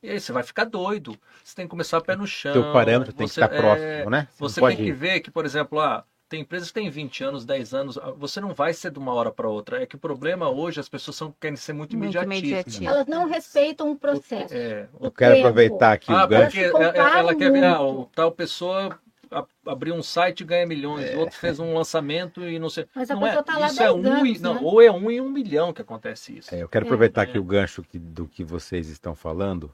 E 0.00 0.08
aí 0.10 0.20
você 0.20 0.30
vai 0.32 0.44
ficar 0.44 0.64
doido. 0.64 1.16
Você 1.42 1.56
tem 1.56 1.66
que 1.66 1.70
começar 1.70 1.96
a 1.96 2.00
pé 2.00 2.14
no 2.14 2.28
chão. 2.28 2.52
Teu 2.52 2.72
parâmetro 2.72 3.12
tem 3.12 3.26
que 3.26 3.32
você- 3.34 3.42
estar 3.42 3.52
é, 3.52 3.58
próximo, 3.58 4.10
né? 4.10 4.28
Você, 4.38 4.60
Você 4.60 4.66
tem 4.68 4.76
que 4.84 4.92
ver 4.92 5.18
que, 5.18 5.32
por 5.32 5.44
exemplo, 5.44 5.80
ah, 5.80 6.04
tem 6.32 6.40
empresas 6.40 6.68
que 6.68 6.74
têm 6.80 6.88
20 6.88 7.24
anos, 7.24 7.44
10 7.44 7.74
anos, 7.74 7.98
ah, 7.98 8.10
você 8.16 8.40
não 8.40 8.54
vai 8.54 8.72
ser 8.72 8.90
de 8.90 8.98
uma 8.98 9.12
hora 9.12 9.30
para 9.30 9.46
outra. 9.48 9.82
É 9.82 9.86
que 9.86 9.96
o 9.96 9.98
problema 9.98 10.48
hoje, 10.48 10.80
as 10.80 10.88
pessoas 10.88 11.14
são, 11.16 11.34
querem 11.38 11.56
ser 11.56 11.74
muito, 11.74 11.94
Muito 11.94 12.14
imediatistas. 12.16 12.38
imediatistas. 12.48 12.86
Elas 12.88 13.06
não 13.06 13.28
respeitam 13.28 13.90
o 13.92 13.96
processo. 13.96 14.54
É, 14.54 14.88
o 14.98 15.06
Eu 15.06 15.10
quero 15.12 15.34
tempo. 15.34 15.46
aproveitar 15.46 15.92
aqui 15.92 16.10
ah, 16.10 16.24
o 16.24 16.28
gancho. 16.28 16.58
ela, 16.58 16.84
ela 17.18 17.34
quer 17.34 17.52
ver, 17.52 17.64
ah, 17.64 17.78
tal 18.14 18.32
pessoa 18.32 18.98
a- 19.30 19.44
abriu 19.66 19.94
um 19.94 20.02
site 20.02 20.40
e 20.40 20.44
ganha 20.44 20.66
milhões, 20.66 21.14
o 21.14 21.18
outro 21.18 21.36
fez 21.38 21.60
um 21.60 21.74
lançamento 21.74 22.42
e 22.48 22.58
não 22.58 22.70
sei. 22.70 22.86
Mas 22.94 23.10
a 23.10 23.14
não 23.14 23.26
é, 23.26 23.30
pessoa 23.30 23.44
tá 23.44 23.58
lá 23.58 23.66
isso 23.66 23.82
é 23.82 23.92
10 23.92 23.94
um, 23.94 24.02
e- 24.02 24.08
anos, 24.10 24.40
não, 24.40 24.54
né? 24.54 24.60
ou 24.62 24.80
é 24.82 24.90
um 24.90 25.10
em 25.10 25.20
um 25.20 25.28
milhão 25.30 25.70
que 25.72 25.82
acontece 25.82 26.38
isso. 26.38 26.54
É, 26.54 26.62
eu 26.62 26.68
quero 26.68 26.84
É. 26.84 26.88
aproveitar 26.88 27.20
É. 27.20 27.24
aqui 27.24 27.38
o 27.38 27.44
gancho 27.44 27.82
que- 27.82 27.98
do 27.98 28.26
que 28.26 28.42
vocês 28.42 28.88
estão 28.88 29.14
falando. 29.14 29.70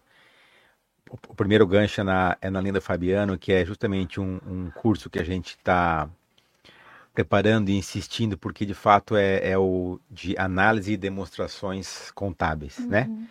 O, 1.09 1.15
o 1.29 1.35
primeiro 1.37 1.67
gancho 1.67 2.01
é 2.01 2.05
na, 2.05 2.37
é 2.41 2.51
na 2.51 2.61
Linda 2.61 2.81
Fabiano, 2.81 3.39
que 3.39 3.53
é 3.53 3.65
justamente 3.65 4.21
um, 4.21 4.41
um 4.47 4.71
curso 4.75 5.09
que 5.09 5.19
a 5.21 5.25
gente 5.25 5.51
está 5.57 6.09
preparando 7.19 7.69
e 7.69 7.77
insistindo, 7.77 8.39
porque 8.39 8.65
de 8.65 8.75
fato 8.75 9.17
é, 9.17 9.51
é 9.51 9.59
o 9.59 9.99
de 10.09 10.39
análise 10.39 10.93
e 10.93 10.97
demonstrações 10.97 12.13
contábeis, 12.13 12.79
né? 12.87 13.07
Uhum. 13.09 13.27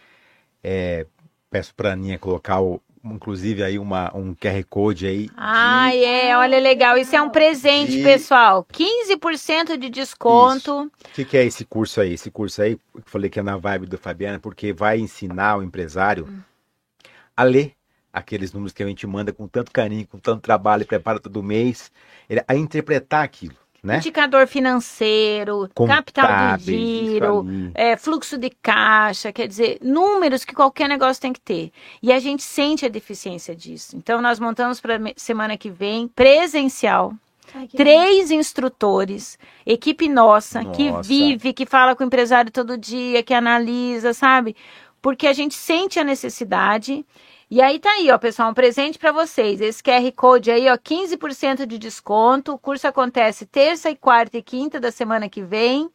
É, 0.61 1.05
peço 1.49 1.73
para 1.73 1.91
a 1.91 1.93
Aninha 1.93 2.19
colocar 2.19 2.59
o- 2.59 2.81
inclusive, 3.01 3.64
aí 3.64 3.80
uma, 3.80 4.14
um 4.14 4.35
QR 4.35 4.61
Code 4.65 5.07
aí. 5.07 5.30
Ah, 5.38 5.95
é, 5.95 6.35
olha 6.35 6.59
legal. 6.59 6.97
Isso 6.97 7.15
é 7.15 7.22
um 7.22 7.30
presente, 7.30 7.97
E- 7.97 8.03
pessoal. 8.03 8.65
15% 8.69 9.77
de 9.77 9.89
desconto. 9.89 10.81
O 10.84 10.91
que, 11.14 11.23
que 11.23 11.38
é 11.38 11.45
esse 11.45 11.64
curso 11.64 12.01
aí? 12.01 12.11
Esse 12.11 12.30
curso 12.30 12.61
aí, 12.61 12.73
eu 12.93 13.01
falei 13.05 13.30
que 13.30 13.39
é 13.39 13.43
na 13.43 13.55
vibe 13.55 13.85
do 13.85 13.97
Fabiana, 13.97 14.38
porque 14.38 14.73
vai 14.73 14.99
ensinar 14.99 15.59
o 15.59 15.64
empresário 15.64 16.27
a 17.38 17.43
ler 17.43 17.72
aqueles 18.11 18.51
números 18.51 18.73
que 18.73 18.84
a 18.84 18.88
gente 18.88 19.05
manda 19.05 19.31
com 19.31 19.47
tanto 19.47 19.72
carinho, 19.72 20.07
com 20.07 20.18
tanto 20.18 20.41
trabalho, 20.41 20.81
e 20.81 20.85
prepara 20.85 21.19
todo 21.19 21.41
mês, 21.43 21.91
a 22.47 22.55
interpretar 22.55 23.23
aquilo, 23.23 23.55
né? 23.88 23.97
Indicador 23.97 24.45
financeiro, 24.45 25.69
capital 25.88 26.57
de 26.57 26.65
giro, 26.65 27.45
é, 27.73 27.95
fluxo 27.95 28.38
de 28.38 28.49
caixa, 28.49 29.31
quer 29.31 29.47
dizer, 29.47 29.80
números 29.81 30.43
que 30.43 30.53
qualquer 30.53 30.89
negócio 30.89 31.22
tem 31.22 31.31
que 31.31 31.39
ter. 31.39 31.72
E 32.03 32.11
a 32.11 32.19
gente 32.19 32.43
sente 32.43 32.85
a 32.85 32.89
deficiência 32.89 33.55
disso. 33.55 33.95
Então, 33.95 34.22
nós 34.22 34.39
montamos 34.39 34.81
para 34.81 34.99
semana 35.15 35.57
que 35.57 35.69
vem, 35.69 36.07
presencial, 36.09 37.14
Ai, 37.55 37.68
que 37.68 37.77
três 37.77 38.30
instrutores, 38.30 39.39
equipe 39.65 40.09
nossa, 40.09 40.65
que 40.65 40.91
Nossa. 40.91 41.07
vive, 41.07 41.53
que 41.53 41.65
fala 41.65 41.95
com 41.95 42.03
o 42.03 42.07
empresário 42.07 42.51
todo 42.51 42.77
dia, 42.77 43.23
que 43.23 43.34
analisa, 43.34 44.14
sabe? 44.14 44.53
Porque 45.01 45.26
a 45.26 45.34
gente 45.34 45.55
sente 45.55 45.97
a 45.97 46.03
necessidade. 46.03 47.05
E 47.49 47.61
aí 47.61 47.80
tá 47.80 47.90
aí, 47.91 48.11
ó, 48.11 48.18
pessoal, 48.18 48.49
um 48.52 48.53
presente 48.53 48.99
para 48.99 49.11
vocês. 49.14 49.61
Esse 49.61 49.82
QR 49.82 50.11
Code 50.14 50.52
aí, 50.52 50.69
ó, 50.69 50.78
15% 50.78 51.65
de 51.65 51.78
desconto. 51.78 52.53
O 52.53 52.57
curso 52.60 52.88
acontece 52.88 53.45
terça 53.45 53.90
e 53.90 53.95
quarta 53.95 54.38
e 54.38 54.41
quinta 54.41 54.80
da 54.80 54.91
semana 54.91 55.30
que 55.30 55.41
vem. 55.41 55.90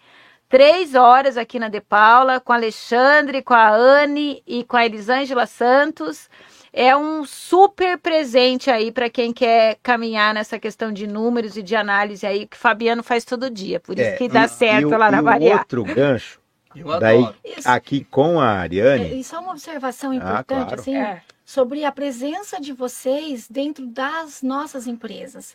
Três 0.49 0.95
horas 0.95 1.37
aqui 1.37 1.59
na 1.59 1.69
De 1.69 1.81
Paula, 1.81 2.41
com 2.41 2.53
a 2.53 2.57
Alexandre, 2.57 3.43
com 3.43 3.53
a 3.55 3.71
Anne 3.71 4.43
e 4.47 4.65
com 4.65 4.77
a 4.79 4.85
Elisângela 4.87 5.45
Santos. 5.47 6.29
É 6.73 6.97
um 6.97 7.23
super 7.27 7.99
presente 7.99 8.71
aí 8.71 8.91
para 8.91 9.11
quem 9.11 9.31
quer 9.31 9.77
caminhar 9.83 10.33
nessa 10.33 10.59
questão 10.59 10.91
de 10.91 11.07
números 11.07 11.55
e 11.59 11.63
de 11.63 11.77
análise 11.77 12.27
aí, 12.27 12.47
que 12.47 12.57
o 12.57 12.59
Fabiano 12.61 13.03
faz 13.03 13.27
todo 13.27 13.51
dia. 13.51 13.79
Por 13.79 13.99
isso 13.99 14.09
É, 14.09 14.17
que 14.17 14.27
dá 14.27 14.45
e- 14.45 14.49
certo 14.49 14.81
e 14.81 14.95
o- 14.95 14.99
lá 14.99 15.11
na 15.11 15.19
e 15.19 15.21
o 15.21 15.25
Variar. 15.25 15.59
outro 15.59 15.85
gancho, 15.85 16.41
Eu 16.75 16.99
Daí- 16.99 17.19
adoro. 17.19 17.35
Isso. 17.45 17.69
aqui 17.69 18.03
com 18.05 18.41
a 18.41 18.55
É, 18.55 18.59
Ariane, 18.61 19.21
e 19.21 19.25
só 19.25 19.41
uma 19.41 19.51
observação 19.51 20.15
importante, 20.15 20.47
claro. 20.69 20.81
assim, 20.81 20.97
É. 20.97 21.21
sobre 21.53 21.85
a 21.85 21.93
presença 21.93 22.59
de 22.59 22.73
vocês 22.73 23.47
dentro 23.47 23.87
das 23.87 24.43
nossas 24.43 24.87
empresas. 24.87 25.55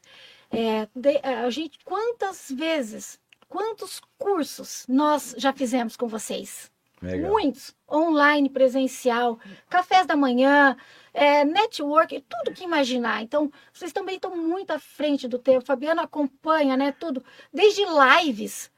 É, 0.51 0.87
de- 0.95 1.19
a 1.23 1.49
gente, 1.49 1.79
quantas 1.83 2.51
vezes, 2.51 3.19
quantos 3.49 3.99
cursos 4.15 4.85
nós 4.87 5.33
já 5.39 5.51
fizemos 5.51 5.97
com 5.97 6.07
vocês? 6.07 6.71
legal. 7.01 7.31
Muitos, 7.31 7.75
online, 7.91 8.47
presencial, 8.47 9.39
cafés 9.69 10.05
da 10.05 10.15
manhã, 10.15 10.77
é, 11.13 11.43
network, 11.43 12.23
tudo 12.29 12.55
que 12.55 12.63
imaginar. 12.63 13.23
Então, 13.23 13.51
vocês 13.73 13.91
também 13.91 14.15
estão 14.17 14.35
muito 14.37 14.71
à 14.71 14.79
frente 14.79 15.27
do 15.27 15.39
tempo. 15.39 15.65
Fabiano 15.65 16.01
acompanha, 16.01 16.77
né, 16.77 16.91
tudo, 16.91 17.23
desde 17.51 17.81
lives, 17.85 18.69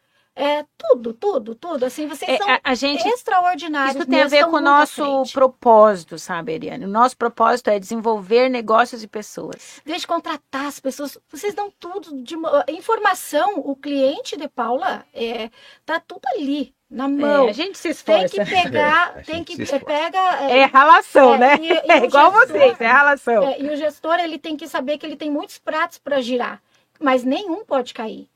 é, 0.41 0.65
tudo, 0.77 1.13
tudo, 1.13 1.53
tudo. 1.55 1.83
Assim, 1.85 2.07
vocês 2.07 2.29
É, 2.31 2.37
são 2.37 2.49
a, 2.49 2.59
a 2.63 2.73
gente 2.73 3.05
extraordinários. 3.07 3.95
Isso 3.95 4.05
tem 4.07 4.21
a 4.21 4.27
ver 4.27 4.45
com 4.45 4.55
o 4.55 4.61
nosso 4.61 5.23
propósito, 5.33 6.17
sabe, 6.17 6.53
Ariane? 6.53 6.85
O 6.85 6.89
nosso 6.89 7.17
propósito 7.17 7.69
é 7.69 7.77
desenvolver 7.79 8.47
negócios 8.49 9.03
e 9.03 9.07
pessoas. 9.07 9.81
Desde 9.85 10.07
contratar 10.07 10.65
as 10.67 10.79
pessoas, 10.79 11.17
vocês 11.29 11.53
dão 11.53 11.71
tudo 11.79 12.23
de 12.23 12.35
informação. 12.69 13.59
O 13.59 13.75
cliente 13.75 14.37
de 14.37 14.47
Paula 14.47 15.05
é 15.13 15.49
tá 15.85 15.99
tudo 15.99 16.21
ali 16.33 16.73
na 16.89 17.07
mão. 17.07 17.47
É, 17.47 17.49
a 17.49 17.53
gente 17.53 17.77
se 17.77 17.93
tem 18.03 18.23
esforça. 18.23 18.43
que 18.45 18.49
pegar, 18.49 19.13
É, 19.17 19.21
tem 19.21 19.43
que 19.43 19.55
pega 19.79 20.19
É 20.49 20.63
ralação, 20.65 21.35
É, 21.35 21.37
né? 21.37 21.57
e- 21.61 21.67
e 21.67 21.71
é 21.91 22.01
o 22.01 22.05
igual 22.05 22.31
gestor- 22.31 22.47
vocês, 22.47 22.81
é 22.81 22.87
ralação. 22.87 23.43
é, 23.43 23.61
e 23.61 23.69
o 23.69 23.75
gestor 23.75 24.15
ele 24.19 24.39
tem 24.39 24.55
que 24.57 24.67
saber 24.67 24.97
que 24.97 25.05
ele 25.05 25.15
tem 25.15 25.29
muitos 25.29 25.57
pratos 25.59 25.97
para 25.99 26.21
girar, 26.21 26.61
mas 26.99 27.23
nenhum 27.23 27.63
pode 27.63 27.93
cair. 27.93 28.27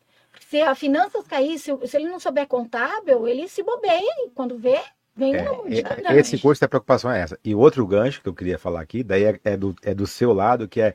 Se 0.53 0.61
a 0.61 0.75
finanças 0.75 1.25
cair, 1.25 1.57
se, 1.57 1.75
se 1.87 1.97
ele 1.97 2.07
não 2.07 2.19
souber 2.19 2.45
contábil, 2.45 3.27
ele 3.27 3.47
se 3.47 3.63
bobeia 3.63 4.03
e 4.19 4.29
quando 4.35 4.55
vê, 4.55 4.79
vem 5.15 5.33
É, 5.33 5.49
um 5.51 5.65
é, 5.65 5.81
grana. 5.81 6.15
esse 6.15 6.37
curso, 6.37 6.63
a 6.63 6.67
preocupação 6.67 7.09
é 7.09 7.21
essa. 7.21 7.39
E 7.43 7.55
outro 7.55 7.87
gancho 7.87 8.21
que 8.21 8.29
eu 8.29 8.35
queria 8.35 8.59
falar 8.59 8.79
aqui, 8.81 9.01
daí 9.01 9.23
é, 9.23 9.39
é 9.43 9.57
do, 9.57 9.75
é 9.81 9.95
do 9.95 10.05
seu 10.05 10.31
lado, 10.31 10.67
que 10.67 10.79
é 10.79 10.93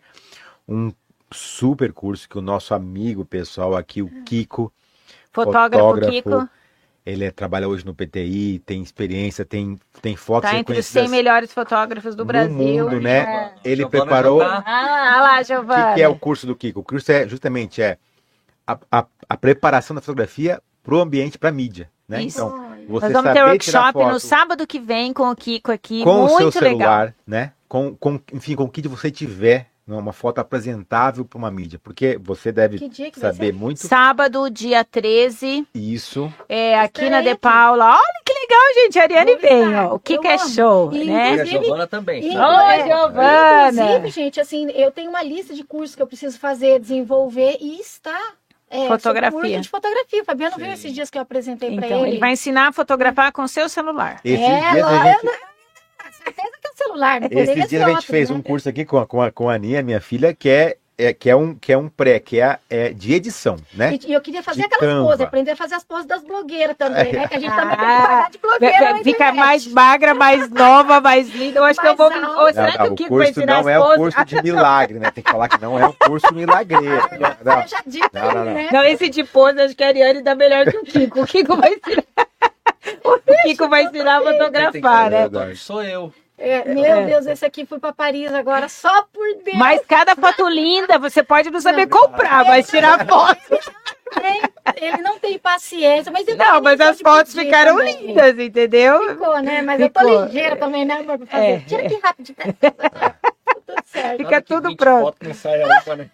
um 0.68 0.93
super 1.32 1.93
curso 1.93 2.28
que 2.28 2.39
o 2.39 2.40
nosso 2.40 2.72
amigo 2.72 3.24
pessoal 3.24 3.74
aqui, 3.76 4.01
o 4.01 4.09
Kiko, 4.22 4.72
Fotógrafo, 5.32 5.72
fotógrafo, 5.72 6.12
Kiko, 6.12 6.48
ele 7.05 7.24
é- 7.24 7.32
trabalha 7.32 7.68
hoje 7.68 7.85
no 7.85 7.93
PTI, 7.93 8.60
tem 8.64 8.80
experiência, 8.80 9.44
tem, 9.44 9.76
tem 10.01 10.14
fotos 10.14 10.52
tá 10.52 10.56
entre 10.56 10.78
os 10.78 10.86
100 10.86 11.02
reconhecidas 11.02 11.10
melhores 11.10 11.52
fotógrafos 11.52 12.14
do 12.14 12.24
Brasil. 12.24 12.55
mundo, 12.85 13.01
né? 13.01 13.18
É. 13.18 13.55
Ele 13.64 13.82
Giovana 13.82 14.05
preparou... 14.05 14.40
Ah, 14.40 14.62
olha 15.16 15.20
lá, 15.20 15.40
O 15.40 15.43
Giovana. 15.43 15.89
que, 15.89 15.94
que 15.97 16.02
é 16.02 16.09
o 16.09 16.16
curso 16.16 16.47
do 16.47 16.55
Kiko? 16.55 16.78
O 16.78 16.85
curso 16.85 17.10
é 17.10 17.26
justamente 17.26 17.82
é 17.82 17.98
a, 18.68 18.78
a, 18.93 19.06
a 19.28 19.36
preparação 19.36 19.94
da 19.94 20.00
fotografia 20.00 20.60
para 20.82 20.94
o 20.94 21.00
ambiente, 21.00 21.38
para 21.38 21.48
a 21.50 21.52
mídia, 21.52 21.90
né? 22.09 22.22
Isso. 22.22 22.38
Então, 22.38 22.68
você 22.88 23.06
Nós 23.10 23.12
vamos 23.12 23.32
ter 23.32 23.42
workshop 23.44 23.98
no 24.05 24.18
sábado 24.18 24.66
que 24.66 24.78
vem 24.78 25.12
com 25.12 25.28
o 25.30 25.36
Kiko 25.36 25.70
aqui. 25.70 26.02
com 26.02 26.24
o 26.24 26.28
muito 26.28 26.50
seu 26.52 26.62
legal. 26.62 26.78
celular, 26.78 27.14
né? 27.26 27.52
Com, 27.68 27.94
com, 27.94 28.18
enfim, 28.32 28.55
com 28.56 28.64
o 28.64 28.68
que 28.68 28.88
você 28.88 29.10
tiver, 29.10 29.66
né? 29.86 29.94
uma 29.96 30.12
foto 30.14 30.38
apresentável 30.38 31.22
para 31.26 31.36
uma 31.38 31.50
mídia, 31.50 31.78
porque 31.82 32.18
você 32.22 32.50
deve 32.50 32.78
Que 32.78 32.88
dia 32.88 33.10
que 33.10 33.20
saber 33.20 33.52
muito 33.52 33.80
Sábado, 33.86 34.48
dia 34.48 34.82
13, 34.84 35.66
isso. 35.74 36.32
é, 36.48 36.78
aqui 36.78 37.02
Estarei 37.02 37.10
na 37.10 37.20
De 37.20 37.28
aqui. 37.30 37.40
Paula. 37.42 37.90
Olha 37.90 38.22
que 38.24 38.32
legal, 38.32 38.74
gente. 38.84 38.98
A 38.98 39.02
Ariane 39.02 39.36
vem, 39.36 39.76
ó. 39.76 39.94
O 39.96 39.98
Kiko 39.98 40.24
Eu 40.26 40.30
é 40.30 40.38
show, 40.38 40.90
E, 40.94 41.02
E 41.02 41.05
né? 41.06 41.22
a 41.30 41.34
Inclusive- 41.34 41.64
Giovana 41.64 41.86
também. 41.86 42.22
E- 42.24 42.38
Oi, 42.38 42.86
Giovana. 42.86 43.82
Inclusive, 43.82 44.09
gente, 44.10 44.40
assim, 44.40 44.70
eu 44.70 44.90
tenho 44.90 45.10
uma 45.10 45.22
lista 45.22 45.52
de 45.55 45.62
cursos 45.64 45.94
que 45.94 46.00
eu 46.00 46.06
preciso 46.06 46.38
fazer, 46.38 46.80
desenvolver 46.80 47.59
e 47.60 47.78
está. 47.80 48.18
É, 48.70 48.86
Fotografia. 48.86 49.61
de 49.61 49.69
fotografia. 49.69 50.23
O 50.23 50.24
Fabiano 50.24 50.55
Sim. 50.57 50.62
viu 50.62 50.73
esses 50.73 50.93
dias 50.93 51.09
que 51.11 51.16
eu 51.16 51.23
apresentei 51.23 51.74
para 51.74 51.86
Então, 51.86 52.01
ele. 52.01 52.11
ele 52.11 52.19
vai 52.19 52.32
ensinar 52.32 52.69
a 52.69 52.73
fotografar 52.73 53.32
com 53.32 53.47
seu 53.49 53.69
celular. 53.69 54.20
Esses 54.24 54.40
é, 54.45 54.70
dias 54.73 54.86
a 54.86 55.05
gente, 55.05 55.20
certeza 56.24 56.53
que 56.61 56.66
é 56.66 56.70
o 56.70 56.77
celular. 56.77 57.20
Não 57.20 57.28
poderia 57.28 57.53
esses 57.53 57.69
dias 57.69 57.82
a 57.82 57.86
gente 57.86 57.95
outro, 57.97 58.11
fez 58.11 58.31
né? 58.31 58.36
um 58.36 58.43
curso 58.43 58.69
aqui 58.69 58.85
com 58.85 58.99
a, 58.99 59.07
com 59.07 59.23
a, 59.23 59.31
com 59.32 59.49
a 59.49 59.55
Aninha, 59.55 59.82
minha 59.82 60.01
filha, 60.01 60.35
que 60.35 60.49
é, 60.49 60.77
é, 60.99 61.12
que 61.15 61.31
é, 61.31 61.37
um, 61.37 61.55
que 61.55 61.73
é 61.73 61.79
um 61.79 61.89
pré, 61.89 62.19
que 62.19 62.41
é, 62.41 62.59
é 62.69 62.89
de 62.91 63.15
edição, 63.15 63.57
né? 63.73 63.95
E 63.95 64.09
e 64.11 64.12
eu 64.12 64.20
queria 64.20 64.43
fazer 64.43 64.61
De 64.61 64.66
aquelas 64.66 64.85
Canva. 64.85 65.05
poses, 65.07 65.20
aprender 65.20 65.51
a 65.53 65.57
fazer 65.57 65.77
as 65.77 65.85
poses 65.85 66.07
das 66.07 66.23
blogueiras 66.25 66.77
também, 66.77 67.12
né? 67.12 67.29
Que 67.29 67.37
a 67.37 67.39
gente 67.41 67.55
também 67.55 67.69
tem 67.77 67.79
que 67.79 67.85
Ah, 67.85 68.01
pagar 68.03 68.31
de 68.31 68.39
blogueira 68.39 68.81
na 68.93 68.99
Fica 68.99 69.11
internet. 69.11 69.37
mais 69.37 69.66
magra, 69.69 70.15
mais 70.15 70.51
nova, 70.51 71.01
mais 71.01 71.29
linda. 71.29 71.61
Eu 71.61 71.65
acho 71.65 71.81
que 71.81 71.87
eu 71.87 71.95
vou. 71.97 72.11
Mais. 72.11 72.37
Ou 72.37 72.53
será 72.53 72.73
Não, 72.79 72.79
não, 72.79 72.85
que 72.85 72.91
o 72.91 72.93
o 72.93 72.97
Kiko 72.97 73.16
vai 73.16 73.27
curso 73.27 73.31
ensinar 73.41 73.53
não 73.53 73.61
as 73.61 73.66
é 73.69 73.79
o 73.79 73.95
curso 73.95 74.25
de 74.25 74.43
milagre, 74.43 74.99
né? 74.99 75.11
Tem 75.12 75.23
que 75.23 75.31
falar 75.31 75.49
que 75.49 75.61
não 75.61 75.79
é 75.79 75.87
um 75.87 75.93
curso 75.93 76.35
milagreiro. 76.35 77.09
Não, 77.12 77.37
não. 77.45 77.65
Não, 78.12 78.35
não, 78.35 78.45
não. 78.45 78.55
né? 78.55 78.69
Não, 78.73 78.85
esse 78.85 79.09
de 79.09 79.23
pose, 79.25 79.61
acho 79.61 79.77
que 79.77 79.85
a 79.85 79.87
Ariane 79.89 80.20
dá 80.23 80.35
melhor 80.35 80.66
que 80.66 80.77
o 80.77 80.85
Kiko. 80.85 81.23
O 81.23 81.27
Kiko 81.27 81.57
vai 81.57 81.75
ensinar. 81.75 82.05
O 83.05 83.20
Kiko 83.43 83.69
vai 83.69 83.85
ensinar 83.85 84.19
a 84.19 84.23
fotografar, 84.23 85.11
né? 85.11 85.25
agora 85.25 85.55
Sou 85.55 85.83
eu. 85.83 86.12
É, 86.39 86.65
meu 86.73 87.05
Deus, 87.05 87.27
esse 87.27 87.44
aqui 87.44 87.66
fui 87.66 87.81
para 87.81 87.93
Paris 87.93 88.32
agora 88.32 88.69
só 88.69 89.02
por 89.12 89.27
Deus. 89.44 89.56
Mas 89.56 89.81
cada 89.86 90.15
foto 90.15 90.48
linda, 90.48 90.97
você 90.98 91.23
pode 91.23 91.51
não 91.51 91.60
saber 91.60 91.89
comprar, 91.89 92.44
mas 92.44 92.69
tirar 92.69 93.05
foto. 93.06 93.40
Ele 94.77 94.98
não 94.98 95.19
tem 95.19 95.39
paciência, 95.39 96.10
mas 96.12 96.27
ele 96.27 96.36
Não, 96.36 96.47
também 96.47 96.62
mas 96.62 96.81
as 96.81 97.01
fotos 97.01 97.32
ficaram 97.35 97.77
também. 97.77 98.06
lindas, 98.06 98.39
entendeu? 98.39 99.09
Ficou, 99.10 99.43
né? 99.43 99.62
Mas 99.62 99.81
eu 99.81 99.86
Ficou. 99.89 100.02
tô 100.02 100.24
ligeira 100.24 100.56
também, 100.56 100.85
né, 100.85 100.94
amor, 100.94 101.19
pra 101.19 101.27
fazer. 101.27 101.47
É. 101.47 101.60
Tira 101.60 101.86
aqui 101.86 102.01
rápido. 102.02 102.35
tudo 103.66 103.82
certo. 103.86 104.16
Fica 104.19 104.43
tudo 104.43 104.69
20 104.69 104.77
pronto. 104.78 105.05
fotos 105.05 105.28
não 105.28 105.35
saia 105.35 105.65
limpa, 105.66 106.10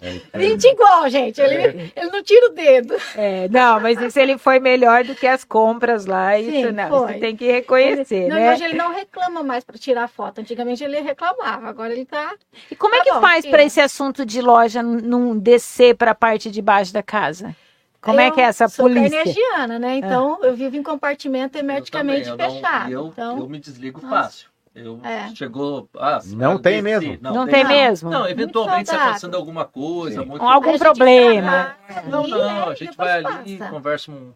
né? 0.00 0.20
20 0.34 0.64
igual, 0.64 1.08
gente. 1.10 1.40
Ele, 1.40 1.92
ele 1.94 2.10
não 2.10 2.22
tira 2.22 2.46
o 2.46 2.54
dedo. 2.54 2.94
É, 3.16 3.48
não, 3.48 3.80
mas 3.80 4.00
isso 4.00 4.18
ele 4.18 4.38
foi 4.38 4.58
melhor 4.58 5.04
do 5.04 5.14
que 5.14 5.26
as 5.26 5.44
compras 5.44 6.06
lá. 6.06 6.38
Isso 6.38 6.50
Sim, 6.68 6.72
não, 6.72 6.88
foi. 6.88 7.12
você 7.14 7.18
tem 7.20 7.36
que 7.36 7.50
reconhecer, 7.50 8.28
Não, 8.28 8.36
né? 8.36 8.52
Hoje 8.52 8.64
ele 8.64 8.74
não 8.74 8.92
reclama 8.92 9.42
mais 9.42 9.62
para 9.64 9.76
tirar 9.78 10.08
foto. 10.08 10.40
Antigamente 10.40 10.82
ele 10.82 11.00
reclamava, 11.00 11.68
agora 11.68 11.92
ele 11.92 12.04
tá. 12.06 12.34
E 12.70 12.76
como 12.76 12.94
é 12.94 12.98
Tá 12.98 13.04
que 13.04 13.12
bom, 13.12 13.20
faz 13.20 13.44
para 13.46 13.62
esse 13.62 13.80
assunto 13.80 14.24
de 14.24 14.40
loja 14.40 14.82
não 14.82 15.36
descer 15.38 15.94
para 15.94 16.12
a 16.12 16.14
parte 16.14 16.50
de 16.50 16.60
baixo 16.62 16.92
da 16.92 17.02
casa? 17.02 17.54
Como 18.00 18.18
é 18.18 18.28
Eu 18.28 18.32
que 18.32 18.40
é 18.40 18.44
essa 18.44 18.66
sou 18.66 18.86
polícia? 18.86 19.10
carnegiana, 19.18 19.78
né? 19.78 19.96
Então 19.96 20.38
eu 20.42 20.54
vivo 20.54 20.74
em 20.76 20.82
compartimento 20.82 21.58
hermeticamente 21.58 22.28
eu 22.30 22.36
também, 22.36 22.48
eu 22.48 22.52
não- 22.54 22.60
fechado. 22.62 22.90
eu, 22.92 23.06
então, 23.08 23.38
eu 23.38 23.46
me 23.48 23.58
desligo 23.58 24.00
Nossa. 24.00 24.14
fácil. 24.22 24.49
Eu 24.74 25.00
É. 25.02 25.28
chegou. 25.34 25.88
Ah, 25.96 26.20
Não 26.26 26.56
tem 26.58 26.80
mesmo? 26.80 27.18
Não 27.20 27.46
tem 27.46 27.64
Não. 27.64 27.70
mesmo? 27.70 28.10
Não, 28.10 28.28
eventualmente 28.28 28.88
saudável. 28.88 29.12
passando 29.14 29.34
alguma 29.36 29.64
coisa. 29.64 30.20
Algum 30.20 30.68
a 30.68 30.72
gente 30.72 30.78
problema. 30.80 31.74
Não, 32.06 32.26
não, 32.28 32.68
a 32.68 32.74
gente 32.74 32.96
vai 32.96 33.24
ali 33.24 33.54
e 33.54 33.56
passa. 33.58 33.70
conversa 33.70 34.12
um. 34.12 34.32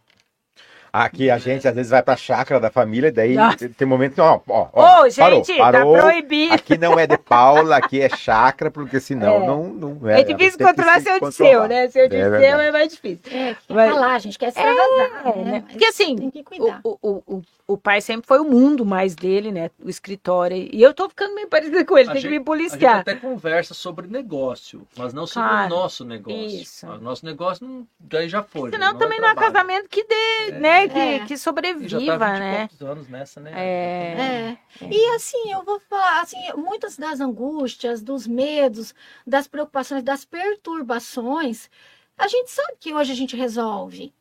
Aqui 0.97 1.29
a 1.29 1.39
gente 1.39 1.67
às 1.67 1.75
vezes 1.75 1.91
vai 1.91 2.05
pra 2.05 2.15
chácara 2.17 2.61
da 2.61 2.71
família, 2.71 3.11
daí 3.11 3.35
Nossa. 3.35 3.69
tem 3.69 3.85
momento, 3.85 4.21
ó, 4.21 4.41
ó, 4.49 4.63
Ô, 4.63 4.69
ó, 4.75 5.09
gente, 5.09 5.57
parou, 5.59 5.59
parou. 5.59 5.95
tá 5.97 6.03
proibido. 6.03 6.55
Aqui 6.55 6.79
não 6.79 6.97
é 6.97 7.05
de 7.05 7.19
Paula, 7.19 7.79
aqui 7.79 8.01
é 8.01 8.09
chácara, 8.09 8.71
porque 8.71 9.01
senão 9.01 9.43
É. 9.43 9.47
não, 9.47 9.65
não 9.65 10.09
É, 10.09 10.23
difícil 10.23 10.57
tem 10.57 10.67
que 10.69 10.73
controlar 10.73 10.99
se 11.01 11.03
seu 11.07 11.15
de 11.15 11.21
controlar. 11.21 11.51
seu, 11.51 11.69
né? 11.69 11.89
Seu 11.89 12.09
de 12.09 12.15
É 12.15 12.23
seu 12.31 12.61
é 12.61 12.71
mais 12.71 12.93
difícil. 12.93 13.21
É, 13.33 13.57
Mas- 13.69 13.91
falar, 13.93 14.15
a 14.15 14.19
gente 14.21 14.39
quer 14.39 14.53
se 14.53 14.59
É, 14.61 14.65
né? 14.73 15.45
né? 15.45 15.65
Porque 15.69 15.85
assim, 15.85 16.15
tem 16.15 16.31
que 16.31 16.45
cuidar. 16.45 16.81
O, 16.85 16.97
o, 17.03 17.23
o, 17.27 17.43
o 17.67 17.77
pai 17.77 18.01
sempre 18.01 18.29
foi 18.29 18.39
o 18.39 18.45
mundo 18.45 18.87
mais 18.87 19.17
dele, 19.17 19.51
né? 19.51 19.71
O 19.85 19.91
escritório. 19.91 20.69
E 20.73 20.81
eu 20.81 20.95
tô 20.95 21.09
ficando 21.09 21.35
meio 21.35 21.49
parecida 21.49 21.85
com 21.85 21.99
ele, 21.99 22.09
A 22.11 22.13
tem 22.13 22.23
que 22.23 22.29
gente- 22.29 22.31
me 22.31 22.37
A 22.37 22.39
gente 22.39 22.47
policiar. 22.71 23.01
até 23.01 23.17
conversa 23.17 23.75
sobre 23.75 24.07
negócio, 24.07 24.87
mas 24.97 25.13
não 25.13 25.27
sobre 25.27 25.49
Claro. 25.49 25.75
o 25.75 25.77
nosso 25.77 26.05
negócio. 26.05 26.47
Isso. 26.47 26.87
O 26.87 26.99
nosso 27.01 27.27
negócio 27.27 27.67
não, 27.67 27.85
daí 27.99 28.29
já 28.29 28.45
foi. 28.45 28.71
Senão 28.71 28.93
não 28.93 28.99
também 29.01 29.19
não 29.21 29.29
é 29.29 29.33
trabalho. 29.35 29.53
casamento 29.55 29.89
que 29.89 30.05
dê, 30.05 30.53
É. 30.91 31.21
Que, 31.21 31.25
É. 31.25 31.27
que 31.27 31.37
E 31.79 31.89
já 31.89 32.01
sobreviva, 32.01 32.19
tá 32.19 32.33
20 32.33 32.37
e 32.37 32.41
né? 32.41 32.59
poucos 32.69 32.83
anos 32.83 33.09
nessa, 33.09 33.41
né? 33.41 33.53
É. 33.55 34.59
É. 34.83 34.89
E 34.91 35.15
assim, 35.17 35.53
eu 35.53 35.63
vou 35.65 35.81
falar, 35.81 36.23
assim, 36.23 36.39
muitas 36.57 36.97
das 36.97 37.21
angústias, 37.21 38.03
dos 38.03 38.27
medos, 38.27 38.95
das 39.27 39.47
preocupações, 39.49 40.03
das 40.03 40.25
perturbações, 40.25 41.71
a 42.17 42.29
gente 42.29 42.51
sabe 42.51 42.77
que 42.79 42.95
hoje 42.95 43.13
a 43.13 43.15
gente 43.17 43.37
resolve. 43.37 44.15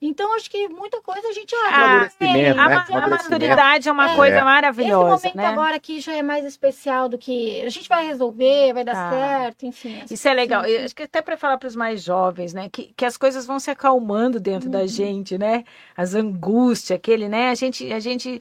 Então, 0.00 0.32
acho 0.36 0.48
que 0.48 0.68
muita 0.68 1.00
coisa 1.02 1.26
a 1.26 1.32
gente. 1.32 1.52
Amadurecimento, 1.56 2.60
A, 2.60 2.68
né? 2.68 2.74
ma- 2.74 2.80
a 2.80 2.82
Amadurecimento. 2.84 3.10
maturidade 3.30 3.88
é 3.88 3.92
uma 3.92 4.12
É. 4.12 4.14
coisa 4.16 4.36
Esse 4.36 4.44
maravilhosa, 4.44 5.04
momento 5.28 5.34
né? 5.36 5.46
agora 5.46 5.80
que 5.80 6.00
já 6.00 6.12
é 6.14 6.22
mais 6.22 6.44
especial 6.44 7.08
do 7.08 7.18
que 7.18 7.60
a 7.62 7.68
gente 7.68 7.88
vai 7.88 8.06
resolver, 8.06 8.72
vai 8.74 8.84
dar 8.84 8.92
Tá. 8.92 9.10
certo, 9.10 9.66
enfim. 9.66 10.00
Isso 10.08 10.28
é 10.28 10.34
legal. 10.34 10.62
Sim, 10.62 10.70
Eu 10.70 10.78
sim. 10.78 10.84
acho 10.84 10.94
que 10.94 11.02
até 11.02 11.20
para 11.20 11.36
falar 11.36 11.58
para 11.58 11.66
os 11.66 11.74
mais 11.74 12.00
jovens, 12.02 12.54
né, 12.54 12.68
que, 12.70 12.92
que 12.96 13.04
as 13.04 13.16
coisas 13.16 13.44
vão 13.44 13.58
se 13.58 13.70
acalmando 13.72 14.38
dentro 14.38 14.70
da 14.70 14.80
Uhum. 14.80 14.86
gente, 14.86 15.36
né? 15.36 15.64
As 15.96 16.14
angústias, 16.14 16.96
aquele, 16.96 17.28
né? 17.28 17.50
A 17.50 17.54
gente, 17.56 17.92
a 17.92 17.98
gente 17.98 18.40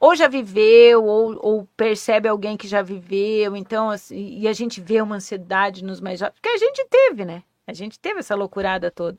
ou 0.00 0.16
já 0.16 0.26
viveu 0.26 1.04
ou, 1.04 1.38
ou 1.40 1.68
percebe 1.76 2.28
alguém 2.28 2.56
que 2.56 2.66
já 2.66 2.82
viveu, 2.82 3.56
então 3.56 3.88
assim, 3.90 4.38
e 4.40 4.48
a 4.48 4.52
gente 4.52 4.80
vê 4.80 5.00
uma 5.00 5.16
ansiedade 5.16 5.84
nos 5.84 6.00
mais 6.00 6.18
jovens, 6.18 6.34
porque 6.34 6.48
a 6.48 6.58
gente 6.58 6.84
teve, 6.90 7.24
né? 7.24 7.44
A 7.64 7.72
gente 7.72 7.98
teve 7.98 8.18
essa 8.18 8.34
loucurada 8.34 8.90
toda. 8.90 9.16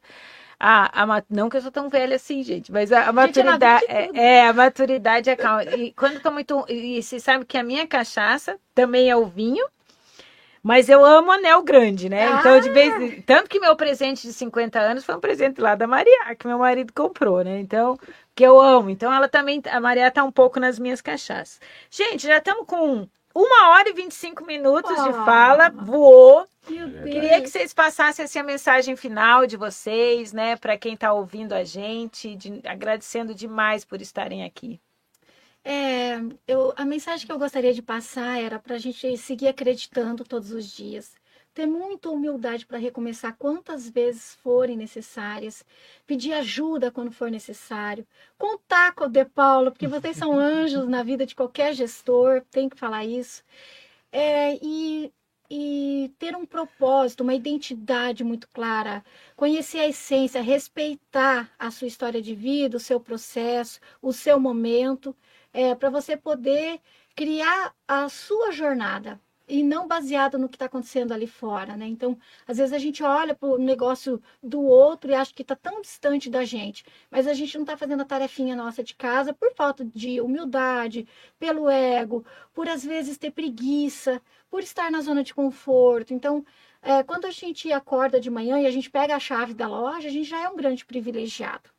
A, 0.59 1.03
a, 1.03 1.05
ma- 1.05 1.23
não 1.29 1.49
que 1.49 1.57
eu 1.57 1.61
sou 1.61 1.71
tão 1.71 1.87
velha 1.89 2.15
assim, 2.15 2.41
gente, 2.43 2.71
mas 2.71 2.91
a, 2.91 3.01
a 3.01 3.03
ela 3.03 3.13
maturidade 3.13 3.85
é, 3.87 4.09
é, 4.13 4.47
a 4.47 4.53
maturidade 4.53 5.29
é 5.29 5.35
calma. 5.35 5.63
E 5.65 5.93
quando 5.93 6.15
eu 6.15 6.21
tô 6.21 6.31
muito 6.31 6.65
e 6.69 7.01
você 7.01 7.19
sabe 7.19 7.45
que 7.45 7.57
a 7.57 7.63
minha 7.63 7.87
cachaça 7.87 8.59
também 8.73 9.09
é 9.09 9.15
o 9.15 9.25
vinho. 9.25 9.65
Mas 10.63 10.89
eu 10.89 11.05
amo 11.05 11.31
anel 11.31 11.61
grande, 11.63 12.09
né? 12.09 12.31
Então, 12.31 12.59
de 12.59 12.69
vez 12.69 12.97
em... 12.99 13.21
Tanto 13.21 13.49
que 13.49 13.59
meu 13.59 13.75
presente 13.75 14.23
de 14.27 14.33
50 14.33 14.79
anos 14.79 15.05
foi 15.05 15.15
um 15.15 15.19
presente 15.19 15.61
lá 15.61 15.75
da 15.75 15.87
Maria, 15.87 16.35
que 16.35 16.47
meu 16.47 16.57
marido 16.59 16.91
comprou, 16.93 17.43
né? 17.43 17.59
Então, 17.59 17.97
que 18.35 18.43
eu 18.45 18.59
amo. 18.59 18.89
Então, 18.89 19.13
ela 19.13 19.29
também. 19.29 19.61
A 19.71 19.79
Maria 19.79 20.11
tá 20.11 20.23
um 20.23 20.31
pouco 20.31 20.59
nas 20.59 20.77
minhas 20.79 21.01
cachaças. 21.01 21.59
Gente, 21.89 22.27
já 22.27 22.37
estamos 22.37 22.65
com 22.65 23.07
uma 23.39 23.69
hora 23.69 23.89
e 23.89 23.93
25 23.93 24.45
minutos 24.45 24.91
de 25.03 25.09
Ah. 25.09 25.25
fala. 25.25 25.69
Voou. 25.69 26.47
Meu 26.69 26.87
Deus. 26.87 27.03
Queria 27.09 27.41
que 27.41 27.47
vocês 27.47 27.73
passassem 27.73 28.25
assim, 28.25 28.39
a 28.39 28.43
mensagem 28.43 28.95
final 28.95 29.45
de 29.45 29.55
vocês, 29.55 30.33
né? 30.33 30.55
Para 30.57 30.77
quem 30.77 30.95
está 30.95 31.13
ouvindo 31.13 31.53
a 31.53 31.63
gente, 31.63 32.35
de- 32.35 32.61
agradecendo 32.65 33.33
demais 33.33 33.85
por 33.85 34.01
estarem 34.01 34.43
aqui. 34.43 34.79
É, 35.63 36.19
eu, 36.47 36.73
a 36.77 36.85
mensagem 36.85 37.25
que 37.25 37.31
eu 37.31 37.37
gostaria 37.39 37.73
de 37.73 37.81
passar 37.81 38.41
era 38.41 38.57
para 38.57 38.75
a 38.75 38.79
gente 38.79 39.17
seguir 39.17 39.49
acreditando 39.49 40.23
todos 40.23 40.51
os 40.51 40.65
dias, 40.65 41.13
ter 41.57 41.65
muita 41.65 42.11
humildade 42.11 42.67
para 42.67 42.77
recomeçar 42.77 43.35
quantas 43.35 43.89
vezes 43.89 44.35
forem 44.43 44.77
necessárias, 44.77 45.65
pedir 46.05 46.33
ajuda 46.33 46.91
quando 46.91 47.11
for 47.11 47.31
necessário, 47.31 48.05
contar 48.37 48.93
com 48.93 49.05
o 49.05 49.09
De 49.09 49.25
Paulo, 49.25 49.71
porque 49.71 49.87
vocês 49.87 50.17
são 50.17 50.33
anjos 50.37 50.87
na 50.87 51.01
vida 51.01 51.25
de 51.25 51.33
qualquer 51.35 51.73
gestor, 51.73 52.43
tem 52.51 52.69
que 52.69 52.77
falar 52.77 53.05
isso, 53.05 53.43
É, 54.11 54.55
e, 54.63 55.11
e 55.49 56.13
ter 56.19 56.35
um 56.35 56.45
propósito, 56.45 57.23
uma 57.23 57.35
identidade 57.35 58.23
muito 58.23 58.47
clara, 58.49 59.03
conhecer 59.35 59.79
a 59.79 59.87
essência, 59.87 60.41
respeitar 60.41 61.51
a 61.59 61.71
sua 61.71 61.87
história 61.87 62.21
de 62.21 62.35
vida, 62.35 62.77
o 62.77 62.79
seu 62.79 62.99
processo, 62.99 63.79
o 64.01 64.13
seu 64.13 64.39
momento 64.39 65.15
é, 65.53 65.75
para 65.75 65.89
você 65.89 66.17
poder 66.17 66.79
criar 67.15 67.73
a 67.87 68.09
sua 68.09 68.51
jornada 68.51 69.19
e 69.47 69.63
não 69.63 69.87
baseado 69.87 70.37
no 70.37 70.49
que 70.49 70.55
está 70.55 70.65
acontecendo 70.65 71.13
ali 71.13 71.27
fora, 71.27 71.77
né? 71.77 71.87
Então, 71.87 72.17
às 72.45 72.57
vezes 72.57 72.73
a 72.73 72.77
gente 72.77 73.01
olha 73.03 73.33
para 73.35 73.47
o 73.49 73.57
negócio 73.57 74.21
do 74.43 74.61
outro 74.61 75.11
e 75.11 75.15
acha 75.15 75.33
que 75.33 75.41
está 75.41 75.55
tão 75.55 75.81
distante 75.81 76.29
da 76.29 76.43
gente, 76.43 76.83
mas 77.09 77.27
a 77.27 77.33
gente 77.33 77.55
não 77.55 77.63
está 77.63 77.77
fazendo 77.77 78.01
a 78.01 78.05
tarefinha 78.05 78.55
nossa 78.55 78.83
de 78.83 78.95
casa 78.95 79.33
por 79.33 79.53
falta 79.55 79.85
de 79.85 80.19
humildade, 80.21 81.07
pelo 81.39 81.69
ego, 81.69 82.25
por 82.53 82.67
às 82.67 82.83
vezes 82.83 83.17
ter 83.17 83.31
preguiça, 83.31 84.21
por 84.49 84.61
estar 84.61 84.91
na 84.91 85.01
zona 85.01 85.23
de 85.23 85.33
conforto. 85.33 86.13
Então, 86.13 86.45
é, 86.81 87.03
quando 87.03 87.25
a 87.25 87.31
gente 87.31 87.71
acorda 87.71 88.19
de 88.19 88.29
manhã 88.29 88.59
e 88.59 88.65
a 88.65 88.71
gente 88.71 88.89
pega 88.89 89.15
a 89.15 89.19
chave 89.19 89.53
da 89.53 89.67
loja, 89.67 90.07
a 90.07 90.11
gente 90.11 90.29
já 90.29 90.41
é 90.43 90.49
um 90.49 90.55
grande 90.55 90.85
privilegiado. 90.85 91.76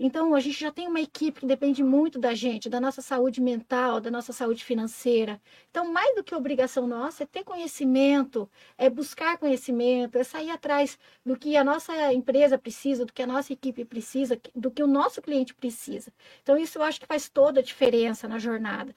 Então, 0.00 0.34
a 0.34 0.40
gente 0.40 0.60
já 0.60 0.70
tem 0.70 0.86
uma 0.86 1.00
equipe 1.00 1.40
que 1.40 1.46
depende 1.46 1.82
muito 1.82 2.18
da 2.20 2.32
gente, 2.32 2.68
da 2.68 2.80
nossa 2.80 3.02
saúde 3.02 3.40
mental, 3.40 4.00
da 4.00 4.10
nossa 4.10 4.32
saúde 4.32 4.64
financeira. 4.64 5.40
Então, 5.70 5.92
mais 5.92 6.14
do 6.14 6.22
que 6.22 6.34
obrigação 6.34 6.86
nossa, 6.86 7.24
é 7.24 7.26
ter 7.26 7.42
conhecimento, 7.42 8.48
é 8.76 8.88
buscar 8.88 9.36
conhecimento, 9.38 10.16
é 10.16 10.22
sair 10.22 10.50
atrás 10.50 10.96
do 11.26 11.36
que 11.36 11.56
a 11.56 11.64
nossa 11.64 12.12
empresa 12.12 12.56
precisa, 12.56 13.04
do 13.04 13.12
que 13.12 13.22
a 13.22 13.26
nossa 13.26 13.52
equipe 13.52 13.84
precisa, 13.84 14.40
do 14.54 14.70
que 14.70 14.82
o 14.82 14.86
nosso 14.86 15.20
cliente 15.20 15.52
precisa. 15.54 16.12
Então, 16.42 16.56
isso 16.56 16.78
eu 16.78 16.82
acho 16.84 17.00
que 17.00 17.06
faz 17.06 17.28
toda 17.28 17.58
a 17.60 17.62
diferença 17.62 18.28
na 18.28 18.38
jornada. 18.38 18.94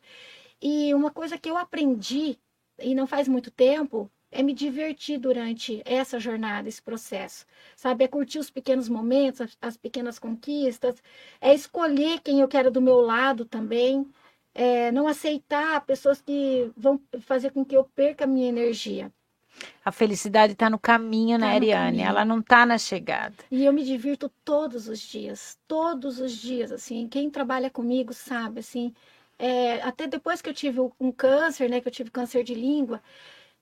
E 0.61 0.93
uma 0.93 1.11
coisa 1.11 1.37
que 1.37 1.49
eu 1.49 1.57
aprendi, 1.57 2.37
e 2.79 2.93
não 2.95 3.07
faz 3.07 3.27
muito 3.27 3.51
tempo, 3.51 4.11
é 4.31 4.41
me 4.43 4.53
divertir 4.53 5.19
durante 5.19 5.81
essa 5.85 6.19
jornada, 6.19 6.67
esse 6.69 6.81
processo 6.81 7.45
sabe? 7.75 8.03
É 8.03 8.07
curtir 8.07 8.39
os 8.39 8.49
pequenos 8.49 8.87
momentos, 8.89 9.41
as, 9.41 9.57
as 9.61 9.77
pequenas 9.77 10.19
conquistas, 10.19 11.01
é 11.39 11.53
escolher 11.53 12.19
quem 12.21 12.39
eu 12.41 12.47
quero 12.47 12.71
do 12.71 12.81
meu 12.81 13.01
lado 13.01 13.45
também, 13.45 14.07
é 14.53 14.91
não 14.91 15.07
aceitar 15.07 15.81
pessoas 15.85 16.21
que 16.21 16.71
vão 16.75 17.01
fazer 17.21 17.51
com 17.51 17.65
que 17.65 17.75
eu 17.75 17.83
perca 17.85 18.23
a 18.25 18.27
minha 18.27 18.47
energia. 18.49 19.11
A 19.85 19.91
felicidade 19.91 20.53
está 20.53 20.69
no 20.71 20.79
caminho, 20.79 21.37
né, 21.37 21.45
Tá 21.45 21.55
no 21.55 21.65
Ariane? 21.65 21.67
caminho. 21.67 22.03
Ela 22.03 22.25
não 22.25 22.39
está 22.39 22.65
na 22.65 22.77
chegada. 22.79 23.43
E 23.49 23.65
eu 23.65 23.73
me 23.73 23.83
divirto 23.83 24.29
todos 24.45 24.87
os 24.87 24.99
dias, 24.99 25.59
todos 25.67 26.19
os 26.19 26.31
dias, 26.33 26.71
assim. 26.71 27.07
Quem 27.07 27.29
trabalha 27.29 27.69
comigo 27.69 28.13
sabe, 28.13 28.59
assim. 28.61 28.93
é, 29.37 29.81
até 29.81 30.07
depois 30.07 30.41
que 30.41 30.49
eu 30.49 30.53
tive 30.53 30.79
um 30.99 31.11
câncer, 31.11 31.69
né, 31.69 31.81
que 31.81 31.87
eu 31.87 31.91
tive 31.91 32.11
câncer 32.11 32.43
de 32.43 32.53
língua, 32.55 33.01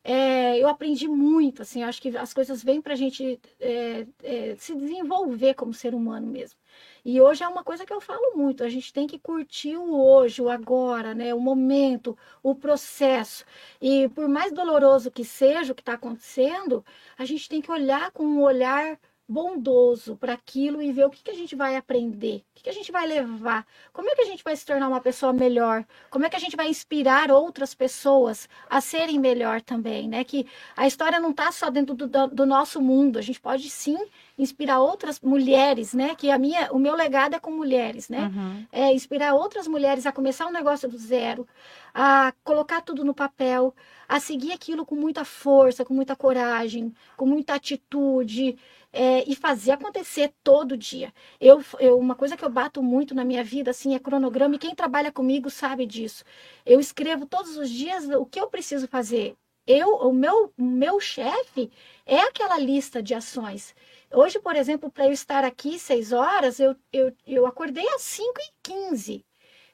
é, 0.04 0.58
eu 0.58 0.68
aprendi 0.68 1.08
muito, 1.08 1.62
assim. 1.62 1.84
Acho 1.84 2.02
que 2.02 2.16
as 2.18 2.34
coisas 2.34 2.64
vêm 2.64 2.82
para 2.82 2.94
a 2.94 2.96
gente 2.96 3.40
é, 3.60 4.08
é, 4.24 4.56
se 4.56 4.76
desenvolver 4.76 5.54
como 5.56 5.74
ser 5.74 5.94
humano 5.94 6.28
mesmo. 6.28 6.58
E 7.04 7.20
hoje 7.22 7.44
é 7.44 7.48
uma 7.48 7.64
coisa 7.64 7.86
que 7.86 7.94
eu 7.94 8.02
falo 8.02 8.36
muito. 8.36 8.64
A 8.64 8.70
gente 8.70 8.94
tem 8.94 9.08
que 9.08 9.20
curtir 9.20 9.78
o 9.78 10.00
hoje, 10.00 10.42
o 10.42 10.50
agora, 10.50 11.14
né, 11.14 11.34
o 11.34 11.40
momento, 11.40 12.18
o 12.44 12.56
processo. 12.56 13.46
E 13.82 14.10
por 14.10 14.28
mais 14.28 14.52
doloroso 14.52 15.12
que 15.12 15.24
seja 15.26 15.72
o 15.74 15.76
que 15.76 15.82
está 15.82 15.94
acontecendo, 15.94 16.86
a 17.18 17.26
gente 17.26 17.50
tem 17.50 17.62
que 17.62 17.72
olhar 17.72 18.12
com 18.12 18.24
um 18.24 18.42
olhar 18.42 19.00
bondoso 19.30 20.18
para 20.18 20.34
aquilo 20.34 20.82
e 20.82 20.92
ver 20.92 21.06
o 21.06 21.10
que, 21.12 21.24
que 21.24 21.30
a 21.30 21.36
gente 21.36 21.56
vai 21.56 21.76
aprender, 21.76 22.38
o 22.38 22.56
que, 22.56 22.64
que 22.64 22.70
a 22.70 22.74
gente 22.74 22.92
vai 22.92 23.06
levar, 23.06 23.64
como 23.94 24.10
é 24.10 24.16
que 24.16 24.24
a 24.24 24.26
gente 24.26 24.44
vai 24.44 24.56
se 24.56 24.66
tornar 24.66 24.88
uma 24.88 25.00
pessoa 25.00 25.32
melhor, 25.32 25.86
como 26.10 26.26
é 26.26 26.30
que 26.30 26.36
a 26.36 26.40
gente 26.40 26.56
vai 26.56 26.68
inspirar 26.68 27.32
outras 27.32 27.76
pessoas 27.76 28.50
a 28.68 28.82
serem 28.82 29.20
melhor 29.20 29.62
também, 29.62 30.10
né? 30.10 30.24
Que 30.24 30.48
a 30.76 30.88
história 30.88 31.20
não 31.20 31.30
está 31.30 31.52
só 31.52 31.70
dentro 31.70 31.94
do, 31.94 32.08
do, 32.28 32.46
nosso 32.46 32.82
mundo, 32.82 33.20
a 33.20 33.22
gente 33.22 33.40
pode 33.40 33.70
sim 33.70 34.00
inspirar 34.36 34.80
outras 34.80 35.20
mulheres, 35.20 35.94
né? 35.94 36.16
Que 36.16 36.32
a 36.32 36.40
minha, 36.40 36.72
o 36.72 36.80
meu 36.80 36.96
legado 36.96 37.36
é 37.36 37.40
com 37.40 37.52
mulheres, 37.52 38.10
né? 38.10 38.32
Uhum. 38.34 38.66
é, 38.72 38.92
inspirar 38.92 39.36
outras 39.36 39.68
mulheres 39.68 40.08
a 40.08 40.12
começar 40.12 40.48
um 40.48 40.52
negócio 40.52 40.90
do 40.90 40.98
zero, 40.98 41.48
a 41.94 42.34
colocar 42.44 42.82
tudo 42.82 43.06
no 43.06 43.14
papel, 43.14 43.76
a 44.08 44.20
seguir 44.20 44.54
aquilo 44.54 44.88
com 44.88 44.96
muita 44.96 45.24
força, 45.24 45.86
com 45.86 45.94
muita 45.94 46.16
coragem, 46.16 46.92
com 47.16 47.28
muita 47.28 47.54
atitude 47.54 48.58
é, 48.92 49.24
e 49.30 49.36
fazer 49.36 49.72
acontecer 49.72 50.34
todo 50.44 50.78
dia. 50.78 51.14
Eu, 51.40 51.64
eu, 51.80 51.98
uma 51.98 52.16
coisa 52.16 52.36
que 52.38 52.44
eu 52.44 52.50
bato 52.50 52.82
muito 52.84 53.14
na 53.16 53.24
minha 53.24 53.44
vida 53.44 53.72
assim 53.72 53.96
é 53.96 54.00
cronograma 54.00 54.56
e 54.56 54.60
quem 54.60 54.76
trabalha 54.76 55.12
comigo 55.12 55.50
sabe 55.50 55.86
disso. 55.86 56.24
Eu 56.66 56.80
escrevo 56.80 57.26
todos 57.26 57.58
os 57.58 57.70
dias 57.70 58.08
o 58.10 58.26
que 58.26 58.40
eu 58.40 58.48
preciso 58.50 58.88
fazer. 58.88 59.36
Eu, 59.68 59.96
o 59.98 60.14
meu, 60.14 60.52
meu 60.58 61.00
chefe 61.00 61.72
é 62.06 62.20
aquela 62.22 62.58
lista 62.58 63.04
de 63.04 63.14
ações. 63.14 63.76
Hoje, 64.12 64.40
por 64.40 64.56
exemplo, 64.56 64.92
para 64.92 65.06
eu 65.06 65.12
estar 65.12 65.44
aqui 65.44 65.78
seis 65.78 66.12
horas, 66.12 66.60
eu, 66.60 66.76
eu, 66.92 67.14
eu 67.28 67.46
acordei 67.46 67.88
às 67.90 68.02
5 68.02 68.34
e 68.40 68.52
15 68.64 69.26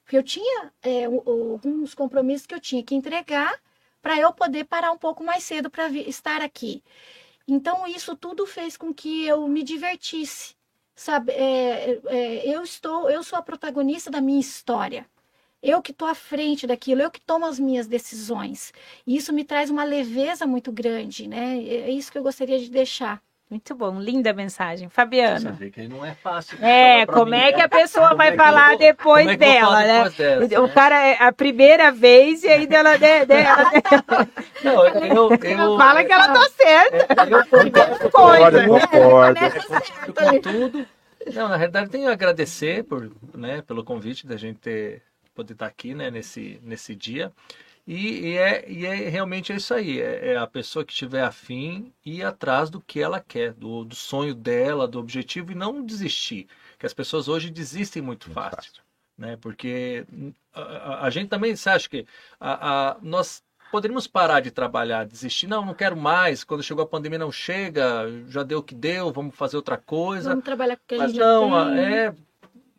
porque 0.06 0.18
eu 0.18 0.24
tinha 0.24 0.72
é, 0.84 1.06
alguns 1.06 1.96
compromissos 1.96 2.46
que 2.46 2.54
eu 2.54 2.60
tinha 2.60 2.84
que 2.84 2.94
entregar 2.94 3.60
para 4.02 4.20
eu 4.20 4.32
poder 4.32 4.66
parar 4.66 4.92
um 4.92 4.98
pouco 4.98 5.24
mais 5.24 5.44
cedo 5.44 5.68
para 5.68 5.90
estar 5.90 6.42
aqui. 6.44 6.84
Então, 7.48 7.86
isso 7.88 8.16
tudo 8.16 8.46
fez 8.46 8.76
com 8.78 8.94
que 8.94 9.26
eu 9.26 9.48
me 9.48 9.64
divertisse. 9.64 10.56
sabe, 10.96 11.32
é, 11.34 12.02
é, 12.08 12.56
eu 12.56 12.64
estou, 12.64 13.10
eu 13.10 13.24
sou 13.24 13.38
a 13.38 13.42
protagonista 13.42 14.10
da 14.12 14.22
minha 14.22 14.40
história. 14.40 15.08
Eu 15.62 15.82
que 15.82 15.92
estou 15.92 16.08
à 16.08 16.16
frente 16.16 16.68
daquilo, 16.68 17.02
eu 17.02 17.12
que 17.12 17.22
tomo 17.22 17.46
as 17.46 17.60
minhas 17.60 17.88
decisões. 17.88 18.74
E 19.08 19.16
isso 19.18 19.34
me 19.34 19.44
traz 19.46 19.70
uma 19.70 19.84
leveza 19.84 20.46
muito 20.48 20.72
grande, 20.72 21.28
né? 21.28 21.58
É 21.64 21.90
isso 21.92 22.12
que 22.12 22.18
eu 22.18 22.24
gostaria 22.24 22.60
de 22.60 22.70
deixar. 22.70 23.22
Muito 23.48 23.76
bom, 23.76 24.00
linda 24.00 24.34
mensagem. 24.34 24.90
Fabiana. 24.90 25.40
Você 25.40 25.52
vê 25.52 25.70
que 25.70 25.88
não 25.88 26.04
é 26.04 26.16
fácil. 26.16 26.58
É, 26.66 27.06
como 27.06 27.28
mim, 27.32 27.38
é 27.38 27.52
que 27.52 27.60
né? 27.60 27.64
a 27.66 27.70
pessoa 27.70 28.06
Como 28.08 28.18
vai 28.18 28.30
é 28.30 28.36
falar 28.36 28.66
eu 28.74 28.78
vou- 28.78 28.80
depois 28.80 29.28
é 29.28 29.34
eu 29.34 29.38
dela, 29.38 29.80
né? 29.84 29.94
depois 30.10 30.16
dessa, 30.50 30.62
O 30.64 30.68
né? 30.68 30.74
cara 30.74 31.08
é 31.08 31.24
a 31.24 31.32
primeira 31.32 31.92
vez 31.92 32.44
e 32.44 32.48
aí 32.48 32.66
dela, 32.66 32.98
de, 32.98 33.26
dela 33.28 33.72
Não, 34.64 34.88
eu, 34.88 35.30
eu, 35.32 35.78
fala 35.78 36.04
que 36.04 36.12
ela 36.12 36.28
tá 36.30 36.50
certa. 36.58 37.24
eu 37.30 37.46
concordo, 37.46 38.10
Concordo, 38.12 38.58
né? 38.58 38.68
concordo. 38.88 39.40
concordo 39.40 40.16
com 40.16 40.42
tudo. 40.42 40.88
Não, 41.34 41.48
na 41.50 41.56
realidade, 41.58 41.90
tenho 41.90 42.10
a 42.10 42.14
agradecer 42.14 42.84
por, 42.84 43.12
né, 43.36 43.62
pelo 43.62 43.84
convite 43.84 44.26
da 44.28 44.38
gente 44.38 44.58
ter, 44.60 45.02
poder 45.36 45.54
estar 45.54 45.68
aqui 45.68 45.94
né, 45.94 46.10
nesse, 46.12 46.60
nesse 46.64 46.96
dia. 46.96 47.32
E, 47.88 48.32
e 48.32 48.38
é, 48.38 48.70
e 48.70 48.86
é 48.86 49.10
realmente 49.10 49.52
é 49.54 49.56
isso 49.58 49.74
aí. 49.74 50.02
É, 50.02 50.34
é 50.34 50.38
a 50.38 50.48
pessoa 50.48 50.84
que 50.84 50.92
estiver 50.92 51.24
afim 51.24 51.94
ir 52.06 52.24
atrás 52.24 52.70
do 52.70 52.82
que 52.82 53.00
ela 53.00 53.20
quer, 53.20 53.54
do, 53.54 53.84
do 53.86 53.96
sonho 53.96 54.34
dela, 54.34 54.88
do 54.88 55.00
objetivo, 55.00 55.52
e 55.52 55.56
não 55.56 55.86
desistir. 55.86 56.48
Que 56.80 56.86
as 56.86 56.94
pessoas 56.94 57.28
hoje 57.28 57.50
desistem 57.52 58.02
muito, 58.02 58.28
Muito 58.28 58.34
fácil. 58.34 58.58
fácil. 58.58 58.84
Né? 59.18 59.38
Porque 59.38 60.06
a, 60.54 60.62
a- 60.62 61.06
a 61.06 61.10
gente 61.10 61.30
também, 61.30 61.56
você 61.56 61.70
acha 61.70 61.88
que 61.90 62.06
a, 62.40 62.92
a- 62.92 62.98
nós 63.02 63.44
poderíamos 63.72 64.08
parar 64.08 64.40
de 64.42 64.52
trabalhar, 64.52 65.06
desistir? 65.06 65.48
Não, 65.48 65.64
não 65.66 65.74
quero 65.74 65.96
mais. 65.96 66.44
Quando 66.44 66.64
chegou 66.64 66.84
a 66.84 66.88
pandemia, 66.88 67.20
não 67.20 67.32
chega, 67.32 68.06
já 68.28 68.42
deu 68.44 68.60
o 68.60 68.64
que 68.64 68.74
deu, 68.76 69.12
vamos 69.12 69.36
fazer 69.36 69.58
outra 69.58 69.78
coisa. 69.78 70.30
Vamos 70.30 70.46
trabalhar 70.46 70.78
com 70.78 70.84
o 70.84 70.88
que 70.88 70.96
a 70.96 70.98
Mas 71.00 71.12
gente 71.12 71.20
não, 71.20 71.50
já 71.52 71.66
tem. 71.76 71.80
é. 71.96 72.16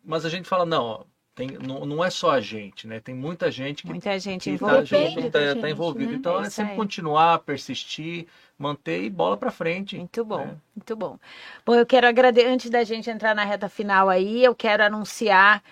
Mas 0.03 0.25
a 0.25 0.29
gente 0.29 0.47
fala, 0.47 0.65
não, 0.65 0.83
ó, 0.85 1.03
tem, 1.37 1.49
não, 1.59 1.85
não 1.85 2.03
é 2.03 2.09
só 2.09 2.31
a 2.31 2.41
gente, 2.41 2.87
né? 2.87 2.99
Tem 2.99 3.15
muita 3.15 3.51
gente 3.51 3.83
que 3.83 3.89
Muita 3.91 4.19
gente 4.19 4.49
envolvida. 4.49 4.79
tá, 4.79 4.83
junto, 4.83 5.29
tá, 5.31 5.39
gente, 5.53 5.61
tá 5.61 5.69
envolvido. 5.69 6.11
né? 6.11 6.17
Então 6.17 6.41
É 6.41 6.47
é, 6.47 6.49
sempre 6.49 6.71
aí. 6.73 6.77
continuar, 6.77 7.39
persistir, 7.39 8.27
manter 8.57 9.03
e 9.03 9.09
bola 9.09 9.37
pra 9.37 9.51
frente. 9.51 9.95
Muito 9.95 10.25
bom, 10.25 10.45
né? 10.45 10.57
muito 10.75 10.95
bom. 10.95 11.19
Bom, 11.65 11.75
eu 11.75 11.85
quero 11.85 12.07
agradecer, 12.07 12.47
antes 12.47 12.69
da 12.69 12.83
gente 12.83 13.09
entrar 13.09 13.35
na 13.35 13.43
reta 13.45 13.69
final 13.69 14.09
aí, 14.09 14.43
eu 14.43 14.55
quero 14.55 14.83
anunciar 14.83 15.63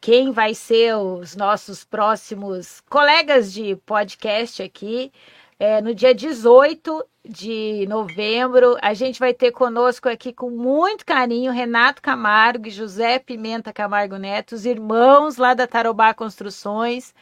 quem 0.00 0.30
vai 0.32 0.54
ser 0.54 0.94
os 0.96 1.34
nossos 1.34 1.84
próximos 1.84 2.80
colegas 2.90 3.52
de 3.52 3.76
podcast 3.76 4.62
aqui. 4.62 5.10
É, 5.58 5.80
no 5.80 5.94
dia 5.94 6.14
18 6.14 7.04
de 7.26 7.86
novembro, 7.88 8.76
a 8.82 8.92
gente 8.92 9.18
vai 9.18 9.32
ter 9.32 9.50
conosco 9.52 10.08
aqui 10.08 10.32
com 10.32 10.50
muito 10.50 11.06
carinho 11.06 11.52
Renato 11.52 12.02
Camargo 12.02 12.66
e 12.66 12.70
José 12.70 13.18
Pimenta 13.18 13.72
Camargo 13.72 14.16
Neto, 14.16 14.54
os 14.54 14.66
irmãos 14.66 15.36
lá 15.36 15.54
da 15.54 15.66
Tarobá 15.66 16.12
Construções. 16.12 17.14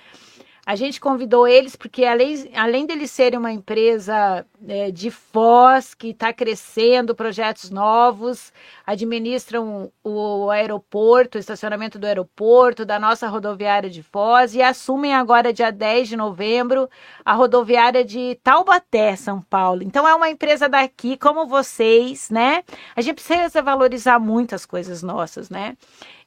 A 0.64 0.76
gente 0.76 1.00
convidou 1.00 1.48
eles 1.48 1.74
porque, 1.74 2.04
além, 2.04 2.48
além 2.54 2.86
deles 2.86 3.10
serem 3.10 3.36
uma 3.36 3.50
empresa 3.50 4.46
é, 4.68 4.92
de 4.92 5.10
Foz, 5.10 5.92
que 5.92 6.10
está 6.10 6.32
crescendo, 6.32 7.16
projetos 7.16 7.68
novos, 7.68 8.52
administram 8.86 9.90
o 10.04 10.50
aeroporto, 10.50 11.36
o 11.36 11.40
estacionamento 11.40 11.98
do 11.98 12.06
aeroporto, 12.06 12.84
da 12.84 12.96
nossa 12.96 13.26
rodoviária 13.26 13.90
de 13.90 14.04
Foz, 14.04 14.54
e 14.54 14.62
assumem 14.62 15.12
agora, 15.12 15.52
dia 15.52 15.72
10 15.72 16.10
de 16.10 16.16
novembro, 16.16 16.88
a 17.24 17.32
rodoviária 17.32 18.04
de 18.04 18.38
Taubaté, 18.44 19.16
São 19.16 19.42
Paulo. 19.42 19.82
Então, 19.82 20.06
é 20.06 20.14
uma 20.14 20.30
empresa 20.30 20.68
daqui, 20.68 21.16
como 21.16 21.44
vocês, 21.44 22.30
né? 22.30 22.62
A 22.94 23.00
gente 23.00 23.16
precisa 23.16 23.60
valorizar 23.62 24.20
muitas 24.20 24.64
coisas 24.64 25.02
nossas, 25.02 25.50
né? 25.50 25.76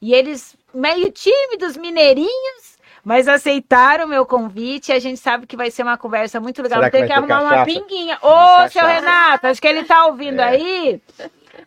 E 0.01 0.13
eles, 0.13 0.57
meio 0.73 1.09
tímidos, 1.09 1.77
mineirinhos, 1.77 2.74
mas 3.05 3.27
aceitaram 3.27 4.05
o 4.05 4.07
meu 4.09 4.25
convite. 4.25 4.91
A 4.91 4.99
gente 4.99 5.17
sabe 5.19 5.45
que 5.45 5.55
vai 5.55 5.69
ser 5.71 5.83
uma 5.83 5.97
conversa 5.97 6.39
muito 6.41 6.61
legal. 6.61 6.79
Será 6.79 6.89
que 6.91 6.97
Tem 6.97 7.07
que 7.07 7.13
ter 7.13 7.17
arrumar 7.19 7.41
uma 7.41 7.49
cachaça? 7.51 7.65
pinguinha. 7.65 8.17
Ô, 8.21 8.27
Uma 8.27 8.67
seu. 8.67 8.85
Renato, 8.85 9.47
acho 9.47 9.61
que 9.61 9.67
ele 9.67 9.83
tá 9.85 10.07
ouvindo 10.07 10.41
É. 10.41 10.43
aí. 10.49 11.01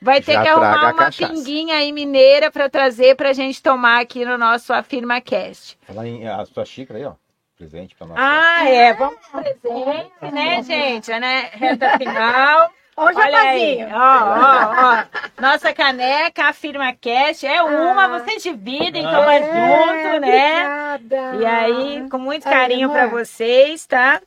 Vai 0.02 0.20
ter 0.20 0.34
Já 0.34 0.42
que 0.42 0.48
arrumar 0.48 0.90
a 0.90 0.92
uma 0.92 1.10
pinguinha 1.10 1.76
aí 1.76 1.90
mineira 1.92 2.50
para 2.50 2.68
trazer 2.68 3.16
pra 3.16 3.32
gente 3.32 3.62
tomar 3.62 4.00
aqui 4.00 4.24
no 4.24 4.36
nosso 4.36 4.72
Afirma 4.72 5.20
Cast. 5.20 5.78
Falar 5.86 6.06
em 6.06 6.28
a 6.28 6.44
sua 6.44 6.64
xícara 6.64 6.98
aí, 6.98 7.04
ó. 7.04 7.12
Presente 7.56 7.94
pra 7.96 8.06
nós. 8.06 8.16
Ah, 8.20 8.68
é. 8.68 8.92
Vamos 8.94 9.18
presente, 9.32 10.32
né, 10.32 10.62
gente? 10.62 11.10
Né? 11.18 11.48
Reta 11.52 11.98
final. 11.98 12.70
Olha 13.00 13.18
aí, 13.24 13.78
jabazinho. 13.78 13.88
ó, 13.94 14.18
ó, 14.24 15.02
ó. 15.02 15.42
Nossa 15.42 15.72
caneca, 15.72 16.44
Afirma 16.48 16.92
Cast, 16.94 17.46
é 17.46 17.62
uma, 17.62 18.04
Ah. 18.04 18.08
vocês 18.18 18.42
dividem, 18.42 19.06
Ah. 19.06 19.10
toma 19.10 19.34
É, 19.34 19.42
junto, 19.42 20.20
né? 20.20 20.94
obrigada. 20.96 21.36
E 21.36 21.46
aí, 21.46 22.08
com 22.10 22.18
muito 22.18 22.44
carinho 22.44 22.90
pra 22.90 23.06
vocês, 23.06 23.86
tá? 23.86 24.20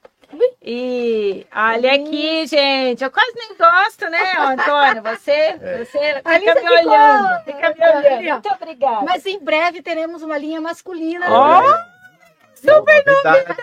E 0.64 1.46
olha 1.54 1.94
aqui, 1.94 2.48
gente, 2.48 3.04
eu 3.04 3.12
quase 3.12 3.34
nem 3.36 3.50
gosto, 3.58 4.10
né, 4.10 4.20
Antônio? 4.40 5.04
Você, 5.04 5.58
você 5.86 6.22
A 6.24 6.40
fica 6.40 6.54
me 6.56 6.62
ficou- 6.62 6.78
olhando, 6.78 7.44
fica 7.44 7.76
me 7.78 7.86
olhando. 7.98 8.24
Muito 8.32 8.50
obrigada. 8.54 9.02
Mas 9.06 9.26
em 9.26 9.40
breve 9.40 9.82
teremos 9.82 10.22
uma 10.24 10.38
linha 10.38 10.62
masculina. 10.62 11.26
Ó. 11.30 11.64
Super 12.56 13.04
novidade. 13.06 13.56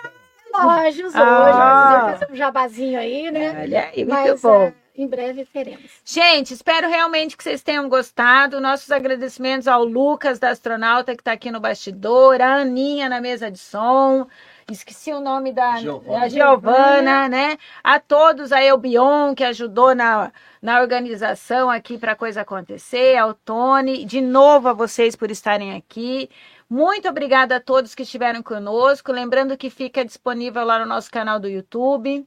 Relógios 0.55 1.14
Ah. 1.16 2.05
hoje. 2.09 2.18
fazer 2.18 2.32
um 2.32 2.36
jabazinho 2.36 2.98
aí, 3.01 3.30
né? 3.30 3.60
Olha 3.62 3.80
aí, 3.85 4.05
muito 4.05 4.09
Mas 4.14 4.43
bom. 4.43 4.66
ah, 4.68 4.72
em 4.98 5.06
breve 5.06 5.44
teremos. 5.44 5.90
Gente, 6.04 6.52
espero 6.52 6.88
realmente 6.88 7.36
que 7.36 7.44
vocês 7.44 7.62
tenham 7.62 7.88
gostado. 7.88 8.60
Nossos 8.60 8.90
agradecimentos 8.90 9.68
ao 9.68 9.84
Lucas, 9.84 10.40
da 10.40 10.50
astronauta, 10.50 11.14
que 11.14 11.20
está 11.20 11.32
aqui 11.32 11.52
no 11.52 11.60
bastidor, 11.60 12.40
a 12.40 12.56
Aninha 12.56 13.08
na 13.08 13.20
mesa 13.20 13.50
de 13.50 13.58
som. 13.58 14.26
Esqueci 14.70 15.12
o 15.12 15.20
nome 15.20 15.52
da 15.52 15.76
Giovana. 15.76 16.24
a 16.24 16.28
Giovana, 16.28 17.28
né? 17.28 17.58
A 17.82 17.98
todos, 17.98 18.52
a 18.52 18.62
Elbion, 18.62 19.34
que 19.34 19.44
ajudou 19.44 19.94
na, 19.94 20.30
na 20.60 20.80
organização 20.80 21.70
aqui 21.70 21.96
para 21.96 22.12
a 22.12 22.16
coisa 22.16 22.42
acontecer, 22.42 23.16
ao 23.16 23.32
Tony, 23.32 24.04
de 24.04 24.20
novo 24.20 24.68
a 24.68 24.72
vocês 24.74 25.16
por 25.16 25.30
estarem 25.30 25.74
aqui. 25.74 26.28
Muito 26.68 27.08
obrigada 27.08 27.56
a 27.56 27.60
todos 27.60 27.94
que 27.94 28.02
estiveram 28.02 28.42
conosco. 28.42 29.10
Lembrando 29.10 29.56
que 29.56 29.70
fica 29.70 30.04
disponível 30.04 30.64
lá 30.64 30.78
no 30.78 30.84
nosso 30.84 31.10
canal 31.10 31.40
do 31.40 31.48
YouTube. 31.48 32.26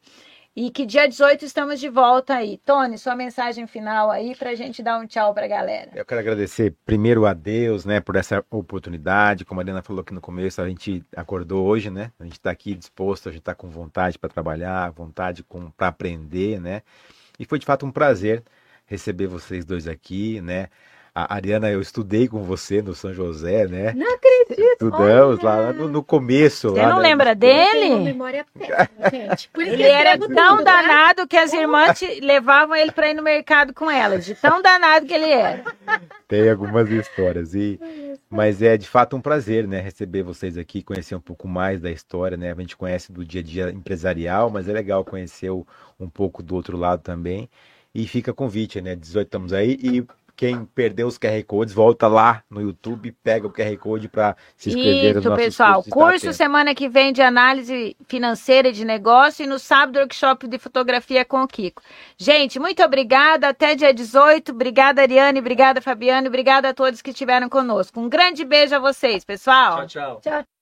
E 0.53 0.69
que 0.69 0.85
dia 0.85 1.07
18 1.07 1.45
estamos 1.45 1.79
de 1.79 1.87
volta 1.87 2.35
aí. 2.35 2.57
Tony, 2.57 2.97
sua 2.97 3.15
mensagem 3.15 3.65
final 3.67 4.11
aí 4.11 4.35
pra 4.35 4.53
gente 4.53 4.83
dar 4.83 4.99
um 4.99 5.07
tchau 5.07 5.33
pra 5.33 5.47
galera. 5.47 5.91
Eu 5.95 6.03
quero 6.03 6.19
agradecer 6.19 6.75
primeiro 6.85 7.25
a 7.25 7.33
Deus, 7.33 7.85
né, 7.85 8.01
por 8.01 8.17
essa 8.17 8.43
oportunidade. 8.51 9.45
Como 9.45 9.61
a 9.61 9.63
Mariana 9.63 9.81
falou 9.81 10.01
aqui 10.01 10.13
no 10.13 10.19
começo, 10.19 10.61
a 10.61 10.67
gente 10.67 11.05
acordou 11.15 11.65
hoje, 11.65 11.89
né? 11.89 12.11
A 12.19 12.25
gente 12.25 12.33
está 12.33 12.51
aqui 12.51 12.75
disposto, 12.75 13.29
a 13.29 13.31
gente 13.31 13.39
está 13.39 13.55
com 13.55 13.69
vontade 13.69 14.19
para 14.19 14.29
trabalhar, 14.29 14.91
vontade 14.91 15.45
para 15.77 15.87
aprender, 15.87 16.59
né? 16.59 16.81
E 17.39 17.45
foi 17.45 17.57
de 17.57 17.65
fato 17.65 17.85
um 17.85 17.91
prazer 17.91 18.43
receber 18.85 19.27
vocês 19.27 19.63
dois 19.63 19.87
aqui, 19.87 20.41
né? 20.41 20.67
A 21.13 21.35
Ariana, 21.35 21.69
eu 21.69 21.81
estudei 21.81 22.25
com 22.29 22.41
você 22.41 22.81
no 22.81 22.95
São 22.95 23.13
José, 23.13 23.67
né? 23.67 23.91
Não 23.93 24.15
acredito. 24.15 24.71
Estudamos 24.85 25.39
olha. 25.39 25.43
lá 25.43 25.73
no, 25.73 25.89
no 25.89 26.01
começo. 26.01 26.69
Você 26.69 26.79
lá 26.81 26.87
não 26.87 26.95
da- 26.95 27.01
lembra 27.01 27.31
Eu 27.31 27.35
dele? 27.35 27.95
memória 27.97 28.45
péssima, 28.57 29.09
gente. 29.11 29.49
Por 29.49 29.61
isso 29.63 29.73
Ele 29.73 29.83
que 29.83 29.89
eu 29.89 29.93
era 29.93 30.17
tão 30.17 30.27
tudo, 30.29 30.57
né? 30.59 30.63
danado 30.63 31.27
que 31.27 31.35
as 31.35 31.51
irmãs 31.51 31.99
te- 31.99 32.21
levavam 32.21 32.77
ele 32.77 32.93
pra 32.93 33.09
ir 33.09 33.13
no 33.13 33.21
mercado 33.23 33.73
com 33.73 33.91
elas, 33.91 34.23
de 34.23 34.35
tão 34.35 34.61
danado 34.61 35.05
que 35.05 35.13
ele 35.13 35.29
era. 35.29 35.65
Tem 36.29 36.49
algumas 36.49 36.89
histórias. 36.89 37.53
E, 37.53 37.77
mas 38.29 38.61
é 38.61 38.77
de 38.77 38.87
fato 38.87 39.17
um 39.17 39.21
prazer, 39.21 39.67
né, 39.67 39.81
receber 39.81 40.23
vocês 40.23 40.57
aqui, 40.57 40.81
conhecer 40.81 41.13
um 41.15 41.19
pouco 41.19 41.45
mais 41.45 41.81
da 41.81 41.91
história, 41.91 42.37
né? 42.37 42.53
A 42.53 42.61
gente 42.61 42.77
conhece 42.77 43.11
do 43.11 43.25
dia 43.25 43.41
a 43.41 43.43
dia 43.43 43.69
empresarial, 43.69 44.49
mas 44.49 44.69
é 44.69 44.71
legal 44.71 45.03
conhecer 45.03 45.49
o- 45.49 45.67
um 45.99 46.07
pouco 46.09 46.41
do 46.41 46.55
outro 46.55 46.77
lado 46.77 47.01
também. 47.01 47.49
E 47.93 48.07
fica 48.07 48.33
convite, 48.33 48.79
né? 48.79 48.95
18 48.95 49.27
estamos 49.27 49.51
aí 49.51 49.77
e 49.83 50.05
quem 50.35 50.65
perdeu 50.65 51.07
os 51.07 51.17
QR 51.17 51.43
Codes, 51.45 51.73
volta 51.73 52.07
lá 52.07 52.43
no 52.49 52.61
YouTube, 52.61 53.11
pega 53.23 53.47
o 53.47 53.51
QR 53.51 53.77
Code 53.77 54.07
para 54.07 54.35
se 54.55 54.69
inscrever 54.69 55.17
Isso, 55.17 55.35
pessoal. 55.35 55.83
cursos 55.83 55.85
e 55.85 55.89
estar 55.89 56.11
Curso 56.11 56.33
semana 56.33 56.75
que 56.75 56.89
vem 56.89 57.13
de 57.13 57.21
análise 57.21 57.95
financeira 58.07 58.69
e 58.69 58.71
de 58.71 58.85
negócio 58.85 59.43
e 59.43 59.47
no 59.47 59.59
sábado 59.59 59.99
workshop 59.99 60.47
de 60.47 60.57
fotografia 60.57 61.23
com 61.23 61.41
o 61.41 61.47
Kiko. 61.47 61.81
Gente, 62.17 62.59
muito 62.59 62.83
obrigada. 62.83 63.49
Até 63.49 63.75
dia 63.75 63.93
18. 63.93 64.51
Obrigada, 64.51 65.01
Ariane. 65.01 65.39
Obrigada, 65.39 65.81
Fabiane. 65.81 66.27
Obrigada 66.27 66.69
a 66.69 66.73
todos 66.73 67.01
que 67.01 67.11
estiveram 67.11 67.49
conosco. 67.49 67.99
Um 67.99 68.09
grande 68.09 68.43
beijo 68.43 68.75
a 68.75 68.79
vocês, 68.79 69.23
pessoal. 69.23 69.87
Tchau, 69.87 69.87
tchau. 69.87 70.21
Tchau, 70.21 70.60